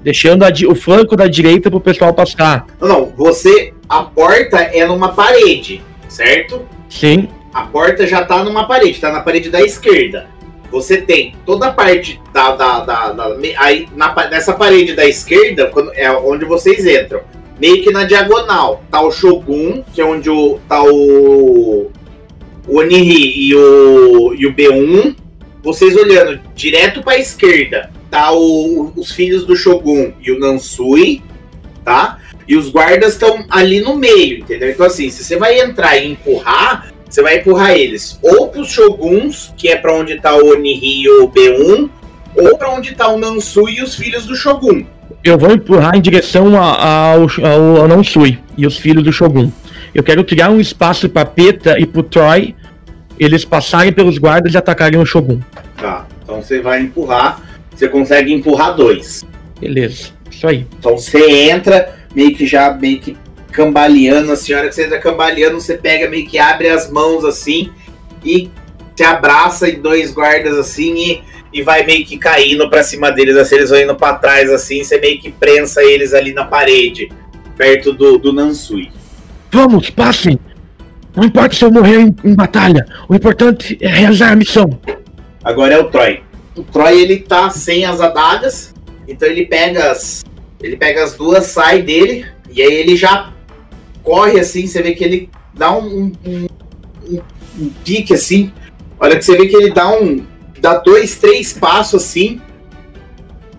Deixando 0.07 0.45
o 0.69 0.75
flanco 0.77 1.17
da 1.17 1.27
direita 1.27 1.69
pro 1.69 1.81
pessoal 1.81 2.15
passar. 2.15 2.65
Não, 2.81 2.87
não, 2.87 3.07
você. 3.07 3.75
A 3.89 4.05
porta 4.05 4.59
é 4.59 4.87
numa 4.87 5.09
parede, 5.09 5.83
certo? 6.09 6.65
Sim. 6.89 7.29
A 7.53 7.63
porta 7.63 8.07
já 8.07 8.25
tá 8.25 8.45
numa 8.45 8.69
parede, 8.69 9.01
tá 9.01 9.11
na 9.11 9.19
parede 9.19 9.51
da 9.51 9.61
esquerda. 9.61 10.29
Você 10.71 10.99
tem 10.99 11.35
toda 11.45 11.67
a 11.67 11.73
parte 11.73 12.21
da. 12.33 12.55
da, 12.55 12.81
da, 12.85 13.13
da- 13.15 13.37
aí, 13.59 13.89
na, 13.97 14.15
nessa 14.31 14.53
parede 14.53 14.95
da 14.95 15.05
esquerda, 15.05 15.67
quando, 15.73 15.91
é 15.93 16.09
onde 16.13 16.45
vocês 16.45 16.87
entram. 16.87 17.23
Meio 17.61 17.83
que 17.83 17.91
na 17.91 18.05
diagonal. 18.05 18.85
Tá 18.89 19.01
o 19.01 19.11
Shogun, 19.11 19.83
que 19.93 20.01
é 20.01 20.05
onde 20.05 20.31
o, 20.31 20.61
tá 20.69 20.85
o. 20.85 21.91
O 22.69 22.79
Oniri 22.79 23.33
e 23.49 23.57
o, 23.57 24.35
e 24.39 24.47
o 24.47 24.55
B1. 24.55 25.17
Vocês 25.65 25.97
olhando 25.97 26.39
direto 26.55 27.03
pra 27.03 27.19
esquerda, 27.19 27.91
tá 28.11 28.33
o- 28.33 28.93
os 28.97 29.11
filhos 29.13 29.45
do 29.45 29.57
Shogun 29.57 30.13
e 30.21 30.31
o 30.33 30.39
Nansui, 30.39 31.23
tá? 31.85 32.19
E 32.49 32.57
os 32.57 32.69
guardas 32.71 33.15
estão 33.15 33.45
ali 33.51 33.81
no 33.81 33.97
meio, 33.97 34.39
entendeu? 34.39 34.71
Então, 34.71 34.87
assim, 34.87 35.11
se 35.11 35.25
você 35.25 35.37
vai 35.37 35.59
entrar 35.61 35.97
e 35.99 36.13
empurrar, 36.13 36.93
você 37.09 37.21
vai 37.23 37.39
empurrar 37.39 37.73
eles 37.73 38.19
ou 38.23 38.49
pros 38.49 38.69
Shoguns, 38.71 39.53
que 39.57 39.69
é 39.69 39.77
pra 39.77 39.93
onde 39.95 40.21
tá 40.21 40.35
o 40.37 40.51
Oniri 40.53 41.03
e 41.03 41.09
o 41.09 41.29
B1, 41.29 41.89
ou 42.37 42.57
pra 42.57 42.71
onde 42.71 42.95
tá 42.95 43.09
o 43.09 43.19
Nansui 43.19 43.75
e 43.79 43.83
os 43.83 43.95
filhos 43.97 44.27
do 44.27 44.37
Shogun. 44.37 44.85
Eu 45.25 45.37
vou 45.39 45.51
empurrar 45.53 45.97
em 45.97 46.01
direção 46.01 46.61
a- 46.61 47.11
ao, 47.13 47.23
ao, 47.23 47.77
ao 47.83 47.89
Nansui 47.89 48.39
e 48.57 48.67
os 48.67 48.77
filhos 48.77 49.03
do 49.03 49.13
Shogun. 49.13 49.51
Eu 49.95 50.03
quero 50.05 50.23
criar 50.25 50.51
um 50.51 50.61
espaço 50.61 51.09
pra 51.09 51.25
Peta 51.25 51.79
e 51.81 51.87
pro 51.87 52.03
Troy 52.03 52.55
eles 53.19 53.45
passarem 53.45 53.93
pelos 53.93 54.19
guardas 54.19 54.53
e 54.55 54.59
atacarem 54.59 55.01
o 55.01 55.07
Shogun. 55.07 55.41
Tá, 55.79 56.07
então 56.23 56.43
você 56.43 56.61
vai 56.61 56.83
empurrar, 56.83 57.41
você 57.79 57.89
consegue 57.89 58.33
empurrar 58.33 58.75
dois. 58.75 59.25
Beleza, 59.61 60.11
isso 60.31 60.47
aí. 60.47 60.67
Então 60.79 60.97
você 60.99 61.31
entra, 61.51 61.95
meio 62.15 62.35
que 62.35 62.47
já, 62.47 62.73
meio 62.73 63.01
que 63.01 63.17
cambaleando, 63.53 64.33
a 64.33 64.37
senhora 64.37 64.69
que 64.69 64.75
você 64.75 64.85
entra 64.85 64.99
cambaleando, 64.99 65.61
você 65.61 65.77
pega, 65.77 66.11
meio 66.11 66.27
que 66.27 66.39
abre 66.39 66.69
as 66.69 66.91
mãos 66.91 67.25
assim 67.25 67.71
e 68.25 68.51
se 68.95 69.03
abraça 69.03 69.69
em 69.69 69.81
dois 69.81 70.13
guardas 70.13 70.59
assim 70.59 70.95
e, 70.95 71.23
e 71.53 71.63
vai 71.63 71.85
meio 71.85 72.05
que 72.05 72.19
caindo 72.19 72.69
pra 72.69 72.83
cima 72.83 73.11
deles, 73.11 73.37
assim, 73.37 73.57
eles 73.57 73.71
vão 73.71 73.81
indo 73.81 73.95
pra 73.95 74.15
trás 74.15 74.51
assim, 74.51 74.85
você 74.85 74.99
meio 74.99 75.19
que 75.19 75.31
prensa 75.31 75.83
eles 75.83 76.13
ali 76.13 76.35
na 76.35 76.45
parede, 76.45 77.11
perto 77.57 77.93
do, 77.93 78.19
do 78.19 78.33
Nansui. 78.33 78.91
Vamos, 79.51 79.89
passem! 79.91 80.39
Não 81.15 81.25
importa 81.25 81.57
se 81.57 81.65
eu 81.65 81.71
morrer 81.71 82.01
em, 82.01 82.15
em 82.25 82.35
batalha, 82.35 82.87
o 83.09 83.15
importante 83.15 83.79
é 83.81 83.89
realizar 83.89 84.33
a 84.33 84.37
missão. 84.37 84.79
Agora 85.43 85.75
é 85.75 85.79
o 85.79 85.85
Troy. 85.85 86.26
O 86.57 86.63
Troy 86.63 87.01
ele 87.01 87.19
tá 87.19 87.51
sem 87.51 87.85
as 87.85 88.01
adagas, 88.01 88.75
então 89.07 89.29
ele 89.29 89.45
pega 89.47 89.91
as, 89.91 90.25
ele 90.63 90.77
pega 90.77 91.05
as 91.05 91.15
duas, 91.15 91.45
sai 91.47 91.83
dele 91.83 92.27
e 92.51 92.63
aí 92.63 92.73
ele 92.73 92.97
já 92.97 93.33
corre 94.03 94.41
assim. 94.41 94.67
Você 94.67 94.83
vê 94.83 94.95
que 94.95 95.05
ele 95.05 95.31
dá 95.53 95.77
um, 95.77 96.13
um, 96.25 96.47
um- 97.07 97.21
um- 97.61 97.71
pique 97.85 98.15
assim. 98.15 98.51
Olha 98.99 99.17
que 99.17 99.25
você 99.25 99.37
vê 99.37 99.47
que 99.49 99.57
ele 99.57 99.71
dá 99.71 99.91
um, 99.91 100.25
dá 100.59 100.79
dois, 100.79 101.17
três 101.17 101.53
passos 101.53 102.03
assim. 102.03 102.41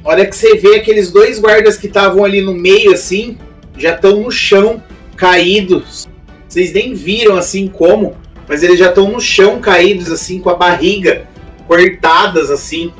Olha 0.03 0.25
que 0.25 0.35
você 0.35 0.55
vê 0.55 0.77
aqueles 0.77 1.11
dois 1.11 1.37
guardas 1.39 1.77
que 1.77 1.87
estavam 1.87 2.23
ali 2.25 2.41
no 2.41 2.53
meio 2.53 2.93
assim, 2.93 3.37
já 3.77 3.93
estão 3.93 4.21
no 4.21 4.31
chão, 4.31 4.81
caídos. 5.15 6.07
Vocês 6.47 6.73
nem 6.73 6.93
viram 6.93 7.35
assim 7.35 7.67
como, 7.67 8.15
mas 8.47 8.63
eles 8.63 8.79
já 8.79 8.87
estão 8.89 9.11
no 9.11 9.19
chão 9.19 9.59
caídos 9.59 10.11
assim 10.11 10.39
com 10.39 10.49
a 10.49 10.55
barriga 10.55 11.27
cortadas 11.67 12.49
assim. 12.49 12.93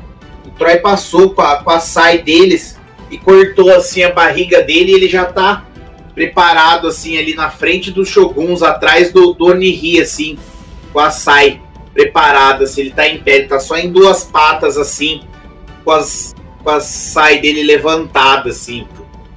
O 0.46 0.50
Troy 0.50 0.78
passou 0.78 1.30
com 1.30 1.42
a, 1.42 1.56
com 1.56 1.70
a 1.70 1.80
sai 1.80 2.18
deles 2.18 2.78
e 3.10 3.18
cortou 3.18 3.70
assim 3.74 4.02
a 4.02 4.12
barriga 4.12 4.62
dele 4.62 4.92
e 4.92 4.94
ele 4.94 5.08
já 5.08 5.24
tá 5.24 5.64
preparado 6.14 6.88
assim 6.88 7.16
ali 7.16 7.34
na 7.34 7.48
frente 7.48 7.90
dos 7.90 8.08
Shoguns, 8.08 8.62
atrás 8.62 9.12
do, 9.12 9.32
do 9.32 9.46
Oniri, 9.46 10.00
assim, 10.00 10.36
com 10.92 10.98
a 10.98 11.10
sai 11.10 11.60
preparada, 11.94 12.64
assim, 12.64 12.82
ele 12.82 12.90
tá 12.90 13.08
em 13.08 13.18
pé, 13.18 13.36
ele 13.36 13.48
tá 13.48 13.58
só 13.58 13.76
em 13.76 13.90
duas 13.90 14.24
patas 14.24 14.76
assim, 14.76 15.22
com 15.84 15.92
as, 15.92 16.34
com 16.62 16.70
a 16.70 16.80
sai 16.80 17.40
dele 17.40 17.62
levantada 17.62 18.50
assim. 18.50 18.86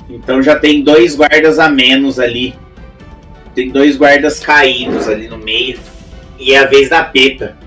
Então 0.09 0.41
já 0.41 0.59
tem 0.59 0.83
dois 0.83 1.15
guardas 1.15 1.57
a 1.57 1.69
menos 1.69 2.19
ali. 2.19 2.53
Tem 3.55 3.69
dois 3.69 3.97
guardas 3.97 4.39
caídos 4.39 5.07
ali 5.07 5.27
no 5.27 5.37
meio. 5.37 5.79
E 6.37 6.53
é 6.53 6.59
a 6.59 6.65
vez 6.65 6.89
da 6.89 7.03
Peta. 7.03 7.57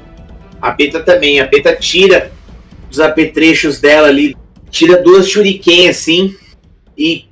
A 0.65 0.73
Peta 0.73 1.01
também. 1.01 1.41
A 1.41 1.47
Peta 1.47 1.77
tira 1.77 2.33
os 2.91 2.99
apetrechos 2.99 3.79
dela 3.79 4.09
ali. 4.09 4.35
Tira 4.71 5.03
duas 5.03 5.29
shuriken 5.29 5.91
assim. 5.91 6.35
E 6.97 7.27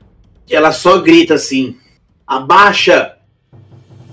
ela 0.50 0.70
só 0.70 0.98
grita 0.98 1.32
assim. 1.32 1.74
Abaixa! 2.26 3.16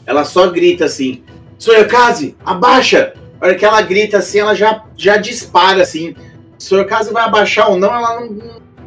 Ela 0.05 0.23
só 0.23 0.47
grita 0.47 0.85
assim. 0.85 1.21
Soyokaze, 1.57 2.37
abaixa! 2.45 3.13
A 3.41 3.45
hora 3.45 3.55
que 3.55 3.65
ela 3.65 3.81
grita 3.81 4.19
assim, 4.19 4.39
ela 4.39 4.55
já, 4.55 4.85
já 4.95 5.17
dispara 5.17 5.81
assim. 5.81 6.15
Soyokaze 6.57 7.11
vai 7.11 7.23
abaixar 7.23 7.69
ou 7.69 7.77
não, 7.77 7.93
ela 7.93 8.21
não, 8.21 8.29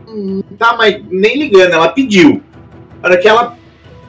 não, 0.06 0.16
não 0.16 0.42
tá 0.56 0.74
mais 0.74 0.98
nem 1.10 1.36
ligando. 1.36 1.74
Ela 1.74 1.90
pediu. 1.90 2.42
A 3.02 3.06
hora 3.06 3.18
que 3.18 3.28
ela 3.28 3.58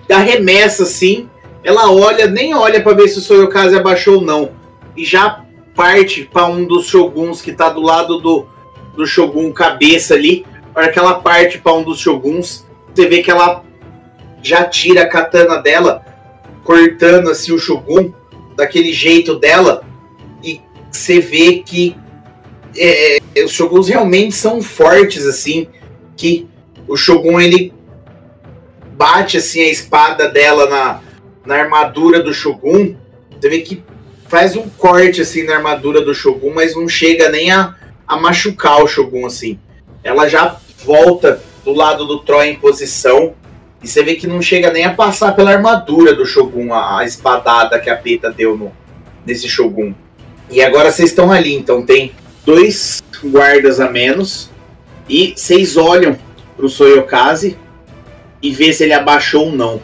arremessa 0.09 0.83
assim, 0.83 1.29
ela 1.65 1.91
olha, 1.91 2.27
nem 2.27 2.55
olha 2.55 2.81
pra 2.81 2.93
ver 2.93 3.09
se 3.09 3.19
o 3.19 3.21
Soyokaze 3.21 3.75
abaixou 3.75 4.15
ou 4.15 4.21
não. 4.21 4.51
E 4.95 5.03
já 5.03 5.43
parte 5.75 6.29
pra 6.31 6.45
um 6.45 6.65
dos 6.65 6.87
shoguns 6.87 7.41
que 7.41 7.51
tá 7.51 7.69
do 7.69 7.81
lado 7.81 8.19
do, 8.19 8.45
do 8.95 9.05
shogun 9.05 9.51
cabeça 9.51 10.13
ali. 10.13 10.45
A 10.73 10.79
hora 10.79 10.91
que 10.91 10.99
ela 10.99 11.15
parte 11.15 11.57
pra 11.59 11.73
um 11.73 11.83
dos 11.83 11.99
shoguns, 11.99 12.65
você 12.93 13.07
vê 13.07 13.21
que 13.21 13.31
ela 13.31 13.63
já 14.41 14.65
tira 14.65 15.03
a 15.03 15.09
katana 15.09 15.57
dela, 15.57 16.03
cortando 16.63 17.29
assim 17.29 17.51
o 17.53 17.59
shogun 17.59 18.11
daquele 18.55 18.91
jeito 18.91 19.35
dela. 19.35 19.83
E 20.43 20.61
você 20.91 21.19
vê 21.19 21.59
que 21.59 21.95
é, 22.75 23.17
é, 23.35 23.43
os 23.43 23.51
shoguns 23.51 23.87
realmente 23.87 24.33
são 24.35 24.61
fortes 24.61 25.25
assim, 25.25 25.67
que 26.15 26.47
o 26.87 26.95
shogun 26.95 27.39
ele 27.39 27.73
bate 28.93 29.37
assim 29.37 29.61
a 29.61 29.69
espada 29.69 30.29
dela 30.29 30.69
na, 30.69 31.01
na 31.45 31.55
armadura 31.55 32.21
do 32.21 32.33
Shogun, 32.33 32.95
você 33.31 33.49
vê 33.49 33.59
que 33.59 33.83
faz 34.34 34.55
um 34.55 34.68
corte 34.68 35.22
assim 35.22 35.43
na 35.43 35.57
armadura 35.57 36.01
do 36.01 36.11
Shogun, 36.11 36.53
mas 36.55 36.76
não 36.76 36.89
chega 36.89 37.30
nem 37.30 37.51
a, 37.51 37.76
a 38.07 38.18
machucar 38.19 38.81
o 38.81 38.88
Shogun 38.88 39.27
assim. 39.27 39.60
Ela 40.03 40.27
já 40.27 40.57
volta 40.84 41.39
do 41.64 41.72
lado 41.72 42.03
do 42.07 42.18
Troy 42.18 42.47
em 42.47 42.55
posição 42.55 43.35
e 43.84 43.88
você 43.88 44.01
vê 44.01 44.15
que 44.15 44.26
não 44.26 44.41
chega 44.41 44.72
nem 44.72 44.85
a 44.85 44.93
passar 44.95 45.35
pela 45.35 45.51
armadura 45.51 46.15
do 46.15 46.26
Shogun, 46.26 46.73
a, 46.73 46.97
a 46.97 47.05
espadada 47.05 47.80
que 47.80 47.91
a 47.91 47.95
Peta 47.95 48.31
deu 48.31 48.57
no, 48.57 48.72
nesse 49.23 49.47
Shogun. 49.47 49.93
E 50.49 50.64
agora 50.64 50.91
vocês 50.91 51.11
estão 51.11 51.31
ali, 51.31 51.53
então 51.53 51.85
tem 51.85 52.11
dois 52.43 53.03
guardas 53.23 53.80
a 53.80 53.88
menos 53.88 54.49
e 55.07 55.35
vocês 55.38 55.77
olham 55.77 56.18
pro 56.57 56.68
Soyokaze 56.68 57.55
e 58.41 58.51
vê 58.51 58.73
se 58.73 58.84
ele 58.84 58.93
abaixou 58.93 59.45
ou 59.45 59.51
não. 59.51 59.80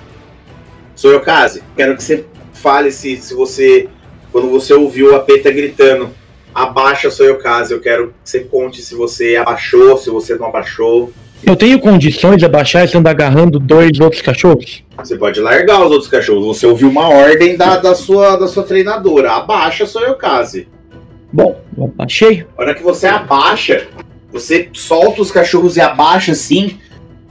Soyokaze, 0.96 1.62
quero 1.78 1.96
que 1.96 2.02
você 2.02 2.26
fale 2.52 2.92
se, 2.92 3.16
se 3.18 3.36
você, 3.36 3.88
quando 4.32 4.50
você 4.50 4.74
ouviu 4.74 5.16
a 5.16 5.20
Peta 5.20 5.52
gritando, 5.52 6.10
abaixa 6.54 7.10
Soyokaze, 7.10 7.74
eu 7.74 7.80
quero 7.80 8.08
que 8.08 8.14
você 8.24 8.40
conte 8.42 8.82
se 8.82 8.96
você 8.96 9.36
abaixou, 9.36 9.98
se 9.98 10.10
você 10.10 10.36
não 10.36 10.48
abaixou. 10.48 11.12
Eu 11.46 11.56
tenho 11.56 11.80
condições 11.80 12.38
de 12.38 12.46
abaixar 12.46 12.86
e 12.86 12.98
andar 12.98 13.12
agarrando 13.12 13.60
dois 13.60 14.00
outros 14.00 14.22
cachorros? 14.22 14.84
Você 14.98 15.18
pode 15.18 15.40
largar 15.40 15.86
os 15.86 15.92
outros 15.92 16.10
cachorros. 16.10 16.46
Você 16.46 16.68
ouviu 16.68 16.90
uma 16.90 17.08
ordem 17.08 17.56
da, 17.56 17.78
da, 17.78 17.96
sua, 17.96 18.36
da 18.36 18.48
sua 18.48 18.64
treinadora. 18.64 19.32
Abaixa. 19.32 19.86
Bom, 21.32 21.62
eu 21.78 21.86
abaixei. 21.86 22.46
A 22.58 22.62
hora 22.62 22.76
que 22.76 22.84
você 22.84 23.08
abaixa, 23.08 23.88
você 24.32 24.70
solta 24.74 25.22
os 25.22 25.32
cachorros 25.32 25.78
e 25.78 25.82
abaixa 25.82 26.34
assim. 26.34 26.78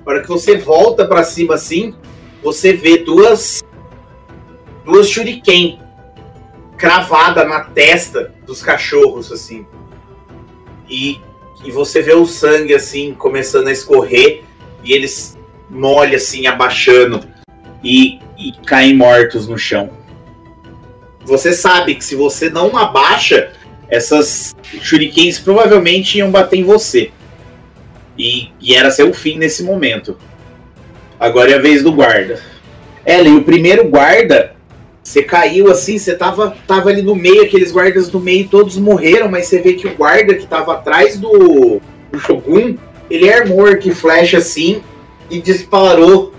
A 0.07 0.11
hora 0.11 0.23
que 0.23 0.29
você 0.29 0.57
volta 0.57 1.05
pra 1.05 1.23
cima 1.23 1.55
assim, 1.55 1.95
você 2.43 2.73
vê 2.73 2.99
duas 2.99 3.63
duas 4.87 5.11
shuriken 5.11 5.79
cravada 6.79 7.45
na 7.45 7.61
testa 7.61 8.33
dos 8.47 8.63
cachorros 8.63 9.33
assim. 9.33 9.67
E, 10.89 11.21
e 11.65 11.71
você 11.71 12.01
vê 12.01 12.15
o 12.15 12.25
sangue 12.25 12.73
assim 12.73 13.13
começando 13.13 13.67
a 13.67 13.73
escorrer 13.73 14.45
e 14.85 14.93
eles 14.93 15.37
molham 15.69 16.15
assim 16.15 16.47
abaixando 16.47 17.21
e, 17.83 18.21
e 18.39 18.53
caem 18.65 18.97
mortos 18.97 19.49
no 19.49 19.59
chão. 19.59 19.91
Você 21.25 21.53
sabe 21.53 21.97
que 21.97 22.05
se 22.05 22.15
você 22.15 22.49
não 22.49 22.75
abaixa, 22.77 23.53
essas 23.89 24.55
shurikens 24.81 25.39
provavelmente 25.39 26.19
iam 26.19 26.31
bater 26.31 26.61
em 26.61 26.65
você. 26.65 27.11
E, 28.17 28.51
e 28.61 28.75
era 28.75 28.91
seu 28.91 29.13
fim 29.13 29.37
nesse 29.37 29.63
momento. 29.63 30.17
Agora 31.21 31.51
é 31.51 31.55
a 31.55 31.61
vez 31.61 31.83
do 31.83 31.93
guarda. 31.93 32.41
Ellen, 33.05 33.37
o 33.37 33.45
primeiro 33.45 33.89
guarda, 33.89 34.55
você 35.09 35.23
caiu 35.23 35.71
assim, 35.71 35.97
você 35.97 36.15
tava, 36.15 36.55
tava 36.67 36.91
ali 36.91 37.01
no 37.01 37.17
meio, 37.17 37.43
aqueles 37.43 37.73
guardas 37.73 38.11
do 38.11 38.21
meio 38.21 38.47
todos 38.47 38.77
morreram, 38.77 39.27
mas 39.31 39.47
você 39.47 39.59
vê 39.59 39.73
que 39.73 39.89
o 39.89 39.95
guarda 39.95 40.35
que 40.35 40.47
tava 40.47 40.75
atrás 40.75 41.19
do, 41.19 41.81
do 42.13 42.21
Shogun, 42.21 42.77
ele 43.11 43.33
armou 43.33 43.65
arco 43.65 43.89
e 43.89 43.95
flecha 43.95 44.37
assim 44.37 44.83
e 45.31 45.41
disparou, 45.41 46.35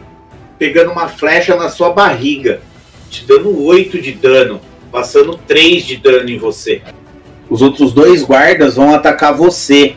pegando 0.59 0.91
uma 0.91 1.07
flecha 1.07 1.55
na 1.55 1.67
sua 1.67 1.89
barriga, 1.89 2.61
te 3.09 3.25
dando 3.25 3.59
8 3.65 3.99
de 3.99 4.11
dano, 4.11 4.61
passando 4.91 5.35
3 5.47 5.83
de 5.83 5.97
dano 5.97 6.29
em 6.29 6.37
você. 6.37 6.83
Os 7.49 7.63
outros 7.63 7.91
dois 7.91 8.21
guardas 8.21 8.75
vão 8.75 8.93
atacar 8.93 9.35
você, 9.35 9.95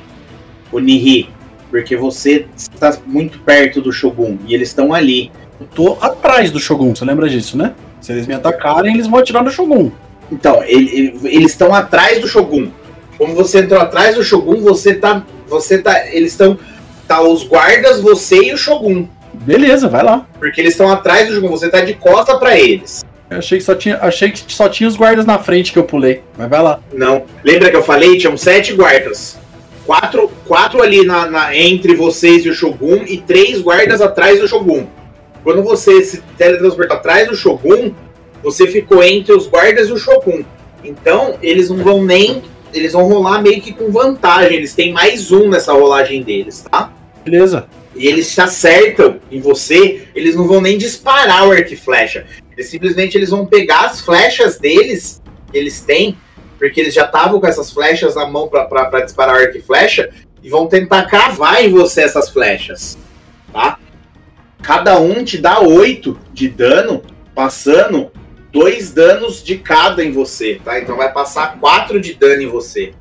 o 0.73 0.79
Nihi, 0.79 1.29
porque 1.71 1.95
você 1.95 2.47
está 2.57 2.97
muito 3.05 3.39
perto 3.41 3.83
do 3.83 3.93
Shogun 3.93 4.39
e 4.47 4.55
eles 4.55 4.69
estão 4.69 4.95
ali. 4.95 5.31
Eu 5.61 5.67
tô 5.67 5.99
atrás 6.01 6.51
do 6.51 6.59
Shogun, 6.59 6.97
você 6.97 7.05
lembra 7.05 7.29
disso, 7.29 7.59
né? 7.59 7.75
Se 8.03 8.13
eles 8.13 8.27
me 8.27 8.35
atacarem, 8.35 8.93
eles 8.95 9.07
vão 9.07 9.21
atirar 9.21 9.43
no 9.43 9.51
Shogun. 9.51 9.91
Então, 10.31 10.63
ele- 10.65 10.91
ele- 10.95 11.21
eles 11.25 11.53
estão 11.53 11.75
atrás 11.75 12.21
do 12.21 12.29
Shogun. 12.29 12.69
Como 13.17 13.35
você 13.35 13.61
entrou 13.61 13.81
atrás 13.81 14.15
do 14.17 14.23
Shogun, 14.25 14.61
você 14.61 14.95
tá. 14.95 15.25
Você 15.49 15.79
tá. 15.79 16.07
Eles 16.09 16.33
estão. 16.33 16.59
Tá 17.07 17.21
os 17.23 17.45
guardas, 17.45 18.01
você 18.01 18.37
e 18.37 18.53
o 18.53 18.57
Shogun. 18.57 19.07
Beleza, 19.35 19.89
vai 19.89 20.03
lá. 20.03 20.27
Porque 20.39 20.61
eles 20.61 20.73
estão 20.75 20.91
atrás 20.91 21.29
do 21.29 21.35
Shogun, 21.35 21.49
você 21.49 21.69
tá 21.69 21.81
de 21.83 21.95
costa 21.95 22.37
pra 22.39 22.59
eles. 22.59 23.05
Eu 23.31 23.39
achei 23.39 23.59
que 23.59 23.65
só 23.65 23.75
tinha, 23.75 23.99
achei 24.01 24.31
que 24.31 24.53
só 24.53 24.69
tinha 24.69 24.89
os 24.89 24.97
guardas 24.97 25.25
na 25.27 25.39
frente 25.39 25.73
que 25.73 25.79
eu 25.79 25.85
pulei. 25.85 26.23
Mas 26.37 26.49
vai 26.51 26.63
lá. 26.63 26.81
Não. 26.93 27.25
Lembra 27.45 27.71
que 27.71 27.77
eu 27.77 27.83
falei? 27.83 28.19
Tinham 28.19 28.37
sete 28.37 28.73
guardas. 28.75 29.39
Quatro, 29.87 30.31
quatro 30.47 30.83
ali 30.83 31.05
na, 31.05 31.27
na- 31.31 31.57
entre 31.57 31.95
vocês 31.95 32.45
e 32.45 32.49
o 32.49 32.55
Shogun 32.55 33.03
e 33.07 33.19
três 33.19 33.61
guardas 33.61 34.01
atrás 34.01 34.41
do 34.41 34.47
Shogun. 34.49 34.87
Quando 35.43 35.63
você 35.63 36.03
se 36.05 36.23
teletransportou 36.39 36.97
atrás 36.97 37.29
do 37.29 37.37
Shogun, 37.37 37.93
você 38.43 38.67
ficou 38.67 39.03
entre 39.03 39.33
os 39.33 39.47
guardas 39.47 39.89
e 39.89 39.93
o 39.93 39.99
Shogun. 39.99 40.45
Então, 40.85 41.39
eles 41.43 41.69
não 41.71 41.79
vão 41.79 42.03
nem. 42.03 42.43
Eles 42.73 42.93
vão 42.93 43.07
rolar 43.07 43.43
meio 43.43 43.61
que 43.61 43.73
com 43.73 43.91
vantagem. 43.91 44.57
Eles 44.57 44.75
têm 44.75 44.93
mais 44.93 45.31
um 45.31 45.49
nessa 45.49 45.73
rolagem 45.73 46.23
deles, 46.23 46.65
tá? 46.71 46.93
Beleza. 47.25 47.67
E 47.95 48.07
eles 48.07 48.27
se 48.27 48.41
acertam 48.41 49.21
em 49.31 49.41
você, 49.41 50.09
eles 50.15 50.35
não 50.35 50.49
vão 50.49 50.61
nem 50.61 50.79
disparar 50.79 51.47
o 51.47 51.53
arco 51.53 51.75
e 51.75 51.77
flecha. 51.77 52.27
Eles 52.57 52.71
simplesmente 52.71 53.17
eles 53.17 53.31
vão 53.31 53.45
pegar 53.45 53.87
as 53.87 54.01
flechas 54.01 54.59
deles, 54.59 55.21
que 55.51 55.59
eles 55.59 55.81
têm, 55.83 56.17
porque 56.59 56.81
eles 56.81 56.95
já 56.95 57.05
estavam 57.05 57.39
com 57.39 57.47
essas 57.47 57.71
flechas 57.71 58.15
na 58.15 58.27
mão 58.27 58.49
pra 58.49 59.01
disparar 59.05 59.37
arco 59.37 59.59
e 59.59 59.61
flecha, 59.61 60.11
e 60.43 60.49
vão 60.49 60.67
tentar 60.67 61.05
cravar 61.05 61.63
em 61.63 61.71
você 61.71 62.01
essas 62.01 62.31
flechas. 62.31 62.97
Tá? 63.53 63.79
Cada 64.63 64.99
um 64.99 65.25
te 65.25 65.39
dá 65.39 65.61
8 65.61 66.17
de 66.33 66.49
dano, 66.49 67.03
passando 67.35 68.11
dois 68.53 68.93
danos 68.93 69.43
de 69.43 69.59
cada 69.59 70.05
em 70.05 70.13
você, 70.13 70.61
tá? 70.65 70.79
Então 70.79 70.97
vai 70.97 71.13
passar 71.13 71.59
4 71.59 72.01
de 72.01 72.15
dano 72.15 72.43
em 72.43 72.47
você. 72.47 72.93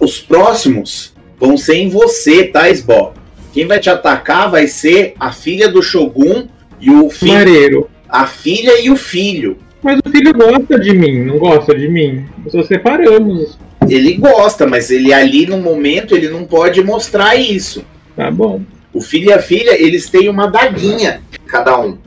Os 0.00 0.18
próximos 0.20 1.14
vão 1.38 1.56
ser 1.56 1.76
em 1.76 1.88
você, 1.88 2.44
tá, 2.44 2.68
Sbo? 2.72 3.12
Quem 3.52 3.66
vai 3.66 3.78
te 3.78 3.90
atacar 3.90 4.50
vai 4.50 4.66
ser 4.66 5.14
a 5.18 5.32
filha 5.32 5.68
do 5.68 5.82
Shogun 5.82 6.46
e 6.80 6.90
o 6.90 7.10
filho. 7.10 7.32
Mareiro. 7.32 7.90
A 8.08 8.26
filha 8.26 8.80
e 8.80 8.90
o 8.90 8.96
filho. 8.96 9.58
Mas 9.82 9.98
o 10.04 10.10
filho 10.10 10.32
gosta 10.32 10.78
de 10.78 10.94
mim, 10.94 11.24
não 11.24 11.38
gosta 11.38 11.74
de 11.74 11.88
mim. 11.88 12.24
Só 12.48 12.62
separamos. 12.62 13.58
Ele 13.88 14.14
gosta, 14.14 14.66
mas 14.66 14.90
ele 14.90 15.12
ali 15.12 15.46
no 15.46 15.58
momento 15.58 16.14
ele 16.16 16.28
não 16.28 16.44
pode 16.44 16.82
mostrar 16.82 17.36
isso. 17.36 17.84
Tá 18.14 18.30
bom. 18.30 18.62
O 18.96 19.00
filho 19.02 19.28
e 19.28 19.32
a 19.34 19.42
filha, 19.42 19.78
eles 19.78 20.08
têm 20.08 20.26
uma 20.30 20.46
daguinha, 20.46 21.20
cada 21.46 21.78
um. 21.78 21.98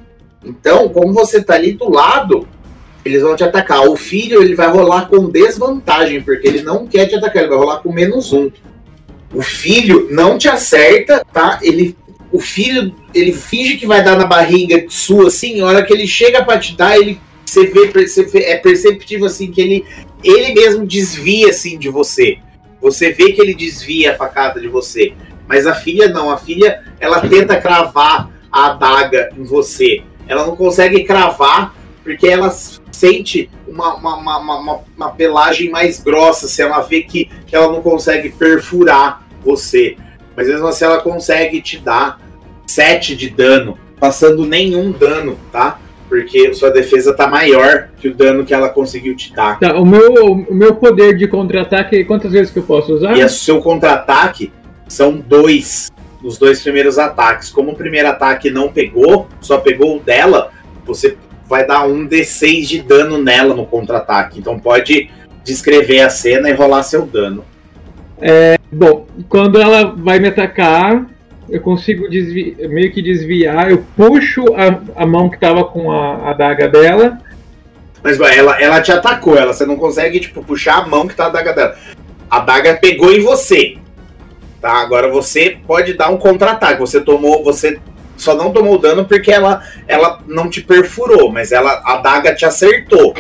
Então, 0.44 0.90
como 0.90 1.14
você 1.14 1.40
tá 1.40 1.53
ali 1.53 1.74
do 1.74 1.88
lado, 1.88 2.48
eles 3.06 3.22
vão 3.22 3.36
te 3.36 3.44
atacar. 3.44 3.88
O 3.88 3.95
filho, 3.95 4.41
ele 4.41 4.56
vai 4.56 4.68
rolar 4.72 5.06
com 5.06 5.30
desvantagem, 5.30 6.20
porque 6.24 6.48
ele 6.48 6.64
não 6.64 6.88
quer 6.88 7.06
te 7.06 7.14
atacar, 7.14 7.44
ele 7.44 7.52
vai 7.52 7.60
rolar 7.60 7.78
com 7.78 7.94
menos 7.94 8.34
um. 8.34 8.49
O 9.32 9.44
filho 9.44 10.07
não 10.10 10.36
te 10.36 10.48
acerta, 10.48 11.24
tá? 11.32 11.60
Ele, 11.61 11.95
o 12.32 12.40
filho, 12.40 12.91
ele 13.14 13.34
finge 13.34 13.78
que 13.78 13.86
vai 13.86 14.03
dar 14.03 14.18
na 14.18 14.26
barriga 14.26 14.84
sua, 14.90 15.28
assim, 15.28 15.61
a 15.61 15.68
hora 15.68 15.86
que 15.86 15.94
ele 15.94 16.07
chega 16.07 16.44
pra 16.44 16.57
te 16.57 16.76
dar, 16.76 16.98
ele, 16.98 17.22
você 17.45 17.68
vê, 17.68 18.40
é 18.45 18.56
perceptível, 18.57 19.28
assim, 19.28 19.52
que 19.52 19.61
ele, 19.61 19.86
ele 20.24 20.56
mesmo 20.56 20.88
desvia, 20.88 21.49
assim, 21.49 21.78
de 21.78 21.88
você. 21.88 22.40
Você 22.82 23.11
vê 23.11 23.32
que 23.32 23.40
ele 23.40 23.53
desvia 23.53 24.14
a 24.14 24.16
facada 24.16 24.60
de 24.60 24.68
você. 24.68 25.14
Mas 25.49 25.65
a 25.65 25.73
filha 25.73 26.07
não, 26.07 26.30
a 26.30 26.38
filha 26.38 26.84
ela 26.99 27.19
tenta 27.21 27.59
cravar 27.59 28.30
a 28.51 28.67
adaga 28.67 29.31
em 29.35 29.43
você. 29.43 30.03
Ela 30.27 30.45
não 30.45 30.55
consegue 30.55 31.03
cravar 31.03 31.73
porque 32.03 32.27
ela 32.27 32.51
sente 32.91 33.49
uma, 33.67 33.95
uma, 33.95 34.38
uma, 34.38 34.81
uma, 34.95 35.09
pelagem 35.11 35.71
mais 35.71 36.01
grossa, 36.01 36.47
se 36.47 36.61
ela 36.61 36.81
vê 36.81 37.01
que, 37.01 37.30
que 37.47 37.55
ela 37.55 37.71
não 37.71 37.81
consegue 37.81 38.30
perfurar 38.30 39.23
você. 39.43 39.97
Mas 40.35 40.47
mesmo 40.47 40.67
assim 40.67 40.85
ela 40.85 41.01
consegue 41.01 41.61
te 41.61 41.80
dar 41.80 42.19
7 42.67 43.15
de 43.15 43.30
dano, 43.30 43.77
passando 43.99 44.45
nenhum 44.45 44.91
dano, 44.91 45.38
tá? 45.51 45.80
Porque 46.07 46.53
sua 46.53 46.69
defesa 46.69 47.13
tá 47.13 47.27
maior 47.27 47.89
que 47.99 48.07
o 48.07 48.13
dano 48.13 48.45
que 48.45 48.53
ela 48.53 48.69
conseguiu 48.69 49.15
te 49.15 49.34
dar. 49.34 49.59
Tá, 49.59 49.76
o 49.76 49.85
meu, 49.85 50.13
o 50.26 50.53
meu 50.53 50.76
poder 50.76 51.15
de 51.15 51.27
contra-ataque, 51.27 52.05
quantas 52.05 52.31
vezes 52.31 52.51
que 52.51 52.59
eu 52.59 52.63
posso 52.63 52.93
usar? 52.93 53.17
E 53.17 53.23
o 53.23 53.30
seu 53.30 53.59
contra-ataque 53.61 54.51
são 54.90 55.18
dois 55.18 55.90
nos 56.22 56.38
dois 56.38 56.61
primeiros 56.61 56.99
ataques. 56.99 57.49
Como 57.49 57.72
o 57.72 57.76
primeiro 57.76 58.10
ataque 58.10 58.49
não 58.49 58.70
pegou, 58.70 59.30
só 59.40 59.57
pegou 59.60 59.98
o 59.98 59.99
dela, 60.02 60.52
você 60.86 61.16
vai 61.48 61.66
dar 61.66 61.88
um 61.88 62.07
D6 62.07 62.68
de 62.68 62.82
dano 62.82 63.18
nela 63.18 63.56
no 63.56 63.66
contra-ataque. 63.66 64.40
Então 64.40 64.60
pode 64.60 65.10
descrever 65.44 66.02
a 66.02 66.10
cena 66.10 66.49
e 66.49 66.53
rolar 66.53 66.84
seu 66.84 67.06
dano. 67.06 67.45
Bom, 68.72 69.07
quando 69.28 69.60
ela 69.60 69.95
vai 69.98 70.20
me 70.20 70.28
atacar, 70.28 71.07
eu 71.49 71.61
consigo 71.61 72.07
meio 72.10 72.91
que 72.91 73.02
desviar, 73.02 73.72
eu 73.72 73.84
puxo 73.98 74.45
a, 74.53 75.02
a 75.02 75.06
mão 75.06 75.30
que 75.30 75.40
tava 75.40 75.64
com 75.64 75.91
a 75.91 76.30
adaga 76.30 76.68
dela. 76.68 77.18
Mas 78.03 78.20
ela, 78.20 78.61
ela 78.61 78.82
te 78.82 78.91
atacou, 78.91 79.36
ela, 79.36 79.53
você 79.53 79.66
não 79.66 79.76
consegue 79.76 80.20
tipo, 80.20 80.44
puxar 80.44 80.84
a 80.84 80.88
mão 80.88 81.07
que 81.07 81.16
tá 81.16 81.26
a 81.26 81.30
daga 81.30 81.53
dela. 81.53 81.76
A 82.30 82.40
daga 82.40 82.76
pegou 82.76 83.11
em 83.11 83.22
você. 83.22 83.78
Tá? 84.61 84.81
Agora 84.81 85.10
você 85.10 85.57
pode 85.65 85.94
dar 85.94 86.10
um 86.10 86.18
contra-ataque. 86.18 86.80
Você 86.80 87.02
tomou. 87.02 87.44
Você 87.44 87.80
só 88.18 88.36
não 88.36 88.52
tomou 88.52 88.77
dano 88.77 89.06
porque 89.06 89.31
ela, 89.31 89.64
ela 89.88 90.19
não 90.27 90.49
te 90.49 90.61
perfurou, 90.61 91.31
mas 91.31 91.52
ela 91.52 91.81
a 91.86 91.98
daga 91.98 92.36
te 92.36 92.45
acertou. 92.45 93.14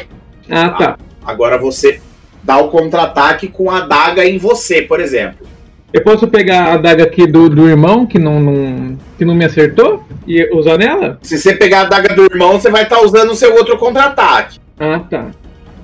Ah, 0.49 0.69
tá. 0.71 0.97
Agora 1.25 1.57
você 1.57 2.01
dá 2.43 2.57
o 2.57 2.69
contra-ataque 2.69 3.47
com 3.47 3.71
a 3.71 3.81
daga 3.81 4.25
em 4.25 4.37
você, 4.37 4.81
por 4.81 4.99
exemplo. 4.99 5.47
Eu 5.91 6.03
posso 6.03 6.27
pegar 6.27 6.65
a 6.65 6.73
adaga 6.73 7.03
aqui 7.03 7.25
do, 7.25 7.49
do 7.49 7.67
irmão 7.67 8.05
que 8.05 8.19
não, 8.19 8.39
não, 8.39 8.97
que 9.17 9.25
não 9.25 9.33
me 9.33 9.43
acertou 9.43 10.03
e 10.27 10.47
usar 10.53 10.77
nela? 10.77 11.17
Se 11.21 11.37
você 11.37 11.55
pegar 11.55 11.81
a 11.81 11.85
daga 11.85 12.13
do 12.13 12.25
irmão, 12.25 12.59
você 12.59 12.69
vai 12.69 12.83
estar 12.83 13.01
usando 13.01 13.31
o 13.31 13.35
seu 13.35 13.55
outro 13.55 13.77
contra-ataque. 13.77 14.59
Ah, 14.79 14.99
tá. 15.09 15.27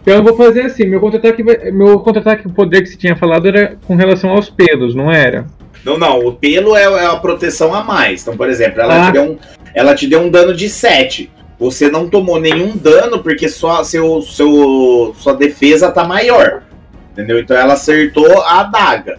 Então 0.06 0.18
eu 0.18 0.24
vou 0.24 0.38
fazer 0.38 0.62
assim, 0.62 0.86
meu 0.86 1.00
contra-ataque, 1.00 1.42
meu 1.72 2.00
contra-ataque, 2.00 2.46
o 2.46 2.52
poder 2.52 2.84
que 2.84 2.90
você 2.90 2.96
tinha 2.96 3.16
falado 3.16 3.48
era 3.48 3.76
com 3.88 3.96
relação 3.96 4.30
aos 4.30 4.52
pelos, 4.52 4.94
não 4.94 5.12
era? 5.12 5.48
Não, 5.84 5.98
não, 5.98 6.20
o 6.20 6.34
pelo 6.34 6.78
é, 6.78 6.84
é 6.84 7.06
a 7.08 7.16
proteção 7.16 7.74
a 7.74 7.84
mais. 7.84 8.22
Então, 8.22 8.38
por 8.38 8.48
exemplo, 8.48 8.80
ela, 8.82 9.02
Ah. 9.02 9.06
te 9.08 9.14
deu 9.14 9.24
um, 9.24 9.38
ela 9.74 9.96
te 9.96 10.06
deu 10.08 10.22
um 10.22 10.30
dano 10.30 10.54
de 10.54 10.70
7. 10.70 11.32
Você 11.60 11.90
não 11.90 12.08
tomou 12.08 12.40
nenhum 12.40 12.78
dano 12.78 13.24
porque 13.24 13.50
sua, 13.50 13.84
seu, 13.84 14.22
seu, 14.22 15.16
sua 15.18 15.34
defesa 15.34 15.92
tá 15.92 16.04
maior. 16.04 16.62
Entendeu? 17.12 17.40
Então 17.40 17.58
ela 17.58 17.74
acertou 17.74 18.42
a 18.44 18.60
adaga. 18.60 19.18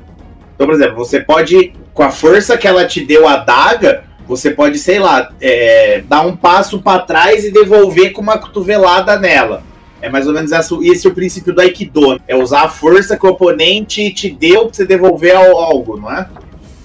Então, 0.54 0.68
por 0.68 0.74
exemplo, 0.76 0.94
você 0.94 1.18
pode, 1.18 1.72
com 1.92 2.04
a 2.04 2.10
força 2.10 2.56
que 2.56 2.68
ela 2.68 2.84
te 2.84 3.04
deu 3.04 3.26
a 3.26 3.32
adaga, 3.32 4.04
você 4.28 4.52
pode, 4.52 4.78
sei 4.78 5.00
lá, 5.00 5.30
é, 5.40 6.02
dar 6.08 6.24
um 6.24 6.36
passo 6.36 6.80
pra 6.80 7.00
trás 7.00 7.44
e 7.44 7.50
devolver 7.50 8.12
com 8.12 8.20
uma 8.20 8.38
cotovelada 8.38 9.18
nela. 9.18 9.64
É 10.00 10.08
mais 10.08 10.26
ou 10.26 10.32
menos 10.32 10.50
esse 10.52 11.06
é 11.06 11.10
o 11.10 11.14
princípio 11.14 11.54
do 11.54 11.60
Aikido. 11.60 12.20
É 12.28 12.36
usar 12.36 12.62
a 12.62 12.68
força 12.68 13.16
que 13.16 13.26
o 13.26 13.30
oponente 13.30 14.12
te 14.12 14.30
deu 14.30 14.66
pra 14.66 14.74
você 14.74 14.84
devolver 14.84 15.34
algo, 15.34 15.98
não 15.98 16.10
é? 16.12 16.28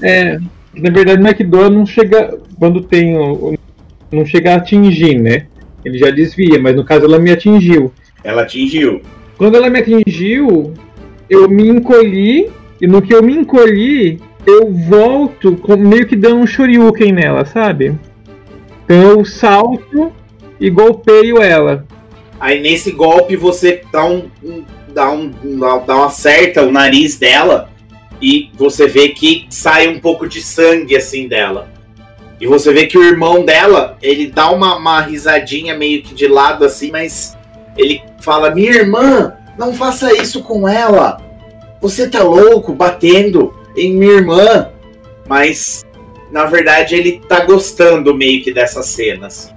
É, 0.01 0.39
na 0.73 0.89
verdade, 0.89 1.21
no 1.21 1.27
Aikido 1.27 1.69
não 1.69 1.85
chega. 1.85 2.39
Quando 2.57 2.81
tem. 2.81 3.15
Não 4.11 4.25
chega 4.25 4.53
a 4.53 4.55
atingir, 4.55 5.19
né? 5.19 5.47
Ele 5.83 5.97
já 5.97 6.09
desvia, 6.09 6.59
mas 6.59 6.75
no 6.75 6.83
caso 6.83 7.05
ela 7.05 7.19
me 7.19 7.31
atingiu. 7.31 7.91
Ela 8.23 8.43
atingiu. 8.43 9.01
Quando 9.37 9.55
ela 9.55 9.69
me 9.69 9.79
atingiu, 9.79 10.73
eu 11.29 11.49
me 11.49 11.67
encolhi, 11.67 12.51
e 12.79 12.85
no 12.85 13.01
que 13.01 13.13
eu 13.13 13.23
me 13.23 13.35
encolhi, 13.35 14.19
eu 14.45 14.71
volto 14.71 15.55
com, 15.57 15.75
meio 15.75 16.05
que 16.05 16.15
dando 16.15 16.37
um 16.37 16.47
shoryuken 16.47 17.11
nela, 17.11 17.45
sabe? 17.45 17.97
Então 18.83 19.01
eu 19.01 19.25
salto 19.25 20.11
e 20.59 20.69
golpeio 20.69 21.41
ela. 21.41 21.85
Aí 22.41 22.59
nesse 22.59 22.91
golpe 22.91 23.35
você 23.35 23.83
dá 23.93 24.03
um, 24.03 24.31
um- 24.43 24.65
dá 24.87 25.11
um 25.11 25.31
dá, 25.85 25.95
uma 25.95 26.07
acerta 26.07 26.63
o 26.63 26.71
nariz 26.71 27.15
dela 27.19 27.69
e 28.19 28.49
você 28.55 28.87
vê 28.87 29.09
que 29.09 29.45
sai 29.47 29.87
um 29.87 29.99
pouco 29.99 30.27
de 30.27 30.41
sangue 30.41 30.95
assim 30.97 31.27
dela. 31.27 31.69
E 32.39 32.47
você 32.47 32.73
vê 32.73 32.87
que 32.87 32.97
o 32.97 33.03
irmão 33.03 33.45
dela, 33.45 33.95
ele 34.01 34.25
dá 34.31 34.49
uma, 34.49 34.75
uma 34.75 35.01
risadinha 35.01 35.77
meio 35.77 36.01
que 36.01 36.15
de 36.15 36.27
lado 36.27 36.65
assim, 36.65 36.89
mas 36.89 37.37
ele 37.77 38.01
fala: 38.19 38.49
"Minha 38.49 38.71
irmã, 38.71 39.33
não 39.55 39.71
faça 39.71 40.11
isso 40.11 40.41
com 40.41 40.67
ela. 40.67 41.21
Você 41.79 42.09
tá 42.09 42.23
louco 42.23 42.73
batendo 42.73 43.53
em 43.77 43.93
minha 43.93 44.13
irmã?" 44.13 44.69
Mas 45.27 45.85
na 46.31 46.45
verdade 46.45 46.95
ele 46.95 47.21
tá 47.29 47.45
gostando 47.45 48.15
meio 48.15 48.43
que 48.43 48.51
dessas 48.51 48.87
cenas. 48.87 49.53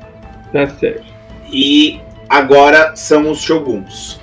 Tá 0.52 0.68
certo. 0.68 1.02
E 1.50 1.98
agora 2.28 2.94
são 2.96 3.30
os 3.30 3.40
Shoguns. 3.40 4.20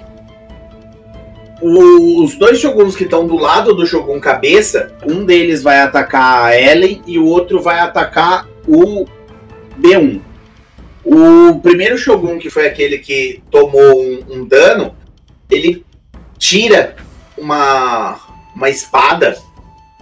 Os 1.61 2.35
dois 2.35 2.59
Shoguns 2.59 2.95
que 2.95 3.03
estão 3.03 3.27
do 3.27 3.35
lado 3.35 3.75
do 3.75 3.85
Shogun 3.85 4.19
cabeça, 4.19 4.91
um 5.05 5.23
deles 5.23 5.61
vai 5.61 5.79
atacar 5.79 6.45
a 6.45 6.59
Ellen 6.59 7.01
e 7.05 7.19
o 7.19 7.25
outro 7.25 7.61
vai 7.61 7.79
atacar 7.79 8.47
o 8.67 9.05
B1. 9.79 10.21
O 11.03 11.59
primeiro 11.59 11.97
Shogun, 11.97 12.39
que 12.39 12.49
foi 12.49 12.67
aquele 12.67 12.97
que 12.97 13.43
tomou 13.51 14.01
um, 14.01 14.23
um 14.29 14.45
dano, 14.45 14.95
ele 15.49 15.85
tira 16.37 16.95
uma, 17.37 18.19
uma 18.55 18.69
espada, 18.69 19.37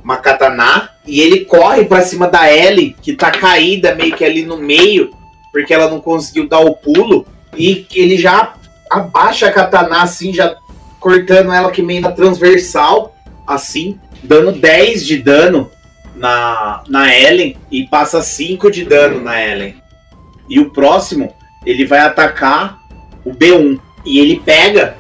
uma 0.04 0.18
katana, 0.18 0.90
e 1.06 1.22
ele 1.22 1.46
corre 1.46 1.86
pra 1.86 2.02
cima 2.02 2.28
da 2.28 2.52
Ellie, 2.52 2.96
que 3.02 3.14
tá 3.14 3.32
caída 3.32 3.96
meio 3.96 4.16
que 4.16 4.24
ali 4.24 4.46
no 4.46 4.58
meio, 4.58 5.10
porque 5.52 5.74
ela 5.74 5.90
não 5.90 6.00
conseguiu 6.00 6.48
dar 6.48 6.60
o 6.60 6.76
pulo, 6.76 7.26
e 7.58 7.86
ele 7.94 8.18
já 8.18 8.54
abaixa 8.90 9.48
a 9.48 9.52
katana 9.52 10.02
assim, 10.02 10.34
já 10.34 10.56
cortando 11.00 11.52
ela 11.52 11.72
que 11.72 11.82
meio 11.82 12.02
na 12.02 12.12
transversal, 12.12 13.16
assim, 13.48 14.00
dando 14.24 14.52
10 14.52 15.06
de 15.06 15.18
dano 15.18 15.72
na, 16.16 16.84
na 16.88 17.16
Ellen 17.16 17.58
e 17.72 17.88
passa 17.88 18.22
5 18.22 18.70
de 18.70 18.86
dano 18.86 19.22
na 19.22 19.42
Ellen. 19.42 19.76
E 20.50 20.60
o 20.60 20.70
próximo, 20.72 21.34
ele 21.66 21.86
vai 21.86 22.00
atacar 22.00 22.80
o 23.24 23.32
B1. 23.32 23.80
E 24.06 24.20
ele 24.20 24.42
pega, 24.44 24.98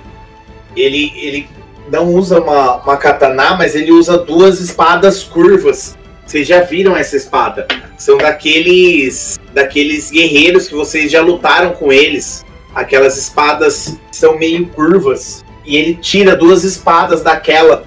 ele, 0.75 1.11
ele 1.15 1.49
não 1.91 2.13
usa 2.13 2.39
uma, 2.39 2.77
uma 2.77 2.97
katana, 2.97 3.55
mas 3.55 3.75
ele 3.75 3.91
usa 3.91 4.17
duas 4.17 4.59
espadas 4.59 5.23
curvas. 5.23 5.97
Vocês 6.29 6.47
já 6.47 6.61
viram 6.61 6.95
essa 6.95 7.17
espada? 7.17 7.67
São 7.97 8.15
daqueles 8.19 9.39
daqueles 9.51 10.11
guerreiros 10.11 10.67
que 10.67 10.75
vocês 10.75 11.11
já 11.11 11.23
lutaram 11.23 11.71
com 11.71 11.91
eles. 11.91 12.45
Aquelas 12.75 13.17
espadas 13.17 13.97
são 14.11 14.37
meio 14.37 14.67
curvas. 14.67 15.43
E 15.65 15.75
ele 15.75 15.95
tira 15.95 16.35
duas 16.35 16.63
espadas 16.63 17.23
daquela 17.23 17.83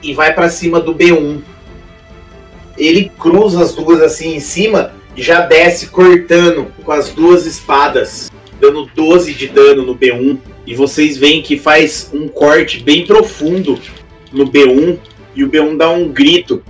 e 0.00 0.14
vai 0.14 0.32
pra 0.32 0.48
cima 0.48 0.78
do 0.78 0.94
B1. 0.94 1.42
Ele 2.78 3.10
cruza 3.18 3.64
as 3.64 3.74
duas 3.74 4.00
assim 4.00 4.36
em 4.36 4.40
cima 4.40 4.92
e 5.16 5.20
já 5.20 5.40
desce 5.40 5.88
cortando 5.88 6.68
com 6.84 6.92
as 6.92 7.08
duas 7.08 7.46
espadas, 7.46 8.30
dando 8.60 8.88
12 8.94 9.34
de 9.34 9.48
dano 9.48 9.82
no 9.82 9.96
B1. 9.96 10.38
E 10.64 10.76
vocês 10.76 11.16
veem 11.16 11.42
que 11.42 11.58
faz 11.58 12.08
um 12.14 12.28
corte 12.28 12.80
bem 12.80 13.04
profundo 13.04 13.76
no 14.30 14.46
B1 14.46 15.00
e 15.34 15.42
o 15.42 15.50
B1 15.50 15.76
dá 15.76 15.90
um 15.90 16.08
grito 16.12 16.62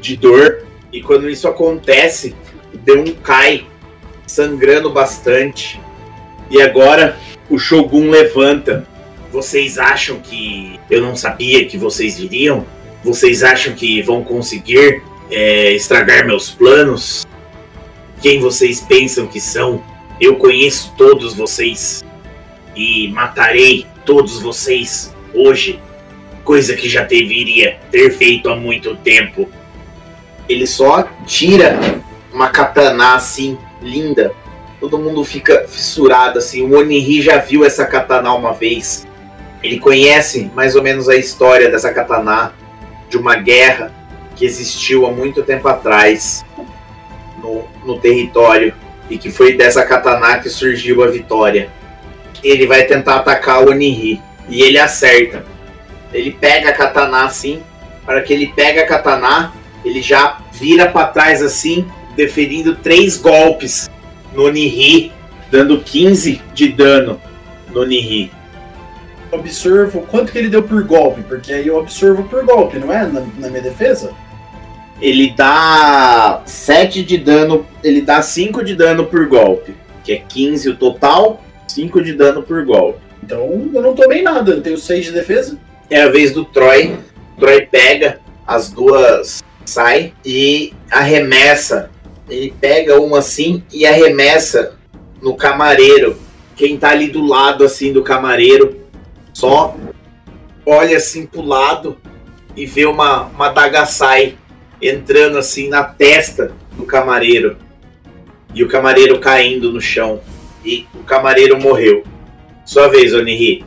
de 0.00 0.16
dor. 0.16 0.64
E 0.92 1.00
quando 1.02 1.28
isso 1.28 1.46
acontece, 1.46 2.34
o 2.74 2.78
B1 2.78 3.16
cai, 3.22 3.66
sangrando 4.26 4.90
bastante. 4.90 5.80
E 6.50 6.60
agora 6.60 7.16
o 7.48 7.58
Shogun 7.58 8.10
levanta. 8.10 8.86
Vocês 9.32 9.78
acham 9.78 10.18
que 10.18 10.80
eu 10.90 11.00
não 11.00 11.14
sabia 11.14 11.64
que 11.64 11.78
vocês 11.78 12.18
viriam? 12.18 12.66
Vocês 13.04 13.42
acham 13.42 13.74
que 13.74 14.02
vão 14.02 14.24
conseguir 14.24 15.02
é, 15.30 15.72
estragar 15.72 16.26
meus 16.26 16.50
planos? 16.50 17.26
Quem 18.20 18.40
vocês 18.40 18.80
pensam 18.80 19.26
que 19.26 19.40
são? 19.40 19.82
Eu 20.20 20.36
conheço 20.36 20.92
todos 20.98 21.34
vocês 21.34 22.04
e 22.76 23.08
matarei 23.08 23.86
todos 24.04 24.40
vocês 24.40 25.14
hoje, 25.32 25.80
coisa 26.44 26.74
que 26.74 26.88
já 26.88 27.04
deveria 27.04 27.78
ter 27.90 28.10
feito 28.10 28.48
há 28.48 28.56
muito 28.56 28.96
tempo. 28.96 29.48
Ele 30.50 30.66
só 30.66 31.08
tira 31.24 31.78
uma 32.32 32.48
katana 32.48 33.14
assim, 33.14 33.56
linda. 33.80 34.32
Todo 34.80 34.98
mundo 34.98 35.24
fica 35.24 35.64
fissurado 35.68 36.38
assim. 36.38 36.62
O 36.62 36.76
Oniri 36.76 37.22
já 37.22 37.38
viu 37.38 37.64
essa 37.64 37.86
katana 37.86 38.34
uma 38.34 38.52
vez. 38.52 39.06
Ele 39.62 39.78
conhece 39.78 40.50
mais 40.52 40.74
ou 40.74 40.82
menos 40.82 41.08
a 41.08 41.14
história 41.14 41.70
dessa 41.70 41.92
katana 41.92 42.52
de 43.08 43.16
uma 43.16 43.36
guerra 43.36 43.92
que 44.34 44.44
existiu 44.44 45.06
há 45.06 45.12
muito 45.12 45.44
tempo 45.44 45.68
atrás 45.68 46.44
no, 47.40 47.64
no 47.84 48.00
território 48.00 48.74
e 49.08 49.16
que 49.16 49.30
foi 49.30 49.56
dessa 49.56 49.84
katana 49.84 50.40
que 50.40 50.50
surgiu 50.50 51.04
a 51.04 51.06
vitória. 51.06 51.70
Ele 52.42 52.66
vai 52.66 52.82
tentar 52.86 53.18
atacar 53.18 53.62
o 53.62 53.70
Oniri 53.70 54.20
e 54.48 54.62
ele 54.62 54.80
acerta. 54.80 55.44
Ele 56.12 56.32
pega 56.32 56.70
a 56.70 56.72
katana 56.72 57.24
assim, 57.24 57.62
para 58.04 58.20
que 58.20 58.32
ele 58.32 58.48
pega 58.48 58.82
a 58.82 58.86
katana, 58.86 59.52
ele 59.84 60.02
já 60.02 60.40
vira 60.52 60.86
para 60.86 61.08
trás 61.08 61.42
assim, 61.42 61.86
deferindo 62.16 62.76
três 62.76 63.16
golpes 63.16 63.90
no 64.34 64.44
Oniri, 64.44 65.12
dando 65.50 65.80
15 65.80 66.40
de 66.54 66.68
dano 66.68 67.20
no 67.72 67.82
Oniri. 67.82 68.30
Observo 69.32 70.02
quanto 70.02 70.32
que 70.32 70.38
ele 70.38 70.48
deu 70.48 70.62
por 70.62 70.82
golpe, 70.84 71.22
porque 71.22 71.52
aí 71.52 71.66
eu 71.66 71.76
observo 71.76 72.24
por 72.24 72.44
golpe, 72.44 72.78
não 72.78 72.92
é? 72.92 73.06
Na, 73.06 73.20
na 73.38 73.48
minha 73.48 73.62
defesa? 73.62 74.12
Ele 75.00 75.32
dá 75.34 76.42
7 76.44 77.02
de 77.02 77.16
dano, 77.16 77.64
ele 77.82 78.02
dá 78.02 78.20
5 78.20 78.64
de 78.64 78.74
dano 78.74 79.06
por 79.06 79.26
golpe, 79.26 79.74
que 80.04 80.12
é 80.12 80.16
15 80.16 80.70
o 80.70 80.76
total, 80.76 81.42
5 81.68 82.02
de 82.02 82.12
dano 82.12 82.42
por 82.42 82.64
golpe. 82.64 82.98
Então 83.22 83.70
eu 83.72 83.80
não 83.80 83.94
tomei 83.94 84.22
nada, 84.22 84.50
eu 84.50 84.62
tenho 84.62 84.76
6 84.76 85.06
de 85.06 85.12
defesa. 85.12 85.58
É 85.88 86.02
a 86.02 86.08
vez 86.08 86.32
do 86.32 86.44
Troy. 86.44 86.98
O 87.36 87.40
Troy 87.40 87.66
pega 87.66 88.20
as 88.46 88.70
duas, 88.70 89.42
sai 89.70 90.12
e 90.24 90.72
arremessa. 90.90 91.90
Ele 92.28 92.52
pega 92.60 93.00
uma 93.00 93.20
assim 93.20 93.62
e 93.72 93.86
arremessa 93.86 94.74
no 95.22 95.36
camareiro. 95.36 96.18
Quem 96.56 96.76
tá 96.76 96.90
ali 96.90 97.08
do 97.08 97.24
lado 97.24 97.64
assim 97.64 97.92
do 97.92 98.02
camareiro 98.02 98.80
só 99.32 99.76
olha 100.66 100.96
assim 100.96 101.24
pro 101.24 101.40
lado 101.40 101.96
e 102.56 102.66
vê 102.66 102.84
uma, 102.84 103.26
uma 103.26 103.48
Dagasai 103.48 104.36
entrando 104.82 105.38
assim 105.38 105.68
na 105.68 105.84
testa 105.84 106.52
do 106.72 106.84
camareiro. 106.84 107.56
E 108.52 108.64
o 108.64 108.68
camareiro 108.68 109.20
caindo 109.20 109.72
no 109.72 109.80
chão. 109.80 110.20
E 110.64 110.86
o 110.94 111.04
camareiro 111.04 111.60
morreu. 111.60 112.02
Sua 112.64 112.88
vez, 112.88 113.14
Oniri. 113.14 113.64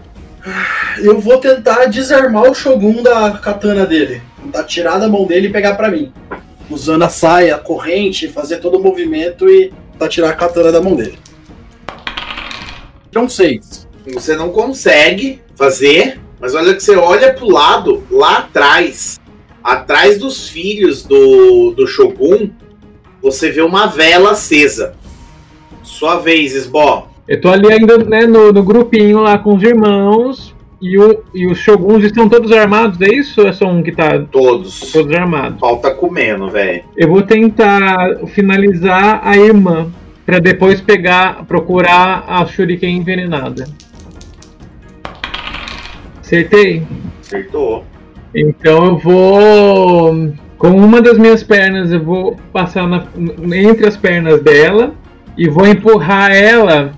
Eu 0.97 1.19
vou 1.21 1.37
tentar 1.37 1.85
desarmar 1.85 2.43
o 2.43 2.53
Shogun 2.53 3.01
da 3.01 3.31
katana 3.31 3.85
dele. 3.85 4.21
Tentar 4.43 4.63
tirar 4.65 4.97
da 4.97 5.07
mão 5.07 5.25
dele 5.25 5.47
e 5.47 5.51
pegar 5.51 5.75
pra 5.75 5.89
mim. 5.89 6.11
Usando 6.69 7.03
a 7.03 7.09
saia, 7.09 7.55
a 7.55 7.59
corrente, 7.59 8.27
fazer 8.27 8.57
todo 8.57 8.77
o 8.77 8.83
movimento 8.83 9.49
e 9.49 9.71
tentar 9.93 10.09
tirar 10.09 10.29
a 10.29 10.33
katana 10.33 10.71
da 10.71 10.81
mão 10.81 10.95
dele. 10.95 11.17
Então 13.09 13.29
6. 13.29 13.87
Você 14.13 14.35
não 14.35 14.49
consegue 14.49 15.41
fazer, 15.55 16.19
mas 16.39 16.55
olha 16.55 16.73
que 16.73 16.83
você 16.83 16.95
olha 16.95 17.33
pro 17.33 17.49
lado, 17.49 18.03
lá 18.11 18.39
atrás, 18.39 19.19
atrás 19.63 20.17
dos 20.19 20.49
filhos 20.49 21.03
do, 21.03 21.71
do 21.71 21.87
Shogun, 21.87 22.49
você 23.21 23.49
vê 23.49 23.61
uma 23.61 23.87
vela 23.87 24.31
acesa. 24.31 24.95
Sua 25.83 26.17
vez, 26.17 26.53
Sbó. 26.53 27.09
Eu 27.27 27.39
tô 27.39 27.49
ali 27.49 27.71
ainda 27.71 27.97
né, 27.97 28.25
no, 28.25 28.51
no 28.51 28.63
grupinho 28.63 29.19
lá 29.19 29.37
com 29.37 29.55
os 29.55 29.63
irmãos 29.63 30.52
e, 30.83 30.97
o, 30.99 31.23
e 31.33 31.47
os 31.47 31.57
shoguns 31.59 32.03
estão 32.03 32.27
todos 32.27 32.51
armados, 32.51 32.99
é 33.01 33.07
isso? 33.13 33.41
Ou 33.41 33.47
é 33.47 33.53
só 33.53 33.65
um 33.67 33.81
que 33.81 33.91
tá 33.93 34.19
Todos. 34.31 34.91
todos 34.91 35.15
armados? 35.15 35.59
Falta 35.59 35.91
comendo, 35.91 36.49
velho. 36.49 36.83
Eu 36.97 37.07
vou 37.07 37.21
tentar 37.21 38.17
finalizar 38.27 39.21
a 39.23 39.37
irmã 39.37 39.87
pra 40.25 40.39
depois 40.39 40.81
pegar, 40.81 41.45
procurar 41.45 42.25
a 42.27 42.45
Shuriken 42.45 42.97
envenenada. 42.97 43.65
Acertei. 46.19 46.83
Acertou. 47.21 47.85
Então 48.35 48.85
eu 48.85 48.97
vou. 48.97 50.33
Com 50.57 50.69
uma 50.69 51.01
das 51.01 51.17
minhas 51.17 51.43
pernas, 51.43 51.91
eu 51.91 52.01
vou 52.01 52.37
passar 52.51 52.87
na- 52.87 53.05
entre 53.55 53.85
as 53.87 53.97
pernas 53.97 54.41
dela 54.41 54.93
e 55.37 55.47
vou 55.49 55.67
empurrar 55.67 56.31
ela. 56.31 56.93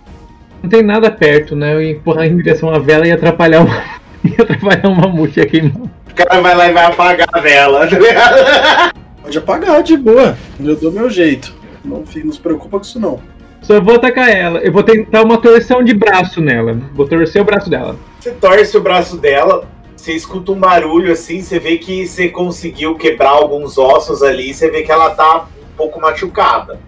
Não 0.66 0.70
tem 0.70 0.82
nada 0.82 1.12
perto, 1.12 1.56
né? 1.56 1.76
Eu 1.76 1.82
ia 1.82 1.92
empurrar 1.92 2.26
em 2.26 2.38
direção 2.38 2.74
à 2.74 2.80
vela 2.80 3.08
e 3.08 3.12
atrapalhar 3.12 3.62
uma. 3.62 3.84
ia 4.24 4.34
atrapalhar 4.42 4.88
uma 4.88 5.02
mamute 5.08 5.40
aqui. 5.40 5.72
O 6.10 6.16
cara 6.16 6.42
vai 6.42 6.56
lá 6.56 6.68
e 6.68 6.74
vai 6.74 6.86
apagar 6.86 7.28
a 7.32 7.40
vela, 7.40 7.86
tá 7.86 8.00
ligado? 8.00 8.94
Pode 9.22 9.38
apagar 9.38 9.84
de 9.84 9.96
boa. 9.96 10.36
Eu 10.60 10.76
dou 10.76 10.92
meu 10.92 11.08
jeito. 11.08 11.54
Não, 11.84 12.04
não 12.24 12.32
se 12.34 12.40
preocupa 12.40 12.80
com 12.80 12.84
isso 12.84 13.00
não. 13.00 13.20
Só 13.62 13.80
vou 13.80 13.94
atacar 13.94 14.28
ela. 14.28 14.58
Eu 14.62 14.72
vou 14.72 14.82
tentar 14.82 15.22
uma 15.22 15.38
torção 15.38 15.84
de 15.84 15.94
braço 15.94 16.42
nela. 16.42 16.76
Vou 16.96 17.08
torcer 17.08 17.40
o 17.44 17.46
braço 17.46 17.70
dela. 17.70 17.96
Você 18.20 18.32
torce 18.32 18.76
o 18.76 18.82
braço 18.82 19.18
dela, 19.18 19.68
você 19.96 20.14
escuta 20.14 20.52
um 20.52 20.60
barulho 20.60 21.12
assim, 21.12 21.44
você 21.44 21.60
vê 21.60 21.78
que 21.78 22.08
você 22.08 22.28
conseguiu 22.28 22.96
quebrar 22.96 23.30
alguns 23.30 23.78
ossos 23.78 24.24
ali, 24.24 24.52
você 24.52 24.72
vê 24.72 24.82
que 24.82 24.92
ela 24.92 25.12
tá 25.12 25.46
um 25.62 25.78
pouco 25.78 26.02
machucada. 26.02 26.80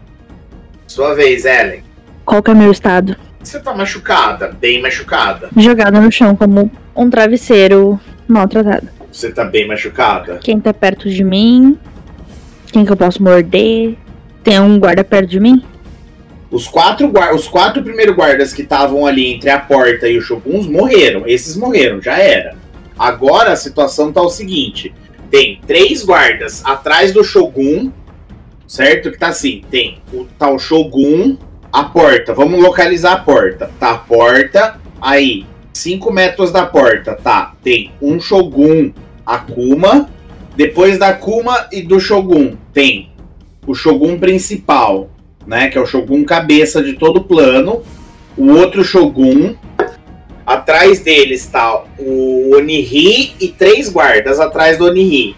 Sua 0.88 1.14
vez, 1.14 1.46
Ellen. 1.46 1.84
Qual 2.26 2.42
que 2.42 2.50
é 2.50 2.54
o 2.54 2.58
meu 2.58 2.72
estado? 2.72 3.27
Você 3.48 3.62
tá 3.62 3.74
machucada, 3.74 4.52
bem 4.60 4.82
machucada. 4.82 5.50
Jogada 5.56 6.02
no 6.02 6.12
chão 6.12 6.36
como 6.36 6.70
um 6.94 7.10
travesseiro 7.10 7.98
maltratado. 8.28 8.90
Você 9.10 9.32
tá 9.32 9.46
bem 9.46 9.66
machucada. 9.66 10.40
Quem 10.44 10.60
tá 10.60 10.74
perto 10.74 11.10
de 11.10 11.24
mim? 11.24 11.80
Quem 12.74 12.84
que 12.84 12.92
eu 12.92 12.98
posso 12.98 13.24
morder? 13.24 13.96
Tem 14.44 14.60
um 14.60 14.78
guarda 14.78 15.02
perto 15.02 15.30
de 15.30 15.40
mim? 15.40 15.64
Os 16.52 16.68
quatro, 16.68 17.10
os 17.34 17.48
quatro 17.48 17.82
primeiros 17.82 18.14
guardas 18.18 18.52
que 18.52 18.64
estavam 18.64 19.06
ali 19.06 19.36
entre 19.36 19.50
a 19.50 19.60
porta 19.60 20.10
e 20.10 20.18
os 20.18 20.26
shoguns 20.26 20.68
morreram. 20.68 21.26
Esses 21.26 21.56
morreram, 21.56 22.02
já 22.02 22.18
era. 22.18 22.54
Agora 23.00 23.54
a 23.54 23.56
situação 23.56 24.12
tá 24.12 24.22
o 24.22 24.30
seguinte: 24.30 24.94
tem 25.32 25.62
três 25.66 26.04
guardas 26.04 26.66
atrás 26.66 27.14
do 27.14 27.24
shogun, 27.24 27.94
certo? 28.68 29.10
Que 29.10 29.18
tá 29.18 29.30
assim: 29.30 29.62
tem 29.72 30.00
o 30.12 30.26
tal 30.38 30.60
shogun, 30.60 31.38
a 31.72 31.84
porta. 31.84 32.34
Vamos 32.34 32.62
localizar 32.62 33.14
a 33.14 33.20
porta. 33.20 33.70
Tá 33.80 33.92
a 33.92 33.98
porta, 33.98 34.80
aí, 35.02 35.46
cinco 35.74 36.12
metros 36.12 36.52
da 36.52 36.66
porta, 36.66 37.14
tá? 37.16 37.54
Tem 37.64 37.92
um 38.02 38.20
shogun 38.20 38.92
Akuma. 39.26 40.10
Depois 40.56 40.98
da 40.98 41.10
Akuma 41.10 41.68
e 41.72 41.82
do 41.82 42.00
shogun, 42.00 42.56
tem 42.74 43.12
o 43.68 43.76
shogun 43.76 44.18
principal, 44.18 45.10
né? 45.48 45.70
Que 45.70 45.78
é 45.78 45.82
o 45.82 45.86
Shogun 45.86 46.26
cabeça 46.26 46.84
de 46.84 46.94
todo 46.94 47.18
o 47.18 47.24
plano. 47.24 47.82
O 48.38 48.52
outro 48.52 48.84
Shogun. 48.84 49.56
Atrás 50.46 51.00
dele 51.02 51.34
está 51.34 51.84
o 52.00 52.56
Oniri 52.56 53.34
e 53.40 53.50
três 53.50 53.90
guardas 53.90 54.40
atrás 54.40 54.78
do 54.78 54.86
Oniri. 54.86 55.36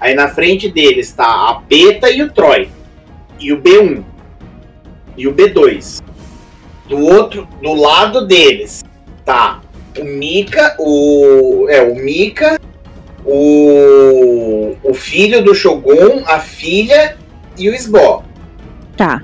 Aí 0.00 0.14
na 0.14 0.28
frente 0.28 0.68
dele 0.68 1.00
está 1.00 1.26
a 1.26 1.62
Beta 1.68 2.10
e 2.10 2.22
o 2.22 2.32
Troy. 2.32 2.68
E 3.38 3.52
o 3.52 3.60
B1. 3.60 4.02
E 5.18 5.26
o 5.26 5.34
B2. 5.34 6.00
Do 6.88 6.98
outro, 6.98 7.46
do 7.60 7.74
lado 7.74 8.26
deles, 8.26 8.82
tá 9.24 9.60
o 9.98 10.04
Mika, 10.04 10.76
o. 10.78 11.66
É, 11.68 11.82
o 11.82 11.94
Mika, 11.96 12.58
o. 13.24 14.76
O 14.82 14.94
filho 14.94 15.42
do 15.42 15.54
Shogun, 15.54 16.22
a 16.24 16.38
filha 16.38 17.16
e 17.58 17.68
o 17.68 17.74
Sbo. 17.74 18.22
Tá. 18.96 19.22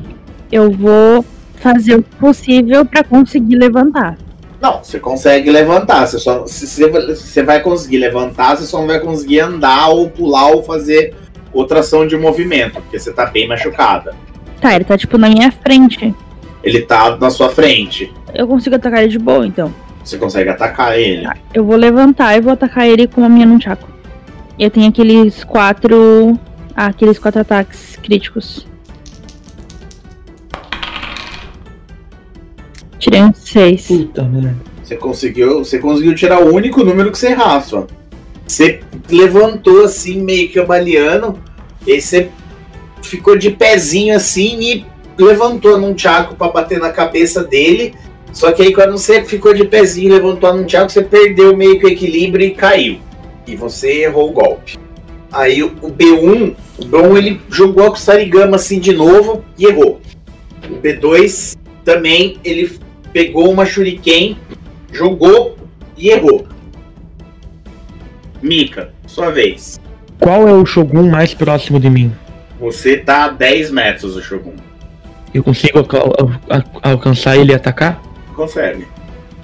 Eu 0.50 0.70
vou 0.70 1.24
fazer 1.54 1.94
o 1.94 2.02
possível 2.02 2.84
pra 2.84 3.02
conseguir 3.02 3.56
levantar. 3.56 4.18
Não, 4.60 4.82
você 4.82 4.98
consegue 4.98 5.50
levantar. 5.50 6.06
Você 6.06 6.18
só, 6.18 6.40
você, 6.40 6.88
você 6.88 7.42
vai 7.42 7.60
conseguir 7.60 7.98
levantar, 7.98 8.56
você 8.56 8.66
só 8.66 8.80
não 8.80 8.86
vai 8.86 9.00
conseguir 9.00 9.40
andar 9.40 9.88
ou 9.88 10.10
pular 10.10 10.48
ou 10.48 10.62
fazer 10.62 11.14
outra 11.52 11.80
ação 11.80 12.06
de 12.06 12.16
movimento, 12.16 12.74
porque 12.74 12.98
você 12.98 13.12
tá 13.12 13.26
bem 13.26 13.46
machucada. 13.48 14.14
Tá, 14.64 14.74
ele 14.74 14.84
tá 14.84 14.96
tipo 14.96 15.18
na 15.18 15.28
minha 15.28 15.52
frente. 15.52 16.14
Ele 16.62 16.80
tá 16.80 17.18
na 17.18 17.28
sua 17.28 17.50
frente. 17.50 18.10
Eu 18.34 18.48
consigo 18.48 18.76
atacar 18.76 19.02
ele 19.02 19.10
de 19.10 19.18
boa, 19.18 19.46
então. 19.46 19.70
Você 20.02 20.16
consegue 20.16 20.48
atacar 20.48 20.98
ele. 20.98 21.28
Eu 21.52 21.66
vou 21.66 21.76
levantar 21.76 22.34
e 22.34 22.40
vou 22.40 22.50
atacar 22.50 22.88
ele 22.88 23.06
com 23.06 23.22
a 23.22 23.28
minha 23.28 23.44
nunchaku. 23.44 23.86
Eu 24.58 24.70
tenho 24.70 24.88
aqueles 24.88 25.44
quatro. 25.44 26.38
Ah, 26.74 26.86
aqueles 26.86 27.18
quatro 27.18 27.42
ataques 27.42 27.96
críticos. 28.02 28.66
Tirei 32.98 33.22
um 33.22 33.34
seis. 33.34 33.86
Puta 33.86 34.22
merda. 34.22 34.56
Você 34.82 34.96
conseguiu, 34.96 35.58
você 35.58 35.78
conseguiu 35.78 36.14
tirar 36.14 36.40
o 36.40 36.54
único 36.54 36.82
número 36.82 37.12
que 37.12 37.18
você 37.18 37.34
rafa. 37.34 37.86
Você 38.46 38.80
levantou 39.10 39.84
assim, 39.84 40.22
meio 40.22 40.48
que 40.48 40.54
cambaleando, 40.54 41.38
e 41.86 42.00
você 42.00 42.30
ficou 43.06 43.36
de 43.36 43.50
pezinho 43.50 44.16
assim 44.16 44.60
e 44.60 44.86
levantou 45.18 45.78
num 45.78 45.94
tchaco 45.94 46.34
pra 46.34 46.48
bater 46.48 46.78
na 46.78 46.90
cabeça 46.90 47.42
dele. 47.42 47.94
Só 48.32 48.50
que 48.52 48.62
aí 48.62 48.74
quando 48.74 48.92
você 48.92 49.22
ficou 49.24 49.54
de 49.54 49.64
pezinho 49.64 50.08
e 50.08 50.12
levantou 50.12 50.54
num 50.54 50.64
tchaco, 50.64 50.90
você 50.90 51.02
perdeu 51.02 51.56
meio 51.56 51.78
que 51.78 51.86
o 51.86 51.88
equilíbrio 51.88 52.46
e 52.46 52.50
caiu. 52.50 52.98
E 53.46 53.54
você 53.54 54.02
errou 54.02 54.30
o 54.30 54.32
golpe. 54.32 54.78
Aí 55.30 55.62
o 55.62 55.74
o 55.82 55.90
B1, 55.90 56.54
o 56.78 56.84
B1 56.84 57.16
ele 57.16 57.40
jogou 57.50 57.92
a 57.92 57.96
Sarigama 57.96 58.56
assim 58.56 58.78
de 58.78 58.92
novo 58.92 59.44
e 59.58 59.66
errou. 59.66 60.00
O 60.68 60.76
B2 60.76 61.56
também 61.84 62.38
ele 62.44 62.78
pegou 63.12 63.50
uma 63.50 63.66
Shuriken, 63.66 64.36
jogou 64.92 65.56
e 65.96 66.08
errou. 66.08 66.46
Mika, 68.42 68.92
sua 69.06 69.30
vez. 69.30 69.80
Qual 70.18 70.48
é 70.48 70.52
o 70.52 70.64
Shogun 70.64 71.10
mais 71.10 71.34
próximo 71.34 71.78
de 71.78 71.90
mim? 71.90 72.12
Você 72.60 72.96
tá 72.96 73.24
a 73.24 73.28
10 73.28 73.70
metros 73.70 74.14
do 74.14 74.22
Shogun. 74.22 74.52
Eu 75.32 75.42
consigo 75.42 75.78
alca- 75.78 75.98
al- 75.98 76.62
alcançar 76.82 77.36
ele 77.36 77.52
e 77.52 77.54
atacar? 77.54 78.00
Consegue. 78.34 78.86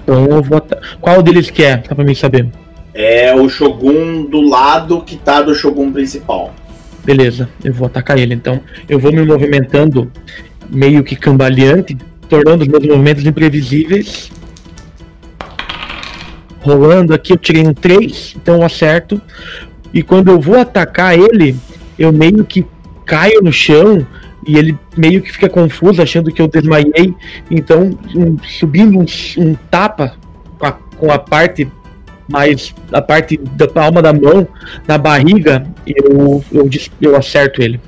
Então 0.03 0.25
eu 0.25 0.41
vou. 0.41 0.61
Qual 0.99 1.21
deles 1.21 1.49
que 1.49 1.63
é? 1.63 1.83
Só 1.87 1.93
pra 1.95 2.03
mim 2.05 2.15
saber. 2.15 2.47
É 2.93 3.33
o 3.35 3.47
Shogun 3.49 4.25
do 4.25 4.41
lado 4.41 5.01
que 5.01 5.17
tá 5.17 5.41
do 5.41 5.53
Shogun 5.53 5.91
principal. 5.91 6.53
Beleza, 7.03 7.49
eu 7.63 7.73
vou 7.73 7.87
atacar 7.87 8.17
ele. 8.17 8.33
Então 8.33 8.61
eu 8.87 8.99
vou 8.99 9.11
me 9.11 9.23
movimentando 9.25 10.11
meio 10.69 11.03
que 11.03 11.15
cambaleante, 11.15 11.97
tornando 12.29 12.63
os 12.63 12.67
meus 12.67 12.85
movimentos 12.85 13.25
imprevisíveis. 13.25 14.31
Rolando 16.61 17.13
aqui, 17.13 17.33
eu 17.33 17.37
tirei 17.37 17.65
um 17.67 17.73
3, 17.73 18.35
então 18.37 18.57
eu 18.57 18.63
acerto. 18.63 19.19
E 19.93 20.03
quando 20.03 20.29
eu 20.31 20.39
vou 20.39 20.59
atacar 20.59 21.17
ele, 21.17 21.55
eu 21.97 22.13
meio 22.13 22.45
que 22.45 22.65
caio 23.11 23.41
no 23.41 23.51
chão 23.51 24.07
e 24.47 24.57
ele 24.57 24.77
meio 24.95 25.21
que 25.21 25.29
fica 25.33 25.49
confuso, 25.49 26.01
achando 26.01 26.31
que 26.31 26.41
eu 26.41 26.47
desmaiei. 26.47 27.13
Então, 27.49 27.89
um- 28.15 28.37
subindo 28.41 28.97
um, 28.97 29.05
um 29.37 29.53
tapa 29.69 30.15
com 30.57 30.65
a, 30.65 30.71
com 30.71 31.11
a 31.11 31.19
parte 31.19 31.67
mais. 32.29 32.73
a 32.89 33.01
parte 33.01 33.35
da 33.35 33.67
palma 33.67 34.01
da 34.01 34.13
mão 34.13 34.47
na 34.87 34.97
barriga, 34.97 35.67
eu, 35.85 36.41
eu, 36.53 36.69
eu 37.01 37.15
acerto 37.17 37.61
ele. 37.61 37.81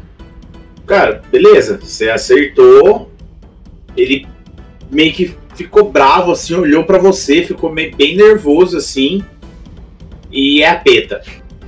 Cara, 0.86 1.22
beleza. 1.32 1.80
Você 1.82 2.10
acertou. 2.10 3.10
Ele 3.95 4.28
meio 4.91 5.14
que 5.14 5.34
ficou 5.56 5.90
bravo, 5.90 6.34
assim, 6.34 6.54
olhou 6.54 6.84
pra 6.84 6.98
você, 6.98 7.44
ficou 7.44 7.72
meio, 7.72 7.95
bem 7.95 8.18
nervoso, 8.18 8.76
assim. 8.76 9.24
E 10.30 10.62
é 10.62 10.70
a 10.70 10.76
Peta. 10.76 11.22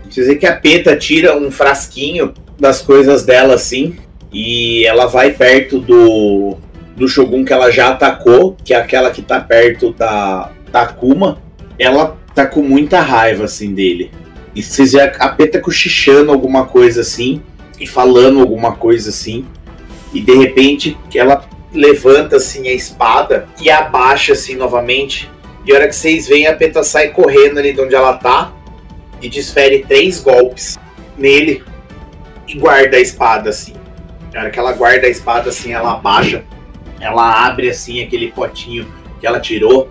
Precisa 0.03 0.27
dizer 0.27 0.35
que 0.35 0.45
a 0.45 0.57
Peta 0.57 0.97
tira 0.97 1.37
um 1.37 1.49
frasquinho 1.49 2.33
das 2.59 2.81
coisas 2.81 3.23
dela, 3.23 3.55
assim. 3.55 3.97
E 4.31 4.85
ela 4.85 5.05
vai 5.05 5.31
perto 5.31 5.79
do, 5.79 6.57
do 6.95 7.07
Shogun 7.07 7.45
que 7.45 7.53
ela 7.53 7.71
já 7.71 7.89
atacou, 7.89 8.55
que 8.63 8.73
é 8.73 8.77
aquela 8.77 9.11
que 9.11 9.21
tá 9.21 9.39
perto 9.39 9.93
da, 9.93 10.51
da 10.71 10.81
Akuma. 10.81 11.41
Ela 11.79 12.17
tá 12.33 12.45
com 12.45 12.61
muita 12.61 12.99
raiva, 12.99 13.45
assim, 13.45 13.73
dele. 13.73 14.11
E 14.53 14.61
vocês 14.61 14.93
veem 14.93 15.09
a 15.19 15.29
Peta 15.29 15.59
cochichando 15.59 16.31
alguma 16.31 16.65
coisa, 16.65 17.01
assim 17.01 17.41
e 17.79 17.85
falando 17.85 18.39
alguma 18.39 18.75
coisa 18.75 19.09
assim. 19.09 19.45
E 20.13 20.21
de 20.21 20.33
repente 20.35 20.97
ela 21.13 21.47
levanta 21.73 22.37
assim 22.37 22.67
a 22.67 22.73
espada 22.73 23.47
e 23.61 23.69
abaixa 23.69 24.33
assim 24.33 24.55
novamente. 24.55 25.29
E 25.65 25.71
a 25.71 25.75
hora 25.75 25.87
que 25.87 25.95
vocês 25.95 26.27
veem, 26.27 26.47
a 26.47 26.55
Peta 26.55 26.83
sai 26.83 27.09
correndo 27.09 27.57
ali 27.57 27.73
de 27.73 27.81
onde 27.81 27.95
ela 27.95 28.13
tá 28.13 28.53
e 29.21 29.27
desfere 29.27 29.83
três 29.87 30.21
golpes 30.21 30.77
nele 31.17 31.63
e 32.47 32.57
guarda 32.57 32.97
a 32.97 32.99
espada 32.99 33.49
assim. 33.49 33.73
Na 34.33 34.41
hora 34.41 34.49
que 34.49 34.59
ela 34.59 34.73
guarda 34.73 35.07
a 35.07 35.09
espada 35.09 35.49
assim, 35.49 35.73
ela 35.73 35.93
abaixa, 35.93 36.43
ela 36.99 37.45
abre 37.45 37.69
assim 37.69 38.03
aquele 38.03 38.31
potinho 38.31 38.87
que 39.19 39.25
ela 39.27 39.39
tirou 39.39 39.89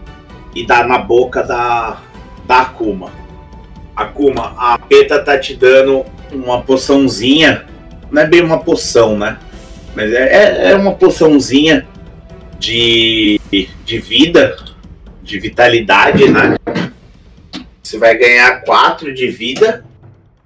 e 0.54 0.66
dá 0.66 0.86
na 0.86 0.98
boca 0.98 1.42
da, 1.42 1.98
da 2.46 2.60
Akuma. 2.60 3.10
Akuma, 3.96 4.54
a 4.58 4.78
Peta 4.78 5.18
tá 5.22 5.38
te 5.38 5.54
dando 5.54 6.04
uma 6.32 6.62
poçãozinha 6.62 7.66
não 8.14 8.22
é 8.22 8.26
bem 8.28 8.42
uma 8.42 8.60
poção, 8.60 9.18
né? 9.18 9.38
Mas 9.92 10.12
é, 10.12 10.22
é- 10.22 10.70
é 10.70 10.76
uma 10.76 10.92
poçãozinha 10.94 11.84
de, 12.60 13.40
de 13.84 13.98
vida, 13.98 14.56
de 15.20 15.40
vitalidade, 15.40 16.30
né? 16.30 16.56
Você 17.82 17.98
vai 17.98 18.16
ganhar 18.16 18.62
4 18.62 19.12
de 19.12 19.26
vida, 19.28 19.84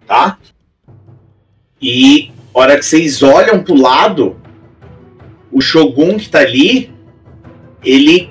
tá? 0.06 0.38
E 1.80 2.30
hora 2.52 2.76
que 2.76 2.84
vocês 2.84 3.22
olham 3.22 3.62
pro 3.62 3.74
lado, 3.74 4.36
o 5.52 5.60
Shogun 5.60 6.16
que 6.18 6.28
tá 6.28 6.40
ali, 6.40 6.92
ele 7.84 8.30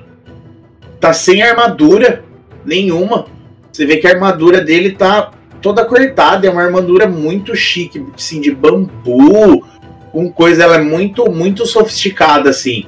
tá 0.99 1.13
sem 1.13 1.41
armadura 1.41 2.23
nenhuma. 2.65 3.25
Você 3.71 3.85
vê 3.85 3.97
que 3.97 4.07
a 4.07 4.11
armadura 4.11 4.61
dele 4.61 4.91
tá 4.91 5.31
toda 5.61 5.85
cortada, 5.85 6.47
é 6.47 6.49
uma 6.49 6.63
armadura 6.63 7.07
muito 7.07 7.55
chique, 7.55 8.05
assim, 8.15 8.41
de 8.41 8.51
bambu, 8.51 9.65
com 10.11 10.31
coisa, 10.31 10.63
ela 10.63 10.75
é 10.75 10.81
muito, 10.81 11.29
muito 11.31 11.65
sofisticada, 11.65 12.49
assim. 12.49 12.85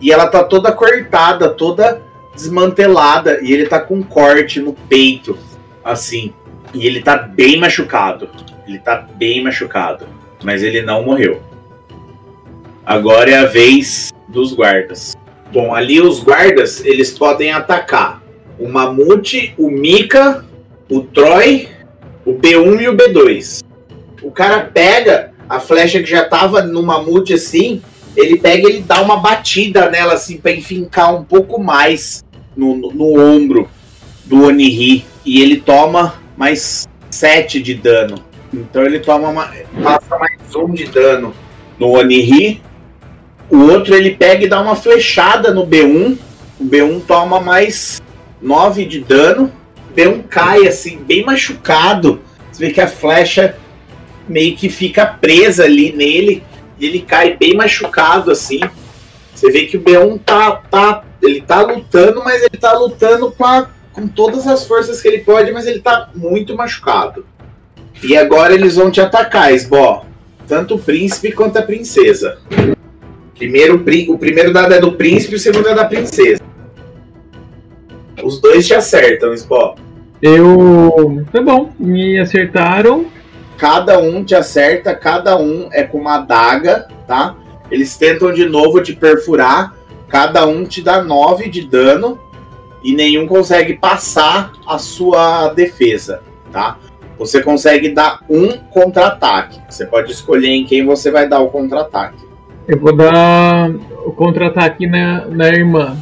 E 0.00 0.12
ela 0.12 0.26
tá 0.26 0.44
toda 0.44 0.70
cortada, 0.72 1.48
toda 1.48 2.02
desmantelada, 2.34 3.40
e 3.42 3.52
ele 3.52 3.66
tá 3.66 3.80
com 3.80 3.96
um 3.96 4.02
corte 4.02 4.60
no 4.60 4.72
peito, 4.72 5.36
assim. 5.84 6.32
E 6.72 6.86
ele 6.86 7.02
tá 7.02 7.16
bem 7.16 7.58
machucado. 7.58 8.28
Ele 8.68 8.78
tá 8.78 9.08
bem 9.16 9.42
machucado. 9.42 10.06
Mas 10.44 10.62
ele 10.62 10.82
não 10.82 11.02
morreu. 11.02 11.42
Agora 12.84 13.30
é 13.30 13.38
a 13.38 13.46
vez 13.46 14.12
dos 14.28 14.52
guardas. 14.52 15.16
Bom, 15.50 15.74
ali 15.74 16.00
os 16.00 16.20
guardas, 16.20 16.84
eles 16.84 17.18
podem 17.18 17.50
atacar 17.50 18.22
o 18.58 18.68
Mamute, 18.68 19.54
o 19.56 19.70
Mika, 19.70 20.44
o 20.90 21.00
Troy, 21.00 21.68
o 22.26 22.34
B1 22.34 22.82
e 22.82 22.88
o 22.88 22.96
B2. 22.96 23.64
O 24.22 24.30
cara 24.30 24.60
pega 24.60 25.32
a 25.48 25.58
flecha 25.58 26.00
que 26.00 26.10
já 26.10 26.24
tava 26.24 26.62
no 26.62 26.82
Mamute 26.82 27.32
assim, 27.32 27.80
ele 28.14 28.38
pega 28.38 28.68
e 28.68 28.72
ele 28.72 28.80
dá 28.82 29.00
uma 29.00 29.16
batida 29.16 29.88
nela 29.90 30.14
assim 30.14 30.36
para 30.36 30.52
enfincar 30.52 31.14
um 31.14 31.24
pouco 31.24 31.62
mais 31.62 32.22
no, 32.56 32.76
no, 32.76 32.92
no 32.92 33.20
ombro 33.20 33.68
do 34.24 34.44
Oniri 34.44 35.04
e 35.24 35.40
ele 35.40 35.58
toma 35.60 36.20
mais 36.36 36.86
7 37.10 37.62
de 37.62 37.74
dano. 37.74 38.27
Então 38.52 38.82
ele 38.82 39.00
toma 39.00 39.28
uma, 39.28 39.50
passa 39.82 40.18
mais 40.18 40.54
um 40.56 40.72
de 40.72 40.86
dano 40.86 41.34
no 41.78 41.90
Oniri. 41.90 42.62
O 43.50 43.58
outro 43.58 43.94
ele 43.94 44.14
pega 44.14 44.44
e 44.44 44.48
dá 44.48 44.60
uma 44.60 44.76
flechada 44.76 45.52
no 45.52 45.66
B1. 45.66 46.18
O 46.60 46.64
B1 46.64 47.02
toma 47.06 47.40
mais 47.40 48.02
9 48.40 48.84
de 48.84 49.00
dano. 49.00 49.52
O 49.90 49.94
B1 49.94 50.24
cai 50.28 50.66
assim, 50.66 50.98
bem 50.98 51.24
machucado. 51.24 52.20
Você 52.50 52.66
vê 52.66 52.72
que 52.72 52.80
a 52.80 52.88
flecha 52.88 53.56
meio 54.28 54.56
que 54.56 54.68
fica 54.68 55.06
presa 55.06 55.64
ali 55.64 55.92
nele. 55.92 56.42
E 56.78 56.86
ele 56.86 57.00
cai 57.00 57.36
bem 57.36 57.54
machucado 57.54 58.30
assim. 58.30 58.60
Você 59.34 59.50
vê 59.50 59.66
que 59.66 59.76
o 59.76 59.80
B1 59.80 60.20
tá, 60.24 60.62
tá, 60.70 61.04
ele 61.22 61.40
tá 61.40 61.62
lutando, 61.62 62.22
mas 62.24 62.42
ele 62.42 62.58
tá 62.58 62.72
lutando 62.72 63.30
com, 63.30 63.44
a, 63.44 63.68
com 63.92 64.08
todas 64.08 64.46
as 64.46 64.66
forças 64.66 65.00
que 65.00 65.06
ele 65.06 65.20
pode, 65.20 65.52
mas 65.52 65.66
ele 65.66 65.80
tá 65.80 66.10
muito 66.14 66.56
machucado. 66.56 67.24
E 68.02 68.16
agora 68.16 68.54
eles 68.54 68.76
vão 68.76 68.90
te 68.90 69.00
atacar, 69.00 69.52
Esbó. 69.52 70.04
Tanto 70.46 70.76
o 70.76 70.78
príncipe 70.78 71.32
quanto 71.32 71.58
a 71.58 71.62
princesa. 71.62 72.38
Primeiro, 73.36 73.76
o 74.08 74.18
primeiro 74.18 74.52
dado 74.52 74.74
é 74.74 74.80
do 74.80 74.92
príncipe, 74.92 75.36
o 75.36 75.38
segundo 75.38 75.68
é 75.68 75.74
da 75.74 75.84
princesa. 75.84 76.40
Os 78.22 78.40
dois 78.40 78.66
te 78.66 78.74
acertam, 78.74 79.32
Esbó. 79.32 79.76
Eu. 80.20 81.24
Tá 81.32 81.40
bom, 81.40 81.72
me 81.78 82.18
acertaram. 82.18 83.06
Cada 83.56 83.98
um 83.98 84.24
te 84.24 84.34
acerta, 84.34 84.94
cada 84.94 85.36
um 85.36 85.68
é 85.72 85.82
com 85.82 85.98
uma 85.98 86.16
adaga, 86.16 86.86
tá? 87.06 87.36
Eles 87.70 87.96
tentam 87.96 88.32
de 88.32 88.46
novo 88.46 88.80
te 88.80 88.94
perfurar, 88.94 89.74
cada 90.08 90.46
um 90.46 90.64
te 90.64 90.80
dá 90.80 91.02
9 91.02 91.48
de 91.48 91.66
dano 91.66 92.20
e 92.82 92.94
nenhum 92.94 93.26
consegue 93.26 93.74
passar 93.74 94.52
a 94.66 94.78
sua 94.78 95.48
defesa, 95.48 96.22
tá? 96.52 96.78
Você 97.18 97.42
consegue 97.42 97.88
dar 97.90 98.20
um 98.28 98.48
contra-ataque. 98.70 99.58
Você 99.68 99.84
pode 99.84 100.12
escolher 100.12 100.50
em 100.50 100.64
quem 100.64 100.86
você 100.86 101.10
vai 101.10 101.28
dar 101.28 101.40
o 101.40 101.48
contra-ataque. 101.48 102.24
Eu 102.66 102.78
vou 102.78 102.94
dar 102.94 103.70
o 104.04 104.12
contra-ataque 104.12 104.86
na, 104.86 105.26
na 105.26 105.48
irmã. 105.48 105.96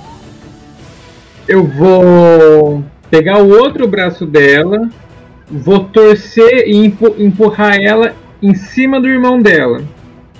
Eu 1.48 1.64
vou 1.64 2.84
pegar 3.10 3.38
o 3.38 3.48
outro 3.48 3.86
braço 3.86 4.26
dela, 4.26 4.90
vou 5.48 5.84
torcer 5.84 6.68
e 6.68 6.76
empurrar 7.18 7.80
ela 7.80 8.14
em 8.42 8.54
cima 8.54 9.00
do 9.00 9.08
irmão 9.08 9.40
dela, 9.40 9.82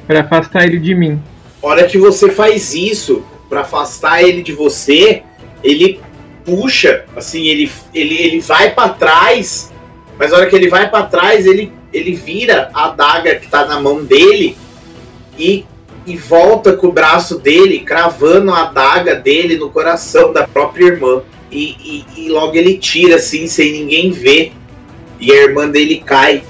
para 0.07 0.21
afastar 0.21 0.65
ele 0.65 0.79
de 0.79 0.95
mim. 0.95 1.23
Hora 1.63 1.85
que 1.85 1.97
você 1.97 2.31
faz 2.31 2.75
isso, 2.75 3.25
para 3.49 3.61
afastar 3.61 4.23
ele 4.23 4.43
de 4.43 4.53
você, 4.53 5.23
ele 5.63 6.01
puxa, 6.45 7.05
assim, 7.17 7.47
ele, 7.47 7.71
ele, 7.95 8.15
ele 8.15 8.41
vai 8.41 8.73
para 8.73 8.91
trás, 8.91 9.73
mas 10.19 10.33
a 10.33 10.37
hora 10.37 10.47
que 10.47 10.57
ele 10.57 10.69
vai 10.69 10.89
para 10.89 11.07
trás, 11.07 11.47
ele, 11.47 11.73
ele 11.93 12.15
vira 12.15 12.71
a 12.73 12.87
adaga 12.87 13.37
que 13.37 13.49
tá 13.49 13.67
na 13.67 13.81
mão 13.81 14.05
dele 14.05 14.57
e, 15.39 15.65
e 16.07 16.17
volta 16.17 16.73
com 16.73 16.89
o 16.89 16.93
braço 16.93 17.39
dele, 17.39 17.81
cravando 17.81 18.51
a 18.51 18.63
adaga 18.63 19.15
dele 19.15 19.57
no 19.57 19.71
coração 19.71 20.33
da 20.33 20.47
própria 20.47 20.87
irmã. 20.87 21.23
E, 21.51 22.05
e, 22.17 22.25
e 22.25 22.29
logo 22.29 22.57
ele 22.57 22.79
tira 22.79 23.17
assim, 23.17 23.47
sem 23.47 23.73
ninguém 23.73 24.11
ver. 24.11 24.53
E 25.21 25.33
a 25.33 25.43
irmã 25.45 25.69
dele 25.69 26.03
cai, 26.05 26.43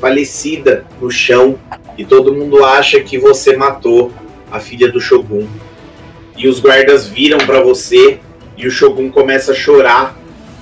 falecida, 0.00 0.84
no 1.00 1.10
chão. 1.10 1.58
E 1.96 2.04
todo 2.04 2.34
mundo 2.34 2.64
acha 2.64 3.00
que 3.00 3.18
você 3.18 3.56
matou 3.56 4.12
a 4.50 4.60
filha 4.60 4.90
do 4.90 5.00
Shogun. 5.00 5.46
E 6.36 6.46
os 6.46 6.60
guardas 6.60 7.08
viram 7.08 7.38
para 7.38 7.60
você 7.60 8.20
e 8.56 8.66
o 8.66 8.70
Shogun 8.70 9.10
começa 9.10 9.52
a 9.52 9.54
chorar, 9.54 10.16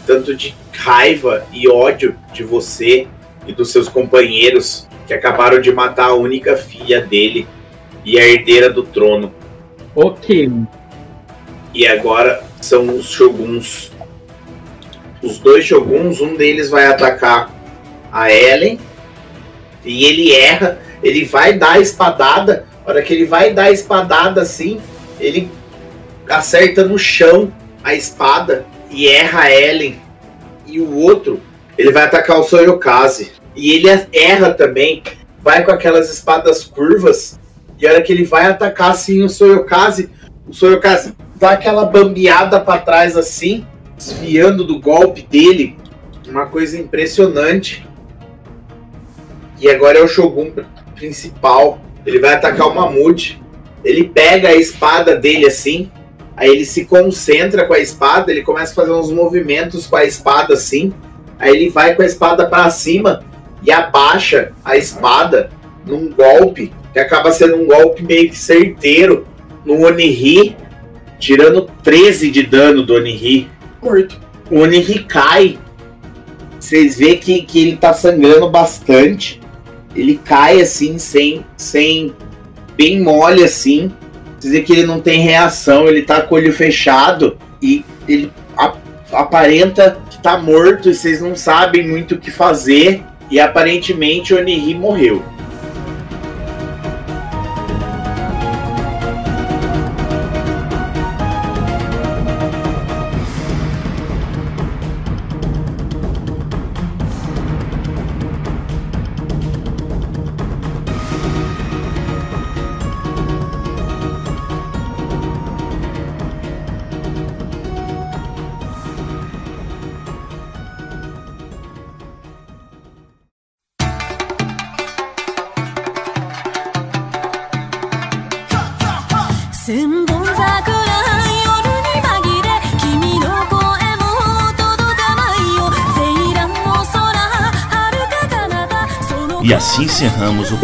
tanto 0.07 0.35
de 0.35 0.55
raiva 0.73 1.47
e 1.53 1.69
ódio 1.69 2.17
de 2.33 2.45
você 2.45 3.09
e 3.47 3.53
dos 3.53 3.73
seus 3.73 3.89
companheiros 3.89 4.87
que 5.07 5.13
acabaram 5.13 5.61
de 5.61 5.73
matar 5.73 6.07
a 6.07 6.15
única 6.15 6.57
filha 6.57 7.01
dele 7.01 7.47
e 8.05 8.19
a 8.19 8.27
herdeira 8.27 8.71
do 8.71 8.83
trono. 8.83 9.35
Ok. 9.95 10.51
E 11.75 11.87
agora 11.87 12.43
são 12.61 12.89
os 12.97 13.11
shoguns. 13.11 13.93
Os 15.23 15.39
dois 15.39 15.65
shoguns, 15.65 16.21
um 16.21 16.37
deles 16.37 16.71
vai 16.71 16.87
atacar 16.87 17.51
a 18.13 18.33
Ellen 18.33 18.79
e 19.85 20.05
ele 20.05 20.33
erra, 20.33 20.81
ele 21.03 21.25
vai 21.25 21.55
dar 21.55 21.73
a 21.73 21.81
espadada. 21.81 22.67
A 22.85 22.91
hora 22.91 23.03
que 23.03 23.13
ele 23.13 23.25
vai 23.25 23.53
dar 23.53 23.65
a 23.65 23.73
espadada 23.73 24.43
assim, 24.43 24.81
ele 25.19 25.51
acerta 26.29 26.85
no 26.85 26.99
chão 26.99 27.53
a 27.83 27.95
espada 27.95 28.65
e 28.97 29.09
erra 29.09 29.43
a 29.43 29.53
Ellen. 29.53 30.01
E 30.67 30.81
o 30.81 30.97
outro, 30.97 31.41
ele 31.77 31.93
vai 31.93 32.05
atacar 32.05 32.41
o 32.41 32.43
Soyokaze. 32.43 33.33
E 33.55 33.73
ele 33.73 33.89
erra 34.13 34.55
também, 34.55 35.03
vai 35.41 35.63
com 35.65 35.71
aquelas 35.71 36.11
espadas 36.11 36.65
curvas. 36.65 37.39
E 37.79 37.87
a 37.87 37.93
hora 37.93 38.03
que 38.03 38.13
ele 38.13 38.25
vai 38.25 38.47
atacar 38.47 38.93
assim 38.93 39.23
o 39.23 39.29
Soyokaze, 39.29 40.11
o 40.49 40.55
Soyokaze 40.55 41.15
dá 41.37 41.51
aquela 41.51 41.85
bambeada 41.85 42.59
para 42.59 42.81
trás 42.81 43.17
assim, 43.17 43.67
desviando 43.97 44.65
do 44.65 44.81
golpe 44.81 45.23
dele. 45.23 45.77
Uma 46.27 46.47
coisa 46.47 46.79
impressionante. 46.79 47.87
E 49.61 49.69
agora 49.69 49.99
é 49.99 50.03
o 50.03 50.09
Shogun 50.09 50.53
principal. 50.95 51.81
Ele 52.05 52.19
vai 52.19 52.35
atacar 52.35 52.67
o 52.67 52.75
Mamute. 52.75 53.41
Ele 53.85 54.05
pega 54.05 54.49
a 54.49 54.57
espada 54.57 55.15
dele 55.17 55.47
assim. 55.47 55.91
Aí 56.37 56.51
ele 56.51 56.67
se 56.67 56.85
concentra 56.85 57.65
com 57.65 57.73
a 57.73 57.79
espada. 57.79 58.31
Ele 58.31 58.43
começa 58.43 58.73
a 58.73 58.75
fazer 58.75 58.93
uns 58.93 59.11
movimentos 59.11 59.87
com 59.87 59.97
a 59.97 60.05
espada 60.05 60.55
assim. 60.55 60.93
Aí 61.39 61.55
ele 61.55 61.71
vai 61.71 61.95
com 61.95 62.03
a 62.03 62.07
espada 62.07 62.47
para 62.47 62.69
cima 62.71 63.25
e 63.63 63.71
abaixa 63.73 64.53
a 64.65 64.77
espada 64.77 65.51
num 65.87 66.11
golpe 66.11 66.73
que 66.93 66.99
acaba 66.99 67.33
sendo 67.33 67.57
um 67.57 67.67
golpe 67.67 68.03
meio 68.03 68.29
que 68.29 68.39
certeiro 68.39 69.27
no 69.65 69.85
Oniri 69.85 70.57
tirando 71.19 71.69
13 71.83 72.31
de 72.31 72.43
dano 72.43 72.83
do 72.83 72.95
Oniri. 72.95 73.51
Morto. 73.83 74.21
O 74.51 74.61
Oniri 74.61 75.05
cai. 75.05 75.59
Vocês 76.59 76.97
vê 76.97 77.17
que, 77.17 77.43
que 77.43 77.61
ele 77.61 77.77
tá 77.77 77.93
sangrando 77.93 78.49
bastante. 78.51 79.41
Ele 79.95 80.21
cai 80.23 80.61
assim, 80.61 80.99
sem. 80.99 81.45
sem 81.57 82.15
bem 82.77 83.01
mole 83.01 83.43
assim. 83.43 83.93
Vê 84.43 84.61
que 84.61 84.73
ele 84.73 84.87
não 84.87 85.01
tem 85.01 85.21
reação, 85.21 85.89
ele 85.89 86.03
tá 86.03 86.21
com 86.21 86.35
o 86.35 86.39
olho 86.39 86.53
fechado 86.53 87.37
e 87.63 87.85
ele 88.09 88.33
ap 88.57 88.77
aparenta 89.13 89.99
que 90.11 90.19
tá 90.19 90.37
morto 90.37 90.91
e 90.91 90.95
vocês 90.95 91.21
não 91.21 91.37
sabem 91.37 91.87
muito 91.87 92.17
o 92.17 92.19
que 92.19 92.31
fazer. 92.31 93.03
E 93.31 93.41
aparentemente 93.41 94.35
o 94.35 94.39
Oniri 94.39 94.75
morreu. 94.75 95.23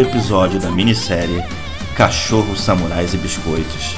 Episódio 0.01 0.59
da 0.59 0.71
minissérie 0.71 1.43
Cachorros, 1.95 2.61
Samurais 2.61 3.13
e 3.13 3.17
Biscoitos. 3.17 3.95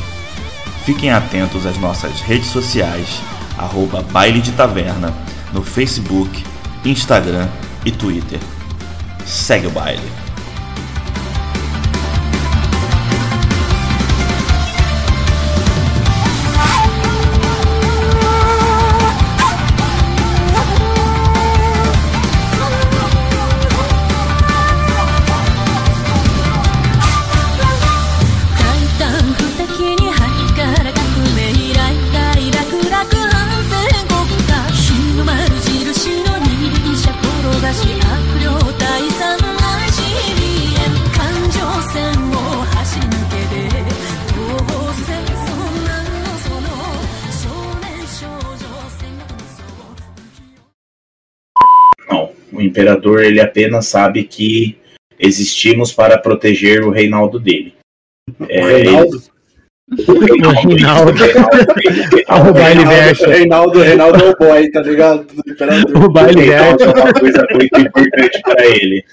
Fiquem 0.84 1.12
atentos 1.12 1.66
às 1.66 1.78
nossas 1.78 2.20
redes 2.22 2.48
sociais, 2.48 3.22
arroba 3.58 4.02
Baile 4.02 4.42
de 4.42 4.52
Taverna, 4.52 5.14
no 5.54 5.64
Facebook, 5.64 6.44
Instagram 6.84 7.48
e 7.86 7.92
Twitter. 7.92 8.40
Segue 9.26 9.68
o 9.68 9.72
baile. 9.72 10.25
Imperador 52.80 53.24
ele 53.24 53.40
apenas 53.40 53.86
sabe 53.88 54.24
que 54.26 54.78
existimos 55.18 55.94
para 55.94 56.18
proteger 56.18 56.84
o 56.84 56.90
reinaldo 56.92 57.40
dele. 57.40 57.74
É, 58.50 58.62
Reinaldo? 58.66 59.22
Reinaldo. 59.98 61.14
Reinaldo, 61.14 62.50
O 62.50 62.54
baile 62.54 62.86
verso. 62.86 63.26
Reinaldo, 63.30 63.80
Reinaldo 63.82 64.24
é 64.26 64.30
o 64.30 64.36
boy, 64.38 64.72
tá 64.72 64.82
ligado? 64.82 65.24
Do 65.26 65.52
imperador. 65.52 66.04
O 66.04 66.10
baile 66.12 66.42
Reinaldo 66.42 66.84
é 66.84 66.88
uma 66.90 67.14
coisa 67.14 67.48
muito 67.54 67.80
importante 67.80 68.42
para 68.42 68.66
ele. 68.66 69.04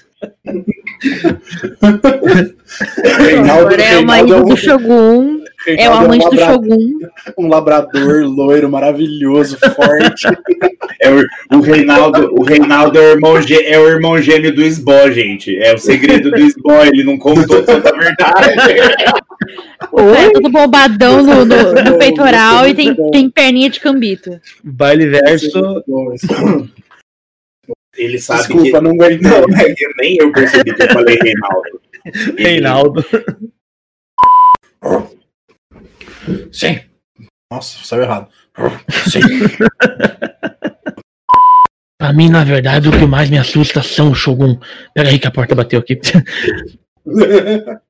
Reinaldo, 3.19 3.67
Agora 3.67 3.83
é 3.83 3.99
o 3.99 3.99
Reinaldo 3.99 4.07
marido 4.07 4.35
é 4.35 4.37
um- 4.39 4.45
do 4.45 4.57
Shogun. 4.57 5.42
É 5.67 5.89
o 5.89 5.93
amante 5.93 6.27
um 6.27 6.31
do 6.31 6.37
Shogun. 6.39 6.99
Um 7.39 7.49
labrador 7.49 8.25
loiro, 8.25 8.69
maravilhoso, 8.69 9.57
forte. 9.59 10.27
É 11.01 11.11
o, 11.11 11.25
o 11.57 11.61
Reinaldo, 11.61 12.33
o 12.39 12.43
Reinaldo 12.43 12.99
é 12.99 13.03
o, 13.03 13.11
irmão 13.13 13.35
é 13.37 13.79
o 13.79 13.89
irmão 13.89 14.21
gêmeo 14.21 14.55
do 14.55 14.63
Sbó, 14.65 15.11
gente. 15.11 15.57
É 15.63 15.73
o 15.75 15.79
segredo 15.79 16.31
do 16.31 16.41
Sbó, 16.51 16.85
ele 16.85 17.05
não 17.05 17.17
contou 17.19 17.65
toda 17.65 17.89
a 17.89 17.93
verdade. 17.93 18.55
É 20.17 20.31
todo 20.31 20.49
bombadão 20.49 21.23
no, 21.23 21.45
no- 21.45 21.73
no 21.73 21.99
peitoral 21.99 22.67
e 22.69 22.75
tem, 22.75 22.95
tem 23.11 23.29
perninha 23.29 23.69
de 23.69 23.81
cambito. 23.81 24.41
Baile 24.63 25.07
verso. 25.09 25.83
Ele 27.97 28.19
sabe 28.19 28.39
Desculpa, 28.41 28.79
que. 28.79 28.81
não 28.81 28.91
aguentei. 28.93 29.19
Não, 29.31 29.39
é 29.39 29.75
nem 29.99 30.17
eu 30.19 30.33
percebi 30.33 30.73
que 30.75 30.83
eu 30.83 30.89
falei 30.89 31.19
Reinaldo. 31.21 31.81
Ele- 32.39 32.43
Reinaldo. 32.43 33.05
Sim, 36.53 36.81
Nossa, 37.51 37.85
saiu 37.85 38.03
errado. 38.03 38.29
sim. 39.11 39.21
Pra 41.99 42.13
mim, 42.13 42.29
na 42.29 42.43
verdade, 42.43 42.89
o 42.89 42.93
que 42.93 43.07
mais 43.07 43.31
me 43.31 43.39
assusta 43.39 43.81
são 43.81 44.11
o 44.11 44.15
Shogun. 44.15 44.59
Pera 44.93 45.09
aí 45.09 45.21
que 45.21 45.27
a 45.29 45.31
porta 45.31 45.55
bateu 45.55 45.79
aqui. 45.79 46.01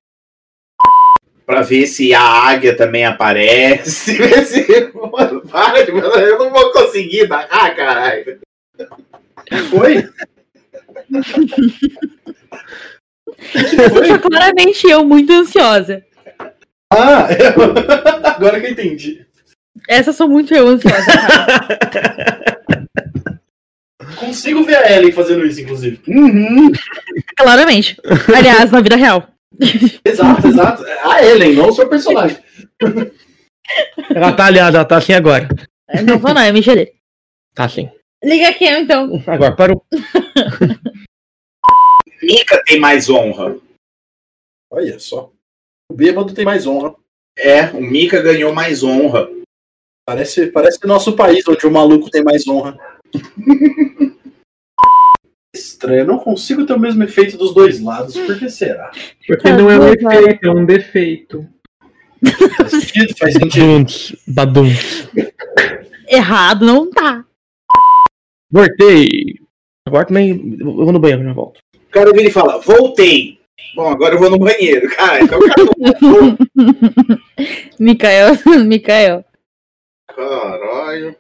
Pra 1.47 1.63
ver 1.63 1.87
se 1.87 2.13
a 2.15 2.21
águia 2.23 2.77
também 2.77 3.07
aparece. 3.07 4.13
ver 4.19 4.45
se- 4.45 4.93
Mano, 4.95 5.41
para 5.49 5.83
de 5.85 5.91
eu 5.93 6.39
não 6.39 6.51
vou 6.51 6.73
conseguir 6.73 7.27
narrar, 7.27 7.75
caralho. 7.75 8.39
Oi? 9.81 10.09
Só 14.07 14.19
claramente 14.19 14.87
eu 14.87 15.05
muito 15.05 15.33
ansiosa. 15.33 16.05
Ah, 16.93 17.29
agora 18.43 18.61
que 18.61 18.67
eu 18.67 18.73
entendi. 18.73 19.25
Essa 19.89 20.13
sou 20.13 20.29
muito 20.29 20.53
eu 20.53 20.67
ansiosa. 20.67 21.07
Consigo 24.19 24.65
ver 24.65 24.77
a 24.77 24.93
Ellen 24.93 25.13
fazendo 25.13 25.47
isso, 25.47 25.61
inclusive. 25.61 26.01
claramente. 27.37 27.97
Aliás, 28.37 28.71
na 28.71 28.81
vida 28.81 28.97
real. 28.97 29.29
Exato, 30.05 30.47
exato. 30.47 30.85
A 31.05 31.25
Ellen, 31.25 31.55
não 31.55 31.69
o 31.69 31.73
seu 31.73 31.89
personagem. 31.89 32.37
ela 34.15 34.33
tá, 34.33 34.47
aliás, 34.47 34.75
ela 34.75 34.85
tá 34.85 34.99
assim 34.99 35.13
agora. 35.13 35.49
Não 36.05 36.19
vou 36.19 36.35
não, 36.35 36.43
é 36.43 36.53
mexer 36.53 36.93
Tá 37.55 37.65
assim. 37.65 37.91
Liga 38.23 38.49
aqui 38.49 38.67
então. 38.67 39.23
Agora, 39.27 39.57
parou. 39.57 39.85
Mika 42.23 42.63
tem 42.65 42.79
mais 42.79 43.11
honra. 43.11 43.59
Olha 44.71 44.99
só. 44.99 45.33
O 45.91 45.95
bêbado 45.95 46.33
tem 46.33 46.45
mais 46.45 46.67
honra. 46.67 46.95
É, 47.37 47.67
o 47.71 47.81
Mika 47.81 48.21
ganhou 48.21 48.53
mais 48.53 48.83
honra. 48.83 49.29
Parece, 50.07 50.49
parece 50.49 50.79
nosso 50.87 51.15
país, 51.15 51.47
onde 51.47 51.67
o 51.67 51.71
maluco 51.71 52.11
tem 52.11 52.23
mais 52.23 52.47
honra. 52.47 52.77
Estranho, 55.55 56.01
eu 56.01 56.07
não 56.07 56.19
consigo 56.19 56.65
ter 56.65 56.73
o 56.73 56.81
mesmo 56.81 57.03
efeito 57.03 57.37
dos 57.37 57.55
dois 57.55 57.79
lados. 57.81 58.17
Por 58.17 58.39
que 58.39 58.49
será? 58.49 58.91
Porque 59.27 59.53
não 59.53 59.71
é 59.71 59.79
um 59.79 59.89
efeito, 59.93 60.47
é 60.47 60.51
um 60.51 60.65
defeito. 60.65 61.47
Faz 62.57 62.71
sentido, 62.71 63.15
faz 63.19 63.35
sentido. 63.35 63.87
Errado 66.09 66.65
não 66.65 66.91
tá. 66.91 67.25
Voltei. 68.51 69.41
Agora 69.87 70.07
também. 70.07 70.57
Eu 70.59 70.75
vou 70.75 70.93
no 70.93 70.99
banheiro, 70.99 71.25
já 71.25 71.33
volto. 71.33 71.59
O 71.75 71.91
cara 71.91 72.13
vira 72.13 72.29
e 72.29 72.33
fala: 72.33 72.59
Voltei. 72.59 73.39
Bom, 73.75 73.91
agora 73.91 74.15
eu 74.15 74.19
vou 74.19 74.31
no 74.31 74.39
banheiro. 74.39 74.89
Cara, 74.97 75.23
então 75.23 75.39
o 75.39 75.43
cara 75.49 75.65
não 75.65 75.73
Mikael, 77.79 78.37
Mikael. 78.65 79.25
Caralho. 80.15 81.17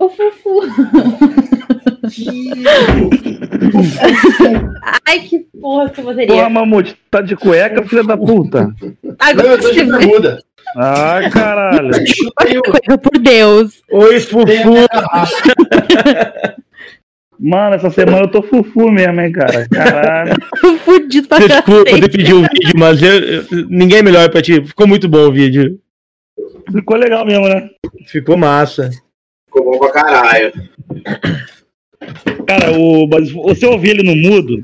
Ô, 0.00 0.08
Fufu. 0.08 0.60
Ai, 5.06 5.20
que 5.20 5.38
porra 5.60 5.88
que 5.90 6.00
eu 6.00 6.04
Porra. 6.36 6.50
Mamute, 6.50 6.96
tá 7.10 7.20
de 7.20 7.36
cueca, 7.36 7.82
filha 7.84 8.02
da 8.04 8.16
puta. 8.16 8.72
Não, 9.02 9.16
Agora 9.18 9.48
eu 9.48 9.60
tô 9.60 9.70
de 9.70 9.80
você 9.80 9.84
bermuda. 9.84 10.42
Ai, 10.76 11.30
caralho. 11.30 11.90
O- 12.90 12.98
Por 12.98 13.18
Deus. 13.18 13.82
Oi, 13.90 14.20
Fufu. 14.20 14.46
Mano, 17.40 17.76
essa 17.76 17.90
semana 17.90 18.22
eu 18.22 18.28
tô 18.30 18.42
fufu 18.42 18.90
mesmo, 18.90 19.20
hein, 19.20 19.30
cara. 19.30 19.68
Caralho. 19.68 20.32
Fudido 20.84 21.28
pra 21.28 21.38
Desculpa 21.38 21.84
cacete. 21.84 22.00
ter 22.00 22.10
pedido 22.18 22.38
o 22.38 22.42
vídeo, 22.42 22.72
mas 22.76 23.00
eu, 23.02 23.12
eu- 23.20 23.44
ninguém 23.68 23.98
é 23.98 24.02
melhor 24.02 24.28
pra 24.30 24.42
ti. 24.42 24.60
Ficou 24.66 24.86
muito 24.88 25.08
bom 25.08 25.28
o 25.28 25.32
vídeo. 25.32 25.78
Ficou 26.72 26.96
legal 26.96 27.24
mesmo, 27.24 27.48
né? 27.48 27.68
Ficou 28.06 28.36
massa. 28.36 28.90
Ficou 29.46 29.64
bom 29.70 29.78
pra 29.78 29.90
caralho. 29.92 30.52
Cara, 32.46 32.72
o, 32.78 33.06
mas 33.08 33.30
você 33.30 33.66
ouvir 33.66 33.90
ele 33.90 34.02
no 34.02 34.16
mudo. 34.16 34.62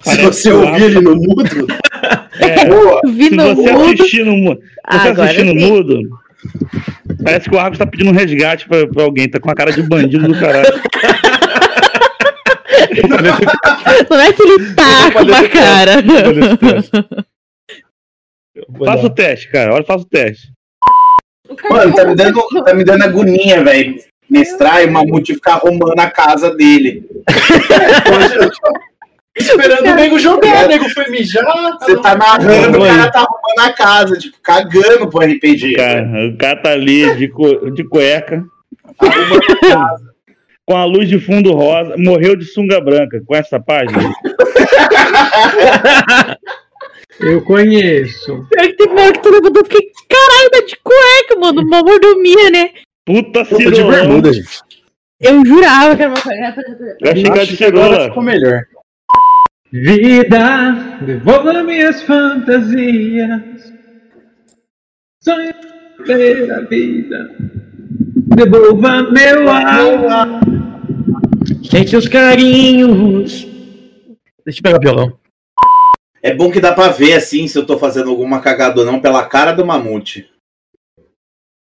Se 0.00 0.16
você 0.22 0.52
ouvir 0.52 0.82
ele 0.82 1.00
no 1.00 1.14
mudo, 1.16 1.66
É, 2.40 2.58
se 2.58 2.66
você 2.68 3.72
mudo. 3.72 3.84
assistir 3.92 4.24
no 4.24 4.36
você 4.56 5.08
Agora 5.08 5.24
assistir 5.30 5.44
no 5.44 5.54
mudo, 5.54 6.00
parece 7.22 7.48
que 7.48 7.56
o 7.56 7.58
Argos 7.58 7.78
tá 7.78 7.86
pedindo 7.86 8.10
um 8.10 8.14
resgate 8.14 8.68
pra, 8.68 8.86
pra 8.86 9.02
alguém. 9.02 9.28
Tá 9.28 9.40
com 9.40 9.50
a 9.50 9.54
cara 9.54 9.72
de 9.72 9.82
bandido 9.82 10.26
do 10.28 10.38
caralho. 10.38 10.68
Não 14.10 14.20
é 14.20 14.32
que 14.32 14.42
ele 14.42 14.74
tá 14.74 15.10
com 15.12 15.22
uma 15.22 15.48
cara. 15.48 15.92
Faça 18.78 19.06
o 19.06 19.10
teste, 19.10 19.50
cara. 19.50 19.74
Olha, 19.74 19.84
faça 19.84 20.04
o 20.04 20.08
teste. 20.08 20.52
Mano, 21.68 21.94
tá 21.94 22.04
me 22.04 22.14
dando, 22.14 22.40
tá 22.64 22.74
me 22.74 22.84
dando 22.84 23.02
agonia, 23.04 23.62
velho. 23.62 23.96
Mestrar 24.28 24.82
e 24.82 24.86
o 24.86 24.92
Mamute 24.92 25.34
ficar 25.34 25.54
arrumando 25.54 25.98
a 25.98 26.10
casa 26.10 26.54
dele. 26.54 27.06
esperando 29.36 29.86
o 29.90 29.94
nego 29.94 30.18
jogar. 30.18 30.64
O 30.64 30.68
nego 30.68 30.88
foi 30.90 31.08
mijar. 31.10 31.44
Você 31.80 31.96
tá 32.00 32.14
narrando, 32.16 32.78
o 32.78 32.86
cara 32.86 33.10
tá 33.10 33.20
arrumando 33.20 33.68
a 33.68 33.72
casa, 33.72 34.18
tipo, 34.18 34.36
cagando 34.42 35.08
pro 35.08 35.20
RPG. 35.20 35.74
Cara, 35.74 36.06
o 36.32 36.36
cara 36.38 36.56
tá 36.56 36.70
ali 36.72 37.14
de, 37.16 37.28
cu- 37.28 37.70
de 37.70 37.84
cueca, 37.84 38.44
Tá 38.98 39.06
arrumando 39.06 39.42
a 39.42 39.56
casa. 39.68 40.14
com 40.66 40.76
a 40.76 40.84
luz 40.84 41.08
de 41.08 41.18
fundo 41.18 41.52
rosa, 41.52 41.94
morreu 41.98 42.36
de 42.36 42.44
sunga 42.44 42.80
branca. 42.80 43.20
Com 43.26 43.34
essa 43.34 43.58
página? 43.60 44.12
Eu 47.20 47.42
conheço. 47.44 48.44
Pior 48.50 48.66
que 48.66 48.72
teve 48.76 48.90
uma 48.92 49.02
hora 49.02 49.12
que 49.12 49.22
todo 49.22 49.42
mundo 49.42 49.58
eu 49.60 49.64
fiquei, 49.64 49.88
caralho, 50.08 50.50
tá 50.50 50.60
de 50.66 50.76
cueca, 50.82 51.40
mano. 51.40 51.62
Uma 51.62 51.80
mordomia, 51.80 52.50
né? 52.50 52.70
Puta 53.06 53.44
gente. 54.32 54.58
Eu 55.20 55.46
jurava 55.46 55.94
que 55.96 56.02
era 56.02 56.10
uma 56.12 56.20
cueca. 56.20 56.54
Eu 57.00 57.10
achei 57.12 57.22
que 57.22 57.30
era 57.30 57.46
de 57.46 57.56
cirola. 57.56 58.04
ficou 58.08 58.22
melhor. 58.22 58.62
Vida, 59.74 61.00
devolva 61.04 61.64
minhas 61.64 62.00
fantasias. 62.04 63.74
Sonho 65.20 65.52
ver 66.06 66.48
a 66.52 66.60
vida. 66.60 67.36
Devolva 68.36 69.02
meu 69.10 69.50
ar. 69.50 70.40
Sente 71.68 71.90
seus 71.90 72.06
carinhos. 72.06 73.48
Deixa 74.44 74.60
eu 74.60 74.62
pegar 74.62 74.78
o 74.78 74.80
violão. 74.80 75.18
É 76.22 76.32
bom 76.32 76.52
que 76.52 76.60
dá 76.60 76.72
pra 76.72 76.90
ver 76.90 77.14
assim 77.14 77.48
se 77.48 77.58
eu 77.58 77.66
tô 77.66 77.76
fazendo 77.76 78.10
alguma 78.10 78.40
cagada 78.40 78.78
ou 78.78 78.86
não 78.86 79.00
pela 79.00 79.26
cara 79.26 79.50
do 79.50 79.66
mamute. 79.66 80.30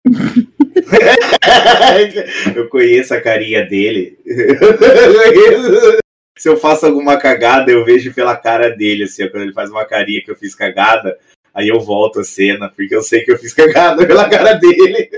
eu 2.56 2.70
conheço 2.70 3.14
a 3.14 3.20
carinha 3.20 3.66
dele. 3.66 4.18
se 6.38 6.48
eu 6.48 6.58
faço 6.58 6.86
alguma 6.86 7.18
cagada, 7.18 7.72
eu 7.72 7.84
vejo 7.84 8.14
pela 8.14 8.36
cara 8.36 8.70
dele, 8.70 9.04
assim, 9.04 9.28
quando 9.30 9.44
ele 9.44 9.54
faz 9.54 9.70
uma 9.70 9.86
carinha 9.86 10.22
que 10.22 10.30
eu 10.30 10.36
fiz 10.36 10.54
cagada, 10.54 11.18
aí 11.54 11.68
eu 11.68 11.80
volto 11.80 12.20
a 12.20 12.24
cena, 12.24 12.70
porque 12.70 12.96
eu 12.96 13.02
sei 13.02 13.24
que 13.24 13.32
eu 13.32 13.38
fiz 13.38 13.54
cagada 13.54 14.06
pela 14.08 14.30
cara 14.30 14.54
dele. 14.54 15.10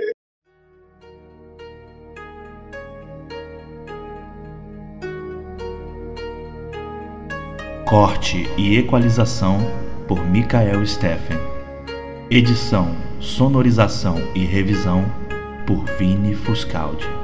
Corte 7.86 8.48
e 8.56 8.78
equalização 8.78 9.58
por 10.08 10.24
Michael 10.24 10.86
Steffen. 10.86 11.38
Edição, 12.30 12.96
sonorização 13.20 14.16
e 14.36 14.46
revisão 14.46 15.04
por 15.66 15.86
Vini 15.98 16.36
Fuscaldi. 16.36 17.19